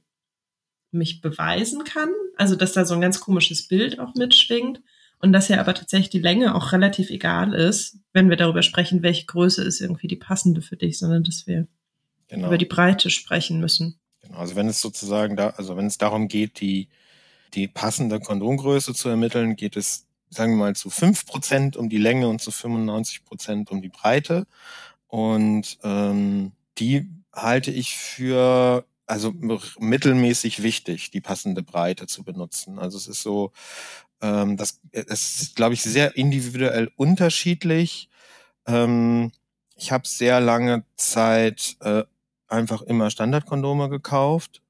mich 0.92 1.22
beweisen 1.22 1.84
kann. 1.84 2.10
Also 2.38 2.56
dass 2.56 2.74
da 2.74 2.86
so 2.86 2.96
ein 2.96 3.02
ganz 3.02 3.20
komisches 3.20 3.68
Bild 3.68 4.00
auch 4.00 4.16
mitschwingt 4.16 4.82
und 5.20 5.34
dass 5.34 5.48
ja 5.48 5.60
aber 5.60 5.74
tatsächlich 5.74 6.10
die 6.10 6.20
Länge 6.20 6.56
auch 6.56 6.72
relativ 6.72 7.10
egal 7.10 7.54
ist, 7.54 7.98
wenn 8.12 8.30
wir 8.30 8.38
darüber 8.38 8.64
sprechen, 8.64 9.04
welche 9.04 9.26
Größe 9.26 9.64
ist 9.64 9.80
irgendwie 9.80 10.08
die 10.08 10.16
passende 10.16 10.62
für 10.62 10.78
dich, 10.78 10.98
sondern 10.98 11.24
dass 11.24 11.46
wir 11.46 11.68
genau. 12.28 12.48
über 12.48 12.58
die 12.58 12.66
Breite 12.66 13.10
sprechen 13.10 13.60
müssen. 13.60 14.00
Genau, 14.22 14.40
also 14.40 14.56
wenn 14.56 14.68
es 14.68 14.82
sozusagen 14.82 15.36
da, 15.36 15.52
also 15.52 15.78
wenn 15.78 15.86
es 15.86 15.98
darum 15.98 16.28
geht, 16.28 16.60
die, 16.60 16.90
die 17.54 17.68
passende 17.68 18.20
Kondomgröße 18.20 18.94
zu 18.94 19.10
ermitteln, 19.10 19.56
geht 19.56 19.78
es, 19.78 20.08
sagen 20.32 20.54
wir 20.54 20.58
mal, 20.58 20.76
zu 20.76 20.90
fünf 20.90 21.26
Prozent 21.26 21.78
um 21.78 21.90
die 21.90 21.98
Länge 21.98 22.28
und 22.28 22.42
zu 22.42 22.52
95 22.52 23.24
Prozent 23.26 23.70
um 23.70 23.82
die 23.82 23.90
Breite. 23.90 24.48
Und 25.08 25.78
ähm, 25.84 26.54
die 26.80 27.10
halte 27.34 27.72
ich 27.72 27.96
für 27.96 28.86
also 29.06 29.34
mittelmäßig 29.78 30.64
wichtig, 30.64 31.12
die 31.12 31.20
passende 31.20 31.64
Breite 31.64 32.08
zu 32.08 32.24
benutzen. 32.24 32.80
Also 32.80 32.98
es 32.98 33.08
ist 33.08 33.22
so, 33.22 33.52
ähm, 34.22 34.56
das 34.56 34.80
es 34.92 35.42
ist, 35.42 35.56
glaube 35.58 35.74
ich, 35.74 35.82
sehr 35.82 36.16
individuell 36.16 36.90
unterschiedlich. 36.96 38.10
Ähm, 38.66 39.32
ich 39.76 39.92
habe 39.92 40.08
sehr 40.08 40.40
lange 40.40 40.86
Zeit 40.96 41.76
äh, 41.82 42.04
einfach 42.48 42.82
immer 42.84 43.10
Standardkondome 43.10 43.90
gekauft. 43.90 44.62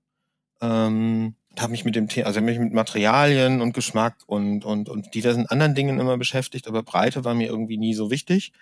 Ähm, 0.62 1.36
habe 1.60 1.72
mich 1.72 1.86
mit 1.86 1.96
dem 1.96 2.08
Thema, 2.08 2.28
also 2.28 2.42
mich 2.42 2.60
mit 2.60 2.74
Materialien 2.74 3.62
und 3.62 3.74
Geschmack 3.74 4.16
und 4.28 4.64
und 4.66 4.90
und 4.90 5.14
diversen 5.14 5.48
anderen 5.48 5.76
Dingen 5.76 6.00
immer 6.00 6.18
beschäftigt, 6.18 6.68
aber 6.68 6.84
Breite 6.84 7.26
war 7.26 7.34
mir 7.34 7.48
irgendwie 7.48 7.78
nie 7.78 7.94
so 7.94 8.10
wichtig. 8.12 8.54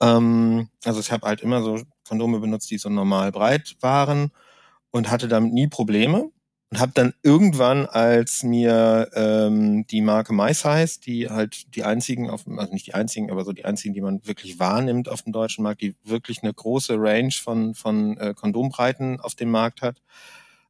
Ähm, 0.00 0.68
also 0.84 1.00
ich 1.00 1.12
habe 1.12 1.26
halt 1.26 1.40
immer 1.42 1.62
so 1.62 1.80
Kondome 2.06 2.40
benutzt, 2.40 2.70
die 2.70 2.78
so 2.78 2.88
normal 2.88 3.32
breit 3.32 3.76
waren 3.80 4.30
und 4.90 5.10
hatte 5.10 5.28
damit 5.28 5.52
nie 5.52 5.68
Probleme 5.68 6.30
und 6.70 6.80
habe 6.80 6.92
dann 6.94 7.14
irgendwann, 7.22 7.86
als 7.86 8.42
mir 8.42 9.08
ähm, 9.14 9.86
die 9.86 10.00
Marke 10.00 10.32
MySize, 10.32 11.00
die 11.00 11.30
halt 11.30 11.74
die 11.76 11.84
einzigen, 11.84 12.30
auf, 12.30 12.46
also 12.56 12.72
nicht 12.72 12.86
die 12.88 12.94
einzigen, 12.94 13.30
aber 13.30 13.44
so 13.44 13.52
die 13.52 13.64
einzigen, 13.64 13.94
die 13.94 14.00
man 14.00 14.26
wirklich 14.26 14.58
wahrnimmt 14.58 15.08
auf 15.08 15.22
dem 15.22 15.32
deutschen 15.32 15.62
Markt, 15.62 15.82
die 15.82 15.94
wirklich 16.04 16.42
eine 16.42 16.52
große 16.52 16.94
Range 16.98 17.30
von 17.32 17.74
von 17.74 18.16
äh, 18.18 18.34
Kondombreiten 18.34 19.20
auf 19.20 19.34
dem 19.36 19.50
Markt 19.50 19.82
hat, 19.82 20.02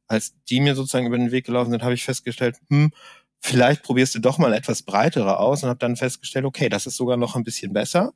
als 0.07 0.35
die 0.49 0.59
mir 0.59 0.75
sozusagen 0.75 1.07
über 1.07 1.17
den 1.17 1.31
Weg 1.31 1.45
gelaufen 1.45 1.71
sind, 1.71 1.83
habe 1.83 1.93
ich 1.93 2.03
festgestellt, 2.03 2.57
hm, 2.69 2.91
vielleicht 3.39 3.83
probierst 3.83 4.15
du 4.15 4.19
doch 4.19 4.37
mal 4.37 4.53
etwas 4.53 4.83
breitere 4.83 5.39
aus 5.39 5.63
und 5.63 5.69
habe 5.69 5.79
dann 5.79 5.95
festgestellt, 5.95 6.45
okay, 6.45 6.69
das 6.69 6.85
ist 6.85 6.97
sogar 6.97 7.17
noch 7.17 7.35
ein 7.35 7.43
bisschen 7.43 7.73
besser. 7.73 8.13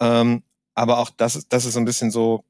Ähm, 0.00 0.42
aber 0.74 0.98
auch 0.98 1.10
das, 1.10 1.36
ist 1.36 1.52
das 1.52 1.64
ist 1.64 1.74
so 1.74 1.80
ein 1.80 1.84
bisschen 1.84 2.10
so, 2.10 2.44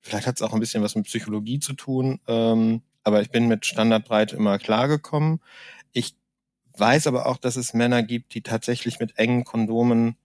vielleicht 0.00 0.26
hat 0.26 0.36
es 0.36 0.42
auch 0.42 0.52
ein 0.52 0.60
bisschen 0.60 0.82
was 0.82 0.94
mit 0.94 1.06
Psychologie 1.06 1.60
zu 1.60 1.72
tun. 1.74 2.20
Ähm, 2.26 2.82
aber 3.04 3.22
ich 3.22 3.30
bin 3.30 3.48
mit 3.48 3.66
Standardbreite 3.66 4.36
immer 4.36 4.58
klargekommen. 4.58 5.40
Ich 5.92 6.14
weiß 6.76 7.06
aber 7.06 7.26
auch, 7.26 7.36
dass 7.36 7.56
es 7.56 7.74
Männer 7.74 8.02
gibt, 8.02 8.34
die 8.34 8.42
tatsächlich 8.42 9.00
mit 9.00 9.18
engen 9.18 9.44
Kondomen 9.44 10.16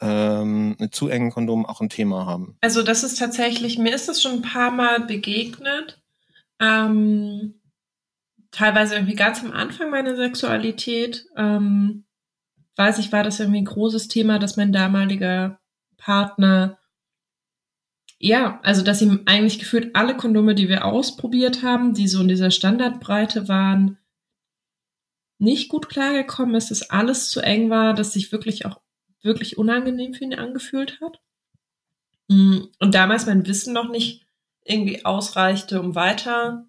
ähm, 0.00 0.76
mit 0.78 0.94
zu 0.94 1.08
engen 1.08 1.30
Kondomen 1.30 1.66
auch 1.66 1.80
ein 1.80 1.88
Thema 1.88 2.26
haben. 2.26 2.56
Also 2.60 2.82
das 2.82 3.02
ist 3.02 3.18
tatsächlich, 3.18 3.78
mir 3.78 3.94
ist 3.94 4.08
das 4.08 4.22
schon 4.22 4.34
ein 4.34 4.42
paar 4.42 4.70
Mal 4.70 5.00
begegnet. 5.00 6.00
Ähm, 6.60 7.60
teilweise 8.50 8.94
irgendwie 8.96 9.14
ganz 9.14 9.42
am 9.44 9.52
Anfang 9.52 9.90
meiner 9.90 10.16
Sexualität. 10.16 11.26
Ähm, 11.36 12.04
weiß 12.76 12.98
ich, 12.98 13.12
war 13.12 13.22
das 13.22 13.40
irgendwie 13.40 13.60
ein 13.60 13.66
großes 13.66 14.08
Thema, 14.08 14.38
dass 14.38 14.56
mein 14.56 14.72
damaliger 14.72 15.60
Partner 15.96 16.78
ja, 18.18 18.60
also 18.62 18.82
dass 18.82 19.00
ihm 19.00 19.22
eigentlich 19.26 19.58
gefühlt 19.58 19.94
alle 19.94 20.16
Kondome, 20.16 20.54
die 20.54 20.68
wir 20.68 20.84
ausprobiert 20.84 21.62
haben, 21.62 21.94
die 21.94 22.08
so 22.08 22.20
in 22.20 22.28
dieser 22.28 22.50
Standardbreite 22.50 23.48
waren, 23.48 23.96
nicht 25.38 25.68
gut 25.68 25.88
klargekommen 25.88 26.56
ist, 26.56 26.72
dass 26.72 26.90
alles 26.90 27.30
zu 27.30 27.40
eng 27.40 27.70
war, 27.70 27.94
dass 27.94 28.12
sich 28.12 28.32
wirklich 28.32 28.66
auch 28.66 28.80
wirklich 29.22 29.56
unangenehm 29.56 30.14
für 30.14 30.24
ihn 30.24 30.34
angefühlt 30.34 31.00
hat. 31.00 31.20
Mm, 32.26 32.62
und 32.80 32.94
damals 32.94 33.26
mein 33.26 33.46
Wissen 33.46 33.72
noch 33.72 33.88
nicht 33.88 34.26
irgendwie 34.68 35.04
ausreichte, 35.04 35.80
um 35.80 35.94
weiter 35.94 36.66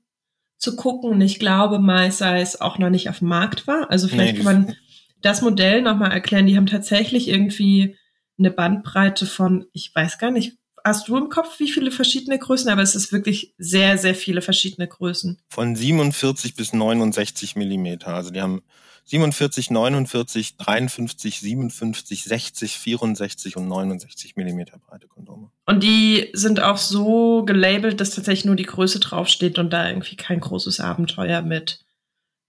zu 0.57 0.75
gucken. 0.75 1.11
Und 1.11 1.21
ich 1.21 1.39
glaube, 1.39 1.79
MySize 1.79 2.61
auch 2.61 2.77
noch 2.77 2.89
nicht 2.89 3.09
auf 3.09 3.19
dem 3.19 3.29
Markt 3.29 3.67
war. 3.67 3.89
Also 3.89 4.07
vielleicht 4.07 4.37
nee, 4.37 4.43
kann 4.43 4.65
man 4.65 4.75
das 5.21 5.41
Modell 5.41 5.81
nochmal 5.81 6.11
erklären. 6.11 6.47
Die 6.47 6.57
haben 6.57 6.65
tatsächlich 6.65 7.27
irgendwie 7.27 7.95
eine 8.37 8.51
Bandbreite 8.51 9.25
von, 9.25 9.65
ich 9.73 9.91
weiß 9.93 10.17
gar 10.17 10.31
nicht, 10.31 10.59
Hast 10.83 11.07
du 11.07 11.17
im 11.17 11.29
Kopf, 11.29 11.59
wie 11.59 11.69
viele 11.69 11.91
verschiedene 11.91 12.39
Größen? 12.39 12.69
Aber 12.69 12.81
es 12.81 12.95
ist 12.95 13.11
wirklich 13.11 13.53
sehr, 13.57 13.97
sehr 13.97 14.15
viele 14.15 14.41
verschiedene 14.41 14.87
Größen. 14.87 15.39
Von 15.49 15.75
47 15.75 16.55
bis 16.55 16.73
69 16.73 17.55
Millimeter. 17.55 18.13
Also 18.13 18.31
die 18.31 18.41
haben 18.41 18.61
47, 19.09 19.71
49, 19.71 20.57
53, 20.57 21.39
57, 21.39 22.23
60, 22.25 22.77
64 22.77 23.57
und 23.57 23.67
69 23.67 24.35
Millimeter 24.35 24.77
breite 24.77 25.07
Kondome. 25.07 25.49
Und 25.65 25.81
die 25.81 26.29
sind 26.33 26.61
auch 26.61 26.77
so 26.77 27.43
gelabelt, 27.43 27.99
dass 27.99 28.11
tatsächlich 28.11 28.45
nur 28.45 28.55
die 28.55 28.67
Größe 28.67 28.99
draufsteht 28.99 29.57
und 29.57 29.73
da 29.73 29.89
irgendwie 29.89 30.15
kein 30.15 30.39
großes 30.39 30.79
Abenteuer 30.79 31.41
mit 31.41 31.83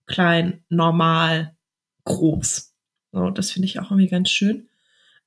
klein, 0.06 0.62
normal, 0.68 1.54
groß. 2.04 2.74
So, 3.12 3.30
das 3.30 3.50
finde 3.50 3.66
ich 3.66 3.80
auch 3.80 3.90
irgendwie 3.90 4.08
ganz 4.08 4.28
schön. 4.30 4.68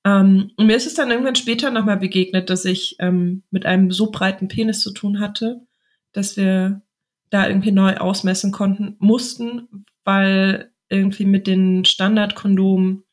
Ähm, 0.06 0.52
und 0.56 0.68
mir 0.68 0.76
ist 0.76 0.86
es 0.86 0.94
dann 0.94 1.10
irgendwann 1.10 1.36
später 1.36 1.72
nochmal 1.72 1.98
begegnet, 1.98 2.52
dass 2.52 2.64
ich 2.64 2.98
ähm, 3.00 3.42
mit 3.50 3.66
einem 3.66 3.92
so 3.92 4.12
breiten 4.12 4.50
Penis 4.50 4.82
zu 4.82 4.92
tun 4.92 5.20
hatte, 5.20 5.62
dass 6.12 6.38
wir 6.38 6.82
da 7.32 7.48
irgendwie 7.48 7.72
neu 7.72 7.98
ausmessen 7.98 8.52
konnten, 8.52 8.98
mussten, 9.00 9.86
weil 10.04 10.73
irgendwie 10.94 11.26
mit 11.26 11.48
den 11.48 11.84
Standardkondomen 11.86 13.04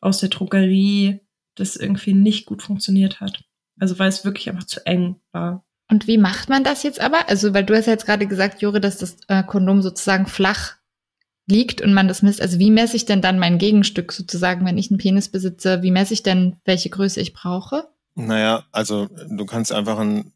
aus 0.00 0.18
der 0.18 0.28
Drogerie 0.28 1.20
das 1.56 1.76
irgendwie 1.76 2.14
nicht 2.14 2.46
gut 2.46 2.62
funktioniert 2.62 3.20
hat. 3.20 3.44
Also 3.78 3.98
weil 3.98 4.08
es 4.08 4.24
wirklich 4.24 4.48
einfach 4.48 4.64
zu 4.64 4.84
eng 4.86 5.16
war. 5.32 5.64
Und 5.90 6.06
wie 6.06 6.18
macht 6.18 6.48
man 6.48 6.64
das 6.64 6.82
jetzt 6.82 7.00
aber? 7.00 7.28
Also, 7.28 7.52
weil 7.52 7.64
du 7.64 7.76
hast 7.76 7.86
ja 7.86 7.92
jetzt 7.92 8.06
gerade 8.06 8.26
gesagt, 8.26 8.62
Jure, 8.62 8.80
dass 8.80 8.96
das 8.96 9.18
äh, 9.28 9.42
Kondom 9.42 9.82
sozusagen 9.82 10.26
flach 10.26 10.76
liegt 11.46 11.82
und 11.82 11.92
man 11.92 12.08
das 12.08 12.22
misst. 12.22 12.40
Also 12.40 12.58
wie 12.58 12.70
messe 12.70 12.96
ich 12.96 13.04
denn 13.04 13.20
dann 13.20 13.38
mein 13.38 13.58
Gegenstück 13.58 14.12
sozusagen, 14.12 14.64
wenn 14.64 14.78
ich 14.78 14.90
einen 14.90 14.98
Penis 14.98 15.28
besitze? 15.28 15.82
Wie 15.82 15.90
messe 15.90 16.14
ich 16.14 16.22
denn, 16.22 16.56
welche 16.64 16.88
Größe 16.88 17.20
ich 17.20 17.34
brauche? 17.34 17.88
Naja, 18.14 18.64
also 18.72 19.08
du 19.28 19.44
kannst 19.44 19.72
einfach 19.72 19.98
ein, 19.98 20.32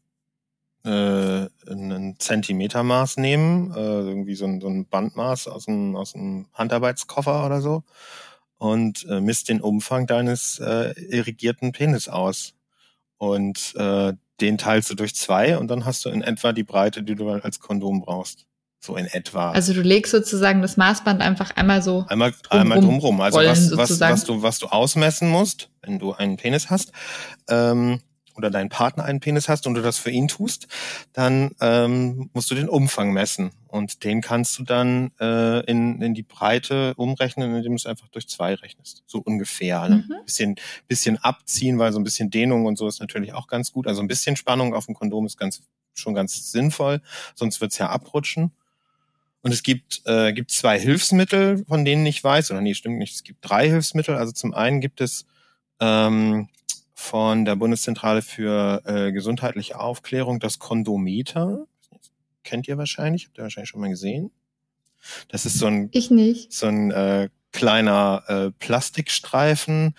äh, 0.85 1.47
ein 1.69 2.15
Zentimetermaß 2.17 3.17
nehmen, 3.17 3.73
äh, 3.73 3.79
irgendwie 3.79 4.35
so 4.35 4.45
ein, 4.45 4.61
so 4.61 4.67
ein 4.67 4.85
Bandmaß 4.87 5.47
aus 5.47 5.67
einem, 5.67 5.95
aus 5.95 6.15
einem 6.15 6.47
Handarbeitskoffer 6.53 7.45
oder 7.45 7.61
so 7.61 7.83
und 8.59 9.05
äh, 9.09 9.21
misst 9.21 9.49
den 9.49 9.61
Umfang 9.61 10.05
deines 10.05 10.59
äh, 10.59 10.91
irrigierten 11.09 11.71
Penis 11.71 12.07
aus. 12.07 12.53
Und 13.17 13.73
äh, 13.75 14.13
den 14.39 14.57
teilst 14.57 14.89
du 14.89 14.95
durch 14.95 15.15
zwei 15.15 15.57
und 15.57 15.69
dann 15.69 15.85
hast 15.85 16.05
du 16.05 16.09
in 16.09 16.21
etwa 16.21 16.53
die 16.53 16.63
Breite, 16.63 17.03
die 17.03 17.15
du 17.15 17.29
als 17.29 17.59
Kondom 17.59 18.01
brauchst. 18.01 18.45
So 18.81 18.95
in 18.95 19.07
etwa. 19.07 19.51
Also 19.51 19.73
du 19.73 19.81
legst 19.81 20.11
sozusagen 20.11 20.61
das 20.61 20.77
Maßband 20.77 21.21
einfach 21.21 21.53
einmal 21.57 21.81
so 21.81 22.05
einmal 22.07 22.31
drum 22.31 22.61
einmal 22.61 22.79
drumrum. 22.79 23.19
Also 23.19 23.39
was, 23.39 23.75
was, 23.75 23.99
was 23.99 24.23
du 24.23 24.41
was 24.41 24.59
du 24.59 24.67
ausmessen 24.67 25.29
musst, 25.29 25.69
wenn 25.81 25.99
du 25.99 26.13
einen 26.13 26.37
Penis 26.37 26.69
hast 26.69 26.93
ähm, 27.49 27.99
oder 28.39 28.49
dein 28.49 28.69
Partner 28.69 29.03
einen 29.03 29.19
Penis 29.19 29.47
hast 29.47 29.67
und 29.67 29.75
du 29.75 29.81
das 29.81 29.97
für 29.97 30.09
ihn 30.09 30.27
tust, 30.27 30.67
dann 31.13 31.51
ähm, 31.61 32.29
musst 32.33 32.49
du 32.49 32.55
den 32.55 32.69
Umfang 32.69 33.11
messen 33.11 33.51
und 33.67 34.03
den 34.03 34.21
kannst 34.21 34.57
du 34.57 34.63
dann 34.63 35.11
äh, 35.19 35.63
in, 35.65 36.01
in 36.01 36.13
die 36.13 36.23
Breite 36.23 36.93
umrechnen, 36.95 37.53
indem 37.53 37.73
du 37.73 37.75
es 37.75 37.85
einfach 37.85 38.07
durch 38.07 38.27
zwei 38.27 38.55
rechnest, 38.55 39.03
so 39.05 39.19
ungefähr. 39.19 39.87
Ne? 39.87 40.05
Mhm. 40.07 40.15
Bisschen 40.25 40.55
bisschen 40.87 41.17
abziehen, 41.17 41.77
weil 41.77 41.91
so 41.91 41.99
ein 41.99 42.03
bisschen 42.03 42.31
Dehnung 42.31 42.65
und 42.65 42.77
so 42.77 42.87
ist 42.87 42.99
natürlich 42.99 43.33
auch 43.33 43.47
ganz 43.47 43.71
gut. 43.71 43.85
Also 43.85 44.01
ein 44.01 44.07
bisschen 44.07 44.35
Spannung 44.35 44.73
auf 44.73 44.87
dem 44.87 44.95
Kondom 44.95 45.25
ist 45.25 45.37
ganz 45.37 45.61
schon 45.93 46.13
ganz 46.13 46.51
sinnvoll, 46.51 47.01
sonst 47.35 47.59
wird's 47.61 47.77
ja 47.77 47.89
abrutschen. 47.89 48.51
Und 49.41 49.53
es 49.53 49.63
gibt, 49.63 50.01
äh, 50.05 50.33
gibt 50.33 50.51
zwei 50.51 50.79
Hilfsmittel, 50.79 51.63
von 51.67 51.85
denen 51.85 52.05
ich 52.05 52.23
weiß, 52.23 52.51
oder 52.51 52.61
nee, 52.61 52.73
stimmt 52.73 52.97
nicht, 52.97 53.15
es 53.15 53.23
gibt 53.23 53.39
drei 53.41 53.69
Hilfsmittel. 53.69 54.15
Also 54.15 54.31
zum 54.31 54.53
einen 54.53 54.81
gibt 54.81 54.99
es 55.01 55.25
ähm, 55.79 56.49
von 56.99 57.45
der 57.45 57.55
Bundeszentrale 57.55 58.21
für 58.21 58.81
äh, 58.85 59.11
gesundheitliche 59.13 59.79
Aufklärung 59.79 60.39
das 60.39 60.59
Kondometer. 60.59 61.65
Kennt 62.43 62.67
ihr 62.67 62.77
wahrscheinlich, 62.77 63.25
habt 63.25 63.37
ihr 63.37 63.43
wahrscheinlich 63.43 63.69
schon 63.69 63.81
mal 63.81 63.89
gesehen. 63.89 64.31
Das 65.29 65.45
ist 65.45 65.57
so 65.57 65.67
ein, 65.67 65.89
ich 65.93 66.11
nicht. 66.11 66.51
So 66.51 66.67
ein 66.67 66.91
äh, 66.91 67.29
kleiner 67.53 68.23
äh, 68.27 68.51
Plastikstreifen. 68.51 69.95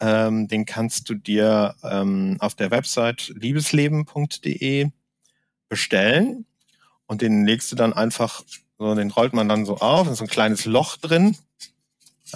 Ähm, 0.00 0.46
den 0.46 0.66
kannst 0.66 1.08
du 1.08 1.14
dir 1.14 1.76
ähm, 1.82 2.36
auf 2.40 2.54
der 2.54 2.70
Website 2.70 3.32
liebesleben.de 3.34 4.90
bestellen 5.70 6.44
und 7.06 7.22
den 7.22 7.46
legst 7.46 7.72
du 7.72 7.76
dann 7.76 7.94
einfach, 7.94 8.44
so, 8.78 8.94
den 8.94 9.10
rollt 9.10 9.32
man 9.32 9.48
dann 9.48 9.64
so 9.64 9.78
auf, 9.78 10.08
ist 10.10 10.18
so 10.18 10.24
ein 10.24 10.28
kleines 10.28 10.66
Loch 10.66 10.98
drin. 10.98 11.36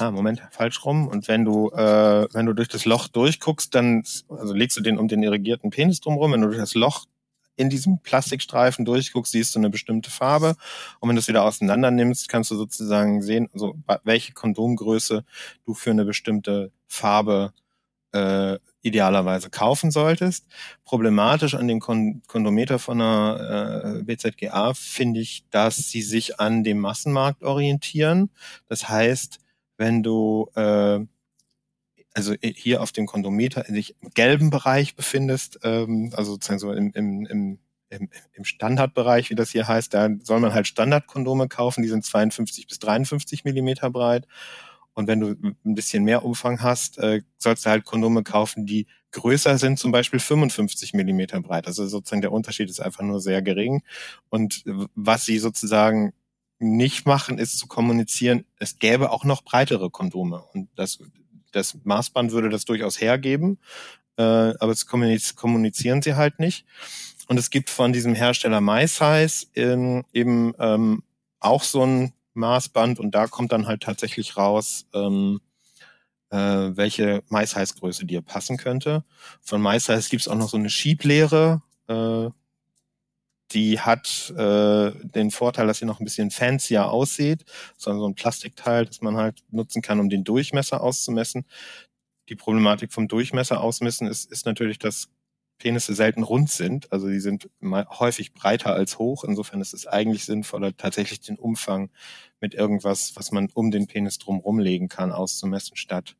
Ah, 0.00 0.12
Moment, 0.12 0.40
falsch 0.52 0.84
rum. 0.84 1.08
Und 1.08 1.26
wenn 1.26 1.44
du, 1.44 1.70
äh, 1.70 2.28
wenn 2.32 2.46
du 2.46 2.52
durch 2.52 2.68
das 2.68 2.84
Loch 2.84 3.08
durchguckst, 3.08 3.74
dann, 3.74 4.04
also 4.28 4.54
legst 4.54 4.76
du 4.76 4.80
den 4.80 4.96
um 4.96 5.08
den 5.08 5.24
irrigierten 5.24 5.70
Penis 5.70 6.00
drumherum, 6.00 6.32
wenn 6.32 6.40
du 6.40 6.46
durch 6.46 6.60
das 6.60 6.74
Loch 6.74 7.06
in 7.56 7.68
diesem 7.68 7.98
Plastikstreifen 7.98 8.84
durchguckst, 8.84 9.32
siehst 9.32 9.56
du 9.56 9.58
eine 9.58 9.70
bestimmte 9.70 10.08
Farbe. 10.08 10.54
Und 11.00 11.08
wenn 11.08 11.16
du 11.16 11.20
es 11.20 11.26
wieder 11.26 11.42
auseinander 11.42 11.90
nimmst, 11.90 12.28
kannst 12.28 12.52
du 12.52 12.54
sozusagen 12.54 13.22
sehen, 13.22 13.48
also 13.52 13.74
welche 14.04 14.34
Kondomgröße 14.34 15.24
du 15.66 15.74
für 15.74 15.90
eine 15.90 16.04
bestimmte 16.04 16.70
Farbe 16.86 17.52
äh, 18.12 18.58
idealerweise 18.82 19.50
kaufen 19.50 19.90
solltest. 19.90 20.46
Problematisch 20.84 21.56
an 21.56 21.66
dem 21.66 21.80
Kon 21.80 22.22
Kondometer 22.28 22.78
von 22.78 22.98
der 23.00 23.98
äh, 23.98 24.02
BZGA 24.04 24.74
finde 24.74 25.18
ich, 25.18 25.44
dass 25.50 25.90
sie 25.90 26.02
sich 26.02 26.38
an 26.38 26.62
dem 26.62 26.78
Massenmarkt 26.78 27.42
orientieren. 27.42 28.30
Das 28.68 28.88
heißt, 28.88 29.40
wenn 29.78 30.02
du 30.02 30.50
äh, 30.54 31.00
also 32.14 32.34
hier 32.42 32.82
auf 32.82 32.92
dem 32.92 33.06
Kondometer 33.06 33.62
dich 33.62 33.96
im 34.00 34.10
gelben 34.10 34.50
Bereich 34.50 34.96
befindest, 34.96 35.60
ähm, 35.62 36.12
also 36.14 36.32
sozusagen 36.32 36.58
so 36.58 36.72
im, 36.72 36.90
im, 36.92 37.26
im, 37.26 37.58
im, 37.90 38.10
im 38.32 38.44
Standardbereich, 38.44 39.30
wie 39.30 39.34
das 39.34 39.50
hier 39.50 39.68
heißt, 39.68 39.94
da 39.94 40.10
soll 40.22 40.40
man 40.40 40.52
halt 40.52 40.66
Standardkondome 40.66 41.48
kaufen, 41.48 41.82
die 41.82 41.88
sind 41.88 42.04
52 42.04 42.66
bis 42.66 42.78
53 42.80 43.44
Millimeter 43.44 43.90
breit. 43.90 44.26
Und 44.94 45.06
wenn 45.06 45.20
du 45.20 45.36
ein 45.64 45.74
bisschen 45.76 46.02
mehr 46.02 46.24
Umfang 46.24 46.60
hast, 46.60 46.98
äh, 46.98 47.22
sollst 47.36 47.64
du 47.64 47.70
halt 47.70 47.84
Kondome 47.84 48.24
kaufen, 48.24 48.66
die 48.66 48.88
größer 49.12 49.56
sind, 49.56 49.78
zum 49.78 49.92
Beispiel 49.92 50.18
55 50.18 50.92
Millimeter 50.92 51.40
breit. 51.40 51.68
Also 51.68 51.86
sozusagen 51.86 52.20
der 52.20 52.32
Unterschied 52.32 52.68
ist 52.68 52.80
einfach 52.80 53.04
nur 53.04 53.20
sehr 53.20 53.40
gering. 53.40 53.82
Und 54.28 54.64
was 54.96 55.24
sie 55.24 55.38
sozusagen 55.38 56.14
nicht 56.58 57.06
machen, 57.06 57.38
ist 57.38 57.58
zu 57.58 57.66
kommunizieren, 57.66 58.44
es 58.58 58.78
gäbe 58.78 59.10
auch 59.10 59.24
noch 59.24 59.42
breitere 59.42 59.90
Kondome. 59.90 60.42
Und 60.52 60.68
das, 60.74 60.98
das 61.52 61.78
Maßband 61.84 62.32
würde 62.32 62.48
das 62.48 62.64
durchaus 62.64 63.00
hergeben, 63.00 63.58
äh, 64.16 64.22
aber 64.22 64.72
es 64.72 64.86
kommunizieren 64.86 66.02
sie 66.02 66.14
halt 66.14 66.38
nicht. 66.40 66.64
Und 67.28 67.38
es 67.38 67.50
gibt 67.50 67.70
von 67.70 67.92
diesem 67.92 68.14
Hersteller 68.14 68.60
MySize 68.60 69.46
ähm, 69.54 70.04
eben 70.12 70.54
ähm, 70.58 71.02
auch 71.40 71.62
so 71.62 71.84
ein 71.84 72.12
Maßband 72.34 72.98
und 72.98 73.14
da 73.14 73.26
kommt 73.26 73.52
dann 73.52 73.66
halt 73.66 73.82
tatsächlich 73.82 74.36
raus, 74.36 74.86
ähm, 74.94 75.40
äh, 76.30 76.36
welche 76.36 77.22
MySize-Größe 77.28 78.06
dir 78.06 78.22
passen 78.22 78.56
könnte. 78.56 79.04
Von 79.40 79.62
MySize 79.62 80.08
gibt 80.08 80.22
es 80.22 80.28
auch 80.28 80.36
noch 80.36 80.48
so 80.48 80.56
eine 80.56 80.70
Schieblehre, 80.70 81.62
äh, 81.88 82.30
die 83.52 83.80
hat 83.80 84.32
äh, 84.36 84.92
den 84.92 85.30
Vorteil, 85.30 85.66
dass 85.66 85.78
sie 85.78 85.86
noch 85.86 86.00
ein 86.00 86.04
bisschen 86.04 86.30
fancier 86.30 86.90
aussieht, 86.90 87.44
sondern 87.76 88.00
so 88.00 88.08
ein 88.08 88.14
Plastikteil, 88.14 88.84
das 88.84 89.00
man 89.00 89.16
halt 89.16 89.42
nutzen 89.50 89.82
kann, 89.82 90.00
um 90.00 90.10
den 90.10 90.24
Durchmesser 90.24 90.82
auszumessen. 90.82 91.44
Die 92.28 92.36
Problematik 92.36 92.92
vom 92.92 93.08
Durchmesser 93.08 93.60
ausmessen 93.60 94.06
ist, 94.06 94.30
ist 94.30 94.44
natürlich, 94.44 94.78
dass 94.78 95.08
Penisse 95.58 95.94
selten 95.94 96.22
rund 96.22 96.50
sind. 96.50 96.92
Also 96.92 97.08
die 97.08 97.20
sind 97.20 97.48
häufig 97.62 98.32
breiter 98.32 98.74
als 98.74 98.98
hoch. 98.98 99.24
Insofern 99.24 99.60
ist 99.60 99.74
es 99.74 99.86
eigentlich 99.86 100.24
sinnvoller, 100.24 100.76
tatsächlich 100.76 101.20
den 101.20 101.36
Umfang 101.36 101.90
mit 102.40 102.54
irgendwas, 102.54 103.16
was 103.16 103.32
man 103.32 103.48
um 103.54 103.70
den 103.70 103.86
Penis 103.86 104.18
drumherum 104.18 104.58
legen 104.58 104.88
kann, 104.88 105.10
auszumessen, 105.10 105.76
statt 105.76 106.16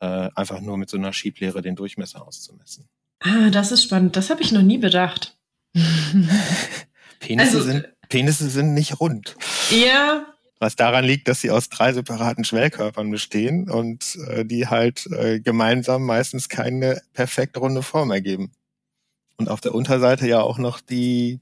äh, 0.00 0.28
einfach 0.34 0.60
nur 0.60 0.76
mit 0.76 0.90
so 0.90 0.96
einer 0.96 1.12
Schieblehre 1.12 1.62
den 1.62 1.76
Durchmesser 1.76 2.26
auszumessen. 2.26 2.88
Ah, 3.20 3.50
das 3.50 3.72
ist 3.72 3.82
spannend. 3.82 4.16
Das 4.16 4.30
habe 4.30 4.42
ich 4.42 4.52
noch 4.52 4.62
nie 4.62 4.78
bedacht. 4.78 5.37
Penisse, 7.20 7.58
also, 7.58 7.62
sind, 7.62 7.88
Penisse 8.08 8.48
sind 8.48 8.74
nicht 8.74 9.00
rund. 9.00 9.36
Ja. 9.70 10.26
Was 10.60 10.76
daran 10.76 11.04
liegt, 11.04 11.28
dass 11.28 11.40
sie 11.40 11.50
aus 11.50 11.68
drei 11.68 11.92
separaten 11.92 12.44
Schwellkörpern 12.44 13.10
bestehen 13.10 13.70
und 13.70 14.16
äh, 14.28 14.44
die 14.44 14.66
halt 14.66 15.06
äh, 15.06 15.40
gemeinsam 15.40 16.04
meistens 16.04 16.48
keine 16.48 17.00
perfekt 17.12 17.56
runde 17.58 17.82
Form 17.82 18.10
ergeben. 18.10 18.52
Und 19.36 19.48
auf 19.48 19.60
der 19.60 19.74
Unterseite 19.74 20.26
ja 20.26 20.40
auch 20.40 20.58
noch 20.58 20.80
die 20.80 21.40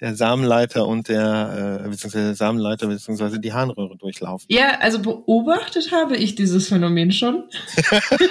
der 0.00 0.16
Samenleiter 0.16 0.86
und 0.86 1.08
der 1.08 1.82
äh, 1.84 1.88
beziehungsweise 1.88 2.24
der 2.24 2.34
Samenleiter 2.34 2.86
beziehungsweise 2.86 3.38
die 3.38 3.52
Harnröhre 3.52 3.96
durchlaufen. 3.98 4.46
Ja, 4.48 4.78
also 4.80 5.00
beobachtet 5.00 5.92
habe 5.92 6.16
ich 6.16 6.34
dieses 6.34 6.68
Phänomen 6.68 7.12
schon. 7.12 7.44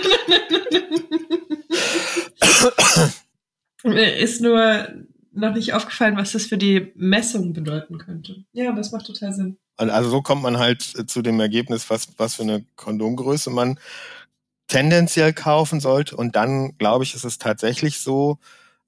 Ist 4.19 4.41
nur 4.41 4.87
noch 5.35 5.53
nicht 5.53 5.73
aufgefallen, 5.73 6.17
was 6.17 6.31
das 6.31 6.45
für 6.45 6.57
die 6.57 6.91
Messung 6.95 7.53
bedeuten 7.53 7.97
könnte. 7.97 8.43
Ja, 8.53 8.71
das 8.71 8.91
macht 8.91 9.05
total 9.05 9.33
Sinn. 9.33 9.57
Also 9.77 10.09
so 10.09 10.21
kommt 10.21 10.41
man 10.41 10.57
halt 10.57 10.81
zu 10.81 11.21
dem 11.21 11.39
Ergebnis, 11.39 11.89
was, 11.89 12.07
was 12.17 12.35
für 12.35 12.43
eine 12.43 12.65
Kondomgröße 12.75 13.49
man 13.49 13.77
tendenziell 14.67 15.33
kaufen 15.33 15.79
sollte. 15.79 16.15
Und 16.15 16.35
dann, 16.35 16.77
glaube 16.77 17.03
ich, 17.03 17.13
ist 17.13 17.25
es 17.25 17.37
tatsächlich 17.37 17.99
so, 17.99 18.39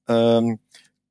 ähm, 0.08 0.60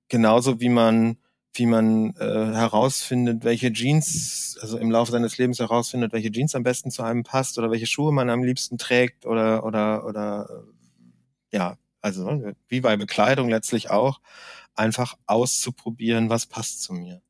genauso 0.09 0.61
wie 0.61 0.71
man 0.71 1.19
wie 1.59 1.67
man 1.67 2.15
äh, 2.17 2.25
herausfindet, 2.55 3.45
welche 3.45 3.73
Jeans, 3.73 4.59
also 4.61 4.79
im 4.79 4.91
Laufe 4.91 5.13
seines 5.13 5.39
Lebens 5.39 5.59
herausfindet, 5.59 6.13
welche 6.13 6.31
Jeans 6.31 6.55
am 6.55 6.63
besten 6.63 6.91
zu 6.91 7.03
einem 7.03 7.23
passt 7.23 7.59
oder 7.59 7.71
welche 7.71 7.87
Schuhe 7.87 8.13
man 8.13 8.31
am 8.31 8.43
liebsten 8.43 8.79
trägt 8.79 9.27
oder 9.27 9.65
oder 9.65 10.05
oder 10.05 10.49
äh, 10.51 11.57
ja, 11.57 11.79
also 12.01 12.31
ne, 12.31 12.57
wie 12.69 12.81
bei 12.81 12.97
Bekleidung 12.97 13.49
letztlich 13.49 13.91
auch 13.91 14.21
einfach 14.77 15.17
auszuprobieren, 15.27 16.31
was 16.31 16.47
passt 16.47 16.83
zu 16.83 16.93
mir. 16.93 17.23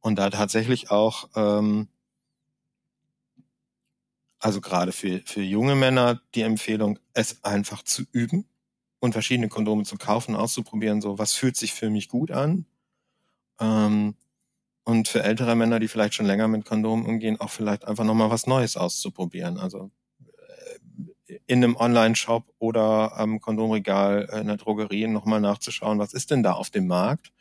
Und 0.00 0.16
da 0.16 0.30
tatsächlich 0.30 0.90
auch, 0.90 1.28
ähm, 1.34 1.88
also 4.38 4.60
gerade 4.60 4.92
für, 4.92 5.20
für 5.24 5.42
junge 5.42 5.74
Männer 5.74 6.20
die 6.34 6.42
Empfehlung, 6.42 6.98
es 7.12 7.44
einfach 7.44 7.82
zu 7.82 8.04
üben 8.12 8.46
und 9.00 9.12
verschiedene 9.12 9.48
Kondome 9.48 9.84
zu 9.84 9.96
kaufen, 9.96 10.36
auszuprobieren, 10.36 11.00
so 11.00 11.18
was 11.18 11.34
fühlt 11.34 11.56
sich 11.56 11.74
für 11.74 11.90
mich 11.90 12.08
gut 12.08 12.30
an. 12.30 12.66
Ähm, 13.60 14.14
und 14.84 15.08
für 15.08 15.22
ältere 15.22 15.54
Männer, 15.54 15.80
die 15.80 15.88
vielleicht 15.88 16.14
schon 16.14 16.26
länger 16.26 16.48
mit 16.48 16.64
Kondomen 16.64 17.04
umgehen, 17.04 17.38
auch 17.40 17.50
vielleicht 17.50 17.84
einfach 17.86 18.04
nochmal 18.04 18.30
was 18.30 18.46
Neues 18.46 18.76
auszuprobieren. 18.76 19.58
Also 19.58 19.90
in 21.46 21.62
einem 21.62 21.76
Online-Shop 21.76 22.44
oder 22.58 23.16
am 23.16 23.40
Kondomregal 23.40 24.28
in 24.40 24.46
der 24.46 24.56
Drogerie 24.56 25.06
nochmal 25.06 25.40
nachzuschauen, 25.40 25.98
was 25.98 26.14
ist 26.14 26.30
denn 26.30 26.42
da 26.42 26.52
auf 26.52 26.70
dem 26.70 26.86
Markt? 26.86 27.32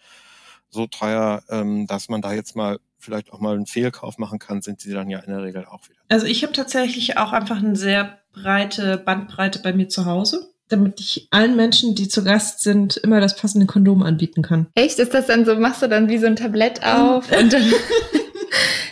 So 0.70 0.88
teuer, 0.88 1.44
ähm, 1.50 1.88
dass 1.88 2.10
man 2.10 2.22
da 2.22 2.34
jetzt 2.34 2.56
mal 2.56 2.80
vielleicht 3.00 3.32
auch 3.32 3.40
mal 3.40 3.56
einen 3.56 3.66
Fehlkauf 3.66 4.18
machen 4.18 4.40
kann, 4.40 4.62
sind 4.62 4.82
sie 4.82 4.92
dann 4.92 5.10
ja 5.10 5.20
in 5.20 5.32
der 5.32 5.44
Regel 5.44 5.66
auch 5.66 5.88
wieder. 5.88 6.00
Also 6.10 6.26
ich 6.26 6.44
habe 6.44 6.54
tatsächlich 6.54 7.18
auch 7.18 7.32
einfach 7.32 7.58
eine 7.58 7.76
sehr 7.76 8.20
breite 8.34 8.98
Bandbreite 8.98 9.60
bei 9.60 9.72
mir 9.72 9.88
zu 9.88 10.06
Hause, 10.06 10.50
damit 10.68 11.00
ich 11.00 11.28
allen 11.32 11.56
Menschen, 11.56 11.96
die 11.96 12.10
zu 12.10 12.24
Gast 12.24 12.62
sind, 12.62 12.98
immer 12.98 13.22
das 13.22 13.36
passende 13.36 13.66
Kondom 13.66 14.04
anbieten 14.04 14.42
kann. 14.42 14.68
Echt? 14.76 15.00
Ist 15.00 15.14
das 15.14 15.28
dann 15.28 15.46
so, 15.46 15.56
machst 15.56 15.82
du 15.82 15.88
dann 15.88 16.10
wie 16.10 16.18
so 16.18 16.28
ein 16.28 16.36
Tablett 16.36 16.84
auf 16.84 17.32
und 17.32 17.54
dann... 17.54 17.64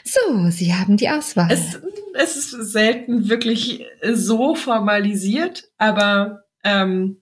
so, 0.06 0.50
Sie 0.52 0.74
haben 0.74 0.98
die 0.98 1.10
Auswahl. 1.10 1.52
Es, 1.52 1.80
es 2.14 2.38
ist 2.38 2.72
selten 2.72 3.28
wirklich 3.28 3.86
so 4.14 4.56
formalisiert, 4.56 5.70
aber 5.78 6.44
ähm, 6.64 7.22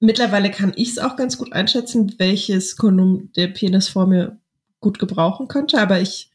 mittlerweile 0.00 0.50
kann 0.50 0.72
ich 0.76 0.90
es 0.90 0.98
auch 0.98 1.16
ganz 1.16 1.38
gut 1.38 1.52
einschätzen, 1.52 2.14
welches 2.18 2.76
Kondom 2.76 3.30
der 3.36 3.48
Penis 3.48 3.88
vor 3.88 4.06
mir 4.06 4.40
gut 4.80 4.98
gebrauchen 4.98 5.48
könnte, 5.48 5.80
aber 5.80 6.00
ich 6.00 6.30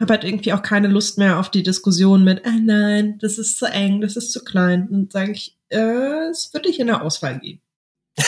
habe 0.00 0.14
halt 0.14 0.24
irgendwie 0.24 0.52
auch 0.52 0.62
keine 0.62 0.88
Lust 0.88 1.18
mehr 1.18 1.38
auf 1.38 1.50
die 1.50 1.62
Diskussion 1.62 2.24
mit, 2.24 2.44
ah 2.44 2.58
nein, 2.60 3.18
das 3.18 3.38
ist 3.38 3.58
zu 3.58 3.66
eng, 3.66 4.00
das 4.00 4.16
ist 4.16 4.32
zu 4.32 4.42
klein. 4.42 4.88
Und 4.88 5.12
sage 5.12 5.32
ich, 5.32 5.56
äh, 5.68 6.28
es 6.30 6.52
würde 6.52 6.68
ich 6.68 6.80
in 6.80 6.88
der 6.88 7.02
Auswahl 7.02 7.38
gehen. 7.38 7.60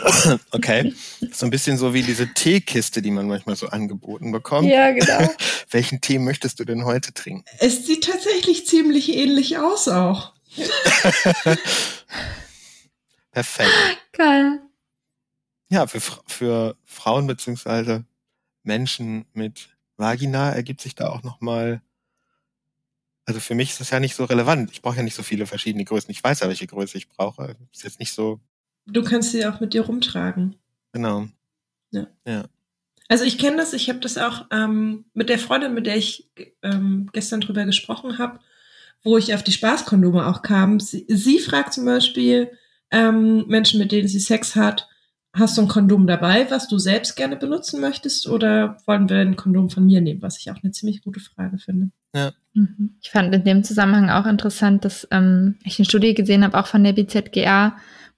okay. 0.50 0.94
So 1.32 1.46
ein 1.46 1.50
bisschen 1.50 1.76
so 1.76 1.94
wie 1.94 2.02
diese 2.02 2.32
Teekiste, 2.32 3.02
die 3.02 3.10
man 3.10 3.26
manchmal 3.28 3.56
so 3.56 3.68
angeboten 3.68 4.32
bekommt. 4.32 4.68
Ja, 4.68 4.90
genau. 4.92 5.30
Welchen 5.70 6.00
Tee 6.00 6.18
möchtest 6.18 6.60
du 6.60 6.64
denn 6.64 6.84
heute 6.84 7.12
trinken? 7.12 7.44
Es 7.58 7.86
sieht 7.86 8.04
tatsächlich 8.04 8.66
ziemlich 8.66 9.14
ähnlich 9.14 9.58
aus 9.58 9.88
auch. 9.88 10.32
Perfekt. 13.30 13.70
Geil. 14.12 14.60
Ja, 15.70 15.86
für, 15.86 16.00
für 16.26 16.76
Frauen 16.84 17.26
beziehungsweise 17.26 18.04
Menschen 18.62 19.24
mit 19.32 19.70
Vagina 19.96 20.52
ergibt 20.52 20.82
sich 20.82 20.94
da 20.94 21.08
auch 21.08 21.22
nochmal 21.22 21.80
also 23.24 23.40
für 23.40 23.54
mich 23.54 23.70
ist 23.70 23.80
das 23.80 23.90
ja 23.90 24.00
nicht 24.00 24.16
so 24.16 24.24
relevant. 24.24 24.70
Ich 24.72 24.82
brauche 24.82 24.96
ja 24.96 25.02
nicht 25.02 25.14
so 25.14 25.22
viele 25.22 25.46
verschiedene 25.46 25.84
Größen. 25.84 26.10
Ich 26.10 26.22
weiß 26.22 26.40
ja, 26.40 26.48
welche 26.48 26.66
Größe 26.66 26.98
ich 26.98 27.08
brauche. 27.08 27.56
Ist 27.72 27.84
jetzt 27.84 28.00
nicht 28.00 28.12
so 28.12 28.40
Du 28.86 29.02
kannst 29.02 29.32
sie 29.32 29.46
auch 29.46 29.60
mit 29.60 29.74
dir 29.74 29.82
rumtragen. 29.82 30.56
Genau. 30.92 31.28
Ja. 31.90 32.06
ja. 32.26 32.44
Also 33.08 33.24
ich 33.24 33.38
kenne 33.38 33.58
das, 33.58 33.72
ich 33.72 33.88
habe 33.88 34.00
das 34.00 34.18
auch 34.18 34.46
ähm, 34.50 35.04
mit 35.14 35.28
der 35.28 35.38
Freundin, 35.38 35.74
mit 35.74 35.86
der 35.86 35.96
ich 35.96 36.30
ähm, 36.62 37.10
gestern 37.12 37.40
drüber 37.40 37.64
gesprochen 37.64 38.18
habe, 38.18 38.40
wo 39.02 39.18
ich 39.18 39.34
auf 39.34 39.42
die 39.42 39.52
Spaßkondome 39.52 40.26
auch 40.26 40.42
kam. 40.42 40.80
Sie, 40.80 41.04
sie 41.08 41.38
fragt 41.38 41.74
zum 41.74 41.84
Beispiel 41.84 42.50
ähm, 42.90 43.46
Menschen, 43.48 43.78
mit 43.78 43.92
denen 43.92 44.08
sie 44.08 44.20
Sex 44.20 44.56
hat, 44.56 44.88
hast 45.34 45.56
du 45.56 45.62
ein 45.62 45.68
Kondom 45.68 46.06
dabei, 46.06 46.50
was 46.50 46.68
du 46.68 46.78
selbst 46.78 47.16
gerne 47.16 47.36
benutzen 47.36 47.80
möchtest, 47.80 48.28
oder 48.28 48.76
wollen 48.86 49.08
wir 49.08 49.18
ein 49.18 49.36
Kondom 49.36 49.70
von 49.70 49.86
mir 49.86 50.00
nehmen? 50.00 50.22
Was 50.22 50.38
ich 50.38 50.50
auch 50.50 50.62
eine 50.62 50.72
ziemlich 50.72 51.02
gute 51.02 51.20
Frage 51.20 51.58
finde. 51.58 51.90
Ja. 52.14 52.32
Mhm. 52.54 52.96
Ich 53.00 53.10
fand 53.10 53.34
in 53.34 53.44
dem 53.44 53.64
Zusammenhang 53.64 54.10
auch 54.10 54.26
interessant, 54.26 54.84
dass 54.84 55.08
ähm, 55.10 55.56
ich 55.64 55.78
eine 55.78 55.86
Studie 55.86 56.14
gesehen 56.14 56.44
habe, 56.44 56.58
auch 56.58 56.66
von 56.66 56.84
der 56.84 56.92
BZGA, 56.92 57.76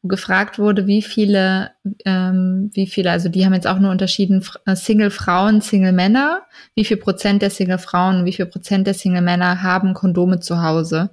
gefragt 0.09 0.59
wurde, 0.59 0.87
wie 0.87 1.03
viele, 1.03 1.71
ähm, 2.05 2.71
wie 2.75 2.87
viele, 2.87 3.11
also 3.11 3.29
die 3.29 3.45
haben 3.45 3.55
jetzt 3.55 3.67
auch 3.67 3.79
nur 3.79 3.91
unterschieden, 3.91 4.45
äh, 4.67 4.77
Single-Frauen, 4.77 5.61
Single-Männer, 5.61 6.43
wie 6.75 6.85
viel 6.85 6.99
Prozent 6.99 7.43
der 7.43 7.51
Single-Frauen, 7.51 8.25
wie 8.25 8.33
viel 8.33 8.47
Prozent 8.47 8.87
der 8.87 8.95
Single-Männer 8.95 9.63
haben 9.63 9.95
Kondome 9.95 10.41
zu 10.41 10.63
Hause. 10.63 11.11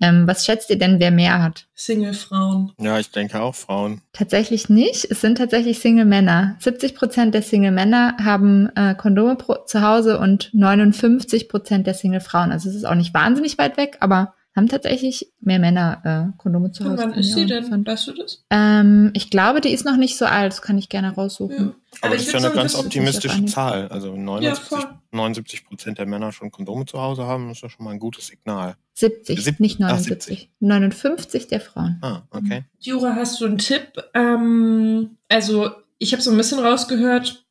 Ähm, 0.00 0.28
was 0.28 0.44
schätzt 0.44 0.70
ihr 0.70 0.78
denn, 0.78 1.00
wer 1.00 1.10
mehr 1.10 1.42
hat? 1.42 1.66
Single-Frauen. 1.74 2.72
Ja, 2.78 2.98
ich 3.00 3.10
denke 3.10 3.40
auch 3.40 3.54
Frauen. 3.54 4.02
Tatsächlich 4.12 4.68
nicht. 4.68 5.10
Es 5.10 5.20
sind 5.20 5.38
tatsächlich 5.38 5.80
Single-Männer. 5.80 6.56
70 6.60 6.94
Prozent 6.94 7.34
der 7.34 7.42
Single-Männer 7.42 8.16
haben 8.22 8.68
äh, 8.76 8.94
Kondome 8.94 9.36
pro, 9.36 9.56
zu 9.66 9.82
Hause 9.82 10.20
und 10.20 10.50
59 10.52 11.48
Prozent 11.48 11.86
der 11.86 11.94
Single-Frauen. 11.94 12.52
Also 12.52 12.68
es 12.68 12.76
ist 12.76 12.84
auch 12.84 12.94
nicht 12.94 13.12
wahnsinnig 13.12 13.58
weit 13.58 13.76
weg, 13.76 13.96
aber 14.00 14.34
haben 14.58 14.68
tatsächlich 14.68 15.32
mehr 15.40 15.58
Männer 15.58 16.32
äh, 16.34 16.38
Kondome 16.38 16.72
zu 16.72 16.84
Hause. 16.84 17.04
Und 17.04 17.12
wann 17.12 17.18
ist 17.18 17.32
sie 17.32 17.46
denn? 17.46 17.86
Weißt 17.86 18.08
du 18.08 18.12
das? 18.12 18.44
Ähm, 18.50 19.10
ich 19.14 19.30
glaube, 19.30 19.60
die 19.60 19.70
ist 19.70 19.84
noch 19.86 19.96
nicht 19.96 20.18
so 20.18 20.26
alt. 20.26 20.52
Das 20.52 20.60
kann 20.60 20.76
ich 20.76 20.88
gerne 20.88 21.14
raussuchen. 21.14 21.68
Ja. 21.68 21.74
Aber 22.02 22.14
ich 22.14 22.26
das 22.26 22.34
ist 22.34 22.42
ja 22.42 22.46
eine 22.46 22.54
ganz 22.54 22.74
optimistische 22.74 23.44
Zahl. 23.46 23.88
Also 23.88 24.14
79, 24.14 24.64
voll. 24.64 24.84
79 25.12 25.64
Prozent 25.64 25.98
der 25.98 26.06
Männer 26.06 26.32
schon 26.32 26.50
Kondome 26.50 26.84
zu 26.84 27.00
Hause 27.00 27.24
haben, 27.24 27.50
ist 27.50 27.62
ja 27.62 27.70
schon 27.70 27.84
mal 27.84 27.92
ein 27.92 27.98
gutes 28.00 28.26
Signal. 28.26 28.76
70, 28.94 29.42
Sieb- 29.42 29.60
nicht 29.60 29.76
ach, 29.80 29.90
79. 29.90 30.50
59 30.60 31.46
der 31.46 31.60
Frauen. 31.60 31.98
Ah, 32.02 32.22
okay. 32.30 32.64
Jura, 32.80 33.14
hast 33.14 33.40
du 33.40 33.46
einen 33.46 33.58
Tipp? 33.58 33.92
Ähm, 34.12 35.16
also, 35.28 35.70
ich 35.98 36.12
habe 36.12 36.22
so 36.22 36.30
ein 36.30 36.36
bisschen 36.36 36.58
rausgehört, 36.58 37.46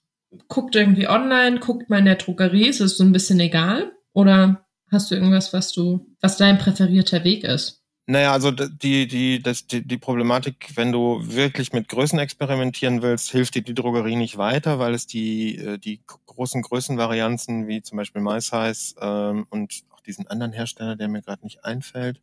guckt 0.49 0.75
irgendwie 0.75 1.07
online, 1.07 1.59
guckt 1.59 1.89
mal 1.89 1.99
in 1.99 2.05
der 2.05 2.15
Drogerie, 2.15 2.67
ist 2.67 2.81
es 2.81 2.97
so 2.97 3.03
ein 3.03 3.13
bisschen 3.13 3.39
egal? 3.39 3.91
Oder 4.13 4.66
hast 4.91 5.11
du 5.11 5.15
irgendwas, 5.15 5.53
was 5.53 5.71
du, 5.71 6.05
was 6.21 6.37
dein 6.37 6.57
präferierter 6.57 7.23
Weg 7.23 7.43
ist? 7.43 7.83
Naja, 8.09 8.31
also 8.31 8.51
die, 8.51 9.05
die, 9.05 9.41
das, 9.41 9.67
die, 9.67 9.85
die 9.85 9.97
Problematik, 9.97 10.71
wenn 10.75 10.93
du 10.93 11.19
wirklich 11.23 11.73
mit 11.73 11.89
Größen 11.89 12.17
experimentieren 12.19 13.01
willst, 13.01 13.31
hilft 13.31 13.55
dir 13.55 13.63
die 13.63 13.73
Drogerie 13.73 14.15
nicht 14.15 14.37
weiter, 14.37 14.79
weil 14.79 14.93
es 14.93 15.07
die, 15.07 15.57
äh, 15.57 15.77
die 15.77 15.99
großen 16.05 16.61
Größenvarianzen, 16.61 17.67
wie 17.67 17.81
zum 17.81 17.97
Beispiel 17.97 18.21
MySize 18.21 18.95
ähm, 19.01 19.45
und 19.49 19.83
auch 19.93 19.99
diesen 19.99 20.25
anderen 20.27 20.53
Hersteller, 20.53 20.95
der 20.95 21.09
mir 21.09 21.21
gerade 21.21 21.43
nicht 21.43 21.65
einfällt, 21.65 22.21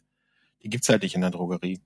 die 0.63 0.71
gibt's 0.71 0.89
halt 0.89 1.03
nicht 1.03 1.17
in 1.17 1.21
der 1.21 1.31
Drogerie. 1.31 1.81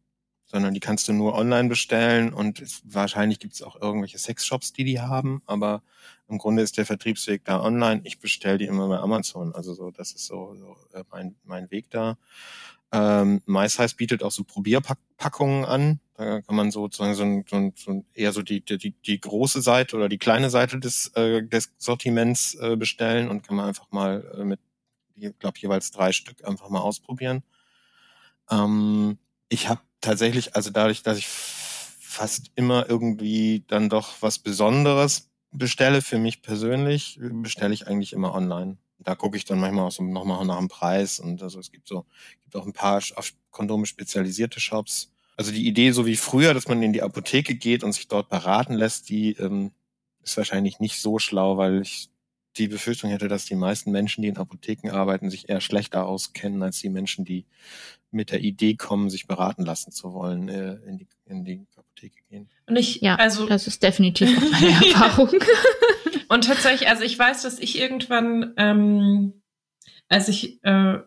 Sondern 0.51 0.75
die 0.75 0.81
kannst 0.81 1.07
du 1.09 1.13
nur 1.13 1.35
online 1.35 1.69
bestellen 1.69 2.33
und 2.33 2.61
es, 2.61 2.81
wahrscheinlich 2.85 3.39
gibt's 3.39 3.63
auch 3.63 3.81
irgendwelche 3.81 4.19
Sexshops, 4.19 4.73
die 4.73 4.85
die 4.85 5.01
haben, 5.01 5.43
aber 5.47 5.83
im 6.29 6.39
Grunde 6.39 6.63
ist 6.63 6.77
der 6.77 6.87
Vertriebsweg 6.87 7.45
da 7.45 7.63
online. 7.63 8.01
Ich 8.05 8.19
bestelle 8.19 8.59
die 8.59 8.67
immer 8.67 8.89
bei 8.89 8.99
Amazon. 8.99 9.55
Also 9.55 9.75
so, 9.75 9.91
das 9.91 10.13
ist 10.13 10.27
so, 10.27 10.55
so 10.55 10.77
äh, 10.99 11.05
mein, 11.11 11.37
mein 11.45 11.71
Weg 11.71 11.91
da. 11.91 12.19
Ähm, 12.91 13.43
MySize 13.47 13.97
bietet 13.97 14.23
auch 14.23 14.31
so 14.31 14.45
Probierpackungen 14.45 15.65
an. 15.65 16.01
Da 16.15 16.41
kann 16.43 16.57
man 16.57 16.71
sozusagen 16.71 17.15
so, 17.15 17.45
so, 17.49 17.73
so 17.77 18.05
eher 18.15 18.33
so 18.33 18.43
die, 18.43 18.63
die, 18.63 18.91
die 18.91 19.21
große 19.21 19.63
Seite 19.63 19.97
oder 19.97 20.09
die 20.09 20.19
kleine 20.19 20.51
Seite 20.51 20.79
des, 20.79 21.09
äh, 21.15 21.43
des 21.43 21.73
Sortiments 21.79 22.55
äh, 22.55 22.77
bestellen 22.77 23.29
und 23.29 23.47
kann 23.47 23.57
man 23.57 23.67
einfach 23.67 23.91
mal 23.91 24.25
äh, 24.39 24.45
mit, 24.45 24.61
ich 25.15 25.39
glaube, 25.39 25.59
jeweils 25.59 25.91
drei 25.91 26.13
Stück 26.13 26.45
einfach 26.47 26.71
mal 26.71 26.81
ausprobieren. 26.81 27.43
Ähm, 28.51 29.19
ich 29.49 29.69
habe 29.69 29.81
tatsächlich, 30.01 30.55
also 30.57 30.71
dadurch, 30.71 31.03
dass 31.03 31.19
ich 31.19 31.29
fast 31.29 32.51
immer 32.55 32.89
irgendwie 32.89 33.65
dann 33.69 33.89
doch 33.89 34.21
was 34.21 34.39
Besonderes 34.39 35.31
bestelle 35.53 36.03
für 36.03 36.19
mich 36.19 36.43
persönlich, 36.43 37.19
bestelle 37.21 37.75
ich 37.75 37.87
eigentlich 37.87 38.13
immer 38.13 38.35
online. 38.35 38.79
Da 38.99 39.15
gucke 39.15 39.37
ich 39.37 39.45
dann 39.45 39.61
manchmal 39.61 39.87
auch 39.87 39.93
so 39.93 40.03
nochmal 40.03 40.45
nach 40.45 40.59
dem 40.59 40.69
Preis 40.69 41.21
und 41.21 41.43
also 41.43 41.61
es 41.61 41.71
gibt 41.71 41.87
so 41.87 42.05
gibt 42.43 42.57
auch 42.57 42.67
ein 42.67 42.73
paar 42.73 43.03
auf 43.15 43.33
Kondome 43.51 43.87
spezialisierte 43.87 44.61
Shops. 44.61 45.13
Also 45.37 45.53
die 45.53 45.69
Idee, 45.69 45.93
so 45.93 46.05
wie 46.07 46.17
früher, 46.17 46.53
dass 46.53 46.67
man 46.67 46.83
in 46.83 46.93
die 46.93 47.03
Apotheke 47.03 47.55
geht 47.55 47.85
und 47.85 47.93
sich 47.93 48.09
dort 48.09 48.29
beraten 48.29 48.75
lässt, 48.75 49.09
die 49.09 49.35
ähm, 49.35 49.71
ist 50.23 50.37
wahrscheinlich 50.37 50.81
nicht 50.81 51.01
so 51.01 51.19
schlau, 51.21 51.57
weil 51.57 51.83
ich 51.83 52.11
die 52.59 52.69
Befürchtung 52.69 53.11
hätte, 53.11 53.29
dass 53.29 53.45
die 53.45 53.55
meisten 53.55 53.91
Menschen, 53.91 54.23
die 54.23 54.29
in 54.29 54.37
Apotheken 54.37 54.91
arbeiten, 54.91 55.31
sich 55.31 55.49
eher 55.49 55.61
schlechter 55.61 56.07
auskennen 56.07 56.63
als 56.63 56.81
die 56.81 56.89
Menschen, 56.89 57.25
die 57.25 57.47
mit 58.11 58.31
der 58.31 58.41
Idee 58.41 58.75
kommen, 58.75 59.11
sich 59.11 59.27
beraten 59.27 59.65
lassen 59.65 59.93
zu 59.93 60.13
wollen, 60.13 60.49
äh, 60.49 60.75
in, 60.87 60.99
die, 60.99 61.07
in 61.27 61.45
die 61.45 61.67
Apotheke 61.77 62.23
gehen. 62.29 62.49
Und 62.67 62.77
ich, 62.77 63.01
Ja, 63.01 63.17
also, 63.17 63.47
das 63.47 63.67
ist 63.67 63.83
definitiv 63.83 64.37
auch 64.37 64.51
meine 64.53 64.69
Erfahrung. 64.87 65.31
Und 66.29 66.45
tatsächlich, 66.45 66.89
also 66.89 67.05
ich 67.05 67.19
weiß, 67.19 67.43
dass 67.43 67.59
ich 67.59 67.79
irgendwann, 67.79 68.53
ähm, 68.59 69.43
als 70.09 70.29
ich 70.29 70.63
äh, 70.63 70.99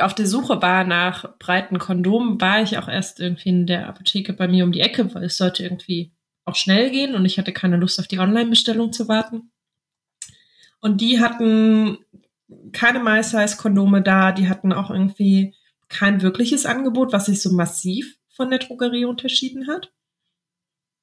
auf 0.00 0.14
der 0.14 0.26
Suche 0.26 0.62
war 0.62 0.84
nach 0.84 1.36
breiten 1.38 1.78
Kondomen, 1.78 2.40
war 2.40 2.62
ich 2.62 2.78
auch 2.78 2.88
erst 2.88 3.20
irgendwie 3.20 3.48
in 3.50 3.66
der 3.66 3.86
Apotheke 3.88 4.32
bei 4.32 4.48
mir 4.48 4.64
um 4.64 4.72
die 4.72 4.80
Ecke, 4.80 5.14
weil 5.14 5.24
es 5.24 5.36
sollte 5.36 5.62
irgendwie 5.62 6.12
auch 6.44 6.56
schnell 6.56 6.90
gehen 6.90 7.14
und 7.14 7.24
ich 7.24 7.38
hatte 7.38 7.52
keine 7.52 7.76
Lust 7.76 8.00
auf 8.00 8.08
die 8.08 8.18
Online-Bestellung 8.18 8.92
zu 8.92 9.08
warten. 9.08 9.50
Und 10.80 11.00
die 11.00 11.20
hatten 11.20 11.98
keine 12.72 13.00
MySize-Kondome 13.00 14.02
da, 14.02 14.32
die 14.32 14.48
hatten 14.48 14.72
auch 14.72 14.90
irgendwie 14.90 15.54
kein 15.88 16.22
wirkliches 16.22 16.66
Angebot, 16.66 17.12
was 17.12 17.26
sich 17.26 17.42
so 17.42 17.52
massiv 17.52 18.18
von 18.28 18.50
der 18.50 18.58
Drogerie 18.58 19.04
unterschieden 19.04 19.66
hat. 19.66 19.92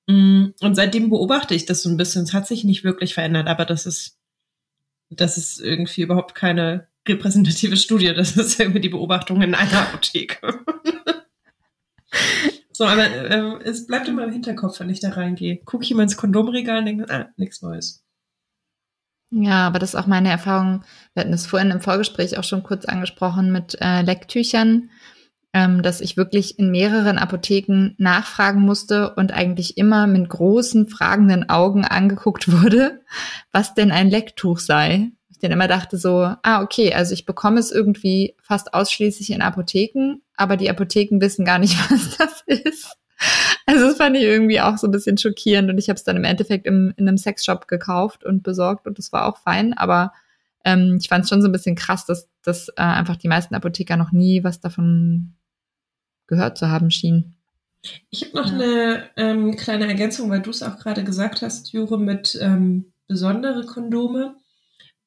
Mm, 0.08 0.48
Und 0.62 0.76
seitdem 0.76 1.10
beobachte 1.10 1.56
ich 1.56 1.66
das 1.66 1.82
so 1.82 1.90
ein 1.90 1.98
bisschen. 1.98 2.24
Es 2.24 2.34
hat 2.34 2.48
sich 2.48 2.64
nicht 2.64 2.84
wirklich 2.84 3.14
verändert, 3.14 3.48
aber 3.48 3.66
das 3.66 3.86
ist, 3.86 4.20
das 5.10 5.38
ist 5.38 5.60
irgendwie 5.60 6.02
überhaupt 6.02 6.36
keine 6.36 6.88
repräsentative 7.08 7.78
Studie. 7.78 8.14
Das 8.14 8.38
ist 8.38 8.60
irgendwie 8.60 8.82
die 8.82 8.90
Beobachtung 8.90 9.42
in 9.42 9.56
einer 9.56 9.82
Apotheke. 9.82 10.38
so, 12.72 12.86
aber 12.86 13.08
ähm, 13.08 13.60
es 13.64 13.88
bleibt 13.88 14.08
immer 14.08 14.24
im 14.24 14.32
Hinterkopf, 14.32 14.80
wenn 14.80 14.90
ich 14.90 15.00
da 15.00 15.10
reingehe. 15.10 15.58
Gucke 15.66 15.84
ich 15.84 15.92
immer 15.92 16.04
ins 16.04 16.18
Kondomregal 16.18 16.80
und 16.80 16.86
denke, 16.86 17.10
ah, 17.10 17.30
nichts 17.38 17.62
Neues. 17.62 18.05
Ja, 19.38 19.68
aber 19.68 19.80
das 19.80 19.90
ist 19.90 19.96
auch 19.96 20.08
meine 20.08 20.30
Erfahrung. 20.30 20.86
Wir 21.14 21.22
hatten 21.22 21.34
es 21.34 21.46
vorhin 21.46 21.70
im 21.70 21.82
Vorgespräch 21.82 22.38
auch 22.38 22.46
schon 22.46 22.64
kurz 22.64 22.86
angesprochen 22.86 23.52
mit 23.52 23.78
äh, 23.82 24.02
Lecktüchern, 24.02 24.90
ähm, 25.52 25.84
dass 25.84 26.00
ich 26.00 26.16
wirklich 26.16 26.58
in 26.58 26.72
mehreren 26.72 27.18
Apotheken 27.18 27.96
nachfragen 27.98 28.62
musste 28.62 29.14
und 29.16 29.34
eigentlich 29.34 29.78
immer 29.78 30.08
mit 30.08 30.30
großen 30.30 30.88
fragenden 30.88 31.50
Augen 31.50 31.84
angeguckt 31.84 32.50
wurde, 32.64 33.02
was 33.52 33.74
denn 33.74 33.92
ein 33.92 34.10
Lecktuch 34.10 34.60
sei. 34.60 35.12
Ich 35.30 35.40
dann 35.40 35.52
immer 35.52 35.68
dachte 35.68 35.98
so, 35.98 36.34
ah, 36.42 36.62
okay, 36.62 36.94
also 36.94 37.14
ich 37.14 37.26
bekomme 37.26 37.60
es 37.60 37.74
irgendwie 37.74 38.38
fast 38.42 38.74
ausschließlich 38.74 39.32
in 39.32 39.42
Apotheken, 39.42 40.22
aber 40.38 40.56
die 40.56 40.70
Apotheken 40.70 41.20
wissen 41.20 41.44
gar 41.44 41.60
nicht, 41.60 41.78
was 41.92 42.16
das 42.16 42.42
ist. 42.48 42.96
Also 43.68 43.88
das 43.88 43.98
fand 43.98 44.16
ich 44.16 44.24
irgendwie 44.24 44.62
auch 44.62 44.78
so 44.78 44.88
ein 44.88 44.92
bisschen 44.92 45.18
schockierend 45.18 45.70
und 45.70 45.78
ich 45.80 45.90
habe 45.90 45.96
es 45.98 46.04
dann 46.04 46.18
im 46.18 46.24
Endeffekt 46.24 46.68
im, 46.68 46.94
in 46.98 47.08
einem 47.08 47.18
Sexshop 47.18 47.68
gekauft 47.68 48.24
und 48.24 48.44
besorgt 48.44 48.86
und 48.86 48.98
das 49.00 49.12
war 49.12 49.26
auch 49.26 49.38
fein, 49.38 49.74
aber 49.74 50.14
ähm, 50.64 50.98
ich 51.02 51.10
fand 51.10 51.24
es 51.24 51.30
schon 51.30 51.42
so 51.42 51.48
ein 51.48 51.52
bisschen 51.52 51.76
krass, 51.76 52.06
dass, 52.06 52.28
dass 52.44 52.70
äh, 52.70 52.74
einfach 52.82 53.16
die 53.16 53.28
meisten 53.28 53.56
Apotheker 53.56 53.98
noch 53.98 54.12
nie 54.12 54.44
was 54.44 54.60
davon 54.60 55.34
gehört 56.28 56.58
zu 56.58 56.70
haben 56.70 56.92
schienen. 56.92 57.36
Ich 58.10 58.24
habe 58.24 58.36
noch 58.38 58.48
Ja. 58.48 58.54
eine 58.54 59.10
ähm, 59.16 59.56
kleine 59.56 59.88
Ergänzung, 59.88 60.30
weil 60.30 60.42
du 60.42 60.50
es 60.50 60.64
auch 60.64 60.78
gerade 60.78 61.04
gesagt 61.04 61.42
hast, 61.42 61.72
Jure, 61.72 62.00
mit 62.00 62.38
ähm, 62.42 62.92
besondere 63.08 63.66
Kondome. 63.66 64.36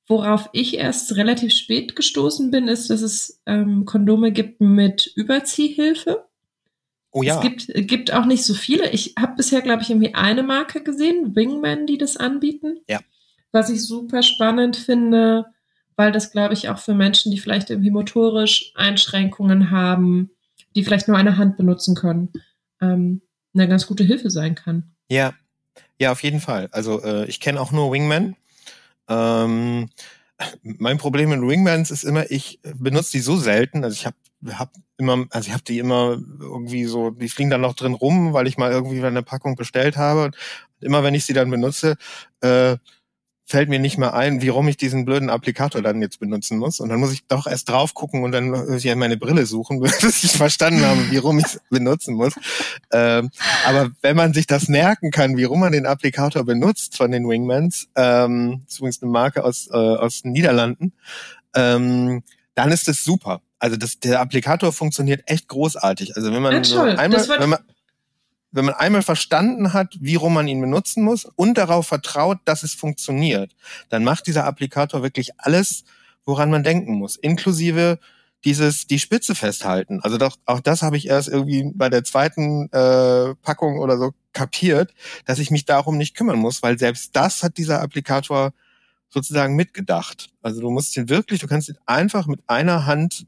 Worauf 0.07 0.49
ich 0.53 0.79
erst 0.79 1.17
relativ 1.17 1.53
spät 1.53 1.95
gestoßen 1.95 2.51
bin, 2.51 2.67
ist, 2.69 2.89
dass 2.89 3.03
es 3.03 3.43
ähm, 3.47 3.85
Kondome 3.85 4.33
gibt 4.33 4.61
mit 4.61 5.13
Überziehhilfe. 5.17 6.25
Oh 7.19 7.23
ja, 7.23 7.37
Es 7.37 7.41
gibt, 7.41 7.89
gibt 7.89 8.13
auch 8.13 8.25
nicht 8.25 8.45
so 8.45 8.55
viele. 8.55 8.91
Ich 8.91 9.15
habe 9.19 9.37
bisher, 9.37 9.63
glaube 9.63 9.83
ich, 9.83 9.91
irgendwie 9.91 10.15
eine 10.15 10.43
Marke 10.43 10.83
gesehen, 10.83 11.35
Wingman, 11.35 11.87
die 11.87 11.99
das 11.99 12.17
anbieten. 12.17 12.79
Ja. 12.89 13.01
Was 13.53 13.71
ich 13.71 13.85
super 13.85 14.23
spannend 14.23 14.77
finde, 14.77 15.47
weil 15.97 16.13
das, 16.13 16.31
glaube 16.31 16.55
ich, 16.55 16.69
auch 16.69 16.79
für 16.79 16.95
Menschen, 16.95 17.33
die 17.33 17.39
vielleicht 17.39 17.71
irgendwie 17.71 17.91
motorisch 17.91 18.73
Einschränkungen 18.75 19.71
haben, 19.71 20.31
die 20.75 20.85
vielleicht 20.85 21.09
nur 21.09 21.17
eine 21.17 21.37
Hand 21.37 21.57
benutzen 21.57 21.95
können, 21.95 22.33
ähm, 22.81 23.23
eine 23.55 23.69
ganz 23.69 23.87
gute 23.87 24.05
Hilfe 24.05 24.31
sein 24.31 24.55
kann. 24.55 24.95
Ja, 25.11 25.35
ja, 26.01 26.13
auf 26.13 26.23
jeden 26.23 26.41
Fall. 26.41 26.69
Also 26.71 27.03
äh, 27.03 27.27
ich 27.27 27.41
kenne 27.41 27.61
auch 27.61 27.73
nur 27.73 27.91
Wingman. 27.91 28.37
Ähm, 29.09 29.89
mein 30.63 30.99
Problem 30.99 31.31
mit 31.31 31.41
Wingmans 31.41 31.91
ist 31.91 32.05
immer, 32.05 32.31
ich 32.31 32.61
benutze 32.77 33.13
die 33.13 33.21
so 33.21 33.37
selten. 33.37 33.85
Also 33.85 33.95
ich 33.95 34.07
habe 34.07 34.17
hab 34.59 34.73
immer, 34.97 35.27
also 35.31 35.49
ich 35.49 35.53
habe 35.53 35.65
die 35.65 35.79
immer 35.79 36.19
irgendwie 36.41 36.85
so, 36.85 37.11
die 37.11 37.29
fliegen 37.29 37.51
dann 37.51 37.61
noch 37.61 37.75
drin 37.75 37.95
rum, 37.95 38.33
weil 38.33 38.47
ich 38.47 38.59
mal 38.59 38.71
irgendwie 38.71 39.03
eine 39.05 39.23
Packung 39.23 39.57
bestellt 39.57 39.97
habe. 39.97 40.25
Und 40.25 40.37
immer 40.81 41.03
wenn 41.03 41.15
ich 41.15 41.25
sie 41.25 41.33
dann 41.33 41.51
benutze, 41.51 41.97
äh, 42.41 42.77
fällt 43.49 43.71
mir 43.71 43.79
nicht 43.79 43.97
mehr 43.97 44.13
ein, 44.13 44.43
wie 44.43 44.49
rum 44.49 44.69
ich 44.69 44.77
diesen 44.77 45.07
blöden 45.07 45.31
Applikator 45.31 45.81
dann 45.81 46.03
jetzt 46.03 46.21
benutzen 46.21 46.59
muss. 46.59 46.81
Und 46.81 46.91
dann 46.91 47.01
muss 47.01 47.15
ich 47.15 47.27
doch 47.27 47.47
erst 47.47 47.71
drauf 47.71 47.95
gucken 47.95 48.23
und 48.23 48.33
dann 48.33 48.51
muss 48.51 48.85
ich 48.85 48.95
meine 48.95 49.17
Brille 49.17 49.47
suchen, 49.47 49.81
bis 50.03 50.23
ich 50.23 50.33
verstanden 50.33 50.85
habe, 50.85 51.11
wie 51.11 51.17
rum 51.17 51.39
ich 51.39 51.47
es 51.47 51.61
benutzen 51.71 52.15
muss. 52.15 52.35
Ähm, 52.93 53.31
aber 53.67 53.91
wenn 54.03 54.17
man 54.17 54.35
sich 54.35 54.47
das 54.47 54.69
merken 54.69 55.11
kann, 55.11 55.39
wie 55.39 55.45
rum 55.45 55.61
man 55.61 55.73
den 55.73 55.87
Applikator 55.87 56.45
benutzt 56.45 56.99
von 56.99 57.11
den 57.11 57.27
Wingmans, 57.27 57.89
ähm, 57.97 58.65
ist 58.69 58.81
übrigens 58.81 59.03
eine 59.03 59.11
Marke 59.11 59.43
aus, 59.45 59.69
äh, 59.73 59.77
aus 59.77 60.21
den 60.23 60.33
Niederlanden, 60.33 60.93
ähm, 61.57 62.23
dann 62.55 62.71
ist 62.71 62.87
das 62.87 63.03
super. 63.03 63.41
Also 63.59 63.77
das, 63.77 63.99
der 63.99 64.21
Applikator 64.21 64.75
funktioniert 64.75 65.23
echt 65.25 65.49
großartig. 65.49 66.17
Also 66.17 66.33
wenn 66.33 66.43
man 66.43 66.53
Ja, 66.53 66.65
so 66.65 66.81
einmal, 66.81 67.29
wenn 67.29 67.49
man, 67.49 67.61
wenn 68.51 68.65
man 68.65 68.75
einmal 68.75 69.03
verstanden 69.03 69.73
hat, 69.73 69.97
wie 70.01 70.15
rum 70.15 70.35
man 70.35 70.49
ihn 70.49 70.61
benutzen 70.61 71.03
muss 71.03 71.25
und 71.25 71.59
darauf 71.59 71.87
vertraut, 71.87 72.39
dass 72.45 72.63
es 72.63 72.75
funktioniert, 72.75 73.55
dann 73.89 74.05
macht 74.05 74.27
dieser 74.27 74.45
Applikator 74.45 75.03
wirklich 75.03 75.39
alles, 75.39 75.85
woran 76.25 76.51
man 76.51 76.63
denken 76.63 76.95
muss, 76.95 77.17
inklusive 77.17 77.99
dieses 78.45 78.87
die 78.87 78.99
Spitze 78.99 79.35
festhalten. 79.35 80.01
Also 80.03 80.17
doch 80.17 80.37
auch 80.47 80.61
das 80.61 80.83
habe 80.83 80.97
ich 80.97 81.09
erst 81.09 81.29
irgendwie 81.29 81.71
bei 81.75 81.89
der 81.89 82.05
zweiten 82.05 82.71
äh, 82.73 83.35
Packung 83.43 83.81
oder 83.81 83.99
so 83.99 84.13
kapiert, 84.33 84.95
dass 85.25 85.41
ich 85.41 85.51
mich 85.51 85.65
darum 85.65 85.97
nicht 85.99 86.17
kümmern 86.17 86.39
muss, 86.39 86.63
weil 86.63 86.79
selbst 86.79 87.17
das 87.17 87.43
hat 87.43 87.59
dieser 87.59 87.83
Applikator 87.83 88.53
sozusagen 89.09 89.57
mitgedacht. 89.57 90.31
Also 90.43 90.61
du 90.61 90.71
musst 90.71 90.97
ihn 90.97 91.09
wirklich, 91.09 91.41
du 91.41 91.49
kannst 91.49 91.69
ihn 91.69 91.79
einfach 91.87 92.27
mit 92.27 92.41
einer 92.47 92.87
Hand 92.87 93.27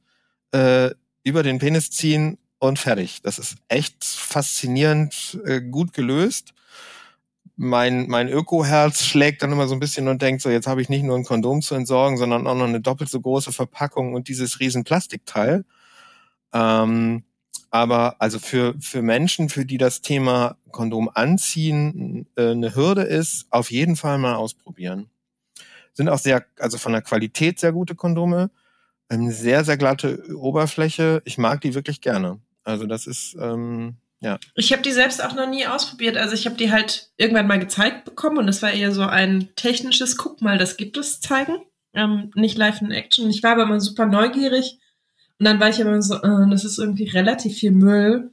äh, 0.53 0.91
über 1.25 1.43
den 1.43 1.59
Penis 1.59 1.91
ziehen 1.91 2.39
und 2.61 2.79
fertig. 2.79 3.23
Das 3.23 3.39
ist 3.39 3.57
echt 3.69 4.05
faszinierend 4.05 5.41
äh, 5.45 5.61
gut 5.61 5.93
gelöst. 5.93 6.55
Mein, 7.57 8.09
mein 8.09 8.29
Öko-Herz 8.29 9.03
schlägt 9.03 9.43
dann 9.43 9.53
immer 9.53 9.67
so 9.67 9.75
ein 9.75 9.81
bisschen 9.81 10.09
und 10.09 10.23
denkt 10.23 10.41
so, 10.41 10.49
jetzt 10.49 10.67
habe 10.67 10.81
ich 10.81 10.89
nicht 10.89 11.03
nur 11.03 11.17
ein 11.17 11.25
Kondom 11.25 11.61
zu 11.63 11.75
entsorgen, 11.75 12.17
sondern 12.17 12.47
auch 12.47 12.55
noch 12.55 12.69
eine 12.69 12.81
doppelt 12.81 13.11
so 13.11 13.21
große 13.21 13.53
Verpackung 13.53 14.15
und 14.15 14.29
dieses 14.29 14.61
riesen 14.61 14.85
Plastikteil. 14.85 15.65
Ähm, 16.53 17.25
aber 17.71 18.17
also 18.21 18.39
für, 18.39 18.75
für 18.81 19.03
Menschen, 19.03 19.49
für 19.49 19.65
die 19.65 19.79
das 19.79 20.01
Thema 20.01 20.57
Kondom 20.71 21.11
anziehen 21.13 22.27
äh, 22.37 22.51
eine 22.51 22.75
Hürde 22.75 23.03
ist, 23.03 23.47
auf 23.51 23.71
jeden 23.71 23.97
Fall 23.97 24.19
mal 24.19 24.35
ausprobieren. 24.35 25.09
Sind 25.95 26.09
auch 26.09 26.19
sehr, 26.19 26.45
also 26.59 26.79
von 26.79 26.93
der 26.93 27.03
Qualität 27.03 27.59
sehr 27.59 27.73
gute 27.73 27.95
Kondome. 27.95 28.51
Eine 29.09 29.33
sehr, 29.33 29.65
sehr 29.65 29.77
glatte 29.77 30.37
Oberfläche. 30.37 31.23
Ich 31.25 31.39
mag 31.39 31.61
die 31.61 31.75
wirklich 31.75 32.01
gerne. 32.01 32.41
Also 32.65 32.87
das 32.87 33.07
ist, 33.07 33.37
ähm, 33.41 33.97
ja. 34.21 34.39
Ich 34.55 34.73
habe 34.73 34.83
die 34.83 34.93
selbst 34.93 35.25
auch 35.25 35.35
noch 35.35 35.49
nie 35.49 35.67
ausprobiert. 35.67 36.17
Also 36.17 36.35
ich 36.35 36.47
habe 36.47 36.57
die 36.57 36.71
halt 36.71 37.11
irgendwann 37.17 37.47
mal 37.47 37.59
gezeigt 37.59 38.05
bekommen 38.05 38.39
und 38.39 38.47
das 38.47 38.63
war 38.63 38.71
eher 38.71 38.93
so 38.93 39.03
ein 39.03 39.49
technisches, 39.57 40.17
guck 40.17 40.43
mal, 40.43 40.59
das 40.59 40.77
gibt 40.77 40.97
es 40.97 41.21
zeigen. 41.21 41.57
Ähm, 41.95 42.31
nicht 42.35 42.57
live 42.57 42.83
in 42.83 42.93
Action. 42.93 43.29
Ich 43.31 43.43
war 43.43 43.53
aber 43.53 43.65
immer 43.65 43.81
super 43.81 44.07
neugierig 44.07 44.79
und 45.39 45.47
dann 45.47 45.59
war 45.59 45.71
ich 45.71 45.81
immer 45.81 46.01
so, 46.03 46.17
äh, 46.17 46.51
das 46.51 46.65
ist 46.65 46.79
irgendwie 46.79 47.09
relativ 47.09 47.57
viel 47.57 47.73
Müll, 47.73 48.31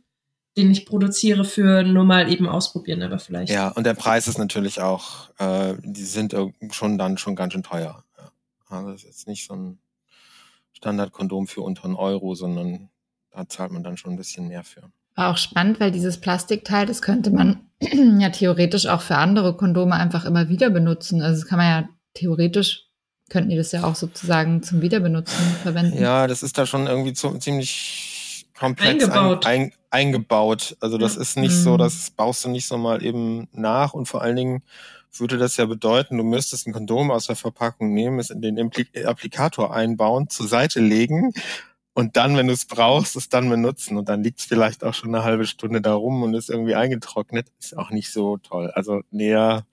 den 0.58 0.70
ich 0.70 0.86
produziere 0.86 1.46
für 1.46 1.84
nur 1.84 2.04
mal 2.04 2.32
eben 2.32 2.48
ausprobieren, 2.48 3.02
aber 3.02 3.18
vielleicht. 3.18 3.52
Ja, 3.52 3.70
und 3.70 3.86
der 3.86 3.94
Preis 3.94 4.28
ist 4.28 4.38
natürlich 4.38 4.82
auch, 4.82 5.30
äh, 5.40 5.76
die 5.84 6.04
sind 6.04 6.36
schon 6.72 6.98
dann 6.98 7.18
schon 7.18 7.36
ganz 7.36 7.54
schön 7.54 7.64
teuer. 7.64 8.04
Ja. 8.18 8.32
Also 8.70 8.92
das 8.92 9.02
ist 9.02 9.08
jetzt 9.08 9.28
nicht 9.28 9.48
so 9.48 9.56
ein 9.56 9.80
Standardkondom 10.74 11.48
für 11.48 11.62
unter 11.62 11.86
einen 11.86 11.96
Euro, 11.96 12.36
sondern 12.36 12.90
da 13.38 13.48
zahlt 13.48 13.72
man 13.72 13.84
dann 13.84 13.98
schon 13.98 14.12
ein 14.14 14.18
bisschen 14.18 14.48
mehr 14.48 14.64
für. 14.64 14.82
War 15.16 15.30
auch 15.32 15.38
spannend, 15.38 15.80
weil 15.80 15.92
dieses 15.92 16.20
Plastikteil, 16.20 16.86
das 16.86 17.02
könnte 17.02 17.32
man 17.32 17.60
ja 18.20 18.30
theoretisch 18.30 18.88
auch 18.88 19.02
für 19.02 19.18
andere 19.18 19.56
Kondome 19.56 19.96
einfach 19.96 20.26
immer 20.26 20.50
wieder 20.50 20.70
benutzen. 20.70 21.22
Also 21.22 21.42
das 21.42 21.50
kann 21.50 21.58
man 21.60 21.68
ja 21.68 21.90
theoretisch, 22.14 22.84
könnten 23.30 23.50
die 23.50 23.56
das 23.58 23.72
ja 23.72 23.84
auch 23.84 23.96
sozusagen 23.96 24.64
zum 24.64 24.82
Wiederbenutzen 24.82 25.44
verwenden. 25.64 25.98
Ja, 26.02 26.28
das 26.28 26.44
ist 26.44 26.58
da 26.58 26.66
schon 26.66 26.88
irgendwie 26.88 27.14
zu, 27.14 27.38
ziemlich 27.38 28.48
komplex 28.58 29.04
Eingebaut. 29.04 29.46
Ein, 29.46 29.62
ein, 29.62 29.72
eingebaut. 29.92 30.78
Also 30.80 30.98
das 30.98 31.16
Ja. 31.16 31.22
ist 31.22 31.38
nicht 31.38 31.54
so, 31.56 31.74
Mhm. 31.74 31.78
das 31.80 32.10
baust 32.12 32.46
du 32.46 32.50
nicht 32.50 32.68
so 32.68 32.78
mal 32.78 33.04
eben 33.04 33.48
nach 33.54 33.94
und 33.94 34.08
vor 34.08 34.22
allen 34.22 34.36
Dingen 34.36 34.64
würde 35.20 35.38
das 35.38 35.58
ja 35.58 35.66
bedeuten, 35.66 36.18
du 36.18 36.24
müsstest 36.24 36.68
ein 36.68 36.74
Kondom 36.74 37.10
aus 37.10 37.26
der 37.26 37.36
Verpackung 37.36 37.92
nehmen, 37.94 38.20
es 38.20 38.30
in 38.30 38.42
den 38.42 38.56
Impli 38.58 38.86
Applikator 39.04 39.74
einbauen, 39.74 40.30
zur 40.30 40.48
Seite 40.48 40.80
legen 40.80 41.34
und 41.98 42.16
dann, 42.16 42.38
wenn 42.38 42.46
du 42.46 42.54
es 42.54 42.66
brauchst, 42.66 43.16
es 43.16 43.28
dann 43.28 43.50
benutzen. 43.50 43.98
Und 43.98 44.08
dann 44.08 44.22
liegt 44.22 44.38
es 44.38 44.46
vielleicht 44.46 44.84
auch 44.84 44.94
schon 44.94 45.16
eine 45.16 45.24
halbe 45.24 45.48
Stunde 45.48 45.82
da 45.82 45.96
rum 45.96 46.22
und 46.22 46.36
ist 46.36 46.48
irgendwie 46.48 46.76
eingetrocknet. 46.76 47.48
Ist 47.60 47.76
auch 47.76 47.90
nicht 47.90 48.12
so 48.12 48.38
toll. 48.38 48.70
Also 48.76 49.02
näher, 49.10 49.66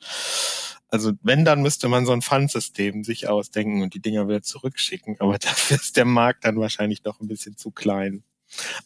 also 0.88 1.12
wenn, 1.20 1.44
dann 1.44 1.60
müsste 1.60 1.86
man 1.86 2.06
so 2.06 2.12
ein 2.12 2.22
Pfandsystem 2.22 3.04
sich 3.04 3.28
ausdenken 3.28 3.82
und 3.82 3.92
die 3.92 4.00
Dinger 4.00 4.26
wieder 4.26 4.40
zurückschicken. 4.40 5.16
Aber 5.20 5.36
dafür 5.38 5.76
ist 5.76 5.98
der 5.98 6.06
Markt 6.06 6.46
dann 6.46 6.58
wahrscheinlich 6.58 7.02
doch 7.02 7.20
ein 7.20 7.28
bisschen 7.28 7.58
zu 7.58 7.70
klein. 7.70 8.24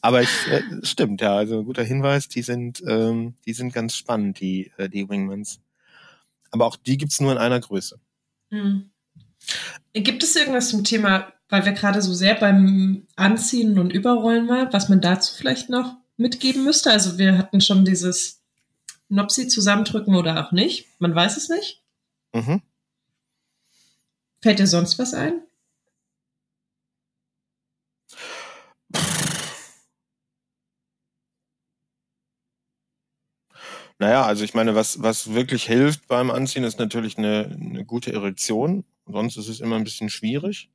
Aber 0.00 0.20
ich, 0.20 0.48
äh, 0.50 0.62
stimmt, 0.82 1.20
ja, 1.20 1.36
also 1.36 1.62
guter 1.62 1.84
Hinweis, 1.84 2.26
die 2.26 2.42
sind, 2.42 2.82
ähm, 2.88 3.36
die 3.46 3.52
sind 3.52 3.72
ganz 3.72 3.94
spannend, 3.94 4.40
die, 4.40 4.72
äh, 4.78 4.88
die 4.88 5.08
Wingmans. 5.08 5.60
Aber 6.50 6.66
auch 6.66 6.74
die 6.74 6.96
gibt's 6.98 7.20
nur 7.20 7.30
in 7.30 7.38
einer 7.38 7.60
Größe. 7.60 8.00
Hm. 8.50 8.90
Gibt 9.92 10.22
es 10.22 10.36
irgendwas 10.36 10.68
zum 10.68 10.84
Thema, 10.84 11.32
weil 11.48 11.64
wir 11.64 11.72
gerade 11.72 12.02
so 12.02 12.12
sehr 12.12 12.34
beim 12.34 13.06
Anziehen 13.16 13.78
und 13.78 13.92
Überrollen 13.92 14.48
waren, 14.48 14.72
was 14.72 14.88
man 14.88 15.00
dazu 15.00 15.34
vielleicht 15.34 15.70
noch 15.70 15.96
mitgeben 16.16 16.64
müsste? 16.64 16.90
Also 16.90 17.18
wir 17.18 17.38
hatten 17.38 17.60
schon 17.60 17.84
dieses 17.84 18.42
Nopsi 19.08 19.48
zusammendrücken 19.48 20.14
oder 20.14 20.46
auch 20.46 20.52
nicht. 20.52 20.88
Man 20.98 21.14
weiß 21.14 21.36
es 21.36 21.48
nicht. 21.48 21.82
Mhm. 22.34 22.62
Fällt 24.42 24.58
dir 24.58 24.66
sonst 24.66 24.98
was 24.98 25.14
ein? 25.14 25.42
Naja, 34.00 34.24
also 34.24 34.44
ich 34.44 34.54
meine, 34.54 34.76
was, 34.76 35.02
was 35.02 35.34
wirklich 35.34 35.64
hilft 35.64 36.06
beim 36.06 36.30
Anziehen, 36.30 36.62
ist 36.62 36.78
natürlich 36.78 37.18
eine, 37.18 37.58
eine 37.60 37.84
gute 37.84 38.12
Erektion. 38.12 38.84
Sonst 39.10 39.36
ist 39.36 39.48
es 39.48 39.60
immer 39.60 39.76
ein 39.76 39.84
bisschen 39.84 40.10
schwierig. 40.10 40.70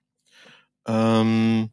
Ähm, 0.88 1.69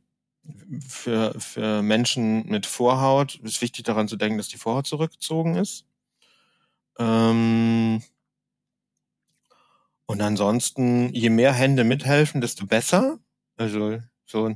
für, 0.86 1.38
für 1.38 1.82
Menschen 1.82 2.46
mit 2.46 2.66
Vorhaut 2.66 3.36
ist 3.36 3.60
wichtig 3.62 3.84
daran 3.84 4.08
zu 4.08 4.16
denken, 4.16 4.38
dass 4.38 4.48
die 4.48 4.58
Vorhaut 4.58 4.86
zurückgezogen 4.86 5.56
ist. 5.56 5.86
Ähm, 6.98 8.02
und 10.06 10.20
ansonsten, 10.20 11.12
je 11.14 11.30
mehr 11.30 11.52
Hände 11.52 11.84
mithelfen, 11.84 12.40
desto 12.40 12.66
besser. 12.66 13.18
Also 13.56 14.00
so 14.26 14.54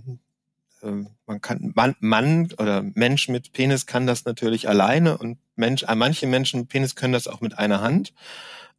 ähm, 0.82 1.10
man 1.26 1.40
kann 1.40 1.72
Mann, 1.74 1.96
Mann 2.00 2.48
oder 2.58 2.82
Mensch 2.82 3.28
mit 3.28 3.52
Penis 3.52 3.86
kann 3.86 4.06
das 4.06 4.24
natürlich 4.24 4.68
alleine 4.68 5.18
und 5.18 5.38
Mensch, 5.56 5.84
äh, 5.84 5.94
manche 5.94 6.26
Menschen 6.26 6.60
mit 6.60 6.68
Penis 6.68 6.94
können 6.94 7.12
das 7.12 7.28
auch 7.28 7.40
mit 7.40 7.58
einer 7.58 7.80
Hand. 7.80 8.12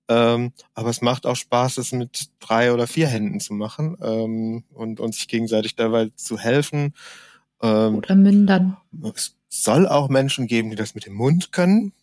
Ähm, 0.07 0.53
aber 0.73 0.89
es 0.89 1.01
macht 1.01 1.25
auch 1.25 1.35
Spaß, 1.35 1.77
es 1.77 1.91
mit 1.91 2.29
drei 2.39 2.71
oder 2.71 2.87
vier 2.87 3.07
Händen 3.07 3.39
zu 3.39 3.53
machen 3.53 3.97
ähm, 4.01 4.63
und, 4.73 4.99
und 4.99 5.15
sich 5.15 5.27
gegenseitig 5.27 5.75
dabei 5.75 6.11
zu 6.15 6.37
helfen. 6.37 6.93
Ähm, 7.61 7.95
Oder 7.95 8.15
Mündern. 8.15 8.77
es 9.15 9.35
soll 9.49 9.87
auch 9.87 10.09
Menschen 10.09 10.47
geben, 10.47 10.69
die 10.69 10.75
das 10.75 10.93
mit 10.93 11.05
dem 11.05 11.13
Mund 11.13 11.51
können. 11.51 11.93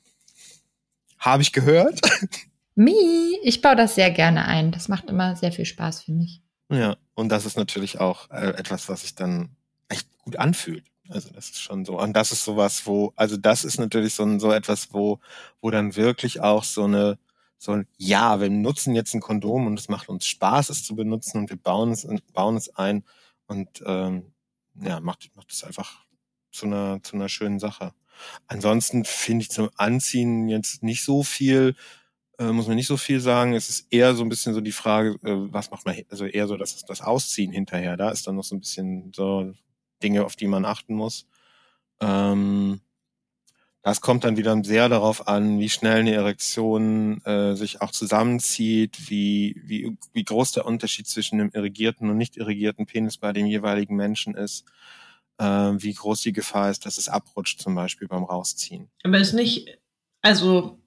Habe 1.19 1.43
ich 1.43 1.53
gehört. 1.53 2.01
Mi, 2.75 3.39
ich 3.43 3.61
baue 3.61 3.77
das 3.77 3.95
sehr 3.95 4.11
gerne 4.11 4.47
ein. 4.47 4.73
Das 4.73 4.89
macht 4.89 5.09
immer 5.09 5.37
sehr 5.37 5.53
viel 5.53 5.67
Spaß, 5.67 6.03
finde 6.03 6.25
ich. 6.25 6.41
Ja, 6.71 6.97
und 7.15 7.29
das 7.29 7.45
ist 7.45 7.57
natürlich 7.57 8.01
auch 8.01 8.31
äh, 8.31 8.55
etwas, 8.57 8.89
was 8.89 9.03
sich 9.03 9.15
dann 9.15 9.51
echt 9.89 10.09
gut 10.19 10.37
anfühlt. 10.37 10.85
Also 11.09 11.31
das 11.31 11.51
ist 11.51 11.61
schon 11.61 11.85
so. 11.85 12.01
Und 12.01 12.15
das 12.15 12.33
ist 12.33 12.45
sowas, 12.45 12.87
wo, 12.87 13.13
also 13.15 13.37
das 13.37 13.65
ist 13.65 13.79
natürlich 13.79 14.15
so, 14.15 14.25
ein, 14.25 14.41
so 14.41 14.51
etwas, 14.51 14.93
wo, 14.93 15.21
wo 15.61 15.71
dann 15.71 15.95
wirklich 15.97 16.41
auch 16.41 16.65
so 16.65 16.85
eine, 16.85 17.19
so 17.63 17.81
ja, 17.97 18.41
wir 18.41 18.51
nutzen 18.51 18.97
jetzt 18.97 19.15
ein 19.15 19.21
Kondom 19.21 19.69
und 19.69 19.79
es 19.79 19.89
macht 19.89 20.09
uns 20.09 20.27
Spaß, 20.27 20.69
es 20.69 20.83
zu 20.83 20.97
benutzen 20.97 21.39
und 21.39 21.49
wir 21.49 21.57
bauen 21.57 21.93
es, 21.93 22.05
bauen 22.33 22.57
es 22.57 22.75
ein 22.75 23.05
und 23.47 23.85
ähm, 23.87 24.33
ja, 24.75 24.99
macht, 24.99 25.31
macht 25.37 25.53
es 25.53 25.63
einfach 25.63 26.05
zu 26.51 26.67
einer, 26.67 27.01
zu 27.05 27.15
einer 27.15 27.29
schönen 27.29 27.61
Sache. 27.61 27.95
Ansonsten 28.49 29.05
finde 29.05 29.43
ich 29.43 29.51
zum 29.51 29.71
Anziehen 29.77 30.49
jetzt 30.49 30.83
nicht 30.83 31.05
so 31.05 31.23
viel, 31.23 31.77
äh, 32.41 32.51
muss 32.51 32.67
man 32.67 32.75
nicht 32.75 32.89
so 32.89 32.97
viel 32.97 33.21
sagen. 33.21 33.55
Es 33.55 33.69
ist 33.69 33.87
eher 33.93 34.17
so 34.17 34.25
ein 34.25 34.29
bisschen 34.29 34.55
so 34.55 34.61
die 34.61 34.73
Frage, 34.73 35.11
äh, 35.23 35.53
was 35.53 35.71
macht 35.71 35.87
man, 35.87 35.97
also 36.11 36.25
eher 36.27 36.49
so 36.49 36.57
das, 36.57 36.85
das 36.85 37.01
Ausziehen 37.01 37.53
hinterher. 37.53 37.97
Da 37.97 38.11
ist 38.11 38.27
dann 38.27 38.35
noch 38.35 38.45
so 38.45 38.57
ein 38.57 38.61
bisschen 38.61 39.13
so 39.15 39.53
Dinge, 40.03 40.25
auf 40.25 40.35
die 40.35 40.49
man 40.49 40.65
achten 40.65 40.95
muss. 40.95 41.29
Ähm, 42.01 42.81
das 43.83 44.01
kommt 44.01 44.23
dann 44.23 44.37
wieder 44.37 44.57
sehr 44.63 44.89
darauf 44.89 45.27
an, 45.27 45.59
wie 45.59 45.69
schnell 45.69 46.01
eine 46.01 46.13
Erektion 46.13 47.21
äh, 47.25 47.57
sich 47.57 47.81
auch 47.81 47.91
zusammenzieht, 47.91 49.11
wie, 49.11 49.61
wie, 49.65 49.97
wie 50.13 50.25
groß 50.25 50.53
der 50.53 50.67
Unterschied 50.67 51.09
zwischen 51.09 51.39
dem 51.39 51.51
irrigierten 51.53 52.09
und 52.09 52.17
nicht 52.17 52.37
irrigierten 52.37 52.87
Penis 52.87 53.19
bei 53.19 53.33
dem 53.33 53.47
jeweiligen 53.47 53.97
Menschen 53.97 54.37
ist, 54.37 54.65
äh, 55.39 55.45
wie 55.45 55.93
groß 55.93 56.23
die 56.23 56.33
Gefahr 56.33 56.71
ist, 56.71 56.87
dass 56.87 56.97
es 56.97 57.09
abrutscht, 57.09 57.61
zum 57.61 57.75
Beispiel 57.75 58.07
beim 58.07 58.23
Rausziehen. 58.23 58.89
Aber 59.03 59.19
ist 59.19 59.33
nicht, 59.33 59.79
also 60.21 60.79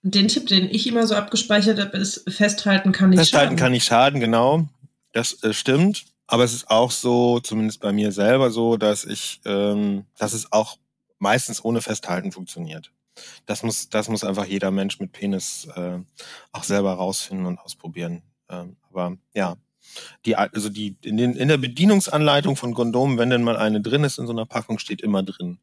den 0.00 0.28
Tipp, 0.28 0.46
den 0.46 0.70
ich 0.70 0.86
immer 0.86 1.06
so 1.06 1.16
abgespeichert 1.16 1.78
habe, 1.78 1.98
ist 1.98 2.24
festhalten 2.30 2.92
kann 2.92 3.10
nicht 3.10 3.18
Festhalten 3.18 3.50
schaden. 3.50 3.58
kann 3.58 3.72
nicht 3.72 3.84
schaden, 3.84 4.20
genau. 4.20 4.66
Das 5.12 5.42
äh, 5.42 5.52
stimmt. 5.52 6.06
Aber 6.26 6.44
es 6.44 6.52
ist 6.52 6.70
auch 6.70 6.90
so, 6.90 7.40
zumindest 7.40 7.80
bei 7.80 7.92
mir 7.92 8.12
selber 8.12 8.50
so, 8.50 8.76
dass 8.76 9.04
ich, 9.04 9.40
ähm, 9.44 10.04
dass 10.18 10.32
es 10.32 10.52
auch 10.52 10.78
meistens 11.18 11.64
ohne 11.64 11.80
Festhalten 11.80 12.32
funktioniert. 12.32 12.92
Das 13.46 13.62
muss, 13.62 13.88
das 13.88 14.08
muss 14.08 14.24
einfach 14.24 14.44
jeder 14.44 14.70
Mensch 14.70 15.00
mit 15.00 15.12
Penis 15.12 15.68
äh, 15.74 15.98
auch 16.52 16.64
selber 16.64 16.92
rausfinden 16.94 17.46
und 17.46 17.58
ausprobieren. 17.58 18.22
Ähm, 18.48 18.76
aber 18.90 19.16
ja, 19.34 19.56
die, 20.24 20.36
also 20.36 20.68
die 20.68 20.96
in, 21.02 21.16
den, 21.16 21.34
in 21.34 21.48
der 21.48 21.56
Bedienungsanleitung 21.56 22.56
von 22.56 22.74
Kondomen, 22.74 23.18
wenn 23.18 23.30
denn 23.30 23.42
mal 23.42 23.56
eine 23.56 23.80
drin 23.80 24.04
ist 24.04 24.18
in 24.18 24.26
so 24.26 24.32
einer 24.32 24.46
Packung, 24.46 24.78
steht 24.78 25.00
immer 25.00 25.22
drin 25.22 25.58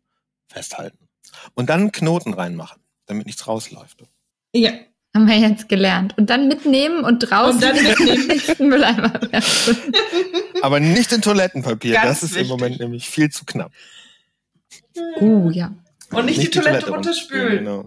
festhalten 0.48 1.08
und 1.54 1.70
dann 1.70 1.92
Knoten 1.92 2.34
reinmachen, 2.34 2.82
damit 3.06 3.26
nichts 3.26 3.48
rausläuft. 3.48 4.04
Ja, 4.54 4.72
Haben 5.14 5.28
wir 5.28 5.38
jetzt 5.38 5.70
gelernt. 5.70 6.18
Und 6.18 6.30
dann 6.30 6.48
mitnehmen 6.48 7.04
und 7.04 7.20
draußen 7.20 7.56
Und 7.56 7.64
dann 7.64 7.76
mitnehmen. 7.82 8.18
den 8.18 8.28
nächsten 8.36 8.68
Mülleimer 8.68 9.14
werfen. 9.32 9.78
Aber 10.62 10.80
nicht 10.80 11.12
in 11.12 11.22
Toilettenpapier. 11.22 11.94
Ganz 11.94 12.08
das 12.08 12.24
ist 12.24 12.36
wichtig. 12.36 12.44
im 12.44 12.48
Moment 12.50 12.80
nämlich 12.80 13.10
viel 13.10 13.30
zu 13.30 13.46
knapp. 13.46 13.72
Uh, 15.20 15.50
ja. 15.52 15.74
und 16.12 16.26
nicht, 16.26 16.42
die 16.42 16.50
Toilette 16.50 16.90
runterspülen. 16.90 17.60
Genau. 17.60 17.86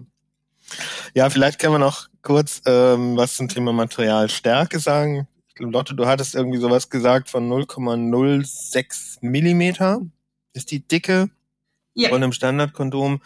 Ja, 1.13 1.29
vielleicht 1.29 1.59
können 1.59 1.73
wir 1.73 1.79
noch 1.79 2.07
kurz 2.21 2.61
ähm, 2.65 3.17
was 3.17 3.35
zum 3.35 3.47
Thema 3.47 3.73
Materialstärke 3.73 4.79
sagen. 4.79 5.27
Ich 5.47 5.55
glaube, 5.55 5.73
Lotte, 5.73 5.95
du 5.95 6.05
hattest 6.05 6.35
irgendwie 6.35 6.59
sowas 6.59 6.89
gesagt 6.89 7.29
von 7.29 7.49
0,06 7.49 9.17
Millimeter 9.21 10.01
ist 10.53 10.71
die 10.71 10.87
Dicke 10.87 11.29
Ja, 11.93 12.09
von 12.09 12.23
einem 12.23 12.31
Standardkondom. 12.31 13.21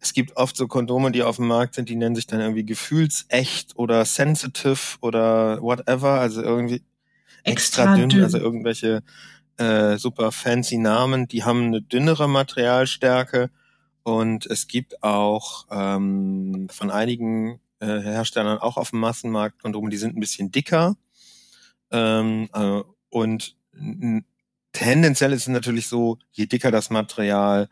Es 0.00 0.12
gibt 0.12 0.36
oft 0.36 0.56
so 0.56 0.66
Kondome, 0.68 1.12
die 1.12 1.22
auf 1.22 1.36
dem 1.36 1.46
Markt 1.46 1.74
sind, 1.74 1.88
die 1.88 1.96
nennen 1.96 2.14
sich 2.14 2.26
dann 2.26 2.40
irgendwie 2.40 2.64
gefühlsecht 2.64 3.76
oder 3.76 4.04
sensitive 4.04 4.96
oder 5.00 5.60
whatever, 5.62 6.20
also 6.20 6.42
irgendwie 6.42 6.82
extra, 7.44 7.82
Extra 7.82 7.96
dünn, 7.96 8.08
dünn. 8.08 8.22
also 8.24 8.38
irgendwelche 8.38 9.02
äh, 9.58 9.96
super 9.96 10.32
fancy 10.32 10.78
Namen, 10.78 11.28
die 11.28 11.44
haben 11.44 11.66
eine 11.66 11.82
dünnere 11.82 12.28
Materialstärke. 12.28 13.50
Und 14.02 14.46
es 14.46 14.68
gibt 14.68 15.02
auch 15.02 15.66
ähm, 15.70 16.68
von 16.70 16.90
einigen 16.90 17.60
äh, 17.80 17.86
Herstellern 17.86 18.58
auch 18.58 18.76
auf 18.76 18.90
dem 18.90 19.00
Massenmarkt 19.00 19.60
Kondome, 19.60 19.90
die 19.90 19.96
sind 19.96 20.16
ein 20.16 20.20
bisschen 20.20 20.52
dicker. 20.52 20.96
Ähm, 21.90 22.48
äh, 22.52 22.82
und 23.10 23.56
tendenziell 24.72 25.32
ist 25.32 25.42
es 25.42 25.48
natürlich 25.48 25.88
so, 25.88 26.18
je 26.32 26.46
dicker 26.46 26.70
das 26.70 26.90
Material, 26.90 27.68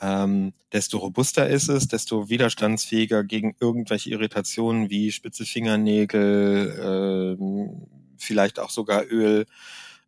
ähm, 0.00 0.52
desto 0.72 0.98
robuster 0.98 1.48
ist 1.48 1.68
es, 1.68 1.88
desto 1.88 2.28
widerstandsfähiger 2.28 3.24
gegen 3.24 3.56
irgendwelche 3.60 4.10
Irritationen 4.10 4.90
wie 4.90 5.12
spitze 5.12 5.46
Fingernägel, 5.46 7.36
ähm, 7.38 7.86
vielleicht 8.18 8.58
auch 8.58 8.70
sogar 8.70 9.04
Öl 9.06 9.46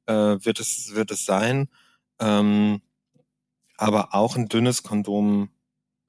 äh, 0.09 0.45
wird 0.45 0.59
es 0.61 0.95
wird 0.95 1.11
es 1.11 1.25
sein. 1.25 1.69
Ähm, 2.19 2.81
aber 3.77 4.15
auch 4.15 4.37
ein 4.37 4.49
dünnes 4.49 4.83
Kondom 4.83 5.51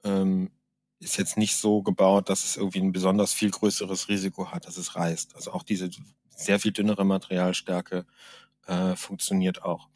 ähm, 0.02 0.50
ist 0.98 1.16
jetzt 1.16 1.38
nicht 1.38 1.56
so 1.56 1.82
gebaut, 1.82 2.28
dass 2.28 2.44
es 2.44 2.56
irgendwie 2.56 2.80
ein 2.80 2.92
besonders 2.92 3.32
viel 3.32 3.50
größeres 3.50 4.08
Risiko 4.08 4.50
hat, 4.50 4.66
dass 4.66 4.76
es 4.76 4.96
reißt. 4.96 5.36
Also 5.36 5.52
auch 5.52 5.62
diese 5.62 5.90
sehr 6.28 6.58
viel 6.58 6.72
dünnere 6.72 7.04
Materialstärke 7.04 8.06
äh, 8.66 8.96
funktioniert 8.96 9.62
auch. 9.62 9.88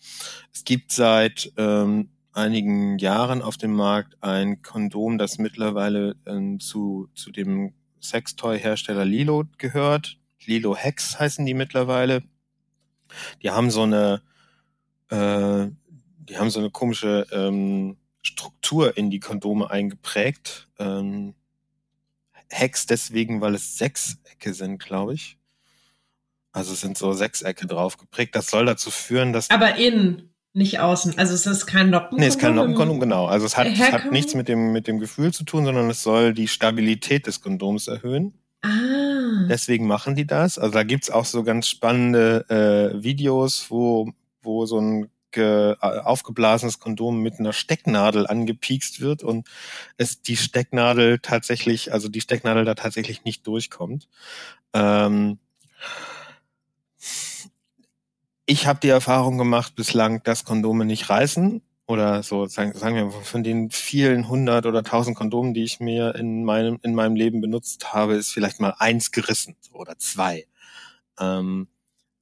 Es 0.52 0.64
gibt 0.64 0.92
seit 0.92 1.52
ähm, 1.56 2.10
einigen 2.32 2.98
Jahren 2.98 3.42
auf 3.42 3.56
dem 3.56 3.74
Markt 3.74 4.22
ein 4.22 4.62
Kondom, 4.62 5.18
das 5.18 5.38
mittlerweile 5.38 6.16
ähm, 6.26 6.60
zu, 6.60 7.08
zu 7.14 7.30
dem 7.30 7.74
Sextoy-Hersteller 8.00 9.04
Lilo 9.04 9.44
gehört. 9.58 10.18
Lilo 10.44 10.76
Hex 10.76 11.18
heißen 11.18 11.44
die 11.44 11.54
mittlerweile. 11.54 12.22
Die 13.42 13.50
haben 13.50 13.70
so 13.70 13.82
eine, 13.82 14.22
äh, 15.10 15.66
die 16.18 16.38
haben 16.38 16.50
so 16.50 16.60
eine 16.60 16.70
komische 16.70 17.26
ähm, 17.32 17.96
Struktur 18.22 18.96
in 18.96 19.10
die 19.10 19.20
Kondome 19.20 19.70
eingeprägt. 19.70 20.68
Ähm, 20.78 21.34
Hex 22.48 22.86
deswegen, 22.86 23.40
weil 23.40 23.54
es 23.54 23.78
Sechsecke 23.78 24.54
sind, 24.54 24.78
glaube 24.78 25.14
ich. 25.14 25.38
Also 26.52 26.72
es 26.72 26.80
sind 26.80 26.96
so 26.96 27.12
Sechsecke 27.12 27.66
drauf 27.66 27.98
geprägt. 27.98 28.36
Das 28.36 28.48
soll 28.48 28.66
dazu 28.66 28.90
führen, 28.90 29.32
dass 29.32 29.50
aber 29.50 29.76
innen, 29.76 30.34
nicht 30.52 30.78
außen. 30.78 31.18
Also 31.18 31.34
es 31.34 31.46
ist 31.46 31.66
kein 31.66 31.90
Noppen. 31.90 32.18
Nee, 32.18 32.28
ist 32.28 32.38
kein 32.38 32.54
Noppenkondom, 32.54 33.00
genau. 33.00 33.26
Also 33.26 33.44
es 33.44 33.56
hat, 33.56 33.66
es 33.66 33.80
hat 33.80 34.12
nichts 34.12 34.34
mit 34.34 34.48
dem, 34.48 34.72
mit 34.72 34.86
dem 34.86 35.00
Gefühl 35.00 35.32
zu 35.32 35.44
tun, 35.44 35.64
sondern 35.64 35.90
es 35.90 36.02
soll 36.02 36.32
die 36.32 36.46
Stabilität 36.46 37.26
des 37.26 37.40
Kondoms 37.40 37.88
erhöhen. 37.88 38.38
Ah. 38.64 39.46
Deswegen 39.48 39.86
machen 39.86 40.14
die 40.14 40.26
das. 40.26 40.58
Also 40.58 40.72
da 40.72 40.84
gibt's 40.84 41.10
auch 41.10 41.26
so 41.26 41.44
ganz 41.44 41.68
spannende 41.68 42.46
äh, 42.48 43.02
Videos, 43.02 43.66
wo, 43.68 44.10
wo 44.42 44.64
so 44.64 44.80
ein 44.80 45.10
äh, 45.36 45.74
aufgeblasenes 45.80 46.78
Kondom 46.78 47.20
mit 47.20 47.38
einer 47.38 47.52
Stecknadel 47.52 48.26
angepiekst 48.26 49.00
wird 49.00 49.22
und 49.22 49.48
es 49.98 50.22
die 50.22 50.36
Stecknadel 50.36 51.18
tatsächlich, 51.18 51.92
also 51.92 52.08
die 52.08 52.22
Stecknadel 52.22 52.64
da 52.64 52.74
tatsächlich 52.74 53.24
nicht 53.24 53.46
durchkommt. 53.46 54.08
Ähm, 54.72 55.38
ich 58.46 58.66
habe 58.66 58.80
die 58.80 58.88
Erfahrung 58.88 59.36
gemacht 59.36 59.74
bislang, 59.74 60.22
dass 60.22 60.44
Kondome 60.44 60.86
nicht 60.86 61.10
reißen 61.10 61.60
oder 61.86 62.22
so 62.22 62.46
sagen, 62.46 62.72
sagen 62.74 62.96
wir 62.96 63.10
von 63.10 63.42
den 63.42 63.70
vielen 63.70 64.28
hundert 64.28 64.66
oder 64.66 64.82
tausend 64.82 65.16
Kondomen, 65.16 65.54
die 65.54 65.64
ich 65.64 65.80
mir 65.80 66.14
in 66.14 66.44
meinem 66.44 66.78
in 66.82 66.94
meinem 66.94 67.14
Leben 67.14 67.40
benutzt 67.40 67.92
habe, 67.92 68.14
ist 68.14 68.32
vielleicht 68.32 68.60
mal 68.60 68.74
eins 68.78 69.12
gerissen 69.12 69.56
oder 69.72 69.98
zwei. 69.98 70.46
Ähm, 71.20 71.68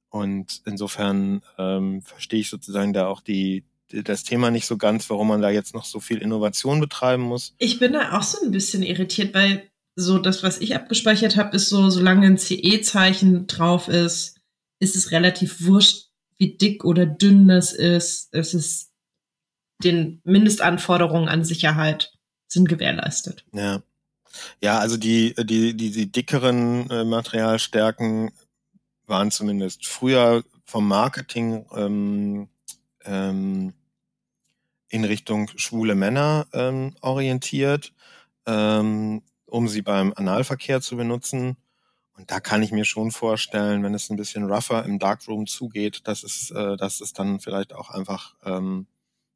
und 0.09 0.61
insofern 0.65 1.41
ähm, 1.57 2.01
verstehe 2.01 2.41
ich 2.41 2.49
sozusagen 2.49 2.93
da 2.93 3.07
auch 3.07 3.21
die 3.21 3.63
das 3.91 4.23
Thema 4.23 4.49
nicht 4.49 4.65
so 4.65 4.77
ganz, 4.77 5.09
warum 5.09 5.27
man 5.27 5.41
da 5.41 5.49
jetzt 5.49 5.75
noch 5.75 5.85
so 5.85 5.99
viel 5.99 6.17
Innovation 6.17 6.79
betreiben 6.79 7.23
muss. 7.23 7.53
Ich 7.59 7.79
bin 7.79 7.93
da 7.93 8.17
auch 8.17 8.23
so 8.23 8.43
ein 8.43 8.51
bisschen 8.51 8.81
irritiert, 8.81 9.33
weil 9.33 9.69
so 9.95 10.17
das, 10.17 10.41
was 10.41 10.59
ich 10.59 10.75
abgespeichert 10.75 11.37
habe, 11.37 11.55
ist 11.55 11.69
so, 11.69 11.89
solange 11.89 12.25
ein 12.25 12.37
CE-Zeichen 12.39 13.45
drauf 13.45 13.87
ist, 13.87 14.39
ist 14.79 14.95
es 14.95 15.11
relativ 15.11 15.65
wurscht, 15.65 16.07
wie 16.37 16.57
dick 16.57 16.83
oder 16.83 17.05
dünn 17.05 17.47
das 17.47 17.71
ist. 17.73 18.29
Es 18.31 18.55
ist 18.55 18.92
den 19.83 20.21
Mindestanforderungen 20.23 21.29
an 21.29 21.43
Sicherheit 21.43 22.13
sind 22.47 22.69
gewährleistet. 22.69 23.45
Ja. 23.53 23.81
Ja, 24.61 24.79
also 24.79 24.97
die, 24.97 25.35
die, 25.35 25.75
die, 25.75 25.91
die 25.91 26.11
dickeren 26.11 26.89
äh, 26.89 27.03
Materialstärken 27.03 28.31
waren 29.05 29.29
zumindest 29.29 29.85
früher 29.85 30.43
vom 30.65 30.87
Marketing 30.87 31.65
ähm, 31.75 32.49
ähm, 33.05 33.73
in 34.89 35.05
Richtung 35.05 35.49
schwule 35.55 35.95
Männer 35.95 36.47
ähm, 36.53 36.95
orientiert, 37.01 37.93
ähm, 38.45 39.21
um 39.45 39.67
sie 39.67 39.81
beim 39.81 40.13
Analverkehr 40.15 40.81
zu 40.81 40.97
benutzen. 40.97 41.57
Und 42.15 42.29
da 42.29 42.39
kann 42.39 42.61
ich 42.61 42.71
mir 42.71 42.85
schon 42.85 43.11
vorstellen, 43.11 43.83
wenn 43.83 43.93
es 43.93 44.09
ein 44.09 44.17
bisschen 44.17 44.45
rougher 44.45 44.85
im 44.85 44.99
Darkroom 44.99 45.47
zugeht, 45.47 46.07
dass 46.07 46.23
es, 46.23 46.51
äh, 46.51 46.77
dass 46.77 47.01
es 47.01 47.13
dann 47.13 47.39
vielleicht 47.39 47.73
auch 47.73 47.89
einfach 47.89 48.35
ähm, 48.45 48.87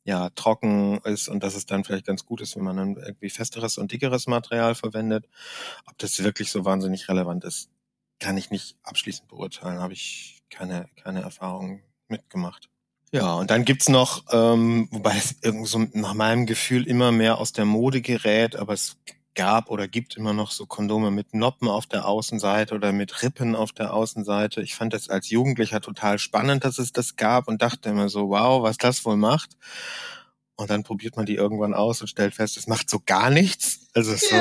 ja 0.07 0.29
trocken 0.31 0.99
ist 1.03 1.27
und 1.27 1.43
dass 1.43 1.53
es 1.53 1.65
dann 1.65 1.83
vielleicht 1.83 2.07
ganz 2.07 2.25
gut 2.25 2.39
ist, 2.41 2.55
wenn 2.55 2.63
man 2.63 2.77
dann 2.77 2.95
irgendwie 2.95 3.29
festeres 3.29 3.77
und 3.77 3.91
dickeres 3.91 4.25
Material 4.25 4.73
verwendet. 4.73 5.27
Ob 5.85 5.97
das 5.97 6.23
wirklich 6.23 6.49
so 6.49 6.63
wahnsinnig 6.65 7.09
relevant 7.09 7.43
ist, 7.43 7.69
kann 8.19 8.37
ich 8.37 8.49
nicht 8.49 8.77
abschließend 8.83 9.27
beurteilen. 9.27 9.79
Habe 9.79 9.93
ich 9.93 10.41
keine 10.49 10.87
keine 10.95 11.21
Erfahrung 11.21 11.81
mitgemacht. 12.07 12.69
Ja, 13.11 13.35
und 13.35 13.51
dann 13.51 13.65
gibt's 13.65 13.89
noch, 13.89 14.23
ähm, 14.31 14.87
wobei 14.91 15.15
es 15.17 15.35
irgendwie 15.41 15.67
so 15.67 15.85
nach 15.93 16.13
meinem 16.13 16.45
Gefühl 16.45 16.87
immer 16.87 17.11
mehr 17.11 17.37
aus 17.37 17.51
der 17.51 17.65
Mode 17.65 18.01
gerät, 18.01 18.55
aber 18.55 18.73
es 18.73 18.97
gab 19.37 19.69
oder 19.69 19.87
gibt 19.87 20.17
immer 20.17 20.33
noch 20.33 20.51
so 20.51 20.65
Kondome 20.65 21.11
mit 21.11 21.33
Noppen 21.33 21.69
auf 21.69 21.85
der 21.85 22.05
Außenseite 22.07 22.75
oder 22.75 22.91
mit 22.91 23.21
Rippen 23.23 23.55
auf 23.55 23.71
der 23.71 23.93
Außenseite. 23.93 24.61
Ich 24.61 24.75
fand 24.75 24.93
das 24.93 25.07
als 25.09 25.29
Jugendlicher 25.29 25.79
total 25.79 26.17
spannend, 26.19 26.65
dass 26.65 26.79
es 26.79 26.91
das 26.91 27.15
gab 27.15 27.47
und 27.47 27.61
dachte 27.61 27.89
immer 27.89 28.09
so, 28.09 28.29
wow, 28.29 28.63
was 28.63 28.77
das 28.77 29.05
wohl 29.05 29.15
macht. 29.15 29.51
Und 30.55 30.71
dann 30.71 30.83
probiert 30.83 31.15
man 31.15 31.27
die 31.27 31.35
irgendwann 31.35 31.75
aus 31.75 32.01
und 32.01 32.07
stellt 32.07 32.33
fest, 32.33 32.57
es 32.57 32.67
macht 32.67 32.89
so 32.89 32.99
gar 33.05 33.29
nichts. 33.29 33.87
Also 33.93 34.15
so 34.15 34.35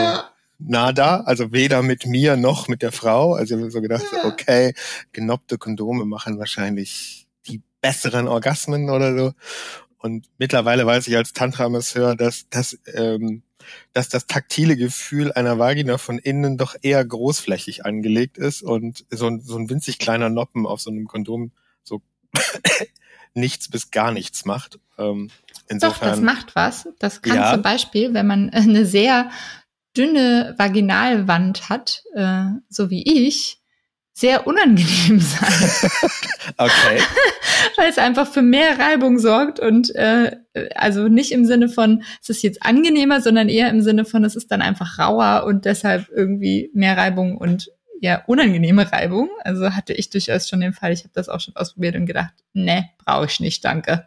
nada, 0.58 1.20
also 1.20 1.52
weder 1.52 1.82
mit 1.82 2.06
mir 2.06 2.36
noch 2.36 2.66
mit 2.66 2.80
der 2.80 2.90
Frau. 2.92 3.34
Also 3.34 3.54
ich 3.54 3.60
habe 3.60 3.70
so 3.70 3.82
gedacht, 3.82 4.06
Ja. 4.12 4.24
okay, 4.24 4.74
genoppte 5.12 5.58
Kondome 5.58 6.06
machen 6.06 6.38
wahrscheinlich 6.38 7.28
die 7.46 7.62
besseren 7.82 8.28
Orgasmen 8.28 8.88
oder 8.88 9.16
so. 9.16 9.32
Und 9.98 10.26
mittlerweile 10.38 10.86
weiß 10.86 11.06
ich 11.08 11.16
als 11.16 11.34
Tantra-Masseur, 11.34 12.16
dass, 12.16 12.48
dass, 12.48 12.78
ähm, 12.94 13.42
dass 13.92 14.08
das 14.08 14.26
taktile 14.26 14.76
Gefühl 14.76 15.32
einer 15.32 15.58
Vagina 15.58 15.98
von 15.98 16.18
innen 16.18 16.56
doch 16.58 16.76
eher 16.82 17.04
großflächig 17.04 17.84
angelegt 17.84 18.38
ist 18.38 18.62
und 18.62 19.04
so 19.10 19.26
ein, 19.26 19.40
so 19.40 19.56
ein 19.56 19.70
winzig 19.70 19.98
kleiner 19.98 20.28
Noppen 20.28 20.66
auf 20.66 20.80
so 20.80 20.90
einem 20.90 21.06
Kondom 21.06 21.52
so 21.82 22.02
nichts 23.34 23.68
bis 23.68 23.90
gar 23.90 24.12
nichts 24.12 24.44
macht. 24.44 24.78
Ähm, 24.98 25.28
Doch, 25.28 25.34
das 25.58 25.66
insofern, 25.68 26.24
macht 26.24 26.56
was. 26.56 26.88
Das 26.98 27.22
kann 27.22 27.36
Ja. 27.36 27.52
zum 27.52 27.62
Beispiel, 27.62 28.14
wenn 28.14 28.26
man 28.26 28.50
eine 28.50 28.86
sehr 28.86 29.30
dünne 29.96 30.54
Vaginalwand 30.58 31.68
hat, 31.68 32.02
äh, 32.14 32.44
so 32.68 32.90
wie 32.90 33.02
ich, 33.02 33.60
sehr 34.16 34.46
unangenehm 34.46 35.20
sein. 35.20 35.90
okay. 36.56 37.00
Weil 37.76 37.90
es 37.90 37.98
einfach 37.98 38.26
für 38.26 38.40
mehr 38.40 38.78
Reibung 38.78 39.18
sorgt 39.18 39.60
und 39.60 39.94
äh, 39.94 40.36
also 40.74 41.08
nicht 41.08 41.32
im 41.32 41.44
Sinne 41.44 41.68
von, 41.68 42.02
es 42.22 42.30
ist 42.30 42.42
jetzt 42.42 42.62
angenehmer, 42.62 43.20
sondern 43.20 43.50
eher 43.50 43.68
im 43.68 43.82
Sinne 43.82 44.06
von, 44.06 44.24
es 44.24 44.34
ist 44.34 44.50
dann 44.50 44.62
einfach 44.62 44.98
rauer 44.98 45.44
und 45.46 45.66
deshalb 45.66 46.08
irgendwie 46.08 46.70
mehr 46.72 46.96
Reibung 46.96 47.36
und 47.36 47.70
ja 48.00 48.24
unangenehme 48.26 48.90
Reibung. 48.90 49.28
Also 49.44 49.74
hatte 49.74 49.92
ich 49.92 50.08
durchaus 50.08 50.48
schon 50.48 50.60
den 50.60 50.72
Fall, 50.72 50.92
ich 50.92 51.00
habe 51.00 51.12
das 51.12 51.28
auch 51.28 51.40
schon 51.40 51.54
ausprobiert 51.54 51.94
und 51.94 52.06
gedacht, 52.06 52.32
ne, 52.54 52.88
brauche 53.04 53.26
ich 53.26 53.38
nicht, 53.40 53.66
danke. 53.66 54.06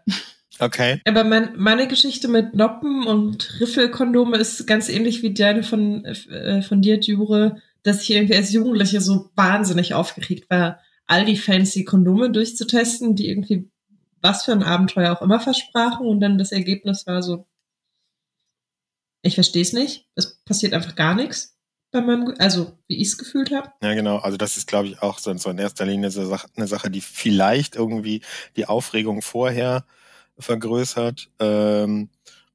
Okay. 0.58 1.02
Aber 1.06 1.24
mein, 1.24 1.52
meine 1.56 1.88
Geschichte 1.88 2.28
mit 2.28 2.56
Noppen 2.56 3.06
und 3.06 3.60
Riffelkondome 3.60 4.38
ist 4.38 4.66
ganz 4.66 4.90
ähnlich 4.90 5.22
wie 5.22 5.36
deine 5.36 5.62
von, 5.62 6.04
äh, 6.04 6.64
von 6.64 6.82
dir, 6.82 7.00
Jure 7.00 7.62
dass 7.84 8.02
ich 8.02 8.12
irgendwie 8.12 8.36
als 8.36 8.52
Jugendliche 8.52 9.02
so 9.02 9.32
wahnsinnig 9.36 9.94
aufgeregt 9.94 10.50
war, 10.50 10.80
all 11.06 11.26
die 11.26 11.38
fancy 11.38 11.86
Kondome 11.86 12.30
durchzutesten, 12.32 13.16
die 13.16 13.30
irgendwie 13.30 13.70
was 14.22 14.46
für 14.46 14.52
ein 14.52 14.64
Abenteuer 14.64 15.14
auch 15.14 15.22
immer 15.22 15.40
versprachen 15.40 16.06
und 16.06 16.20
dann 16.20 16.38
das 16.38 16.52
Ergebnis 16.52 17.08
war 17.08 17.24
so, 17.24 17.48
ich 19.22 19.36
verstehe 19.36 19.62
es 19.62 19.74
nicht, 19.74 20.08
es 20.16 20.42
passiert 20.44 20.74
einfach 20.74 20.96
gar 20.96 21.16
nichts 21.16 21.58
bei 21.92 22.02
meinem, 22.02 22.36
also 22.38 22.78
wie 22.88 22.98
ich 22.98 23.10
es 23.10 23.18
gefühlt 23.18 23.52
habe. 23.52 23.72
Ja, 23.82 23.94
genau. 23.94 24.18
Also 24.18 24.38
das 24.38 24.58
ist, 24.58 24.68
glaube 24.68 24.88
ich, 24.88 25.02
auch 25.02 25.18
so, 25.20 25.36
so 25.38 25.50
in 25.50 25.58
erster 25.58 25.86
Linie 25.86 26.12
so 26.12 26.22
eine 26.56 26.68
Sache, 26.68 26.92
die 26.92 27.02
vielleicht 27.02 27.76
irgendwie 27.76 28.22
die 28.56 28.68
Aufregung 28.68 29.22
vorher 29.22 29.86
vergrößert. 30.38 31.30
Ähm, 31.40 32.10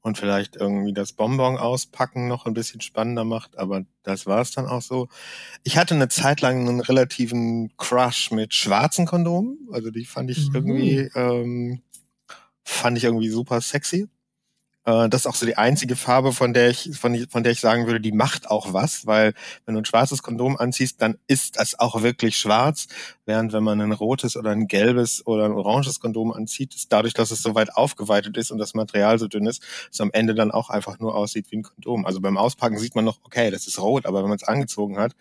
und 0.04 0.18
vielleicht 0.18 0.54
irgendwie 0.56 0.92
das 0.92 1.14
Bonbon 1.14 1.56
auspacken 1.56 2.28
noch 2.28 2.44
ein 2.44 2.52
bisschen 2.52 2.82
spannender 2.82 3.24
macht, 3.24 3.56
aber 3.58 3.84
das 4.02 4.26
war 4.26 4.42
es 4.42 4.52
dann 4.52 4.66
auch 4.66 4.82
so. 4.82 5.08
Ich 5.64 5.78
hatte 5.78 5.94
eine 5.94 6.08
Zeit 6.08 6.42
lang 6.42 6.68
einen 6.68 6.80
relativen 6.80 7.74
Crush 7.78 8.30
mit 8.30 8.52
schwarzen 8.52 9.06
Kondomen, 9.06 9.66
also 9.72 9.90
die 9.90 10.04
fand 10.04 10.30
ich 10.30 10.50
mhm. 10.50 10.54
irgendwie 10.54 11.10
ähm, 11.14 11.82
fand 12.62 12.98
ich 12.98 13.04
irgendwie 13.04 13.30
super 13.30 13.60
sexy. 13.62 14.06
Äh, 14.84 15.08
das 15.08 15.22
ist 15.22 15.26
auch 15.26 15.34
so 15.34 15.46
die 15.46 15.56
einzige 15.56 15.96
Farbe, 15.96 16.32
von 16.32 16.52
der 16.52 16.70
ich, 16.70 16.90
von, 16.98 17.16
von 17.28 17.42
der 17.42 17.52
ich 17.52 17.60
sagen 17.60 17.86
würde, 17.86 18.00
die 18.00 18.12
macht 18.12 18.50
auch 18.50 18.72
was, 18.72 19.06
weil 19.06 19.34
wenn 19.64 19.74
du 19.74 19.80
ein 19.80 19.84
schwarzes 19.84 20.22
Kondom 20.22 20.56
anziehst, 20.56 21.00
dann 21.00 21.16
ist 21.26 21.58
das 21.58 21.78
auch 21.78 22.02
wirklich 22.02 22.36
schwarz. 22.36 22.86
Während 23.26 23.52
wenn 23.52 23.64
man 23.64 23.80
ein 23.80 23.92
rotes 23.92 24.36
oder 24.36 24.50
ein 24.50 24.68
gelbes 24.68 25.26
oder 25.26 25.46
ein 25.46 25.52
oranges 25.52 26.00
Kondom 26.00 26.32
anzieht, 26.32 26.74
ist 26.74 26.92
dadurch, 26.92 27.14
dass 27.14 27.30
es 27.30 27.42
so 27.42 27.54
weit 27.54 27.74
aufgeweitet 27.76 28.36
ist 28.36 28.50
und 28.50 28.58
das 28.58 28.74
Material 28.74 29.18
so 29.18 29.28
dünn 29.28 29.46
ist, 29.46 29.62
es 29.90 30.00
am 30.00 30.10
Ende 30.12 30.34
dann 30.34 30.50
auch 30.50 30.70
einfach 30.70 30.98
nur 30.98 31.14
aussieht 31.14 31.46
wie 31.50 31.56
ein 31.56 31.62
Kondom. 31.62 32.04
Also 32.04 32.20
beim 32.20 32.36
Auspacken 32.36 32.78
sieht 32.78 32.94
man 32.94 33.04
noch, 33.04 33.18
okay, 33.24 33.50
das 33.50 33.66
ist 33.66 33.80
rot, 33.80 34.06
aber 34.06 34.22
wenn 34.22 34.28
man 34.28 34.36
es 34.36 34.44
angezogen 34.44 34.98
hat, 34.98 35.14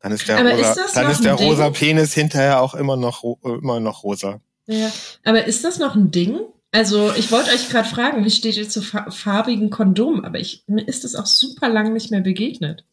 dann 0.00 0.12
ist 0.12 0.28
der, 0.28 0.38
rosa, 0.38 0.84
ist 0.84 0.96
dann 0.96 1.10
ist 1.10 1.24
der 1.24 1.34
rosa 1.34 1.70
Penis 1.70 2.12
hinterher 2.12 2.60
auch 2.60 2.74
immer 2.74 2.96
noch, 2.96 3.24
immer 3.42 3.80
noch 3.80 4.02
rosa. 4.02 4.40
Ja, 4.66 4.90
aber 5.24 5.46
ist 5.46 5.64
das 5.64 5.78
noch 5.78 5.94
ein 5.94 6.10
Ding? 6.10 6.40
Also 6.74 7.12
ich 7.14 7.30
wollte 7.30 7.52
euch 7.52 7.68
gerade 7.68 7.88
fragen, 7.88 8.24
wie 8.24 8.32
steht 8.32 8.56
ihr 8.56 8.68
zu 8.68 8.82
farbigen 8.82 9.70
Kondomen? 9.70 10.24
Aber 10.24 10.40
ich, 10.40 10.64
mir 10.66 10.82
ist 10.82 11.04
das 11.04 11.14
auch 11.14 11.26
super 11.26 11.68
lang 11.68 11.92
nicht 11.92 12.10
mehr 12.10 12.20
begegnet. 12.20 12.84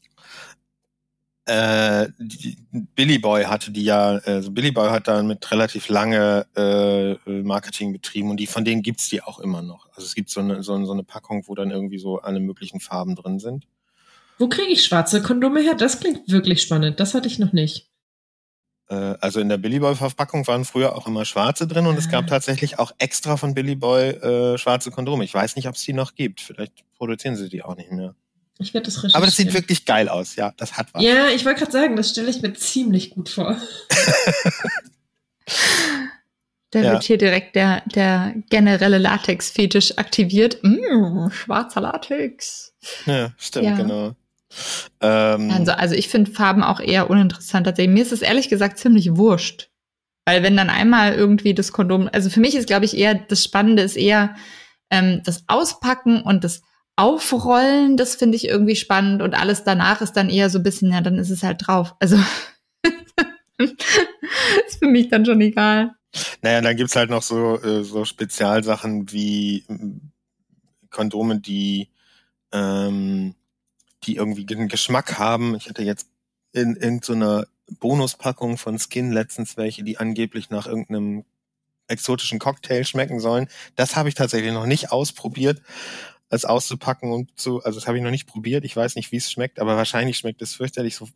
Äh, 1.45 2.09
Billy 2.95 3.17
Boy 3.17 3.45
hatte 3.45 3.71
die 3.71 3.83
ja, 3.83 4.19
also 4.23 4.51
Billy 4.51 4.69
Boy 4.69 4.91
hat 4.91 5.07
damit 5.07 5.49
relativ 5.49 5.89
lange 5.89 6.45
äh, 6.55 7.15
Marketing 7.41 7.91
betrieben 7.91 8.29
und 8.29 8.37
die 8.37 8.45
von 8.45 8.63
denen 8.63 8.83
gibt's 8.83 9.09
die 9.09 9.23
auch 9.23 9.39
immer 9.39 9.63
noch. 9.63 9.87
Also 9.95 10.03
es 10.03 10.13
gibt 10.13 10.29
so 10.29 10.41
eine, 10.41 10.61
so, 10.61 10.85
so 10.85 10.93
eine 10.93 11.03
Packung, 11.03 11.45
wo 11.47 11.55
dann 11.55 11.71
irgendwie 11.71 11.97
so 11.97 12.19
alle 12.19 12.39
möglichen 12.39 12.79
Farben 12.79 13.15
drin 13.15 13.39
sind. 13.39 13.65
Wo 14.37 14.47
kriege 14.47 14.71
ich 14.71 14.85
schwarze 14.85 15.23
Kondome 15.23 15.59
her? 15.59 15.73
Das 15.73 15.99
klingt 15.99 16.31
wirklich 16.31 16.61
spannend. 16.61 16.99
Das 16.99 17.15
hatte 17.15 17.27
ich 17.27 17.39
noch 17.39 17.51
nicht. 17.51 17.90
Äh, 18.91 19.15
also 19.21 19.39
in 19.39 19.47
der 19.47 19.57
Billy 19.57 19.79
Boy 19.79 19.95
Verpackung 19.95 20.45
waren 20.47 20.65
früher 20.65 20.95
auch 20.95 21.07
immer 21.07 21.23
schwarze 21.23 21.65
drin 21.65 21.87
und 21.87 21.97
es 21.97 22.09
gab 22.09 22.25
ah. 22.25 22.27
tatsächlich 22.27 22.77
auch 22.77 22.91
extra 22.97 23.37
von 23.37 23.53
Billy 23.53 23.75
Boy 23.75 24.09
äh, 24.09 24.57
schwarze 24.57 24.91
Kondome. 24.91 25.23
Ich 25.23 25.33
weiß 25.33 25.55
nicht, 25.55 25.67
ob 25.67 25.75
es 25.75 25.83
die 25.83 25.93
noch 25.93 26.13
gibt. 26.13 26.41
Vielleicht 26.41 26.83
produzieren 26.97 27.37
sie 27.37 27.47
die 27.47 27.63
auch 27.63 27.77
nicht 27.77 27.91
mehr. 27.91 28.15
Ich 28.59 28.73
werde 28.73 28.85
das 28.85 28.97
recherchieren. 28.97 29.15
Aber 29.15 29.25
das 29.25 29.37
sieht 29.37 29.53
wirklich 29.53 29.85
geil 29.85 30.09
aus, 30.09 30.35
ja, 30.35 30.53
das 30.57 30.77
hat 30.77 30.93
was. 30.93 31.01
Ja, 31.01 31.29
ich 31.29 31.45
wollte 31.45 31.59
gerade 31.59 31.71
sagen, 31.71 31.95
das 31.95 32.11
stelle 32.11 32.29
ich 32.29 32.41
mir 32.41 32.53
ziemlich 32.53 33.11
gut 33.11 33.29
vor. 33.29 33.57
Da 36.73 36.79
ja. 36.79 36.93
wird 36.93 37.03
hier 37.03 37.17
direkt 37.17 37.57
der, 37.57 37.83
der 37.85 38.33
generelle 38.49 38.97
Latex-Fetisch 38.97 39.97
aktiviert. 39.97 40.63
Mmh, 40.63 41.29
schwarzer 41.31 41.81
Latex. 41.81 42.73
Ja, 43.05 43.33
stimmt, 43.37 43.65
ja. 43.65 43.75
genau. 43.75 44.15
Ähm, 44.99 45.51
also, 45.51 45.71
also 45.71 45.95
ich 45.95 46.09
finde 46.09 46.31
Farben 46.31 46.63
auch 46.63 46.79
eher 46.79 47.09
uninteressant. 47.09 47.65
Tatsächlich. 47.65 47.93
Mir 47.93 48.03
ist 48.03 48.11
es 48.11 48.21
ehrlich 48.21 48.49
gesagt 48.49 48.77
ziemlich 48.77 49.15
wurscht. 49.15 49.69
Weil 50.25 50.43
wenn 50.43 50.55
dann 50.55 50.69
einmal 50.69 51.13
irgendwie 51.13 51.53
das 51.53 51.71
Kondom, 51.71 52.09
also 52.11 52.29
für 52.29 52.39
mich 52.39 52.55
ist, 52.55 52.67
glaube 52.67 52.85
ich, 52.85 52.95
eher, 52.95 53.15
das 53.15 53.43
Spannende 53.43 53.81
ist 53.81 53.97
eher 53.97 54.35
ähm, 54.89 55.21
das 55.25 55.43
Auspacken 55.47 56.21
und 56.21 56.43
das 56.43 56.61
Aufrollen, 56.95 57.97
das 57.97 58.15
finde 58.15 58.35
ich 58.35 58.47
irgendwie 58.47 58.75
spannend 58.75 59.21
und 59.21 59.33
alles 59.33 59.63
danach 59.63 60.01
ist 60.01 60.13
dann 60.13 60.29
eher 60.29 60.49
so 60.49 60.59
ein 60.59 60.63
bisschen, 60.63 60.91
ja, 60.91 61.01
dann 61.01 61.17
ist 61.17 61.31
es 61.31 61.41
halt 61.41 61.65
drauf. 61.65 61.95
Also 61.99 62.17
ist 63.57 64.79
für 64.79 64.87
mich 64.87 65.09
dann 65.09 65.25
schon 65.25 65.41
egal. 65.41 65.95
Naja, 66.41 66.61
dann 66.61 66.75
gibt's 66.75 66.95
halt 66.95 67.09
noch 67.09 67.23
so, 67.23 67.59
äh, 67.59 67.83
so 67.83 68.05
Spezialsachen 68.05 69.11
wie 69.11 69.63
Kondome, 70.89 71.39
die 71.39 71.89
ähm, 72.51 73.33
die 74.03 74.15
irgendwie 74.15 74.47
einen 74.53 74.67
Geschmack 74.67 75.19
haben. 75.19 75.55
Ich 75.55 75.69
hatte 75.69 75.83
jetzt 75.83 76.07
in 76.53 76.75
irgendeiner 76.75 77.41
so 77.41 77.47
Bonuspackung 77.79 78.57
von 78.57 78.79
Skin 78.79 79.11
letztens 79.11 79.57
welche, 79.57 79.83
die 79.83 79.97
angeblich 79.97 80.49
nach 80.49 80.67
irgendeinem 80.67 81.25
exotischen 81.87 82.39
Cocktail 82.39 82.83
schmecken 82.83 83.19
sollen. 83.19 83.47
Das 83.75 83.95
habe 83.95 84.09
ich 84.09 84.15
tatsächlich 84.15 84.53
noch 84.53 84.65
nicht 84.65 84.91
ausprobiert, 84.91 85.61
es 86.29 86.45
auszupacken 86.45 87.11
und 87.11 87.37
zu, 87.37 87.63
also 87.63 87.79
das 87.79 87.87
habe 87.87 87.97
ich 87.97 88.03
noch 88.03 88.11
nicht 88.11 88.27
probiert. 88.27 88.63
Ich 88.63 88.75
weiß 88.75 88.95
nicht, 88.95 89.11
wie 89.11 89.17
es 89.17 89.31
schmeckt, 89.31 89.59
aber 89.59 89.75
wahrscheinlich 89.75 90.17
schmeckt 90.17 90.41
es 90.41 90.55
fürchterlich 90.55 90.95
so. 90.95 91.07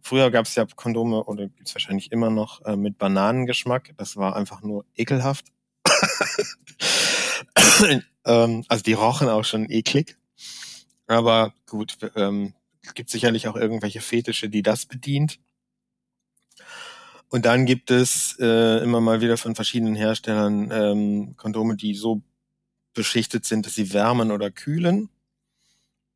Früher 0.00 0.30
gab 0.30 0.46
es 0.46 0.54
ja 0.54 0.66
Kondome 0.74 1.24
oder 1.24 1.48
gibt 1.48 1.68
es 1.68 1.74
wahrscheinlich 1.74 2.10
immer 2.10 2.30
noch 2.30 2.64
äh, 2.64 2.76
mit 2.76 2.96
Bananengeschmack. 2.96 3.92
Das 3.98 4.16
war 4.16 4.36
einfach 4.36 4.62
nur 4.62 4.86
ekelhaft. 4.96 5.46
ähm, 8.24 8.64
also 8.68 8.82
die 8.82 8.94
rochen 8.94 9.28
auch 9.28 9.44
schon 9.44 9.70
eklig. 9.70 10.16
Aber 11.06 11.52
gut, 11.66 11.98
ähm, 12.16 12.54
gibt 12.94 13.10
sicherlich 13.10 13.48
auch 13.48 13.56
irgendwelche 13.56 14.00
Fetische, 14.00 14.48
die 14.48 14.62
das 14.62 14.86
bedient. 14.86 15.38
Und 17.28 17.46
dann 17.46 17.66
gibt 17.66 17.90
es 17.90 18.36
äh, 18.38 18.82
immer 18.82 19.00
mal 19.00 19.20
wieder 19.20 19.36
von 19.36 19.54
verschiedenen 19.54 19.96
Herstellern 19.96 20.70
ähm, 20.70 21.36
Kondome, 21.36 21.76
die 21.76 21.94
so 21.94 22.22
beschichtet 22.94 23.44
sind, 23.44 23.66
dass 23.66 23.74
sie 23.74 23.92
wärmen 23.92 24.30
oder 24.30 24.50
kühlen. 24.50 25.08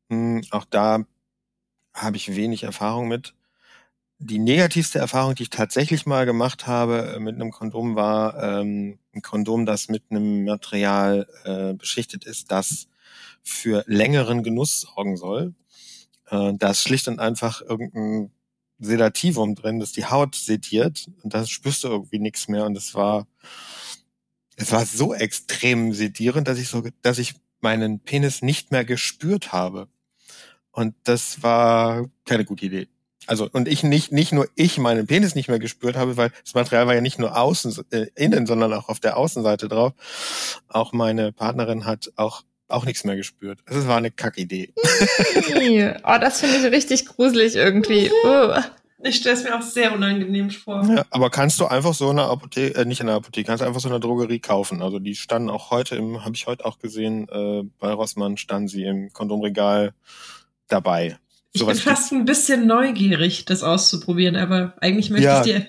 Hm, 0.09 0.43
auch 0.51 0.65
da 0.65 1.05
habe 1.93 2.17
ich 2.17 2.35
wenig 2.35 2.63
Erfahrung 2.63 3.07
mit. 3.07 3.33
Die 4.19 4.39
negativste 4.39 4.99
Erfahrung, 4.99 5.35
die 5.35 5.43
ich 5.43 5.49
tatsächlich 5.49 6.05
mal 6.05 6.25
gemacht 6.25 6.67
habe 6.67 7.15
äh, 7.15 7.19
mit 7.19 7.35
einem 7.35 7.51
Kondom, 7.51 7.95
war 7.95 8.41
ähm, 8.43 8.99
ein 9.13 9.21
Kondom, 9.21 9.65
das 9.65 9.89
mit 9.89 10.03
einem 10.11 10.45
Material 10.45 11.27
äh, 11.45 11.73
beschichtet 11.73 12.25
ist, 12.25 12.51
das 12.51 12.87
für 13.49 13.83
längeren 13.87 14.43
Genuss 14.43 14.81
sorgen 14.81 15.17
soll. 15.17 15.53
Äh, 16.29 16.53
da 16.57 16.71
ist 16.71 16.81
schlicht 16.81 17.07
und 17.07 17.19
einfach 17.19 17.61
irgendein 17.61 18.31
Sedativum 18.79 19.55
drin, 19.55 19.79
das 19.79 19.91
die 19.91 20.05
Haut 20.05 20.35
sediert 20.35 21.09
und 21.23 21.33
da 21.33 21.45
spürst 21.45 21.83
du 21.83 21.89
irgendwie 21.89 22.19
nichts 22.19 22.47
mehr 22.47 22.65
und 22.65 22.77
es 22.77 22.95
war 22.95 23.27
es 24.55 24.71
war 24.71 24.85
so 24.85 25.13
extrem 25.13 25.93
sedierend, 25.93 26.47
dass 26.47 26.59
ich 26.59 26.69
so 26.69 26.83
dass 27.01 27.17
ich 27.17 27.35
meinen 27.61 27.99
Penis 27.99 28.41
nicht 28.41 28.71
mehr 28.71 28.85
gespürt 28.85 29.51
habe. 29.51 29.87
Und 30.71 30.95
das 31.03 31.43
war 31.43 32.07
keine 32.25 32.45
gute 32.45 32.65
Idee. 32.65 32.87
Also 33.27 33.49
und 33.51 33.67
ich 33.67 33.83
nicht 33.83 34.11
nicht 34.11 34.31
nur 34.31 34.47
ich 34.55 34.77
meinen 34.77 35.07
Penis 35.07 35.35
nicht 35.35 35.49
mehr 35.49 35.59
gespürt 35.59 35.97
habe, 35.97 36.17
weil 36.17 36.31
das 36.43 36.53
Material 36.55 36.87
war 36.87 36.95
ja 36.95 37.01
nicht 37.01 37.19
nur 37.19 37.37
außen 37.37 37.85
äh, 37.91 38.07
innen, 38.15 38.47
sondern 38.47 38.73
auch 38.73 38.89
auf 38.89 38.99
der 38.99 39.17
Außenseite 39.17 39.67
drauf. 39.67 39.93
Auch 40.67 40.93
meine 40.93 41.31
Partnerin 41.33 41.85
hat 41.85 42.11
auch 42.15 42.43
auch 42.69 42.85
nichts 42.85 43.03
mehr 43.03 43.15
gespürt. 43.15 43.59
Es 43.65 43.87
war 43.87 43.97
eine 43.97 44.11
Kackidee. 44.11 44.73
oh, 44.77 46.17
das 46.19 46.39
finde 46.39 46.57
ich 46.57 46.73
richtig 46.73 47.05
gruselig 47.05 47.55
irgendwie. 47.55 48.11
Oh. 48.23 48.53
Ich 49.01 49.15
stelle 49.15 49.35
es 49.35 49.43
mir 49.43 49.57
auch 49.57 49.61
sehr 49.61 49.93
unangenehm 49.93 50.49
vor. 50.49 50.83
Ja, 50.83 51.05
aber 51.09 51.29
kannst 51.29 51.59
du 51.59 51.65
einfach 51.67 51.93
so 51.93 52.09
eine 52.09 52.23
Apotheke, 52.23 52.77
äh, 52.79 52.85
nicht 52.85 52.99
in 52.99 53.07
der 53.07 53.15
Apotheke, 53.15 53.47
kannst 53.47 53.61
du 53.61 53.65
einfach 53.65 53.79
so 53.79 53.87
eine 53.87 53.99
Drogerie 53.99 54.39
kaufen. 54.39 54.81
Also 54.81 54.99
die 54.99 55.15
standen 55.15 55.49
auch 55.49 55.71
heute 55.71 55.95
im, 55.95 56.25
habe 56.25 56.35
ich 56.35 56.47
heute 56.47 56.65
auch 56.65 56.79
gesehen, 56.79 57.27
äh, 57.29 57.63
bei 57.79 57.93
Rossmann 57.93 58.35
standen 58.35 58.67
sie 58.67 58.83
im 58.83 59.13
Kondomregal 59.13 59.93
dabei. 60.67 61.17
Ich 61.53 61.65
bin 61.65 61.75
fast 61.75 62.11
ein 62.11 62.25
bisschen 62.25 62.67
neugierig, 62.67 63.45
das 63.45 63.63
auszuprobieren, 63.63 64.35
aber 64.35 64.73
eigentlich 64.81 65.09
möchte 65.09 65.25
ja. 65.25 65.39
ich 65.39 65.45
dir. 65.45 65.67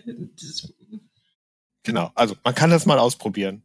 Genau, 1.85 2.11
also 2.15 2.35
man 2.45 2.55
kann 2.55 2.71
das 2.71 2.85
mal 2.85 2.99
ausprobieren. 2.99 3.63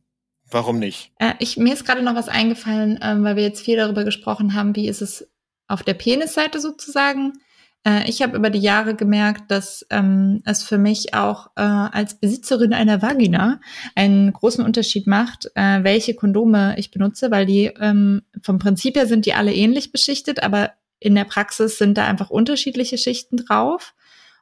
Warum 0.50 0.80
nicht? 0.80 1.12
Äh, 1.20 1.34
ich, 1.40 1.58
mir 1.58 1.74
ist 1.74 1.86
gerade 1.86 2.04
noch 2.04 2.16
was 2.16 2.30
eingefallen, 2.30 3.00
ähm, 3.02 3.24
weil 3.24 3.36
wir 3.36 3.44
jetzt 3.44 3.64
viel 3.64 3.78
darüber 3.78 4.04
gesprochen 4.04 4.54
haben, 4.54 4.76
wie 4.76 4.88
ist 4.88 5.02
es 5.02 5.28
auf 5.68 5.84
der 5.84 5.96
Penisseite 5.96 6.60
sozusagen. 6.60 7.34
Äh, 7.86 8.10
ich 8.10 8.22
habe 8.22 8.38
über 8.38 8.50
die 8.50 8.60
Jahre 8.60 8.96
gemerkt, 8.96 9.50
dass 9.50 9.86
ähm, 9.90 10.42
es 10.46 10.64
für 10.64 10.78
mich 10.78 11.14
auch 11.14 11.48
äh, 11.56 11.62
als 11.62 12.20
Besitzerin 12.20 12.74
einer 12.74 13.02
Vagina 13.02 13.60
einen 13.96 14.34
großen 14.34 14.64
Unterschied 14.64 15.08
macht, 15.08 15.50
äh, 15.56 15.84
welche 15.84 16.16
Kondome 16.16 16.76
ich 16.78 16.92
benutze, 16.92 17.32
weil 17.32 17.46
die 17.46 17.72
ähm, 17.80 18.24
vom 18.42 18.60
Prinzip 18.60 18.96
her 18.96 19.08
sind 19.08 19.26
die 19.26 19.34
alle 19.34 19.54
ähnlich 19.54 19.92
beschichtet, 19.92 20.44
aber 20.44 20.72
in 21.00 21.16
der 21.16 21.26
Praxis 21.26 21.78
sind 21.78 21.98
da 21.98 22.06
einfach 22.06 22.30
unterschiedliche 22.30 22.98
Schichten 22.98 23.38
drauf. 23.38 23.94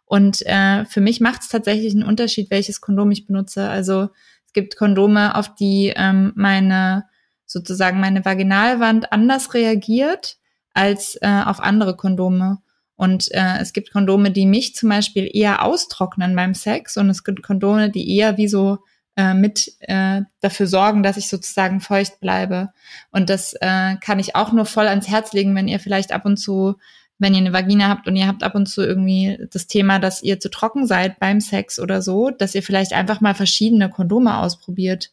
Und 0.06 0.46
äh, 0.46 0.86
für 0.86 1.02
mich 1.02 1.22
macht 1.22 1.42
es 1.42 1.50
tatsächlich 1.50 1.94
einen 1.94 2.04
Unterschied, 2.04 2.52
welches 2.52 2.82
Kondom 2.82 3.12
ich 3.12 3.26
benutze. 3.26 3.70
Also 3.70 4.10
gibt 4.54 4.78
Kondome, 4.78 5.36
auf 5.36 5.56
die 5.56 5.94
ähm, 5.96 6.34
meine 6.36 7.06
sozusagen 7.46 8.00
meine 8.00 8.26
Vaginalwand 8.26 9.12
anders 9.12 9.54
reagiert 9.54 10.38
als 10.74 11.18
äh, 11.22 11.44
auf 11.46 11.60
andere 11.60 11.96
Kondome. 11.96 12.60
Und 12.96 13.32
äh, 13.32 13.60
es 13.60 13.74
gibt 13.74 13.92
Kondome, 13.92 14.32
die 14.32 14.46
mich 14.46 14.76
zum 14.76 14.90
Beispiel 14.90 15.30
eher 15.32 15.64
austrocknen 15.64 16.36
beim 16.36 16.54
Sex 16.54 16.98
und 16.98 17.10
es 17.10 17.24
gibt 17.24 17.44
Kondome, 17.44 17.90
die 17.90 18.16
eher 18.16 18.38
wie 18.38 18.48
so 18.48 18.80
äh, 19.16 19.34
mit 19.34 19.74
äh, 19.82 20.22
dafür 20.40 20.68
sorgen, 20.68 21.04
dass 21.04 21.18
ich 21.18 21.28
sozusagen 21.28 21.82
feucht 21.82 22.20
bleibe. 22.20 22.70
Und 23.12 23.30
das 23.30 23.54
äh, 23.62 23.96
kann 23.98 24.20
ich 24.20 24.36
auch 24.36 24.52
nur 24.52 24.66
voll 24.66 24.88
ans 24.88 25.08
Herz 25.08 25.34
legen, 25.34 25.56
wenn 25.56 25.68
ihr 25.68 25.80
vielleicht 25.80 26.12
ab 26.12 26.26
und 26.26 26.38
zu, 26.38 26.76
wenn 27.20 27.34
ihr 27.34 27.40
eine 27.40 27.54
Vagina 27.54 27.90
habt 27.90 28.08
und 28.08 28.16
ihr 28.16 28.28
habt 28.28 28.44
ab 28.44 28.56
und 28.56 28.68
zu 28.68 28.82
irgendwie 28.82 29.38
das 29.52 29.68
Thema, 29.68 30.00
dass 30.00 30.24
ihr 30.24 30.40
zu 30.40 30.50
trocken 30.50 30.88
seid 30.88 31.20
beim 31.20 31.40
Sex 31.40 31.80
oder 31.80 32.02
so, 32.02 32.30
dass 32.30 32.56
ihr 32.56 32.64
vielleicht 32.64 32.94
einfach 32.94 33.22
mal 33.22 33.36
verschiedene 33.36 33.90
Kondome 33.90 34.38
ausprobiert. 34.38 35.12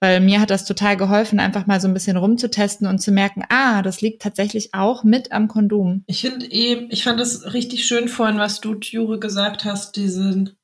Weil 0.00 0.20
mir 0.20 0.40
hat 0.40 0.50
das 0.50 0.64
total 0.64 0.96
geholfen, 0.96 1.40
einfach 1.40 1.66
mal 1.66 1.80
so 1.80 1.88
ein 1.88 1.94
bisschen 1.94 2.16
rumzutesten 2.16 2.86
und 2.86 3.00
zu 3.00 3.10
merken, 3.10 3.42
ah, 3.48 3.82
das 3.82 4.00
liegt 4.00 4.22
tatsächlich 4.22 4.72
auch 4.72 5.02
mit 5.02 5.32
am 5.32 5.48
Kondom. 5.48 6.04
Ich 6.06 6.20
finde 6.20 6.46
eh, 6.46 6.86
ich 6.90 7.02
fand 7.02 7.20
es 7.20 7.52
richtig 7.52 7.84
schön 7.84 8.08
vorhin, 8.08 8.38
was 8.38 8.60
du, 8.60 8.76
Jure, 8.80 9.18
gesagt 9.18 9.64
hast, 9.64 9.96
diesen 9.96 10.56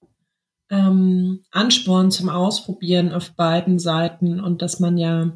ähm, 0.70 1.44
Ansporn 1.50 2.12
zum 2.12 2.28
Ausprobieren 2.28 3.12
auf 3.12 3.32
beiden 3.32 3.80
Seiten 3.80 4.40
und 4.40 4.62
dass 4.62 4.78
man 4.78 4.96
ja, 4.98 5.32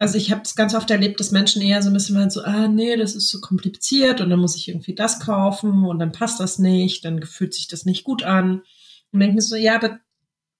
also 0.00 0.16
ich 0.16 0.32
habe 0.32 0.40
es 0.42 0.56
ganz 0.56 0.74
oft 0.74 0.90
erlebt, 0.90 1.20
dass 1.20 1.30
Menschen 1.30 1.60
eher 1.60 1.82
so 1.82 1.90
ein 1.90 1.92
bisschen 1.92 2.16
mal 2.16 2.30
so, 2.30 2.42
ah 2.42 2.68
nee, 2.68 2.96
das 2.96 3.14
ist 3.14 3.28
so 3.28 3.38
kompliziert 3.38 4.22
und 4.22 4.30
dann 4.30 4.40
muss 4.40 4.56
ich 4.56 4.68
irgendwie 4.68 4.94
das 4.94 5.20
kaufen 5.20 5.84
und 5.84 5.98
dann 5.98 6.10
passt 6.10 6.40
das 6.40 6.58
nicht, 6.58 7.04
dann 7.04 7.22
fühlt 7.22 7.52
sich 7.52 7.68
das 7.68 7.84
nicht 7.84 8.02
gut 8.02 8.22
an. 8.22 8.62
Und 9.12 9.20
denke 9.20 9.34
mir 9.34 9.42
so, 9.42 9.56
ja, 9.56 9.74
aber 9.76 10.00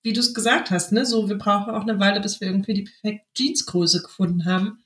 wie 0.03 0.13
du 0.13 0.21
es 0.21 0.35
gesagt 0.35 0.71
hast, 0.71 0.93
ne, 0.93 1.07
so 1.07 1.31
wir 1.31 1.39
brauchen 1.39 1.75
auch 1.75 1.83
eine 1.83 1.99
Weile, 1.99 2.21
bis 2.21 2.43
wir 2.43 2.49
irgendwie 2.49 2.75
die 2.75 2.83
perfekte 2.83 3.27
Jeansgröße 3.35 4.03
gefunden 4.03 4.45
haben 4.45 4.85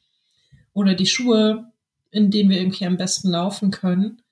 oder 0.72 0.94
die 0.94 1.06
Schuhe, 1.06 1.72
in 2.12 2.30
denen 2.30 2.50
wir 2.50 2.60
irgendwie 2.60 2.86
am 2.86 2.96
besten 2.96 3.30
laufen 3.30 3.72
können, 3.72 4.22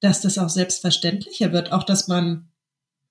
dass 0.00 0.20
das 0.20 0.36
auch 0.36 0.48
selbstverständlicher 0.48 1.52
wird, 1.52 1.70
auch 1.70 1.84
dass 1.84 2.08
man 2.08 2.48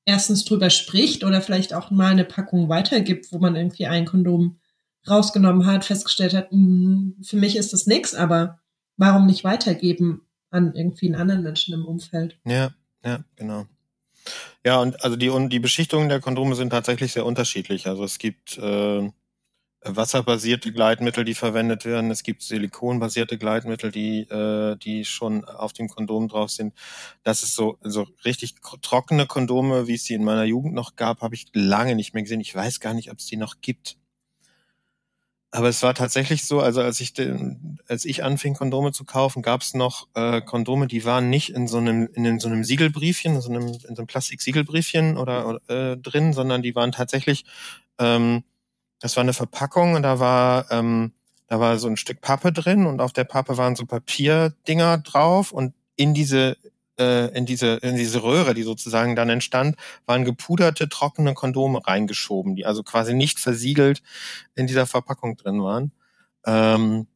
erstens 0.04 0.44
drüber 0.44 0.70
spricht 0.70 1.24
oder 1.24 1.42
vielleicht 1.42 1.74
auch 1.74 1.90
mal 1.90 2.12
eine 2.12 2.26
Packung 2.26 2.68
weitergibt, 2.68 3.32
wo 3.32 3.40
man 3.40 3.56
irgendwie 3.56 3.86
ein 3.86 4.04
Kondom 4.04 4.59
rausgenommen 5.08 5.66
hat, 5.66 5.86
festgestellt 5.86 6.34
hat, 6.34 6.52
mh, 6.52 6.58
hm, 6.58 7.16
für 7.24 7.38
mich 7.38 7.56
ist 7.56 7.74
das 7.74 7.88
nix, 7.88 8.14
aber 8.14 8.60
warum 8.98 9.26
nicht 9.26 9.44
weitergeben 9.44 10.22
an 10.52 10.74
irgendwie 10.74 11.08
einen 11.08 11.22
anderen 11.22 11.44
Menschen 11.44 11.74
im 11.74 11.86
Umfeld? 11.86 12.38
Ja, 12.46 12.72
ja, 13.04 13.24
genau. 13.36 13.66
Ja, 14.66 14.80
und 14.82 15.04
also 15.04 15.16
die, 15.16 15.30
und 15.30 15.50
die 15.50 15.60
Beschichtungen 15.60 16.10
der 16.10 16.20
Kondome 16.20 16.56
sind 16.56 16.72
tatsächlich 16.72 17.14
sehr 17.14 17.26
unterschiedlich. 17.26 17.88
Also 17.88 18.04
es 18.04 18.20
gibt 18.20 18.58
äh, 18.58 19.10
wasserbasierte 19.82 20.74
Gleitmittel, 20.74 21.24
die 21.24 21.34
verwendet 21.34 21.86
werden. 21.86 22.12
Es 22.12 22.24
gibt 22.24 22.42
silikonbasierte 22.42 23.38
Gleitmittel, 23.38 23.92
die, 23.92 24.22
äh, 24.22 24.76
die 24.78 25.06
schon 25.06 25.46
auf 25.46 25.74
dem 25.74 25.88
Kondom 25.88 26.28
drauf 26.28 26.52
sind. 26.52 26.74
Das 27.24 27.44
ist 27.44 27.56
so, 27.56 27.78
so 27.82 28.08
richtig 28.26 28.56
trockene 28.82 29.26
Kondome, 29.26 29.88
wie 29.88 29.96
es 29.96 30.04
die 30.04 30.16
in 30.16 30.24
meiner 30.24 30.44
Jugend 30.44 30.74
noch 30.74 30.96
gab, 30.96 31.22
habe 31.22 31.36
ich 31.36 31.48
lange 31.54 31.96
nicht 31.96 32.14
mehr 32.14 32.24
gesehen. 32.24 32.42
Ich 32.42 32.54
weiß 32.54 32.80
gar 32.80 32.94
nicht, 32.94 33.12
ob 33.12 33.20
es 33.20 33.26
die 33.26 33.38
noch 33.38 33.62
gibt. 33.62 33.98
Aber 35.52 35.68
es 35.68 35.82
war 35.82 35.96
tatsächlich 35.96 36.46
so, 36.46 36.60
also 36.60 36.82
als 36.82 37.00
ich 37.00 37.14
den, 37.14 37.80
als 37.88 38.06
ich 38.06 38.24
anfing, 38.24 38.54
Kondome 38.54 38.92
zu 38.92 39.04
kaufen, 39.04 39.42
gab 39.42 39.62
es 39.62 39.74
noch 39.74 40.08
äh, 40.14 40.42
Kondome, 40.42 40.86
die 40.86 41.06
waren 41.06 41.30
nicht 41.30 41.50
in 41.50 41.68
so 41.68 41.78
einem, 41.78 42.08
in 42.14 42.40
so 42.40 42.48
einem 42.48 42.64
Siegelbriefchen, 42.64 43.36
in 43.36 43.42
so 43.42 43.50
einem, 43.50 43.68
in 43.68 43.96
so 43.96 44.02
einem 44.02 44.08
Plastik-Siegelbriefchen 44.08 45.18
oder, 45.18 45.48
oder 45.48 45.94
äh, 45.94 45.98
drin, 45.98 46.34
sondern 46.34 46.62
die 46.62 46.76
waren 46.76 46.92
tatsächlich, 46.92 47.46
ähm, 47.98 48.44
das 49.00 49.16
war 49.16 49.24
eine 49.24 49.34
Verpackung 49.34 49.96
und 49.96 50.04
da 50.04 50.20
war, 50.20 50.72
ähm, 50.72 51.14
da 51.48 51.60
war 51.60 51.80
so 51.80 51.88
ein 51.88 51.98
Stück 51.98 52.22
Pappe 52.22 52.52
drin 52.54 52.86
und 52.86 53.02
auf 53.02 53.12
der 53.12 53.24
Pappe 53.24 53.58
waren 53.58 53.76
so 53.76 53.88
Papierdinger 53.88 55.00
drauf 55.00 55.52
und 55.52 55.74
in 55.96 56.14
diese 56.14 56.58
äh, 57.00 57.28
in 57.36 57.46
diese 57.46 57.76
in 57.78 57.96
diese 57.96 58.24
Röhre, 58.24 58.54
die 58.54 58.64
sozusagen 58.64 59.16
dann 59.16 59.30
entstand, 59.30 59.76
waren 60.06 60.26
gepuderte 60.26 60.90
trockene 60.90 61.34
Kondome 61.34 61.86
reingeschoben, 61.86 62.56
die 62.56 62.66
also 62.66 62.84
quasi 62.84 63.14
nicht 63.14 63.40
versiegelt 63.40 64.02
in 64.56 64.68
dieser 64.68 64.86
Verpackung 64.86 65.38
drin 65.38 65.64
waren. 65.64 65.92
Ähm, 66.46 67.08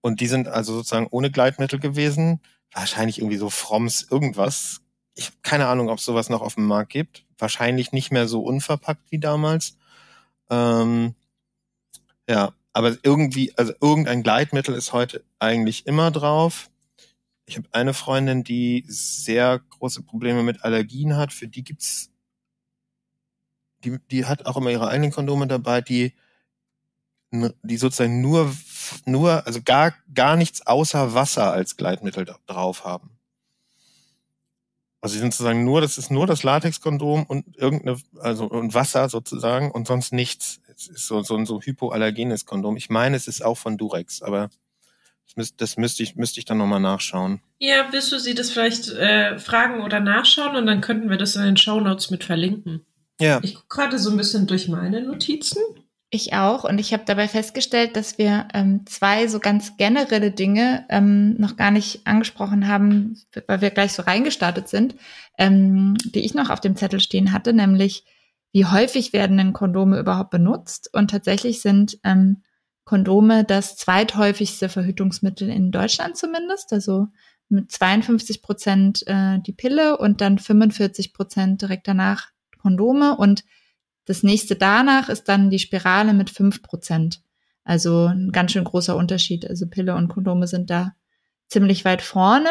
und 0.00 0.20
die 0.20 0.28
sind 0.28 0.48
also 0.48 0.74
sozusagen 0.74 1.08
ohne 1.10 1.30
Gleitmittel 1.30 1.80
gewesen, 1.80 2.40
wahrscheinlich 2.72 3.18
irgendwie 3.18 3.38
so 3.38 3.50
fromms 3.50 4.06
irgendwas. 4.10 4.80
Ich 5.14 5.26
habe 5.26 5.36
keine 5.42 5.66
Ahnung, 5.66 5.88
ob 5.88 5.98
es 5.98 6.04
sowas 6.04 6.28
noch 6.28 6.42
auf 6.42 6.54
dem 6.54 6.66
Markt 6.66 6.92
gibt. 6.92 7.24
Wahrscheinlich 7.38 7.92
nicht 7.92 8.12
mehr 8.12 8.28
so 8.28 8.42
unverpackt 8.42 9.10
wie 9.10 9.18
damals. 9.18 9.76
Ähm, 10.50 11.14
ja, 12.28 12.52
aber 12.72 12.96
irgendwie, 13.02 13.52
also 13.56 13.72
irgendein 13.80 14.22
Gleitmittel 14.22 14.74
ist 14.74 14.92
heute 14.92 15.24
eigentlich 15.38 15.86
immer 15.86 16.10
drauf 16.10 16.70
ich 17.46 17.56
habe 17.56 17.68
eine 17.72 17.94
Freundin, 17.94 18.42
die 18.42 18.84
sehr 18.88 19.60
große 19.70 20.02
Probleme 20.02 20.42
mit 20.42 20.64
Allergien 20.64 21.16
hat. 21.16 21.32
Für 21.32 21.46
die 21.46 21.62
gibt's, 21.62 22.10
die, 23.84 23.98
die 24.10 24.24
hat 24.24 24.46
auch 24.46 24.56
immer 24.56 24.70
ihre 24.70 24.88
eigenen 24.88 25.12
Kondome 25.12 25.46
dabei, 25.46 25.80
die, 25.80 26.12
die 27.30 27.76
sozusagen 27.76 28.20
nur, 28.20 28.52
nur, 29.04 29.46
also 29.46 29.60
gar, 29.62 29.94
gar 30.12 30.36
nichts 30.36 30.66
außer 30.66 31.14
Wasser 31.14 31.52
als 31.52 31.76
Gleitmittel 31.76 32.26
drauf 32.46 32.84
haben. 32.84 33.10
Also 35.00 35.14
sie 35.14 35.20
sind 35.20 35.32
sozusagen 35.32 35.64
nur, 35.64 35.80
das 35.80 35.98
ist 35.98 36.10
nur 36.10 36.26
das 36.26 36.42
Latexkondom 36.42 37.24
und 37.24 37.56
irgendeine, 37.56 37.96
also 38.18 38.46
und 38.46 38.74
Wasser 38.74 39.08
sozusagen 39.08 39.70
und 39.70 39.86
sonst 39.86 40.12
nichts. 40.12 40.60
Es 40.74 40.88
ist 40.88 41.06
so, 41.06 41.22
so 41.22 41.36
ein 41.36 41.46
so 41.46 41.60
hypoallergenes 41.60 42.44
Kondom. 42.44 42.76
Ich 42.76 42.90
meine, 42.90 43.16
es 43.16 43.28
ist 43.28 43.44
auch 43.44 43.56
von 43.56 43.78
Durex, 43.78 44.22
aber 44.22 44.50
das, 45.36 45.50
müsst, 45.50 45.60
das 45.60 45.76
müsste 45.76 46.02
ich, 46.02 46.16
müsste 46.16 46.40
ich 46.40 46.46
dann 46.46 46.58
nochmal 46.58 46.80
nachschauen. 46.80 47.40
Ja, 47.58 47.88
willst 47.90 48.10
du 48.12 48.18
sie 48.18 48.34
das 48.34 48.50
vielleicht 48.50 48.88
äh, 48.88 49.38
fragen 49.38 49.82
oder 49.82 50.00
nachschauen 50.00 50.56
und 50.56 50.66
dann 50.66 50.80
könnten 50.80 51.10
wir 51.10 51.18
das 51.18 51.36
in 51.36 51.42
den 51.42 51.56
Show 51.56 51.80
Notes 51.80 52.10
mit 52.10 52.24
verlinken. 52.24 52.86
Ja. 53.20 53.40
Ich 53.42 53.54
gucke 53.54 53.68
gerade 53.68 53.98
so 53.98 54.10
ein 54.10 54.16
bisschen 54.16 54.46
durch 54.46 54.68
meine 54.68 55.02
Notizen. 55.02 55.62
Ich 56.10 56.32
auch. 56.34 56.64
Und 56.64 56.78
ich 56.78 56.92
habe 56.92 57.02
dabei 57.04 57.28
festgestellt, 57.28 57.96
dass 57.96 58.16
wir 58.16 58.48
ähm, 58.54 58.86
zwei 58.86 59.26
so 59.26 59.40
ganz 59.40 59.76
generelle 59.76 60.30
Dinge 60.30 60.86
ähm, 60.88 61.34
noch 61.38 61.56
gar 61.56 61.70
nicht 61.70 62.06
angesprochen 62.06 62.68
haben, 62.68 63.20
weil 63.46 63.60
wir 63.60 63.70
gleich 63.70 63.92
so 63.92 64.02
reingestartet 64.02 64.68
sind, 64.68 64.94
ähm, 65.36 65.96
die 66.04 66.24
ich 66.24 66.34
noch 66.34 66.50
auf 66.50 66.60
dem 66.60 66.76
Zettel 66.76 67.00
stehen 67.00 67.32
hatte, 67.32 67.52
nämlich 67.52 68.04
wie 68.52 68.64
häufig 68.64 69.12
werden 69.12 69.36
denn 69.36 69.52
Kondome 69.52 69.98
überhaupt 69.98 70.30
benutzt? 70.30 70.88
Und 70.94 71.10
tatsächlich 71.10 71.60
sind 71.60 71.98
ähm, 72.04 72.42
Kondome 72.86 73.44
das 73.44 73.76
zweithäufigste 73.76 74.68
Verhütungsmittel 74.68 75.50
in 75.50 75.72
Deutschland 75.72 76.16
zumindest. 76.16 76.72
Also 76.72 77.08
mit 77.48 77.70
52 77.70 78.42
Prozent 78.42 79.06
äh, 79.06 79.40
die 79.40 79.52
Pille 79.52 79.98
und 79.98 80.20
dann 80.20 80.38
45 80.38 81.12
Prozent 81.12 81.62
direkt 81.62 81.88
danach 81.88 82.28
Kondome. 82.58 83.16
Und 83.16 83.44
das 84.04 84.22
nächste 84.22 84.54
danach 84.54 85.08
ist 85.08 85.24
dann 85.24 85.50
die 85.50 85.58
Spirale 85.58 86.14
mit 86.14 86.30
5 86.30 86.62
Prozent. 86.62 87.22
Also 87.64 88.06
ein 88.06 88.30
ganz 88.30 88.52
schön 88.52 88.62
großer 88.62 88.96
Unterschied. 88.96 89.50
Also 89.50 89.66
Pille 89.66 89.96
und 89.96 90.06
Kondome 90.06 90.46
sind 90.46 90.70
da 90.70 90.94
ziemlich 91.48 91.84
weit 91.84 92.02
vorne. 92.02 92.50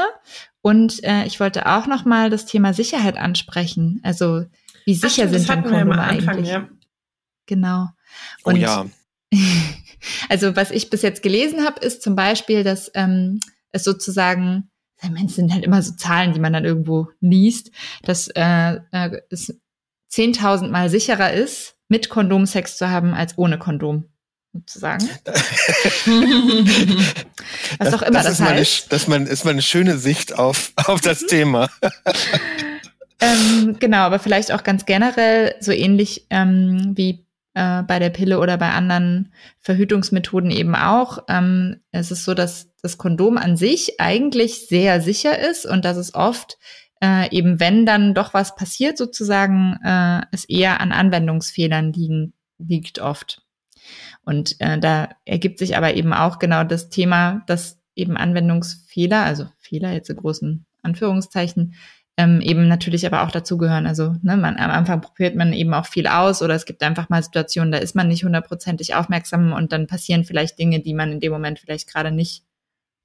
Und 0.61 1.01
äh, 1.05 1.25
ich 1.25 1.39
wollte 1.39 1.65
auch 1.65 1.87
noch 1.87 2.03
mal 2.03 2.29
das 2.29 2.45
Thema 2.45 2.73
Sicherheit 2.73 3.15
ansprechen. 3.17 4.01
Also 4.03 4.43
wie 4.83 4.95
sicher 4.95 5.27
Ach, 5.27 5.31
sind 5.31 5.47
denn 5.47 5.63
Kondome 5.63 5.97
Anfang, 5.97 6.35
eigentlich? 6.35 6.49
Ja. 6.49 6.67
Genau. 7.45 7.87
Oh 8.43 8.49
und 8.49 8.55
oh 8.55 8.57
ja. 8.57 8.85
Also 10.29 10.55
was 10.55 10.71
ich 10.71 10.89
bis 10.89 11.01
jetzt 11.01 11.23
gelesen 11.23 11.65
habe, 11.65 11.79
ist 11.79 12.01
zum 12.01 12.15
Beispiel, 12.15 12.63
dass 12.63 12.91
ähm, 12.93 13.39
es 13.71 13.83
sozusagen, 13.83 14.69
es 15.25 15.35
sind 15.35 15.53
halt 15.53 15.63
immer 15.63 15.81
so 15.81 15.93
Zahlen, 15.95 16.33
die 16.33 16.39
man 16.39 16.53
dann 16.53 16.65
irgendwo 16.65 17.07
liest, 17.19 17.71
dass 18.03 18.27
äh, 18.29 18.79
äh, 18.91 19.21
es 19.29 19.59
10.000 20.11 20.69
Mal 20.69 20.89
sicherer 20.89 21.33
ist, 21.33 21.75
mit 21.87 22.09
Kondom 22.09 22.45
Sex 22.45 22.77
zu 22.77 22.89
haben, 22.89 23.13
als 23.13 23.37
ohne 23.37 23.59
Kondom 23.59 24.05
sozusagen. 24.53 25.09
Was 27.77 27.93
auch 27.93 28.01
immer 28.01 28.23
das, 28.23 28.37
das 28.37 28.41
heißt. 28.41 28.83
Eine, 28.89 28.89
das 28.89 29.07
ist 29.29 29.43
mal 29.43 29.51
eine 29.51 29.61
schöne 29.61 29.97
Sicht 29.97 30.33
auf, 30.37 30.71
auf 30.85 31.01
das 31.01 31.23
mhm. 31.23 31.27
Thema. 31.27 31.69
ähm, 33.19 33.75
genau, 33.79 33.99
aber 33.99 34.19
vielleicht 34.19 34.53
auch 34.53 34.63
ganz 34.63 34.85
generell 34.85 35.55
so 35.59 35.73
ähnlich 35.73 36.25
ähm, 36.29 36.93
wie 36.95 37.24
äh, 37.55 37.81
bei 37.83 37.97
der 37.97 38.11
Pille 38.11 38.39
oder 38.39 38.57
bei 38.57 38.69
anderen 38.69 39.33
Verhütungsmethoden 39.59 40.51
eben 40.51 40.75
auch. 40.75 41.19
Ähm, 41.27 41.81
es 41.91 42.11
ist 42.11 42.23
so, 42.23 42.33
dass 42.35 42.69
das 42.81 42.97
Kondom 42.97 43.37
an 43.37 43.57
sich 43.57 43.99
eigentlich 43.99 44.67
sehr 44.67 45.01
sicher 45.01 45.39
ist 45.39 45.65
und 45.65 45.83
dass 45.83 45.97
es 45.97 46.13
oft 46.13 46.57
äh, 47.01 47.29
eben 47.35 47.59
wenn 47.59 47.85
dann 47.85 48.13
doch 48.13 48.33
was 48.33 48.55
passiert 48.55 48.97
sozusagen, 48.97 49.77
äh, 49.83 50.21
es 50.31 50.45
eher 50.45 50.79
an 50.79 50.91
Anwendungsfehlern 50.91 51.93
liegen, 51.93 52.33
liegt 52.57 52.99
oft. 52.99 53.41
Und 54.23 54.59
äh, 54.59 54.79
da 54.79 55.09
ergibt 55.25 55.59
sich 55.59 55.77
aber 55.77 55.93
eben 55.93 56.13
auch 56.13 56.39
genau 56.39 56.63
das 56.63 56.89
Thema, 56.89 57.43
dass 57.47 57.79
eben 57.95 58.17
Anwendungsfehler, 58.17 59.21
also 59.23 59.47
Fehler 59.59 59.91
jetzt 59.91 60.09
in 60.09 60.17
großen 60.17 60.65
Anführungszeichen, 60.81 61.75
ähm, 62.17 62.39
eben 62.41 62.67
natürlich 62.67 63.05
aber 63.05 63.23
auch 63.23 63.31
dazugehören. 63.31 63.87
Also 63.87 64.15
ne, 64.21 64.37
man, 64.37 64.57
am 64.57 64.71
Anfang 64.71 65.01
probiert 65.01 65.35
man 65.35 65.53
eben 65.53 65.73
auch 65.73 65.85
viel 65.85 66.07
aus 66.07 66.41
oder 66.41 66.55
es 66.55 66.65
gibt 66.65 66.81
einfach 66.83 67.09
mal 67.09 67.21
Situationen, 67.21 67.71
da 67.71 67.77
ist 67.77 67.95
man 67.95 68.07
nicht 68.07 68.23
hundertprozentig 68.23 68.95
aufmerksam 68.95 69.53
und 69.53 69.71
dann 69.71 69.87
passieren 69.87 70.23
vielleicht 70.23 70.57
Dinge, 70.57 70.79
die 70.79 70.93
man 70.93 71.11
in 71.11 71.19
dem 71.19 71.31
Moment 71.31 71.59
vielleicht 71.59 71.91
gerade 71.91 72.11
nicht 72.11 72.43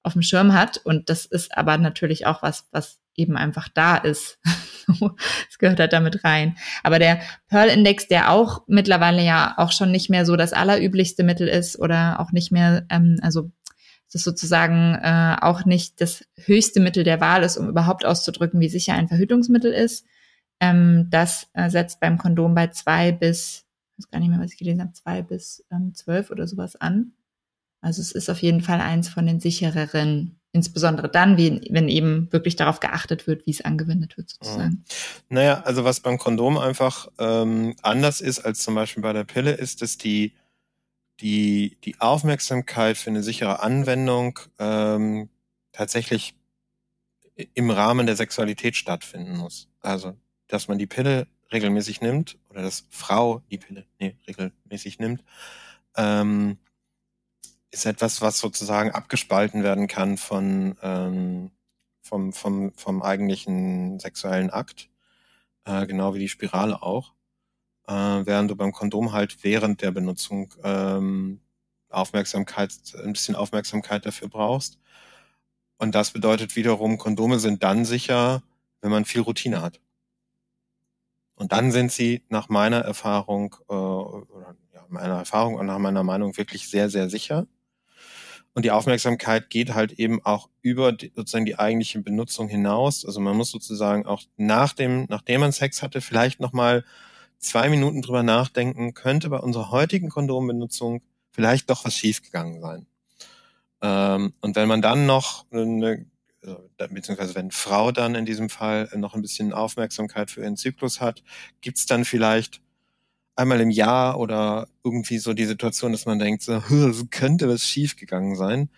auf 0.02 0.12
dem 0.12 0.22
Schirm 0.22 0.54
hat. 0.54 0.78
Und 0.78 1.10
das 1.10 1.26
ist 1.26 1.56
aber 1.56 1.76
natürlich 1.78 2.26
auch 2.26 2.42
was, 2.42 2.68
was 2.70 3.00
eben 3.16 3.36
einfach 3.36 3.68
da 3.68 3.96
ist. 3.96 4.38
das 4.86 5.58
gehört 5.58 5.80
halt 5.80 5.92
damit 5.92 6.24
rein. 6.24 6.56
Aber 6.82 6.98
der 6.98 7.20
Pearl-Index, 7.48 8.08
der 8.08 8.30
auch 8.30 8.62
mittlerweile 8.66 9.22
ja 9.22 9.54
auch 9.56 9.72
schon 9.72 9.90
nicht 9.90 10.08
mehr 10.08 10.24
so 10.24 10.36
das 10.36 10.52
allerüblichste 10.52 11.24
Mittel 11.24 11.48
ist 11.48 11.78
oder 11.78 12.20
auch 12.20 12.32
nicht 12.32 12.52
mehr, 12.52 12.86
ähm, 12.90 13.18
also 13.22 13.50
das 14.12 14.22
sozusagen 14.22 14.94
äh, 14.94 15.36
auch 15.40 15.64
nicht 15.64 16.00
das 16.00 16.24
höchste 16.36 16.80
Mittel 16.80 17.04
der 17.04 17.20
Wahl 17.20 17.42
ist, 17.42 17.56
um 17.56 17.68
überhaupt 17.68 18.04
auszudrücken, 18.04 18.60
wie 18.60 18.68
sicher 18.68 18.94
ein 18.94 19.08
Verhütungsmittel 19.08 19.72
ist. 19.72 20.04
Ähm, 20.60 21.08
das 21.10 21.48
äh, 21.54 21.70
setzt 21.70 22.00
beim 22.00 22.18
Kondom 22.18 22.54
bei 22.54 22.68
zwei 22.68 23.12
bis, 23.12 23.64
ich 23.96 24.04
weiß 24.04 24.10
gar 24.10 24.20
nicht 24.20 24.30
mehr, 24.30 24.40
was 24.40 24.52
ich 24.52 24.58
gelesen 24.58 24.80
habe, 24.80 24.92
zwei 24.92 25.22
bis 25.22 25.64
ähm, 25.70 25.94
zwölf 25.94 26.30
oder 26.30 26.46
sowas 26.46 26.76
an. 26.76 27.12
Also 27.80 28.02
es 28.02 28.12
ist 28.12 28.28
auf 28.28 28.42
jeden 28.42 28.60
Fall 28.60 28.80
eins 28.80 29.08
von 29.08 29.26
den 29.26 29.40
sichereren 29.40 30.40
Insbesondere 30.52 31.08
dann, 31.08 31.36
wie, 31.36 31.68
wenn 31.70 31.88
eben 31.88 32.26
wirklich 32.32 32.56
darauf 32.56 32.80
geachtet 32.80 33.28
wird, 33.28 33.46
wie 33.46 33.52
es 33.52 33.60
angewendet 33.60 34.16
wird, 34.16 34.30
sozusagen. 34.30 34.84
Naja, 35.28 35.60
also 35.60 35.84
was 35.84 36.00
beim 36.00 36.18
Kondom 36.18 36.58
einfach 36.58 37.08
ähm, 37.20 37.76
anders 37.82 38.20
ist 38.20 38.40
als 38.40 38.58
zum 38.58 38.74
Beispiel 38.74 39.00
bei 39.00 39.12
der 39.12 39.22
Pille, 39.22 39.52
ist, 39.52 39.80
dass 39.80 39.96
die, 39.96 40.32
die, 41.20 41.76
die 41.84 42.00
Aufmerksamkeit 42.00 42.96
für 42.96 43.10
eine 43.10 43.22
sichere 43.22 43.62
Anwendung 43.62 44.38
ähm, 44.58 45.28
tatsächlich 45.72 46.34
im 47.54 47.70
Rahmen 47.70 48.06
der 48.06 48.16
Sexualität 48.16 48.76
stattfinden 48.76 49.36
muss. 49.36 49.68
Also, 49.80 50.16
dass 50.48 50.68
man 50.68 50.78
die 50.78 50.86
Pille 50.86 51.26
regelmäßig 51.52 52.00
nimmt 52.00 52.38
oder 52.48 52.62
dass 52.62 52.86
Frau 52.90 53.42
die 53.50 53.58
Pille 53.58 53.86
nee, 53.98 54.16
regelmäßig 54.26 54.98
nimmt, 54.98 55.24
ähm, 55.96 56.58
ist 57.70 57.86
etwas, 57.86 58.20
was 58.20 58.38
sozusagen 58.38 58.90
abgespalten 58.90 59.62
werden 59.62 59.86
kann 59.86 60.16
von 60.16 60.76
ähm, 60.82 61.50
vom, 62.02 62.32
vom, 62.32 62.72
vom 62.74 63.02
eigentlichen 63.02 64.00
sexuellen 64.00 64.50
Akt, 64.50 64.90
äh, 65.64 65.86
genau 65.86 66.14
wie 66.14 66.18
die 66.18 66.28
Spirale 66.28 66.82
auch. 66.82 67.12
Äh, 67.86 67.92
während 67.92 68.50
du 68.50 68.56
beim 68.56 68.72
Kondom 68.72 69.12
halt 69.12 69.42
während 69.42 69.82
der 69.82 69.90
Benutzung 69.90 70.54
ähm, 70.62 71.40
Aufmerksamkeit, 71.88 72.72
ein 73.02 73.12
bisschen 73.12 73.34
Aufmerksamkeit 73.34 74.06
dafür 74.06 74.28
brauchst. 74.28 74.78
Und 75.78 75.94
das 75.94 76.10
bedeutet 76.10 76.56
wiederum, 76.56 76.98
Kondome 76.98 77.38
sind 77.38 77.62
dann 77.62 77.84
sicher, 77.84 78.42
wenn 78.80 78.90
man 78.90 79.04
viel 79.04 79.22
Routine 79.22 79.62
hat. 79.62 79.80
Und 81.34 81.52
dann 81.52 81.72
sind 81.72 81.90
sie 81.90 82.22
nach 82.28 82.50
meiner 82.50 82.80
Erfahrung, 82.80 83.56
äh, 83.68 83.72
oder 83.72 84.56
ja, 84.74 84.84
meiner 84.88 85.16
Erfahrung 85.16 85.54
und 85.54 85.66
nach 85.66 85.78
meiner 85.78 86.04
Meinung 86.04 86.36
wirklich 86.36 86.68
sehr, 86.68 86.90
sehr 86.90 87.08
sicher. 87.08 87.46
Und 88.52 88.64
die 88.64 88.72
Aufmerksamkeit 88.72 89.48
geht 89.48 89.74
halt 89.74 89.92
eben 89.92 90.24
auch 90.24 90.50
über 90.60 90.92
die, 90.92 91.12
sozusagen 91.14 91.46
die 91.46 91.58
eigentliche 91.58 92.00
Benutzung 92.00 92.48
hinaus. 92.48 93.06
Also 93.06 93.20
man 93.20 93.36
muss 93.36 93.50
sozusagen 93.50 94.06
auch 94.06 94.22
nach 94.36 94.72
dem, 94.72 95.06
nachdem 95.08 95.40
man 95.40 95.52
Sex 95.52 95.82
hatte, 95.82 96.00
vielleicht 96.00 96.40
nochmal 96.40 96.84
zwei 97.40 97.68
Minuten 97.68 98.02
drüber 98.02 98.22
nachdenken, 98.22 98.94
könnte 98.94 99.28
bei 99.30 99.38
unserer 99.38 99.70
heutigen 99.70 100.08
Kondombenutzung 100.08 101.02
vielleicht 101.32 101.70
doch 101.70 101.84
was 101.84 101.94
schiefgegangen 101.94 102.60
sein. 102.60 102.86
Ähm, 103.82 104.34
und 104.40 104.56
wenn 104.56 104.68
man 104.68 104.82
dann 104.82 105.06
noch 105.06 105.46
eine, 105.50 106.06
also, 106.42 106.68
beziehungsweise 106.90 107.34
wenn 107.34 107.50
Frau 107.50 107.92
dann 107.92 108.14
in 108.14 108.26
diesem 108.26 108.50
Fall 108.50 108.88
noch 108.96 109.14
ein 109.14 109.22
bisschen 109.22 109.52
Aufmerksamkeit 109.52 110.30
für 110.30 110.42
ihren 110.42 110.56
Zyklus 110.56 111.00
hat, 111.00 111.22
gibt's 111.60 111.86
dann 111.86 112.04
vielleicht 112.04 112.60
einmal 113.36 113.60
im 113.60 113.70
Jahr 113.70 114.18
oder 114.18 114.68
irgendwie 114.84 115.18
so 115.18 115.32
die 115.32 115.46
Situation, 115.46 115.92
dass 115.92 116.06
man 116.06 116.18
denkt, 116.18 116.42
so, 116.42 116.62
könnte 117.10 117.48
was 117.48 117.62
schiefgegangen 117.64 118.36
sein. 118.36 118.68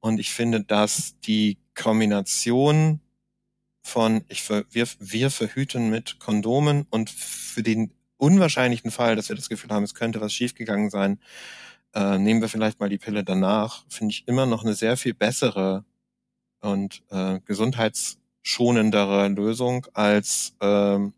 Und 0.00 0.18
ich 0.18 0.30
finde, 0.32 0.62
dass 0.64 1.18
die 1.20 1.58
Kombination 1.74 3.00
von 3.82 4.24
ich 4.28 4.42
ver, 4.42 4.64
wir, 4.70 4.86
wir 4.98 5.30
verhüten 5.30 5.90
mit 5.90 6.18
Kondomen 6.18 6.86
und 6.90 7.10
für 7.10 7.62
den 7.62 7.92
unwahrscheinlichen 8.16 8.90
Fall, 8.90 9.16
dass 9.16 9.28
wir 9.28 9.36
das 9.36 9.48
Gefühl 9.48 9.70
haben, 9.70 9.82
es 9.82 9.94
könnte 9.94 10.20
was 10.20 10.32
schiefgegangen 10.32 10.90
sein, 10.90 11.18
äh, 11.94 12.18
nehmen 12.18 12.40
wir 12.40 12.48
vielleicht 12.48 12.80
mal 12.80 12.88
die 12.88 12.98
Pille 12.98 13.24
danach, 13.24 13.84
finde 13.88 14.12
ich 14.12 14.26
immer 14.28 14.46
noch 14.46 14.62
eine 14.64 14.74
sehr 14.74 14.96
viel 14.96 15.14
bessere 15.14 15.84
und 16.60 17.02
äh, 17.10 17.40
gesundheitsschonendere 17.44 19.28
Lösung 19.28 19.86
als 19.92 20.54
ähm, 20.60 21.12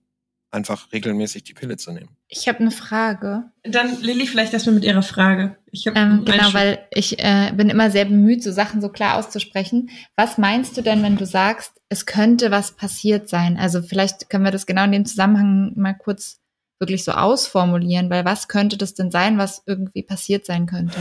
einfach 0.54 0.92
regelmäßig 0.92 1.44
die 1.44 1.54
Pille 1.54 1.76
zu 1.76 1.92
nehmen. 1.92 2.16
Ich 2.28 2.48
habe 2.48 2.60
eine 2.60 2.70
Frage. 2.70 3.44
Dann 3.64 4.00
Lilly 4.00 4.26
vielleicht 4.26 4.52
erstmal 4.52 4.76
mit 4.76 4.84
ihrer 4.84 5.02
Frage. 5.02 5.56
Ich 5.70 5.86
ähm, 5.86 6.24
genau, 6.24 6.54
weil 6.54 6.78
ich 6.90 7.18
äh, 7.18 7.52
bin 7.54 7.68
immer 7.68 7.90
sehr 7.90 8.04
bemüht, 8.04 8.42
so 8.42 8.52
Sachen 8.52 8.80
so 8.80 8.88
klar 8.88 9.18
auszusprechen. 9.18 9.90
Was 10.16 10.38
meinst 10.38 10.76
du 10.76 10.82
denn, 10.82 11.02
wenn 11.02 11.16
du 11.16 11.26
sagst, 11.26 11.72
es 11.88 12.06
könnte 12.06 12.50
was 12.50 12.72
passiert 12.72 13.28
sein? 13.28 13.58
Also 13.58 13.82
vielleicht 13.82 14.30
können 14.30 14.44
wir 14.44 14.52
das 14.52 14.66
genau 14.66 14.84
in 14.84 14.92
dem 14.92 15.04
Zusammenhang 15.04 15.72
mal 15.76 15.94
kurz 15.94 16.40
wirklich 16.78 17.04
so 17.04 17.12
ausformulieren, 17.12 18.10
weil 18.10 18.24
was 18.24 18.48
könnte 18.48 18.76
das 18.76 18.94
denn 18.94 19.10
sein, 19.10 19.38
was 19.38 19.62
irgendwie 19.66 20.02
passiert 20.02 20.46
sein 20.46 20.66
könnte? 20.66 20.98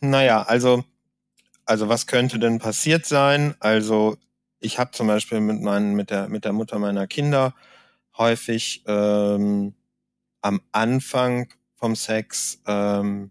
Naja, 0.00 0.42
also, 0.42 0.84
also 1.64 1.88
was 1.88 2.06
könnte 2.06 2.38
denn 2.38 2.58
passiert 2.58 3.06
sein? 3.06 3.54
Also 3.60 4.16
ich 4.60 4.78
habe 4.78 4.90
zum 4.92 5.06
Beispiel 5.06 5.40
mit, 5.40 5.60
meinen, 5.60 5.94
mit, 5.94 6.10
der, 6.10 6.28
mit 6.28 6.44
der 6.44 6.52
Mutter 6.52 6.78
meiner 6.78 7.06
Kinder 7.06 7.54
häufig 8.18 8.82
ähm, 8.86 9.74
am 10.42 10.60
Anfang 10.72 11.48
vom 11.74 11.96
Sex 11.96 12.62
ähm, 12.66 13.30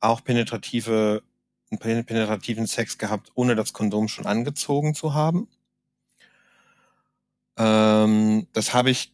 auch 0.00 0.24
penetrative, 0.24 1.22
penetrativen 1.78 2.66
Sex 2.66 2.98
gehabt, 2.98 3.30
ohne 3.34 3.54
das 3.54 3.72
Kondom 3.72 4.08
schon 4.08 4.26
angezogen 4.26 4.94
zu 4.94 5.14
haben. 5.14 5.48
Ähm, 7.56 8.46
das 8.52 8.74
habe 8.74 8.90
ich, 8.90 9.12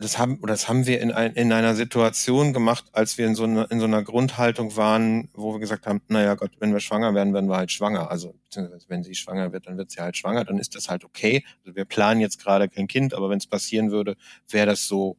das 0.00 0.18
haben, 0.18 0.38
oder 0.40 0.54
das 0.54 0.68
haben 0.68 0.86
wir 0.86 1.00
in, 1.00 1.12
ein, 1.12 1.34
in 1.34 1.52
einer 1.52 1.74
Situation 1.74 2.54
gemacht, 2.54 2.86
als 2.92 3.18
wir 3.18 3.26
in 3.26 3.34
so, 3.34 3.44
einer, 3.44 3.70
in 3.70 3.80
so 3.80 3.84
einer 3.84 4.02
Grundhaltung 4.02 4.74
waren, 4.76 5.28
wo 5.34 5.52
wir 5.52 5.60
gesagt 5.60 5.86
haben, 5.86 6.00
naja 6.08 6.34
Gott, 6.36 6.52
wenn 6.58 6.72
wir 6.72 6.80
schwanger 6.80 7.14
werden, 7.14 7.34
werden 7.34 7.50
wir 7.50 7.56
halt 7.56 7.70
schwanger. 7.70 8.10
Also, 8.10 8.34
beziehungsweise 8.44 8.86
wenn 8.88 9.02
sie 9.04 9.14
schwanger 9.14 9.52
wird, 9.52 9.66
dann 9.66 9.76
wird 9.76 9.90
sie 9.90 10.00
halt 10.00 10.16
schwanger, 10.16 10.44
dann 10.44 10.58
ist 10.58 10.74
das 10.74 10.88
halt 10.88 11.04
okay. 11.04 11.44
Also 11.64 11.76
wir 11.76 11.84
planen 11.84 12.20
jetzt 12.20 12.42
gerade 12.42 12.68
kein 12.68 12.86
Kind, 12.88 13.12
aber 13.12 13.28
wenn 13.28 13.38
es 13.38 13.46
passieren 13.46 13.90
würde, 13.90 14.16
wäre 14.48 14.66
das 14.66 14.88
so 14.88 15.18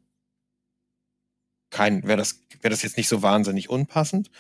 kein, 1.70 2.04
wäre 2.04 2.18
das, 2.18 2.42
wäre 2.62 2.72
das 2.72 2.82
jetzt 2.82 2.98
nicht 2.98 3.08
so 3.08 3.22
wahnsinnig 3.22 3.70
unpassend. 3.70 4.32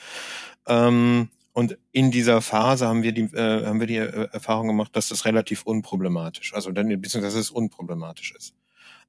Ähm, 0.68 1.30
und 1.54 1.78
in 1.92 2.12
dieser 2.12 2.42
Phase 2.42 2.88
haben 2.88 3.04
wir 3.04 3.12
die, 3.12 3.24
äh, 3.36 3.66
haben 3.66 3.80
wir 3.80 3.88
die 3.88 3.98
äh, 3.98 4.30
Erfahrung 4.32 4.68
gemacht, 4.68 4.96
dass 4.96 5.10
das 5.10 5.26
relativ 5.26 5.64
unproblematisch, 5.64 6.54
also 6.54 6.72
dann, 6.72 6.88
beziehungsweise 6.88 7.38
dass 7.38 7.46
es 7.46 7.52
unproblematisch 7.52 8.34
ist. 8.36 8.56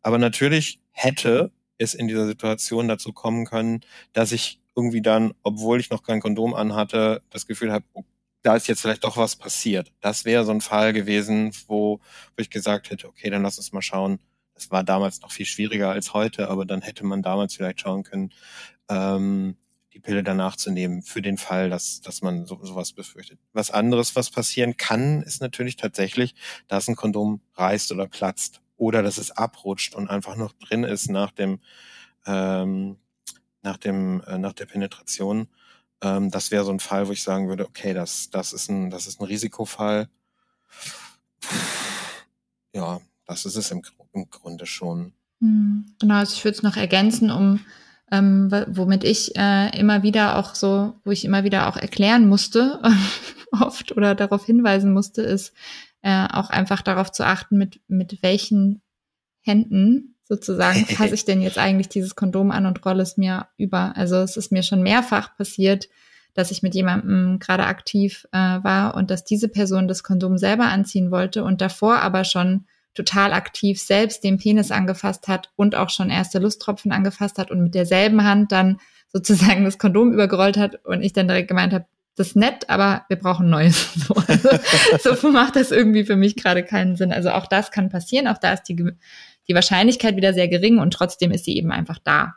Aber 0.02 0.18
natürlich 0.18 0.80
hätte 0.90 1.52
es 1.78 1.94
in 1.94 2.08
dieser 2.08 2.26
Situation 2.26 2.88
dazu 2.88 3.12
kommen 3.12 3.46
können, 3.46 3.80
dass 4.12 4.32
ich 4.32 4.60
irgendwie 4.74 5.02
dann, 5.02 5.34
obwohl 5.42 5.80
ich 5.80 5.90
noch 5.90 6.02
kein 6.02 6.20
Kondom 6.20 6.54
anhatte, 6.54 7.22
das 7.30 7.46
Gefühl 7.46 7.72
habe, 7.72 7.84
oh, 7.92 8.04
da 8.42 8.56
ist 8.56 8.66
jetzt 8.66 8.80
vielleicht 8.80 9.04
doch 9.04 9.16
was 9.16 9.36
passiert. 9.36 9.92
Das 10.00 10.24
wäre 10.24 10.44
so 10.44 10.50
ein 10.52 10.60
Fall 10.60 10.92
gewesen, 10.92 11.52
wo, 11.66 11.98
wo 11.98 12.40
ich 12.40 12.50
gesagt 12.50 12.90
hätte, 12.90 13.08
okay, 13.08 13.30
dann 13.30 13.42
lass 13.42 13.58
uns 13.58 13.72
mal 13.72 13.82
schauen, 13.82 14.18
das 14.54 14.70
war 14.70 14.84
damals 14.84 15.20
noch 15.20 15.30
viel 15.32 15.46
schwieriger 15.46 15.90
als 15.90 16.12
heute, 16.14 16.48
aber 16.48 16.64
dann 16.64 16.82
hätte 16.82 17.04
man 17.04 17.22
damals 17.22 17.54
vielleicht 17.54 17.80
schauen 17.80 18.02
können, 18.02 18.32
ähm, 18.88 19.56
die 19.92 20.00
Pille 20.00 20.22
danach 20.22 20.56
zu 20.56 20.70
nehmen, 20.70 21.02
für 21.02 21.20
den 21.20 21.36
Fall, 21.36 21.68
dass, 21.68 22.00
dass 22.00 22.22
man 22.22 22.46
so, 22.46 22.58
sowas 22.62 22.92
befürchtet. 22.92 23.38
Was 23.52 23.70
anderes, 23.70 24.16
was 24.16 24.30
passieren 24.30 24.76
kann, 24.76 25.22
ist 25.22 25.42
natürlich 25.42 25.76
tatsächlich, 25.76 26.34
dass 26.66 26.88
ein 26.88 26.96
Kondom 26.96 27.40
reißt 27.54 27.92
oder 27.92 28.06
platzt 28.06 28.61
oder 28.82 29.04
dass 29.04 29.16
es 29.16 29.30
abrutscht 29.30 29.94
und 29.94 30.10
einfach 30.10 30.34
noch 30.34 30.52
drin 30.54 30.82
ist 30.82 31.08
nach 31.08 31.30
dem, 31.30 31.60
ähm, 32.26 32.96
nach 33.62 33.76
dem, 33.76 34.22
äh, 34.26 34.38
nach 34.38 34.54
der 34.54 34.66
Penetration. 34.66 35.46
Ähm, 36.02 36.32
das 36.32 36.50
wäre 36.50 36.64
so 36.64 36.72
ein 36.72 36.80
Fall, 36.80 37.06
wo 37.06 37.12
ich 37.12 37.22
sagen 37.22 37.48
würde, 37.48 37.64
okay, 37.64 37.94
das, 37.94 38.30
das 38.30 38.52
ist 38.52 38.68
ein, 38.68 38.90
das 38.90 39.06
ist 39.06 39.20
ein 39.20 39.26
Risikofall. 39.26 40.08
Ja, 42.74 43.00
das 43.24 43.44
ist 43.44 43.54
es 43.54 43.70
im, 43.70 43.82
im 44.14 44.28
Grunde 44.30 44.66
schon. 44.66 45.12
Hm, 45.40 45.94
genau, 46.00 46.16
also 46.16 46.34
ich 46.34 46.44
würde 46.44 46.56
es 46.56 46.64
noch 46.64 46.76
ergänzen, 46.76 47.30
um 47.30 47.60
ähm, 48.10 48.50
womit 48.66 49.04
ich 49.04 49.36
äh, 49.36 49.78
immer 49.78 50.02
wieder 50.02 50.38
auch 50.38 50.56
so, 50.56 50.94
wo 51.04 51.12
ich 51.12 51.24
immer 51.24 51.44
wieder 51.44 51.68
auch 51.68 51.76
erklären 51.76 52.28
musste, 52.28 52.82
oft 53.52 53.96
oder 53.96 54.16
darauf 54.16 54.44
hinweisen 54.44 54.92
musste, 54.92 55.22
ist 55.22 55.52
äh, 56.02 56.26
auch 56.30 56.50
einfach 56.50 56.82
darauf 56.82 57.10
zu 57.12 57.24
achten, 57.24 57.56
mit, 57.56 57.80
mit 57.88 58.22
welchen 58.22 58.82
Händen 59.40 60.16
sozusagen 60.24 60.86
fasse 60.86 61.14
ich 61.14 61.24
denn 61.24 61.42
jetzt 61.42 61.58
eigentlich 61.58 61.88
dieses 61.88 62.14
Kondom 62.14 62.50
an 62.50 62.66
und 62.66 62.84
rolle 62.84 63.02
es 63.02 63.16
mir 63.16 63.48
über. 63.56 63.96
Also 63.96 64.16
es 64.16 64.36
ist 64.36 64.52
mir 64.52 64.62
schon 64.62 64.82
mehrfach 64.82 65.36
passiert, 65.36 65.88
dass 66.34 66.50
ich 66.50 66.62
mit 66.62 66.74
jemandem 66.74 67.38
gerade 67.38 67.64
aktiv 67.64 68.26
äh, 68.32 68.38
war 68.38 68.94
und 68.94 69.10
dass 69.10 69.24
diese 69.24 69.48
Person 69.48 69.88
das 69.88 70.02
Kondom 70.02 70.38
selber 70.38 70.64
anziehen 70.64 71.10
wollte 71.10 71.44
und 71.44 71.60
davor 71.60 72.00
aber 72.00 72.24
schon 72.24 72.66
total 72.94 73.32
aktiv 73.32 73.80
selbst 73.80 74.22
den 74.22 74.38
Penis 74.38 74.70
angefasst 74.70 75.28
hat 75.28 75.50
und 75.56 75.74
auch 75.74 75.90
schon 75.90 76.10
erste 76.10 76.38
Lusttropfen 76.38 76.92
angefasst 76.92 77.38
hat 77.38 77.50
und 77.50 77.62
mit 77.62 77.74
derselben 77.74 78.24
Hand 78.24 78.52
dann 78.52 78.78
sozusagen 79.08 79.64
das 79.64 79.78
Kondom 79.78 80.12
übergerollt 80.12 80.56
hat 80.56 80.84
und 80.84 81.02
ich 81.02 81.12
dann 81.12 81.28
direkt 81.28 81.48
gemeint 81.48 81.72
habe, 81.72 81.86
das 82.14 82.28
ist 82.28 82.36
nett, 82.36 82.68
aber 82.68 83.04
wir 83.08 83.16
brauchen 83.16 83.48
Neues. 83.48 83.90
So, 84.02 84.14
also, 84.14 85.14
so 85.14 85.30
macht 85.30 85.56
das 85.56 85.70
irgendwie 85.70 86.04
für 86.04 86.16
mich 86.16 86.36
gerade 86.36 86.64
keinen 86.64 86.96
Sinn. 86.96 87.12
Also 87.12 87.30
auch 87.30 87.46
das 87.46 87.70
kann 87.70 87.88
passieren, 87.88 88.28
auch 88.28 88.38
da 88.38 88.52
ist 88.52 88.64
die, 88.64 88.76
die 89.48 89.54
Wahrscheinlichkeit 89.54 90.16
wieder 90.16 90.34
sehr 90.34 90.48
gering 90.48 90.78
und 90.78 90.92
trotzdem 90.92 91.30
ist 91.30 91.44
sie 91.44 91.56
eben 91.56 91.72
einfach 91.72 91.98
da. 91.98 92.34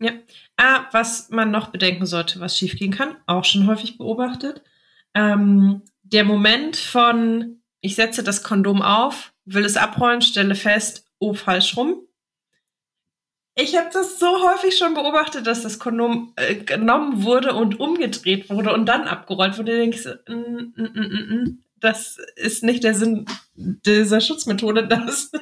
Ja. 0.00 0.12
Ah, 0.56 0.86
was 0.92 1.28
man 1.30 1.50
noch 1.50 1.68
bedenken 1.68 2.06
sollte, 2.06 2.40
was 2.40 2.56
schiefgehen 2.56 2.92
kann, 2.92 3.16
auch 3.26 3.44
schon 3.44 3.66
häufig 3.66 3.98
beobachtet. 3.98 4.62
Ähm, 5.14 5.82
der 6.02 6.24
Moment 6.24 6.76
von, 6.76 7.60
ich 7.80 7.94
setze 7.96 8.22
das 8.22 8.42
Kondom 8.42 8.82
auf, 8.82 9.32
will 9.44 9.64
es 9.64 9.76
abrollen, 9.76 10.22
stelle 10.22 10.54
fest, 10.54 11.06
oh, 11.18 11.34
falsch 11.34 11.76
rum. 11.76 12.02
Ich 13.60 13.76
habe 13.76 13.90
das 13.92 14.20
so 14.20 14.26
häufig 14.48 14.78
schon 14.78 14.94
beobachtet, 14.94 15.48
dass 15.48 15.62
das 15.62 15.80
Kondom 15.80 16.32
äh, 16.36 16.54
genommen 16.54 17.24
wurde 17.24 17.54
und 17.54 17.80
umgedreht 17.80 18.48
wurde 18.50 18.72
und 18.72 18.86
dann 18.86 19.08
abgerollt 19.08 19.58
wurde. 19.58 19.92
So, 19.96 20.10
mm, 20.28 20.72
mm, 20.76 20.90
mm, 20.94 21.34
mm, 21.34 21.58
das 21.80 22.18
ist 22.36 22.62
nicht 22.62 22.84
der 22.84 22.94
Sinn 22.94 23.26
dieser 23.56 24.20
Schutzmethode, 24.20 24.86
dass 24.86 25.32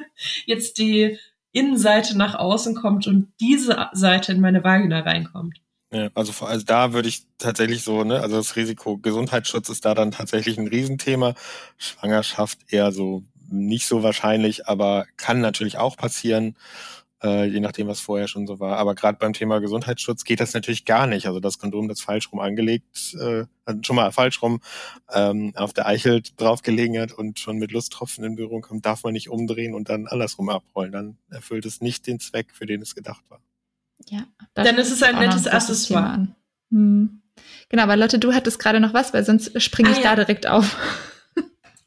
jetzt 0.45 0.79
die 0.79 1.19
Innenseite 1.51 2.17
nach 2.17 2.33
außen 2.33 2.73
kommt 2.73 3.05
und 3.05 3.31
diese 3.39 3.89
Seite 3.93 4.31
in 4.31 4.41
meine 4.41 4.63
Vagina 4.63 5.01
reinkommt. 5.01 5.61
Ja, 5.93 6.09
also, 6.15 6.43
also 6.43 6.65
da 6.65 6.93
würde 6.93 7.09
ich 7.09 7.27
tatsächlich 7.37 7.83
so, 7.83 8.03
ne, 8.03 8.19
also 8.19 8.37
das 8.37 8.55
Risiko 8.55 8.97
Gesundheitsschutz 8.97 9.69
ist 9.69 9.85
da 9.85 9.93
dann 9.93 10.09
tatsächlich 10.09 10.57
ein 10.57 10.67
Riesenthema. 10.67 11.35
Schwangerschaft 11.77 12.57
eher 12.69 12.91
so 12.91 13.23
nicht 13.49 13.85
so 13.85 14.01
wahrscheinlich, 14.03 14.67
aber 14.67 15.05
kann 15.17 15.39
natürlich 15.39 15.77
auch 15.77 15.95
passieren, 15.95 16.55
äh, 17.23 17.45
je 17.45 17.59
nachdem, 17.59 17.87
was 17.87 17.99
vorher 17.99 18.27
schon 18.27 18.47
so 18.47 18.59
war. 18.59 18.77
Aber 18.77 18.95
gerade 18.95 19.17
beim 19.17 19.33
Thema 19.33 19.59
Gesundheitsschutz 19.59 20.23
geht 20.23 20.39
das 20.39 20.53
natürlich 20.53 20.85
gar 20.85 21.07
nicht. 21.07 21.27
Also 21.27 21.39
das 21.39 21.59
Kondom, 21.59 21.87
das 21.87 22.01
falsch 22.01 22.31
rum 22.31 22.39
angelegt, 22.39 23.15
äh, 23.19 23.45
schon 23.81 23.95
mal 23.95 24.11
falsch 24.11 24.41
rum 24.41 24.61
ähm, 25.11 25.53
auf 25.55 25.73
der 25.73 25.87
Eichel 25.87 26.21
drauf 26.37 26.61
gelegen 26.61 26.99
hat 26.99 27.11
und 27.11 27.39
schon 27.39 27.57
mit 27.57 27.71
Lusttropfen 27.71 28.23
in 28.23 28.35
Berührung 28.35 28.61
kommt, 28.61 28.85
darf 28.85 29.03
man 29.03 29.13
nicht 29.13 29.29
umdrehen 29.29 29.73
und 29.73 29.89
dann 29.89 30.07
andersrum 30.07 30.49
abrollen. 30.49 30.91
Dann 30.91 31.17
erfüllt 31.29 31.65
es 31.65 31.81
nicht 31.81 32.07
den 32.07 32.19
Zweck, 32.19 32.47
für 32.53 32.65
den 32.65 32.81
es 32.81 32.95
gedacht 32.95 33.23
war. 33.29 33.41
Ja, 34.09 34.25
dann 34.53 34.77
ist 34.77 34.91
es 34.91 35.03
ein 35.03 35.15
nettes 35.15 35.47
Accessoire. 35.47 36.27
Hm. 36.71 37.21
Genau, 37.69 37.83
aber 37.83 37.97
Lotte, 37.97 38.19
du 38.19 38.33
hattest 38.33 38.59
gerade 38.59 38.79
noch 38.79 38.93
was, 38.93 39.13
weil 39.13 39.25
sonst 39.25 39.59
springe 39.61 39.91
ich 39.91 39.97
ah, 39.97 40.01
ja. 40.01 40.15
da 40.15 40.23
direkt 40.23 40.47
auf. 40.47 40.77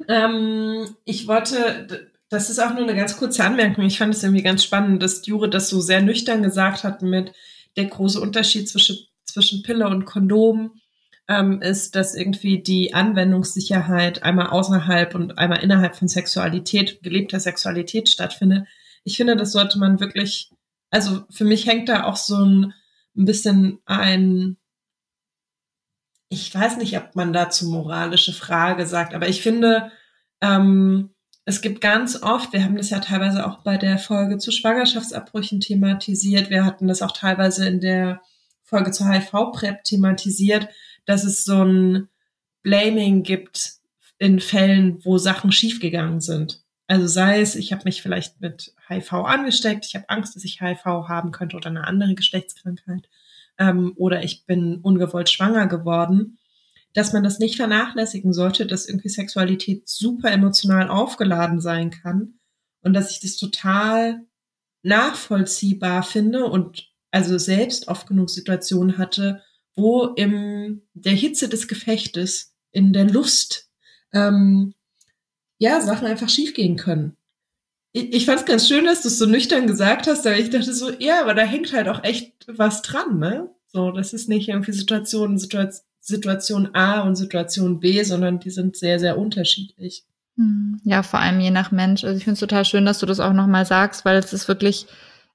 Ähm, 0.09 0.97
ich 1.05 1.28
wollte, 1.28 2.09
das 2.31 2.48
ist 2.48 2.61
auch 2.61 2.73
nur 2.73 2.85
eine 2.85 2.94
ganz 2.94 3.16
kurze 3.16 3.44
Anmerkung. 3.44 3.85
Ich 3.85 3.98
fand 3.98 4.15
es 4.15 4.23
irgendwie 4.23 4.43
ganz 4.43 4.62
spannend, 4.62 5.02
dass 5.02 5.27
Jure 5.27 5.51
das 5.51 5.69
so 5.69 5.81
sehr 5.81 6.01
nüchtern 6.01 6.43
gesagt 6.43 6.85
hat 6.85 7.02
mit 7.02 7.32
der 7.77 7.86
große 7.86 8.20
Unterschied 8.20 8.69
zwischen, 8.69 8.98
zwischen 9.24 9.62
Pille 9.62 9.89
und 9.89 10.05
Kondom 10.05 10.81
ähm, 11.28 11.61
ist, 11.61 11.97
dass 11.97 12.15
irgendwie 12.15 12.62
die 12.62 12.94
Anwendungssicherheit 12.94 14.23
einmal 14.23 14.47
außerhalb 14.47 15.15
und 15.16 15.39
einmal 15.39 15.62
innerhalb 15.62 15.97
von 15.97 16.07
Sexualität, 16.07 17.02
gelebter 17.02 17.40
Sexualität 17.40 18.09
stattfindet. 18.09 18.66
Ich 19.02 19.16
finde, 19.16 19.35
das 19.35 19.51
sollte 19.51 19.78
man 19.81 19.98
wirklich, 19.98 20.52
also 20.90 21.24
für 21.31 21.44
mich 21.44 21.66
hängt 21.66 21.89
da 21.89 22.05
auch 22.05 22.16
so 22.16 22.36
ein, 22.36 22.74
ein 23.16 23.24
bisschen 23.24 23.81
ein 23.86 24.57
ich 26.32 26.55
weiß 26.55 26.77
nicht, 26.77 26.97
ob 26.97 27.16
man 27.16 27.32
dazu 27.32 27.69
moralische 27.69 28.32
Frage 28.32 28.86
sagt, 28.86 29.15
aber 29.15 29.28
ich 29.28 29.43
finde, 29.43 29.90
ähm, 30.40 31.11
es 31.44 31.62
gibt 31.62 31.80
ganz 31.80 32.22
oft, 32.22 32.52
wir 32.52 32.64
haben 32.64 32.76
das 32.76 32.90
ja 32.90 33.00
teilweise 33.00 33.46
auch 33.46 33.62
bei 33.62 33.76
der 33.76 33.98
Folge 33.98 34.38
zu 34.38 34.52
Schwangerschaftsabbrüchen 34.52 35.60
thematisiert, 35.60 36.50
wir 36.50 36.64
hatten 36.64 36.86
das 36.86 37.02
auch 37.02 37.12
teilweise 37.12 37.66
in 37.66 37.80
der 37.80 38.20
Folge 38.62 38.92
zu 38.92 39.08
HIV-PrEP 39.08 39.82
thematisiert, 39.84 40.68
dass 41.06 41.24
es 41.24 41.44
so 41.44 41.64
ein 41.64 42.08
Blaming 42.62 43.22
gibt 43.22 43.72
in 44.18 44.38
Fällen, 44.38 45.04
wo 45.04 45.18
Sachen 45.18 45.50
schiefgegangen 45.50 46.20
sind. 46.20 46.62
Also 46.86 47.06
sei 47.06 47.40
es, 47.40 47.56
ich 47.56 47.72
habe 47.72 47.84
mich 47.84 48.02
vielleicht 48.02 48.40
mit 48.40 48.74
HIV 48.88 49.12
angesteckt, 49.12 49.86
ich 49.86 49.94
habe 49.94 50.08
Angst, 50.08 50.36
dass 50.36 50.44
ich 50.44 50.60
HIV 50.60 50.84
haben 50.84 51.30
könnte 51.30 51.56
oder 51.56 51.70
eine 51.70 51.86
andere 51.86 52.14
Geschlechtskrankheit 52.14 53.08
ähm, 53.58 53.92
oder 53.96 54.24
ich 54.24 54.44
bin 54.44 54.80
ungewollt 54.82 55.30
schwanger 55.30 55.68
geworden, 55.68 56.38
dass 56.92 57.12
man 57.12 57.22
das 57.22 57.38
nicht 57.38 57.56
vernachlässigen 57.56 58.32
sollte, 58.32 58.66
dass 58.66 58.86
irgendwie 58.86 59.08
Sexualität 59.08 59.88
super 59.88 60.30
emotional 60.30 60.88
aufgeladen 60.88 61.60
sein 61.60 61.90
kann 61.90 62.40
und 62.82 62.94
dass 62.94 63.10
ich 63.10 63.20
das 63.20 63.36
total 63.36 64.26
nachvollziehbar 64.82 66.02
finde 66.02 66.46
und 66.46 66.88
also 67.10 67.38
selbst 67.38 67.88
oft 67.88 68.06
genug 68.06 68.30
Situationen 68.30 68.98
hatte, 68.98 69.42
wo 69.76 70.06
im 70.06 70.82
der 70.94 71.12
Hitze 71.12 71.48
des 71.48 71.68
Gefechtes, 71.68 72.54
in 72.72 72.92
der 72.92 73.08
Lust, 73.08 73.70
ähm, 74.12 74.74
ja, 75.58 75.80
Sachen 75.80 76.06
einfach 76.06 76.28
schiefgehen 76.28 76.76
können. 76.76 77.16
Ich, 77.92 78.14
ich 78.14 78.26
fand 78.26 78.40
es 78.40 78.46
ganz 78.46 78.68
schön, 78.68 78.84
dass 78.84 79.02
du 79.02 79.08
es 79.08 79.18
so 79.18 79.26
nüchtern 79.26 79.66
gesagt 79.66 80.06
hast, 80.06 80.26
aber 80.26 80.38
ich 80.38 80.50
dachte 80.50 80.72
so, 80.72 80.90
ja, 80.98 81.20
aber 81.20 81.34
da 81.34 81.42
hängt 81.42 81.72
halt 81.72 81.88
auch 81.88 82.04
echt 82.04 82.46
was 82.46 82.82
dran, 82.82 83.18
ne? 83.18 83.50
So, 83.66 83.92
das 83.92 84.12
ist 84.12 84.28
nicht 84.28 84.48
irgendwie 84.48 84.72
Situation, 84.72 85.38
Situation, 85.38 85.84
Situation 86.01 86.74
A 86.74 87.01
und 87.01 87.16
Situation 87.16 87.81
B, 87.81 88.02
sondern 88.02 88.40
die 88.40 88.51
sind 88.51 88.77
sehr, 88.77 88.98
sehr 88.98 89.18
unterschiedlich. 89.18 90.05
Hm, 90.36 90.81
ja, 90.85 91.02
vor 91.02 91.20
allem 91.20 91.40
je 91.40 91.51
nach 91.51 91.70
Mensch. 91.70 92.05
Also 92.05 92.16
ich 92.16 92.24
finde 92.24 92.35
es 92.35 92.40
total 92.40 92.64
schön, 92.64 92.86
dass 92.86 92.98
du 92.98 93.06
das 93.06 93.20
auch 93.20 93.32
nochmal 93.32 93.66
sagst, 93.66 94.05
weil 94.05 94.16
es 94.16 94.32
ist 94.32 94.48
wirklich, 94.48 94.86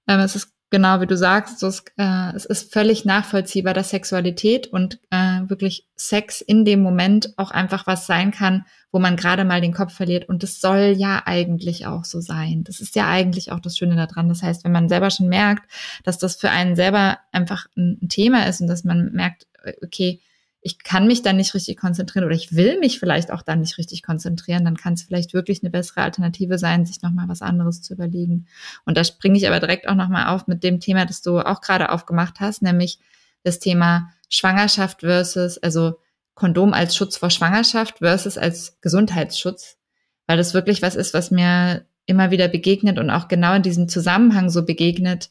ähm, 0.08 0.20
es 0.20 0.36
ist 0.36 0.50
genau 0.72 1.00
wie 1.00 1.08
du 1.08 1.16
sagst, 1.16 1.60
so, 1.60 1.68
äh, 1.98 2.36
es 2.36 2.46
ist 2.46 2.74
völlig 2.74 3.06
nachvollziehbar, 3.06 3.74
dass 3.74 3.92
Sexualität 3.92 4.68
und 4.68 5.00
äh, 5.12 5.42
wirklich 5.48 5.88
Sex 5.96 6.42
in 6.42 6.66
dem 6.66 6.82
Moment 6.82 7.34
auch 7.38 7.52
einfach 7.52 7.88
was 7.88 8.08
sein 8.08 8.32
kann, 8.32 8.66
wo 8.92 9.00
man 9.00 9.16
gerade 9.16 9.46
mal 9.46 9.62
den 9.62 9.74
Kopf 9.74 9.94
verliert. 9.94 10.28
Und 10.28 10.44
das 10.44 10.60
soll 10.60 10.96
ja 10.98 11.22
eigentlich 11.26 11.86
auch 11.86 12.04
so 12.04 12.20
sein. 12.20 12.64
Das 12.64 12.82
ist 12.82 12.96
ja 12.96 13.08
eigentlich 13.08 13.52
auch 13.52 13.60
das 13.60 13.78
Schöne 13.78 13.96
daran. 13.96 14.28
Das 14.28 14.42
heißt, 14.42 14.64
wenn 14.66 14.72
man 14.72 14.90
selber 14.90 15.12
schon 15.12 15.30
merkt, 15.30 15.72
dass 16.04 16.18
das 16.18 16.36
für 16.36 16.50
einen 16.50 16.76
selber 16.76 17.20
einfach 17.32 17.68
ein, 17.78 18.10
Thema 18.10 18.48
ist 18.48 18.62
und 18.62 18.68
dass 18.68 18.84
man 18.84 19.12
merkt, 19.12 19.48
okay, 19.84 20.20
ich 20.66 20.80
kann 20.80 21.06
mich 21.06 21.22
dann 21.22 21.38
nicht 21.38 21.54
richtig 21.54 21.78
konzentrieren 21.78 22.26
oder 22.26 22.34
ich 22.34 22.56
will 22.56 22.80
mich 22.80 22.98
vielleicht 23.00 23.30
auch 23.30 23.44
dann 23.44 23.60
nicht 23.60 23.78
richtig 23.78 24.02
konzentrieren, 24.02 24.66
dann 24.66 24.76
kann 24.76 24.94
es 24.94 25.04
vielleicht 25.04 25.36
wirklich 25.36 25.62
eine 25.62 25.70
bessere 25.70 26.02
Alternative 26.02 26.58
sein, 26.58 26.88
sich 26.88 27.04
nochmal 27.04 27.30
was 27.30 27.44
anderes 27.44 27.84
zu 27.84 27.94
überlegen. 27.94 28.48
Und 28.84 28.98
da 28.98 29.04
springe 29.04 29.38
ich 29.38 29.48
aber 29.48 29.60
direkt 29.60 29.88
auch 29.88 29.94
nochmal 29.94 30.34
auf 30.34 30.48
mit 30.48 30.64
dem 30.64 30.80
Thema, 30.80 31.06
das 31.06 31.22
du 31.22 31.38
auch 31.38 31.62
gerade 31.62 31.92
aufgemacht 31.92 32.40
hast, 32.40 32.64
nämlich 32.64 32.98
das 33.44 33.60
Thema 33.60 34.10
Schwangerschaft 34.28 35.02
versus, 35.02 35.60
also 35.60 36.00
Kondom 36.34 36.74
als 36.74 36.96
Schutz 36.96 37.16
vor 37.16 37.30
Schwangerschaft 37.30 38.00
versus 38.00 38.40
als 38.40 38.80
Gesundheitsschutz, 38.82 39.78
weil 40.26 40.38
das 40.38 40.56
wirklich 40.56 40.82
was 40.82 40.96
ist, 40.96 41.14
was 41.14 41.30
mir 41.30 41.86
immer 42.08 42.32
wieder 42.32 42.48
begegnet 42.48 42.98
und 42.98 43.12
auch 43.12 43.28
genau 43.28 43.54
in 43.54 43.62
diesem 43.62 43.88
Zusammenhang 43.88 44.50
so 44.50 44.66
begegnet, 44.66 45.30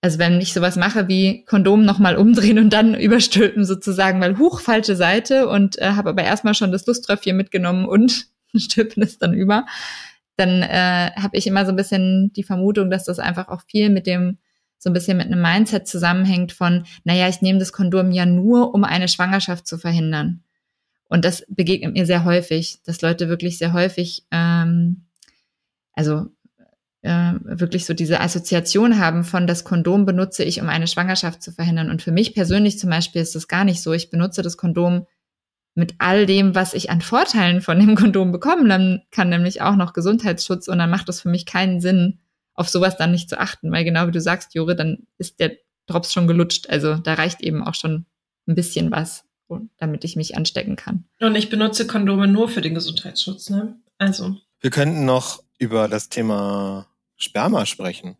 also 0.00 0.18
wenn 0.18 0.40
ich 0.40 0.52
sowas 0.52 0.76
mache 0.76 1.08
wie 1.08 1.44
Kondom 1.44 1.84
nochmal 1.84 2.16
umdrehen 2.16 2.58
und 2.58 2.72
dann 2.72 2.94
überstülpen 2.98 3.64
sozusagen, 3.64 4.20
weil 4.20 4.38
huch, 4.38 4.60
falsche 4.60 4.96
Seite 4.96 5.48
und 5.48 5.78
äh, 5.78 5.92
habe 5.92 6.10
aber 6.10 6.22
erstmal 6.22 6.54
schon 6.54 6.72
das 6.72 6.86
Lusttröpfchen 6.86 7.36
mitgenommen 7.36 7.86
und 7.86 8.26
stülpen 8.56 9.02
es 9.02 9.18
dann 9.18 9.34
über, 9.34 9.66
dann 10.36 10.62
äh, 10.62 11.10
habe 11.16 11.36
ich 11.36 11.46
immer 11.46 11.64
so 11.64 11.72
ein 11.72 11.76
bisschen 11.76 12.32
die 12.32 12.44
Vermutung, 12.44 12.90
dass 12.90 13.04
das 13.04 13.18
einfach 13.18 13.48
auch 13.48 13.62
viel 13.66 13.90
mit 13.90 14.06
dem, 14.06 14.38
so 14.78 14.88
ein 14.88 14.92
bisschen 14.92 15.16
mit 15.16 15.26
einem 15.26 15.42
Mindset 15.42 15.88
zusammenhängt 15.88 16.52
von, 16.52 16.84
naja, 17.02 17.28
ich 17.28 17.42
nehme 17.42 17.58
das 17.58 17.72
Kondom 17.72 18.12
ja 18.12 18.24
nur, 18.24 18.72
um 18.72 18.84
eine 18.84 19.08
Schwangerschaft 19.08 19.66
zu 19.66 19.78
verhindern. 19.78 20.44
Und 21.08 21.24
das 21.24 21.44
begegnet 21.48 21.94
mir 21.94 22.06
sehr 22.06 22.24
häufig, 22.24 22.80
dass 22.84 23.02
Leute 23.02 23.28
wirklich 23.28 23.58
sehr 23.58 23.72
häufig, 23.72 24.26
ähm, 24.30 25.06
also 25.94 26.26
äh, 27.02 27.32
wirklich 27.42 27.86
so 27.86 27.94
diese 27.94 28.20
Assoziation 28.20 28.98
haben 28.98 29.24
von 29.24 29.46
das 29.46 29.64
Kondom 29.64 30.04
benutze 30.04 30.44
ich, 30.44 30.60
um 30.60 30.68
eine 30.68 30.86
Schwangerschaft 30.86 31.42
zu 31.42 31.52
verhindern. 31.52 31.90
Und 31.90 32.02
für 32.02 32.12
mich 32.12 32.34
persönlich 32.34 32.78
zum 32.78 32.90
Beispiel 32.90 33.22
ist 33.22 33.34
das 33.34 33.48
gar 33.48 33.64
nicht 33.64 33.82
so. 33.82 33.92
Ich 33.92 34.10
benutze 34.10 34.42
das 34.42 34.56
Kondom 34.56 35.06
mit 35.74 35.94
all 35.98 36.26
dem, 36.26 36.56
was 36.56 36.74
ich 36.74 36.90
an 36.90 37.00
Vorteilen 37.00 37.60
von 37.60 37.78
dem 37.78 37.94
Kondom 37.96 38.32
bekommen 38.32 38.68
dann 38.68 39.02
kann, 39.10 39.28
nämlich 39.28 39.62
auch 39.62 39.76
noch 39.76 39.92
Gesundheitsschutz. 39.92 40.66
Und 40.68 40.78
dann 40.78 40.90
macht 40.90 41.08
es 41.08 41.20
für 41.20 41.28
mich 41.28 41.46
keinen 41.46 41.80
Sinn, 41.80 42.18
auf 42.54 42.68
sowas 42.68 42.96
dann 42.96 43.12
nicht 43.12 43.28
zu 43.28 43.38
achten, 43.38 43.70
weil 43.70 43.84
genau 43.84 44.08
wie 44.08 44.12
du 44.12 44.20
sagst, 44.20 44.54
Jure, 44.54 44.74
dann 44.74 45.06
ist 45.16 45.38
der 45.38 45.52
Drops 45.86 46.12
schon 46.12 46.26
gelutscht. 46.26 46.68
Also 46.68 46.96
da 46.96 47.14
reicht 47.14 47.40
eben 47.40 47.62
auch 47.62 47.74
schon 47.74 48.06
ein 48.48 48.56
bisschen 48.56 48.90
was, 48.90 49.24
damit 49.78 50.02
ich 50.02 50.16
mich 50.16 50.36
anstecken 50.36 50.74
kann. 50.74 51.04
Und 51.20 51.36
ich 51.36 51.50
benutze 51.50 51.86
Kondome 51.86 52.26
nur 52.26 52.48
für 52.48 52.60
den 52.60 52.74
Gesundheitsschutz, 52.74 53.48
ne? 53.50 53.76
Also. 53.98 54.36
Wir 54.60 54.70
könnten 54.70 55.04
noch 55.04 55.42
über 55.58 55.88
das 55.88 56.08
Thema 56.08 56.86
Sperma 57.16 57.66
sprechen. 57.66 58.16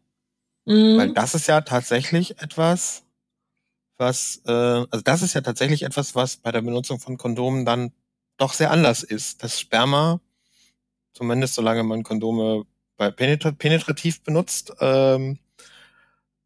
Mhm. 0.64 0.98
Weil 0.98 1.12
das 1.14 1.34
ist 1.34 1.46
ja 1.46 1.62
tatsächlich 1.62 2.40
etwas, 2.40 3.04
was, 3.96 4.42
äh, 4.46 4.52
also 4.52 5.00
das 5.02 5.22
ist 5.22 5.34
ja 5.34 5.40
tatsächlich 5.40 5.82
etwas, 5.82 6.14
was 6.14 6.36
bei 6.36 6.52
der 6.52 6.62
Benutzung 6.62 7.00
von 7.00 7.16
Kondomen 7.16 7.64
dann 7.64 7.92
doch 8.36 8.52
sehr 8.52 8.70
anders 8.70 9.02
ist. 9.02 9.42
Das 9.42 9.58
Sperma, 9.58 10.20
zumindest 11.14 11.54
solange 11.54 11.82
man 11.84 12.02
Kondome 12.02 12.64
bei 12.96 13.10
penetrativ 13.10 14.22
benutzt, 14.22 14.72
ähm, 14.80 15.38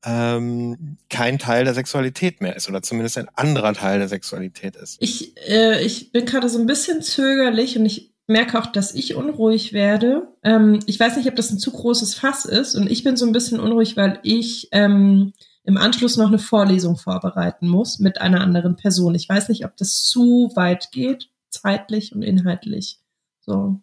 ähm, 0.05 0.98
kein 1.09 1.39
Teil 1.39 1.64
der 1.64 1.74
Sexualität 1.74 2.40
mehr 2.40 2.56
ist 2.56 2.69
oder 2.69 2.82
zumindest 2.82 3.19
ein 3.19 3.28
anderer 3.35 3.73
Teil 3.73 3.98
der 3.98 4.09
Sexualität 4.09 4.77
ist. 4.77 4.97
Ich, 5.01 5.36
äh, 5.48 5.85
ich 5.85 6.12
bin 6.12 6.27
gerade 6.27 6.48
so 6.48 6.59
ein 6.59 6.66
bisschen 6.66 7.02
zögerlich 7.02 7.77
und 7.78 7.86
ich 7.86 8.11
merke 8.26 8.58
auch, 8.58 8.66
dass 8.66 8.94
ich 8.94 9.14
unruhig 9.14 9.72
werde. 9.72 10.28
Ähm, 10.42 10.78
ich 10.86 10.98
weiß 10.98 11.16
nicht, 11.16 11.28
ob 11.28 11.36
das 11.36 11.50
ein 11.50 11.58
zu 11.58 11.72
großes 11.72 12.14
Fass 12.14 12.44
ist 12.44 12.74
und 12.74 12.90
ich 12.90 13.04
bin 13.04 13.16
so 13.16 13.26
ein 13.26 13.32
bisschen 13.32 13.60
unruhig, 13.60 13.96
weil 13.96 14.18
ich 14.22 14.68
ähm, 14.72 15.32
im 15.64 15.76
Anschluss 15.76 16.16
noch 16.16 16.28
eine 16.28 16.38
Vorlesung 16.38 16.96
vorbereiten 16.96 17.68
muss 17.68 17.98
mit 17.98 18.20
einer 18.20 18.40
anderen 18.40 18.76
Person. 18.76 19.14
Ich 19.14 19.28
weiß 19.28 19.48
nicht, 19.48 19.64
ob 19.64 19.76
das 19.76 20.04
zu 20.04 20.50
weit 20.54 20.90
geht, 20.92 21.30
zeitlich 21.50 22.14
und 22.14 22.22
inhaltlich. 22.22 22.98
So, 23.40 23.80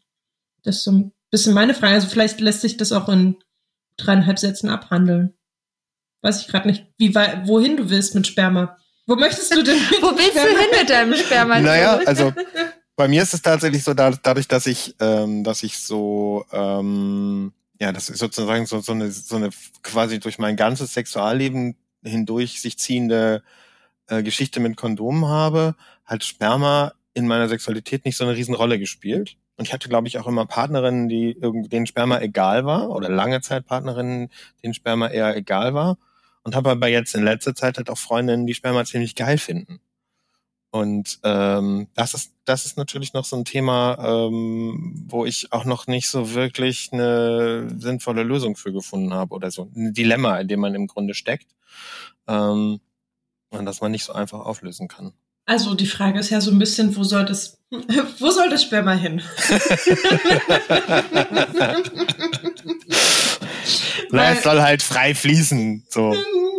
das 0.64 0.78
ist 0.78 0.84
so 0.84 0.92
ein 0.92 1.12
bisschen 1.32 1.54
meine 1.54 1.74
Frage. 1.74 1.96
Also 1.96 2.08
vielleicht 2.08 2.42
lässt 2.42 2.62
sich 2.62 2.78
das 2.78 2.92
auch 2.92 3.08
in 3.10 3.38
dreieinhalb 3.98 4.40
Sätzen 4.40 4.70
abhandeln. 4.70 5.34
Weiß 6.22 6.42
ich 6.42 6.48
gerade 6.48 6.68
nicht, 6.68 6.86
wie 6.98 7.16
weit, 7.16 7.48
wohin 7.48 7.78
du 7.78 7.90
willst 7.90 8.16
mit 8.16 8.28
Sperma. 8.28 8.78
Wo 9.06 9.16
möchtest 9.16 9.56
du 9.56 9.64
denn? 9.64 9.78
Wo 10.02 10.12
willst 10.16 10.36
du 10.36 10.42
hin 10.42 10.80
mit 10.80 10.90
deinem 10.90 11.16
Sperma? 11.16 11.60
Naja, 11.60 12.00
also 12.06 12.34
bei 13.00 13.08
mir 13.08 13.24
ist 13.24 13.34
es 13.34 13.42
tatsächlich 13.42 13.86
so, 13.86 13.94
da, 13.94 14.12
dadurch, 14.12 14.50
dass 14.50 14.68
ich, 14.68 14.94
ähm, 15.00 15.46
dass 15.46 15.64
ich 15.64 15.80
so, 15.80 16.44
ähm, 16.52 17.54
ja, 17.80 17.94
das 17.94 18.10
ist 18.10 18.20
sozusagen 18.20 18.66
so, 18.66 18.82
so 18.82 18.92
eine, 18.92 19.10
so 19.10 19.38
eine 19.38 19.52
quasi 19.84 20.20
durch 20.20 20.38
mein 20.38 20.58
ganzes 20.58 20.96
Sexualleben 20.96 21.78
hindurch 22.04 22.60
sich 22.60 22.78
ziehende 22.78 23.42
äh, 24.08 24.22
Geschichte 24.22 24.60
mit 24.60 24.76
Kondomen 24.76 25.28
habe, 25.28 25.76
hat 26.04 26.26
Sperma 26.26 26.92
in 27.14 27.26
meiner 27.26 27.48
Sexualität 27.48 28.04
nicht 28.04 28.18
so 28.18 28.26
eine 28.26 28.36
Riesenrolle 28.36 28.78
gespielt. 28.78 29.38
Und 29.56 29.66
ich 29.66 29.74
hatte, 29.74 29.88
glaube 29.88 30.10
ich, 30.10 30.18
auch 30.20 30.28
immer 30.28 30.46
Partnerinnen, 30.46 31.08
die 31.08 31.38
denen 31.40 31.88
Sperma 31.88 32.20
egal 32.20 32.66
war, 32.66 32.90
oder 32.90 33.08
lange 33.08 33.40
Zeit 33.40 33.66
Partnerinnen, 33.66 34.30
denen 34.62 34.74
Sperma 34.74 35.08
eher 35.08 35.38
egal 35.38 35.74
war. 35.74 35.98
Und 36.44 36.54
habe 36.54 36.72
aber 36.72 36.90
jetzt 36.90 37.16
in 37.16 37.24
letzter 37.24 37.56
Zeit 37.56 37.78
halt 37.78 37.90
auch 37.90 37.98
Freundinnen, 37.98 38.46
die 38.46 38.56
Sperma 38.56 38.84
ziemlich 38.84 39.16
geil 39.16 39.38
finden. 39.38 39.80
Und 40.72 41.20
ähm, 41.24 41.88
das 41.96 42.14
ist 42.14 42.32
das 42.50 42.66
ist 42.66 42.78
natürlich 42.78 43.14
noch 43.14 43.26
so 43.26 43.36
ein 43.36 43.46
Thema, 43.46 43.98
ähm, 44.04 45.06
wo 45.08 45.24
ich 45.26 45.54
auch 45.54 45.66
noch 45.66 45.86
nicht 45.86 46.10
so 46.10 46.34
wirklich 46.34 46.90
eine 46.92 47.68
sinnvolle 47.78 48.24
Lösung 48.24 48.56
für 48.56 48.74
gefunden 48.74 49.14
habe 49.14 49.36
oder 49.36 49.52
so 49.52 49.70
ein 49.76 49.94
Dilemma, 49.94 50.40
in 50.40 50.48
dem 50.48 50.60
man 50.60 50.74
im 50.74 50.88
Grunde 50.88 51.14
steckt 51.14 51.48
ähm, 52.28 52.80
und 53.52 53.66
das 53.66 53.82
man 53.82 53.92
nicht 53.92 54.04
so 54.04 54.14
einfach 54.14 54.40
auflösen 54.40 54.88
kann. 54.88 55.14
Also 55.46 55.76
die 55.76 55.86
Frage 55.86 56.20
ist 56.20 56.32
ja 56.32 56.42
so 56.42 56.50
ein 56.52 56.58
bisschen, 56.60 56.96
wo 56.96 57.04
soll 57.04 57.26
das, 57.26 57.60
wo 58.20 58.32
soll 58.32 58.50
das 58.50 58.64
Sperma 58.64 58.94
hin? 58.94 59.22
Na, 64.12 64.32
es 64.32 64.42
soll 64.42 64.60
halt 64.62 64.82
frei 64.82 65.14
fließen, 65.14 65.86
so. 65.88 66.16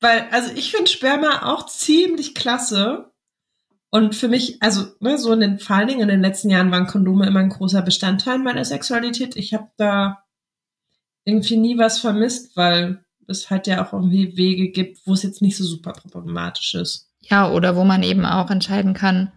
Weil, 0.00 0.28
also 0.30 0.52
ich 0.54 0.70
finde 0.70 0.90
Sperma 0.90 1.52
auch 1.52 1.66
ziemlich 1.66 2.34
klasse. 2.34 3.12
Und 3.90 4.14
für 4.14 4.28
mich, 4.28 4.62
also 4.62 4.86
ne, 5.00 5.16
so 5.16 5.32
in 5.32 5.40
den, 5.40 5.58
vor 5.58 5.76
allen 5.76 5.88
Dingen 5.88 6.02
in 6.02 6.08
den 6.08 6.20
letzten 6.20 6.50
Jahren 6.50 6.70
waren 6.70 6.86
Kondome 6.86 7.26
immer 7.26 7.40
ein 7.40 7.48
großer 7.48 7.82
Bestandteil 7.82 8.38
meiner 8.38 8.64
Sexualität. 8.64 9.36
Ich 9.36 9.54
habe 9.54 9.68
da 9.76 10.24
irgendwie 11.24 11.56
nie 11.56 11.78
was 11.78 11.98
vermisst, 11.98 12.56
weil 12.56 13.04
es 13.26 13.50
halt 13.50 13.66
ja 13.66 13.84
auch 13.84 13.92
irgendwie 13.92 14.36
Wege 14.36 14.70
gibt, 14.70 15.06
wo 15.06 15.14
es 15.14 15.22
jetzt 15.22 15.42
nicht 15.42 15.56
so 15.56 15.64
super 15.64 15.92
problematisch 15.92 16.74
ist. 16.74 17.10
Ja, 17.20 17.50
oder 17.50 17.74
wo 17.74 17.84
man 17.84 18.02
eben 18.02 18.24
auch 18.24 18.50
entscheiden 18.50 18.94
kann, 18.94 19.32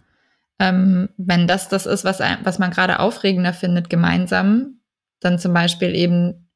ähm, 0.58 1.08
wenn 1.16 1.48
das 1.48 1.68
das 1.68 1.86
ist, 1.86 2.04
was, 2.04 2.20
was 2.20 2.58
man 2.58 2.70
gerade 2.70 3.00
aufregender 3.00 3.52
findet, 3.52 3.90
gemeinsam, 3.90 4.80
dann 5.20 5.38
zum 5.38 5.54
Beispiel 5.54 5.94
eben 5.94 6.49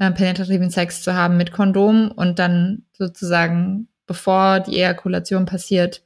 äh, 0.00 0.10
penetrativen 0.10 0.70
Sex 0.70 1.02
zu 1.02 1.14
haben 1.14 1.36
mit 1.36 1.52
Kondom 1.52 2.10
und 2.10 2.38
dann 2.38 2.86
sozusagen, 2.92 3.88
bevor 4.06 4.60
die 4.60 4.78
Ejakulation 4.78 5.44
passiert, 5.44 6.02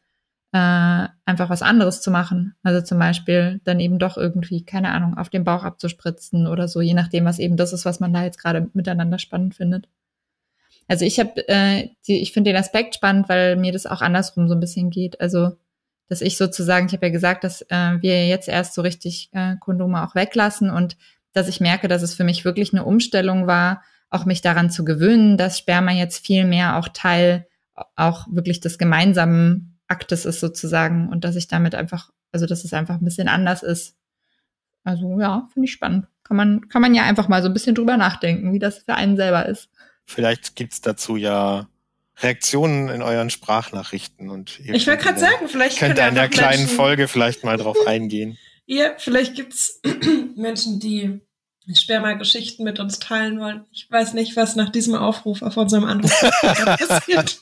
äh, 0.52 1.06
einfach 1.24 1.48
was 1.48 1.62
anderes 1.62 2.02
zu 2.02 2.10
machen. 2.10 2.56
Also 2.64 2.80
zum 2.80 2.98
Beispiel 2.98 3.60
dann 3.62 3.78
eben 3.78 4.00
doch 4.00 4.16
irgendwie, 4.16 4.64
keine 4.64 4.90
Ahnung, 4.90 5.16
auf 5.16 5.30
den 5.30 5.44
Bauch 5.44 5.62
abzuspritzen 5.62 6.48
oder 6.48 6.66
so, 6.66 6.80
je 6.80 6.94
nachdem, 6.94 7.24
was 7.24 7.38
eben 7.38 7.56
das 7.56 7.72
ist, 7.72 7.84
was 7.84 8.00
man 8.00 8.12
da 8.12 8.24
jetzt 8.24 8.38
gerade 8.38 8.68
miteinander 8.74 9.20
spannend 9.20 9.54
findet. 9.54 9.88
Also 10.88 11.04
ich 11.04 11.20
habe, 11.20 11.48
äh, 11.48 11.90
ich 12.04 12.32
finde 12.32 12.50
den 12.50 12.60
Aspekt 12.60 12.96
spannend, 12.96 13.28
weil 13.28 13.56
mir 13.56 13.72
das 13.72 13.86
auch 13.86 14.02
andersrum 14.02 14.48
so 14.48 14.54
ein 14.54 14.60
bisschen 14.60 14.90
geht. 14.90 15.20
Also 15.20 15.52
dass 16.08 16.20
ich 16.20 16.36
sozusagen, 16.36 16.86
ich 16.86 16.92
habe 16.92 17.06
ja 17.06 17.12
gesagt, 17.12 17.44
dass 17.44 17.62
äh, 17.62 17.96
wir 18.00 18.26
jetzt 18.26 18.48
erst 18.48 18.74
so 18.74 18.82
richtig 18.82 19.30
äh, 19.32 19.54
Kondome 19.60 20.04
auch 20.04 20.14
weglassen 20.14 20.70
und 20.70 20.96
dass 21.34 21.48
ich 21.48 21.60
merke, 21.60 21.88
dass 21.88 22.02
es 22.02 22.14
für 22.14 22.24
mich 22.24 22.44
wirklich 22.44 22.72
eine 22.72 22.84
Umstellung 22.84 23.46
war, 23.46 23.82
auch 24.08 24.24
mich 24.24 24.40
daran 24.40 24.70
zu 24.70 24.84
gewöhnen, 24.84 25.36
dass 25.36 25.58
Sperma 25.58 25.92
jetzt 25.92 26.24
viel 26.24 26.44
mehr 26.44 26.78
auch 26.78 26.88
Teil 26.88 27.46
auch 27.96 28.26
wirklich 28.30 28.60
des 28.60 28.78
gemeinsamen 28.78 29.78
Aktes 29.88 30.24
ist 30.24 30.40
sozusagen 30.40 31.08
und 31.08 31.24
dass 31.24 31.36
ich 31.36 31.48
damit 31.48 31.74
einfach, 31.74 32.10
also 32.32 32.46
dass 32.46 32.64
es 32.64 32.72
einfach 32.72 32.94
ein 32.94 33.04
bisschen 33.04 33.28
anders 33.28 33.62
ist. 33.62 33.96
Also 34.84 35.20
ja, 35.20 35.48
finde 35.52 35.66
ich 35.66 35.72
spannend. 35.72 36.06
Kann 36.22 36.36
man, 36.36 36.68
kann 36.68 36.80
man 36.80 36.94
ja 36.94 37.02
einfach 37.02 37.28
mal 37.28 37.42
so 37.42 37.48
ein 37.48 37.52
bisschen 37.52 37.74
drüber 37.74 37.96
nachdenken, 37.96 38.52
wie 38.52 38.58
das 38.58 38.78
für 38.78 38.94
einen 38.94 39.16
selber 39.16 39.46
ist. 39.46 39.68
Vielleicht 40.06 40.56
gibt's 40.56 40.80
dazu 40.80 41.16
ja 41.16 41.66
Reaktionen 42.18 42.88
in 42.88 43.02
euren 43.02 43.28
Sprachnachrichten 43.28 44.30
und 44.30 44.60
ich 44.60 44.86
wollte 44.86 45.02
gerade 45.02 45.18
sagen, 45.18 45.48
vielleicht 45.48 45.78
könnt 45.78 45.98
ihr 45.98 46.06
in 46.06 46.14
der 46.14 46.28
kleinen 46.28 46.60
Menschen, 46.60 46.76
Folge 46.76 47.08
vielleicht 47.08 47.42
mal 47.42 47.56
drauf 47.56 47.76
eingehen. 47.86 48.38
Ja, 48.66 48.94
vielleicht 48.98 49.34
gibt's 49.34 49.80
Menschen, 50.36 50.80
die 50.80 51.20
Sperma-Geschichten 51.72 52.64
mit 52.64 52.78
uns 52.78 52.98
teilen 52.98 53.40
wollen. 53.40 53.64
Ich 53.72 53.90
weiß 53.90 54.14
nicht, 54.14 54.36
was 54.36 54.56
nach 54.56 54.70
diesem 54.70 54.94
Aufruf 54.94 55.42
auf 55.42 55.56
unserem 55.56 55.84
Anruf 55.84 56.10
passiert. 56.40 57.38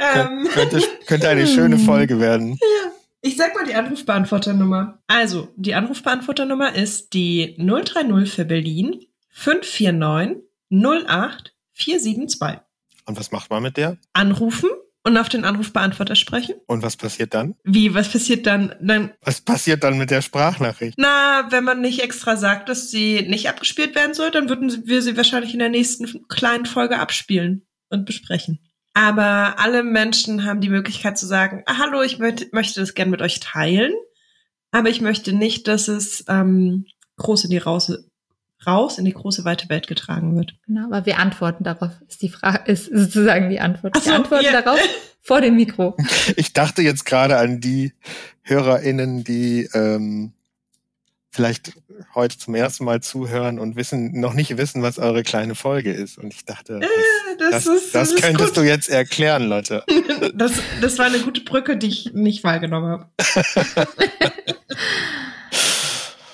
ähm. 0.00 0.48
könnte, 0.52 0.82
könnte 1.06 1.28
eine 1.28 1.46
schöne 1.46 1.78
Folge 1.78 2.20
werden. 2.20 2.58
Ja. 2.60 2.90
Ich 3.22 3.36
sag 3.36 3.54
mal 3.54 3.64
die 3.64 3.74
Anrufbeantworternummer. 3.74 4.98
Also, 5.08 5.48
die 5.56 5.74
Anrufbeantworternummer 5.74 6.74
ist 6.74 7.12
die 7.12 7.56
030 7.58 8.32
für 8.32 8.44
Berlin 8.44 9.04
549 9.30 10.44
08 10.70 11.52
472. 11.72 12.60
Und 13.06 13.18
was 13.18 13.32
macht 13.32 13.50
man 13.50 13.62
mit 13.62 13.76
der? 13.76 13.98
Anrufen 14.12 14.70
und 15.06 15.16
auf 15.16 15.28
den 15.28 15.44
Anrufbeantworter 15.44 16.16
sprechen. 16.16 16.56
Und 16.66 16.82
was 16.82 16.96
passiert 16.96 17.32
dann? 17.32 17.54
Wie, 17.62 17.94
was 17.94 18.10
passiert 18.10 18.44
dann? 18.44 18.74
dann? 18.80 19.12
Was 19.22 19.40
passiert 19.40 19.84
dann 19.84 19.98
mit 19.98 20.10
der 20.10 20.20
Sprachnachricht? 20.20 20.94
Na, 20.98 21.46
wenn 21.50 21.62
man 21.62 21.80
nicht 21.80 22.02
extra 22.02 22.36
sagt, 22.36 22.68
dass 22.68 22.90
sie 22.90 23.22
nicht 23.22 23.48
abgespielt 23.48 23.94
werden 23.94 24.14
soll, 24.14 24.32
dann 24.32 24.48
würden 24.48 24.82
wir 24.84 25.02
sie 25.02 25.16
wahrscheinlich 25.16 25.52
in 25.52 25.60
der 25.60 25.68
nächsten 25.68 26.26
kleinen 26.26 26.66
Folge 26.66 26.98
abspielen 26.98 27.64
und 27.88 28.04
besprechen. 28.04 28.58
Aber 28.94 29.60
alle 29.60 29.84
Menschen 29.84 30.44
haben 30.44 30.60
die 30.60 30.70
Möglichkeit 30.70 31.16
zu 31.16 31.26
sagen, 31.26 31.62
ah, 31.66 31.78
hallo, 31.78 32.02
ich 32.02 32.18
möchte, 32.18 32.48
möchte 32.50 32.80
das 32.80 32.94
gerne 32.94 33.12
mit 33.12 33.22
euch 33.22 33.38
teilen, 33.38 33.92
aber 34.72 34.88
ich 34.88 35.00
möchte 35.00 35.32
nicht, 35.32 35.68
dass 35.68 35.86
es 35.86 36.24
ähm, 36.26 36.84
groß 37.18 37.44
in 37.44 37.50
die 37.50 37.58
Rause, 37.58 38.10
raus 38.64 38.98
in 38.98 39.04
die 39.04 39.12
große 39.12 39.44
weite 39.44 39.68
Welt 39.68 39.86
getragen 39.86 40.36
wird. 40.36 40.54
Genau, 40.66 40.86
aber 40.86 41.06
wir 41.06 41.18
antworten 41.18 41.64
darauf, 41.64 41.90
ist 42.08 42.22
die 42.22 42.28
Frage, 42.28 42.60
ist 42.70 42.86
sozusagen 42.86 43.50
die 43.50 43.60
Antwort. 43.60 43.96
So, 43.96 44.06
wir 44.06 44.14
antworten 44.14 44.44
yeah. 44.44 44.62
darauf 44.62 44.80
vor 45.20 45.40
dem 45.40 45.56
Mikro. 45.56 45.96
Ich 46.36 46.52
dachte 46.52 46.82
jetzt 46.82 47.04
gerade 47.04 47.38
an 47.38 47.60
die 47.60 47.92
HörerInnen, 48.42 49.24
die 49.24 49.68
ähm, 49.74 50.32
vielleicht 51.30 51.72
heute 52.14 52.38
zum 52.38 52.54
ersten 52.54 52.84
Mal 52.84 53.02
zuhören 53.02 53.58
und 53.58 53.76
wissen, 53.76 54.18
noch 54.18 54.32
nicht 54.32 54.56
wissen, 54.56 54.82
was 54.82 54.98
eure 54.98 55.22
kleine 55.22 55.54
Folge 55.54 55.92
ist. 55.92 56.16
Und 56.18 56.32
ich 56.32 56.44
dachte, 56.44 56.80
das, 56.80 56.88
äh, 56.88 57.36
das, 57.38 57.50
das, 57.50 57.66
ist, 57.66 57.94
das 57.94 58.14
könntest 58.16 58.54
gut. 58.54 58.64
du 58.64 58.68
jetzt 58.68 58.88
erklären, 58.88 59.48
Leute. 59.48 59.84
das, 60.34 60.52
das 60.80 60.98
war 60.98 61.06
eine 61.06 61.18
gute 61.18 61.42
Brücke, 61.42 61.76
die 61.76 61.88
ich 61.88 62.12
nicht 62.14 62.42
wahrgenommen 62.42 62.90
habe. 62.90 63.06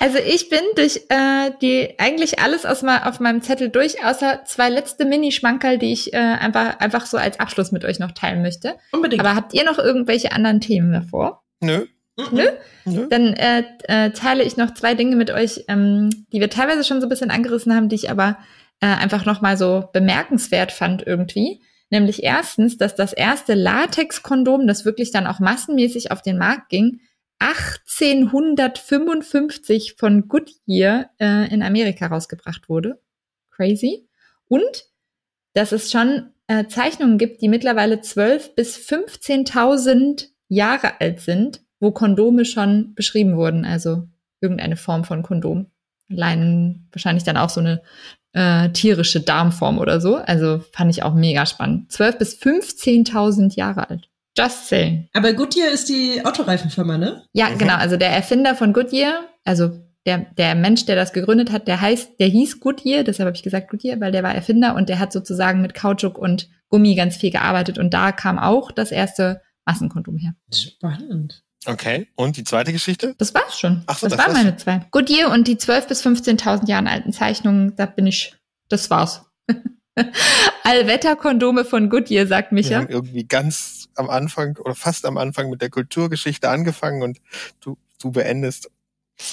Also 0.03 0.19
ich 0.19 0.49
bin 0.49 0.59
durch 0.75 0.97
äh, 1.11 1.53
die 1.63 1.95
eigentlich 1.99 2.41
alles 2.41 2.67
aus 2.67 2.83
ma 2.83 3.09
auf 3.09 3.21
meinem 3.21 3.41
Zettel 3.41 3.69
durch, 3.69 4.05
außer 4.05 4.41
zwei 4.47 4.69
letzte 4.69 5.05
Mini-Schmankerl, 5.05 5.79
die 5.79 5.93
ich 5.93 6.13
äh, 6.13 6.17
einfach, 6.17 6.81
einfach 6.81 7.07
so 7.07 7.19
als 7.19 7.39
Abschluss 7.39 7.71
mit 7.71 7.85
euch 7.85 8.01
noch 8.01 8.11
teilen 8.11 8.43
möchte. 8.43 8.75
Unbedingt. 8.91 9.21
Aber 9.21 9.37
habt 9.37 9.55
ihr 9.55 9.65
noch 9.65 9.79
irgendwelche 9.79 10.33
anderen 10.33 10.61
Themen 10.61 10.93
davor? 10.93 11.45
Nö. 11.61 11.87
Nö? 12.33 12.49
Nö. 12.85 13.07
Dann 13.11 13.35
äh, 13.35 13.63
äh, 13.85 14.11
teile 14.11 14.43
ich 14.43 14.57
noch 14.57 14.75
zwei 14.75 14.95
Dinge 14.95 15.15
mit 15.15 15.31
euch, 15.31 15.67
ähm, 15.69 16.11
die 16.33 16.41
wir 16.41 16.51
teilweise 16.51 16.83
schon 16.83 17.01
so 17.01 17.07
ein 17.07 17.09
bisschen 17.09 17.31
angerissen 17.31 17.73
haben, 17.73 17.89
die 17.89 17.95
ich 17.95 18.11
aber 18.11 18.39
äh, 18.81 18.87
einfach 18.87 19.25
nochmal 19.25 19.57
so 19.57 19.89
bemerkenswert 19.93 20.73
fand 20.73 21.07
irgendwie. 21.07 21.63
Nämlich 21.91 22.25
erstens, 22.25 22.77
dass 22.77 22.97
das 22.97 23.13
erste 23.13 23.55
Latex-Kondom, 23.55 24.67
das 24.67 24.85
wirklich 24.85 25.13
dann 25.13 25.29
auch 25.29 25.39
massenmäßig 25.39 26.11
auf 26.11 26.23
den 26.23 26.39
Markt 26.39 26.71
ging, 26.71 26.99
1855 27.39 29.97
von 29.99 30.29
Goodyear 30.29 31.11
äh, 31.19 31.53
in 31.53 31.63
Amerika 31.63 32.07
rausgebracht 32.07 32.69
wurde. 32.69 33.01
Crazy. 33.51 34.09
Und 34.49 34.85
dass 35.55 35.73
es 35.73 35.91
schon 35.91 36.31
äh, 36.47 36.67
Zeichnungen 36.67 37.19
gibt, 37.19 37.43
die 37.43 37.49
mittlerweile 37.49 38.01
12 38.01 38.55
bis 38.55 38.77
15.000 38.77 40.29
Jahre 40.49 41.01
alt 41.01 41.21
sind, 41.21 41.63
wo 41.81 41.91
Kondome 41.91 42.45
schon 42.45 42.95
beschrieben 42.95 43.37
wurden, 43.37 43.65
also 43.65 44.09
irgendeine 44.41 44.77
Form 44.77 45.05
von 45.05 45.23
Kondom. 45.23 45.67
Leinen 46.09 46.89
wahrscheinlich 46.93 47.25
dann 47.25 47.37
auch 47.37 47.49
so 47.49 47.61
eine 47.61 47.83
äh, 48.33 48.71
tierische 48.71 49.21
Darmform 49.21 49.79
oder 49.79 50.01
so. 50.01 50.17
Also 50.17 50.61
fand 50.73 50.91
ich 50.91 51.03
auch 51.03 51.15
mega 51.15 51.47
spannend. 51.47 51.91
12 51.93 52.19
bis 52.19 52.39
15.000 52.39 53.57
Jahre 53.57 53.89
alt. 53.89 54.11
Just 54.37 54.69
saying. 54.69 55.09
Aber 55.13 55.33
Goodyear 55.35 55.71
ist 55.71 55.89
die 55.89 56.25
Autoreifenfirma, 56.25 56.99
ne? 56.99 57.25
Ja, 57.33 57.51
mhm. 57.51 57.59
genau. 57.59 57.75
Also 57.75 57.97
der 57.97 58.11
Erfinder 58.11 58.55
von 58.55 58.73
Goodyear, 58.73 59.29
also 59.45 59.71
der, 60.07 60.19
der 60.37 60.55
Mensch, 60.55 60.87
der 60.87 60.97
das 60.97 61.13
gegründet 61.13 61.53
hat, 61.53 61.69
der 61.69 61.81
heißt, 61.81 62.19
der 62.19 62.29
hieß 62.29 62.61
Goodyear, 62.61 63.05
deshalb 63.05 63.27
habe 63.27 63.37
ich 63.37 63.43
gesagt 63.43 63.71
Goodyear, 63.71 64.01
weil 64.01 64.13
der 64.13 64.23
war 64.23 64.35
Erfinder 64.35 64.75
und 64.75 64.89
der 64.89 64.99
hat 64.99 65.13
sozusagen 65.13 65.61
mit 65.61 65.75
Kautschuk 65.75 66.19
und 66.19 66.49
Gummi 66.69 66.95
ganz 66.95 67.17
viel 67.17 67.31
gearbeitet 67.31 67.79
und 67.79 67.93
da 67.95 68.13
kam 68.13 68.39
auch 68.39 68.73
das 68.73 68.91
erste 68.91 69.43
Massenkondom 69.65 70.17
her. 70.17 70.35
Spannend. 70.53 71.45
Okay, 71.67 72.09
und 72.17 72.37
die 72.37 72.43
zweite 72.43 72.73
Geschichte? 72.73 73.15
Das 73.19 73.35
war's 73.35 73.59
schon. 73.59 73.85
Ach 73.87 73.97
so, 73.97 74.09
das, 74.09 74.17
das 74.17 74.27
waren 74.27 74.35
meine 74.35 74.57
zwei. 74.57 74.81
Goodyear 74.91 75.31
und 75.31 75.47
die 75.47 75.57
12.000 75.57 75.89
bis 75.89 76.05
15.000 76.05 76.69
Jahren 76.69 76.89
alten 76.89 77.13
Zeichnungen, 77.13 77.77
da 77.77 77.87
bin 77.87 78.07
ich, 78.07 78.35
das 78.69 78.91
war's. 78.91 79.25
Allwetterkondome 80.65 81.65
von 81.65 81.89
Goodyear, 81.89 82.27
sagt 82.27 82.51
Micha. 82.51 82.71
Wir 82.71 82.77
haben 82.79 82.89
irgendwie 82.89 83.25
ganz 83.25 83.82
am 83.97 84.11
Anfang 84.11 84.57
oder 84.59 84.75
fast 84.75 85.07
am 85.07 85.19
Anfang 85.19 85.51
mit 85.51 85.63
der 85.63 85.71
Kulturgeschichte 85.71 86.49
angefangen 86.49 87.03
und 87.03 87.21
du, 87.61 87.77
du 88.01 88.13
beendest 88.13 88.71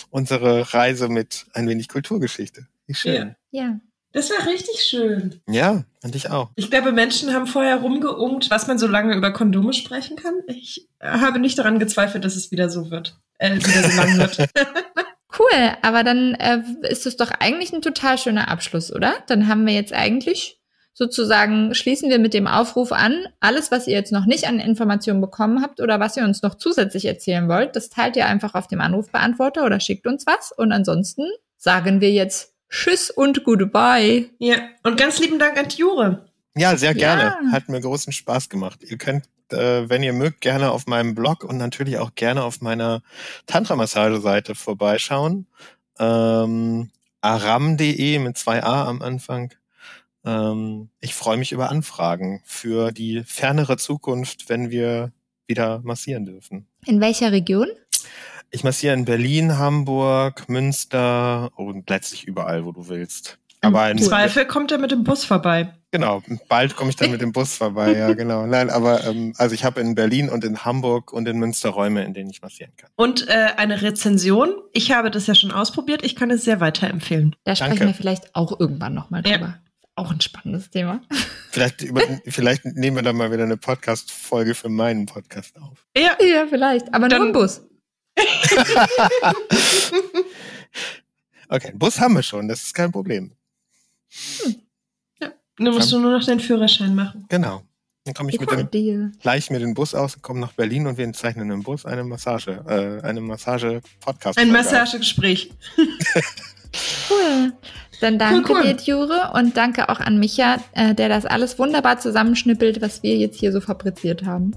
unsere 0.10 0.74
Reise 0.74 1.10
mit 1.10 1.46
ein 1.54 1.68
wenig 1.68 1.88
Kulturgeschichte. 1.88 2.68
Wie 2.88 2.94
schön. 2.94 3.36
Ja. 3.52 3.64
ja. 3.64 3.80
Das 4.12 4.32
war 4.32 4.48
richtig 4.48 4.82
schön. 4.82 5.40
Ja, 5.48 5.84
fand 6.02 6.16
ich 6.16 6.32
auch. 6.32 6.50
Ich 6.56 6.72
glaube, 6.72 6.92
Menschen 6.92 7.32
haben 7.34 7.46
vorher 7.46 7.78
rumgeungt, 7.78 8.50
was 8.50 8.66
man 8.66 8.80
so 8.80 8.88
lange 8.88 9.16
über 9.16 9.32
Kondome 9.32 9.74
sprechen 9.74 10.18
kann. 10.18 10.34
Ich 10.48 10.90
habe 11.00 11.40
nicht 11.40 11.60
daran 11.60 11.78
gezweifelt, 11.78 12.26
dass 12.26 12.36
es 12.36 12.50
wieder 12.50 12.70
so 12.70 12.90
wird. 12.90 13.20
Äh, 13.38 13.58
wieder 13.58 13.84
so 13.88 13.98
lang 13.98 14.18
wird. 14.18 14.50
cool, 15.40 15.78
aber 15.84 16.04
dann 16.04 16.34
äh, 16.36 16.64
ist 16.90 17.06
es 17.06 17.18
doch 17.18 17.30
eigentlich 17.30 17.72
ein 17.72 17.84
total 17.84 18.18
schöner 18.18 18.48
Abschluss, 18.48 18.92
oder? 18.92 19.14
Dann 19.28 19.48
haben 19.48 19.68
wir 19.68 19.74
jetzt 19.76 19.94
eigentlich 19.94 20.59
sozusagen, 21.00 21.74
schließen 21.74 22.10
wir 22.10 22.20
mit 22.20 22.34
dem 22.34 22.46
Aufruf 22.46 22.92
an, 22.92 23.26
alles, 23.40 23.72
was 23.72 23.88
ihr 23.88 23.94
jetzt 23.94 24.12
noch 24.12 24.26
nicht 24.26 24.48
an 24.48 24.60
Informationen 24.60 25.22
bekommen 25.22 25.62
habt 25.62 25.80
oder 25.80 26.02
was 26.02 26.18
ihr 26.18 26.26
uns 26.26 26.42
noch 26.42 26.56
zusätzlich 26.56 27.06
erzählen 27.06 27.48
wollt, 27.48 27.78
das 27.78 27.90
teilt 27.90 28.18
ihr 28.18 28.26
einfach 28.26 28.54
auf 28.54 28.68
dem 28.68 28.82
Anrufbeantworter 28.82 29.66
oder 29.66 29.80
schickt 29.80 30.06
uns 30.06 30.28
was. 30.28 30.52
Und 30.52 30.74
ansonsten 30.74 31.26
sagen 31.56 32.02
wir 32.02 32.12
jetzt 32.12 32.54
Tschüss 32.70 33.10
und 33.10 33.46
Goodbye. 33.46 34.30
Ja, 34.40 34.58
und 34.84 35.00
ganz 35.00 35.20
lieben 35.20 35.40
Dank 35.40 35.58
an 35.58 35.70
Jure. 35.70 36.26
Ja, 36.58 36.76
sehr 36.76 36.94
gerne. 36.94 37.38
Ja. 37.46 37.52
Hat 37.54 37.70
mir 37.70 37.80
großen 37.80 38.12
Spaß 38.12 38.50
gemacht. 38.50 38.82
Ihr 38.84 38.98
könnt, 38.98 39.24
äh, 39.54 39.90
wenn 39.90 40.04
ihr 40.04 40.12
mögt, 40.12 40.42
gerne 40.42 40.70
auf 40.70 40.86
meinem 40.86 41.16
Blog 41.16 41.46
und 41.46 41.56
natürlich 41.56 41.98
auch 41.98 42.14
gerne 42.16 42.44
auf 42.44 42.60
meiner 42.60 43.04
Tantra-Massage-Seite 43.48 44.54
vorbeischauen. 44.54 45.48
Ähm, 45.98 46.90
aram.de 47.22 48.20
mit 48.20 48.38
zwei 48.38 48.62
A 48.64 48.86
am 48.86 49.02
Anfang. 49.02 49.54
Ähm, 50.26 50.90
ich 51.00 51.16
freue 51.16 51.38
mich 51.38 51.52
über 51.52 51.70
Anfragen 51.70 52.42
für 52.46 52.92
die 52.92 53.24
fernere 53.26 53.78
Zukunft, 53.78 54.50
wenn 54.50 54.70
wir 54.70 55.12
wieder 55.48 55.80
massieren 55.84 56.26
dürfen. 56.26 56.68
In 56.86 57.02
welcher 57.02 57.32
Region? 57.32 57.68
Ich 58.52 58.64
massiere 58.64 58.96
in 58.96 59.06
Berlin, 59.06 59.58
Hamburg, 59.58 60.50
Münster 60.50 61.52
und 61.56 61.90
letztlich 61.90 62.26
überall, 62.26 62.66
wo 62.66 62.72
du 62.72 62.88
willst. 62.88 63.38
Aber 63.62 63.92
Im 63.92 63.98
Zweifel 63.98 64.46
kommt 64.46 64.72
er 64.72 64.78
mit 64.78 64.92
dem 64.92 65.04
Bus 65.04 65.26
vorbei. 65.26 65.74
Genau, 65.92 66.22
bald 66.48 66.76
komme 66.76 66.92
ich 66.92 66.96
dann 66.96 67.12
mit 67.12 67.20
dem 67.20 67.32
Bus 67.32 67.56
vorbei, 67.56 67.96
ja, 67.96 68.14
genau. 68.14 68.46
Nein, 68.46 68.70
aber 68.70 69.06
ähm, 69.06 69.34
also 69.38 69.56
ich 69.56 69.66
habe 69.66 69.82
in 69.82 69.96
Berlin 69.96 70.30
und 70.30 70.44
in 70.44 70.64
Hamburg 70.64 71.12
und 71.12 71.28
in 71.28 71.40
Münster 71.40 71.70
Räume, 71.70 72.04
in 72.06 72.14
denen 72.14 72.30
ich 72.30 72.42
massieren 72.42 72.72
kann. 72.78 72.90
Und 72.96 73.28
äh, 73.28 73.48
eine 73.58 73.82
Rezension. 73.82 74.50
Ich 74.72 74.92
habe 74.92 75.12
das 75.12 75.28
ja 75.28 75.36
schon 75.36 75.52
ausprobiert. 75.52 76.04
Ich 76.06 76.16
kann 76.16 76.30
es 76.32 76.44
sehr 76.44 76.62
weiterempfehlen. 76.62 77.36
Da 77.44 77.56
sprechen 77.56 77.72
Danke. 77.72 77.88
wir 77.88 77.94
vielleicht 77.96 78.36
auch 78.36 78.60
irgendwann 78.60 78.94
nochmal 78.94 79.24
drüber. 79.24 79.40
Ja. 79.40 79.60
Auch 80.00 80.12
ein 80.12 80.22
spannendes 80.22 80.70
Thema. 80.70 81.02
Vielleicht, 81.52 81.82
über, 81.82 82.02
vielleicht 82.26 82.64
nehmen 82.64 82.96
wir 82.96 83.04
dann 83.04 83.18
mal 83.18 83.34
wieder 83.34 83.44
eine 83.44 83.58
Podcast-Folge 83.58 84.56
für 84.56 84.70
meinen 84.70 85.06
Podcast 85.06 85.58
auf. 85.58 85.86
Ja, 85.94 86.16
ja 86.24 86.48
vielleicht. 86.48 86.94
Aber 86.94 87.10
dann, 87.10 87.20
nur 87.20 87.28
im 87.28 87.34
Bus. 87.34 87.62
okay, 91.50 91.68
einen 91.68 91.80
Bus 91.80 92.00
haben 92.00 92.14
wir 92.14 92.24
schon, 92.24 92.48
das 92.48 92.62
ist 92.62 92.74
kein 92.74 92.94
Problem. 92.94 93.34
Hm. 94.42 94.56
Ja, 95.22 95.34
dann 95.58 95.74
musst 95.74 95.92
du 95.92 96.00
nur 96.00 96.18
noch 96.18 96.26
deinen 96.26 96.40
Führerschein 96.40 96.96
machen. 96.96 97.26
Genau. 97.28 97.64
Dann 98.06 98.14
komme 98.14 98.30
ich, 98.30 98.40
mit 98.40 98.50
dem, 98.74 99.12
gleich 99.20 99.50
mir 99.50 99.60
den 99.60 99.74
Bus 99.74 99.94
aus, 99.94 100.22
komme 100.22 100.40
nach 100.40 100.54
Berlin 100.54 100.88
und 100.88 100.98
wir 100.98 101.12
zeichnen 101.12 101.52
im 101.52 101.62
Bus 101.62 101.86
eine 101.86 102.06
Massage, 102.06 102.52
äh, 102.70 103.06
eine 103.06 103.20
Massage-Podcast. 103.20 104.40
Ein 104.40 104.54
Massagegespräch. 104.54 105.52
cool. 107.10 107.52
Dann 108.02 108.18
danke 108.18 108.54
cool, 108.54 108.62
cool. 108.64 108.74
dir, 108.74 108.84
Jure, 108.84 109.32
und 109.34 109.58
danke 109.58 109.90
auch 109.90 110.00
an 110.00 110.20
Micha, 110.20 110.58
äh, 110.74 110.96
der 110.96 111.10
das 111.10 111.26
alles 111.26 111.60
wunderbar 111.60 112.00
zusammenschnippelt, 112.00 112.82
was 112.82 113.04
wir 113.04 113.18
jetzt 113.18 113.40
hier 113.40 113.52
so 113.52 113.62
fabriziert 113.62 114.26
haben. 114.26 114.56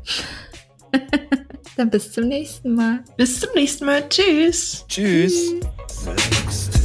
Dann 1.77 1.91
bis 1.91 2.13
zum 2.13 2.29
nächsten 2.29 2.75
Mal. 2.75 3.01
Bis 3.17 3.41
zum 3.41 3.51
nächsten 3.55 3.87
Mal. 3.87 4.09
Tschüss. 4.09 4.85
Tschüss. 4.89 5.55
Tschüss. 5.89 6.82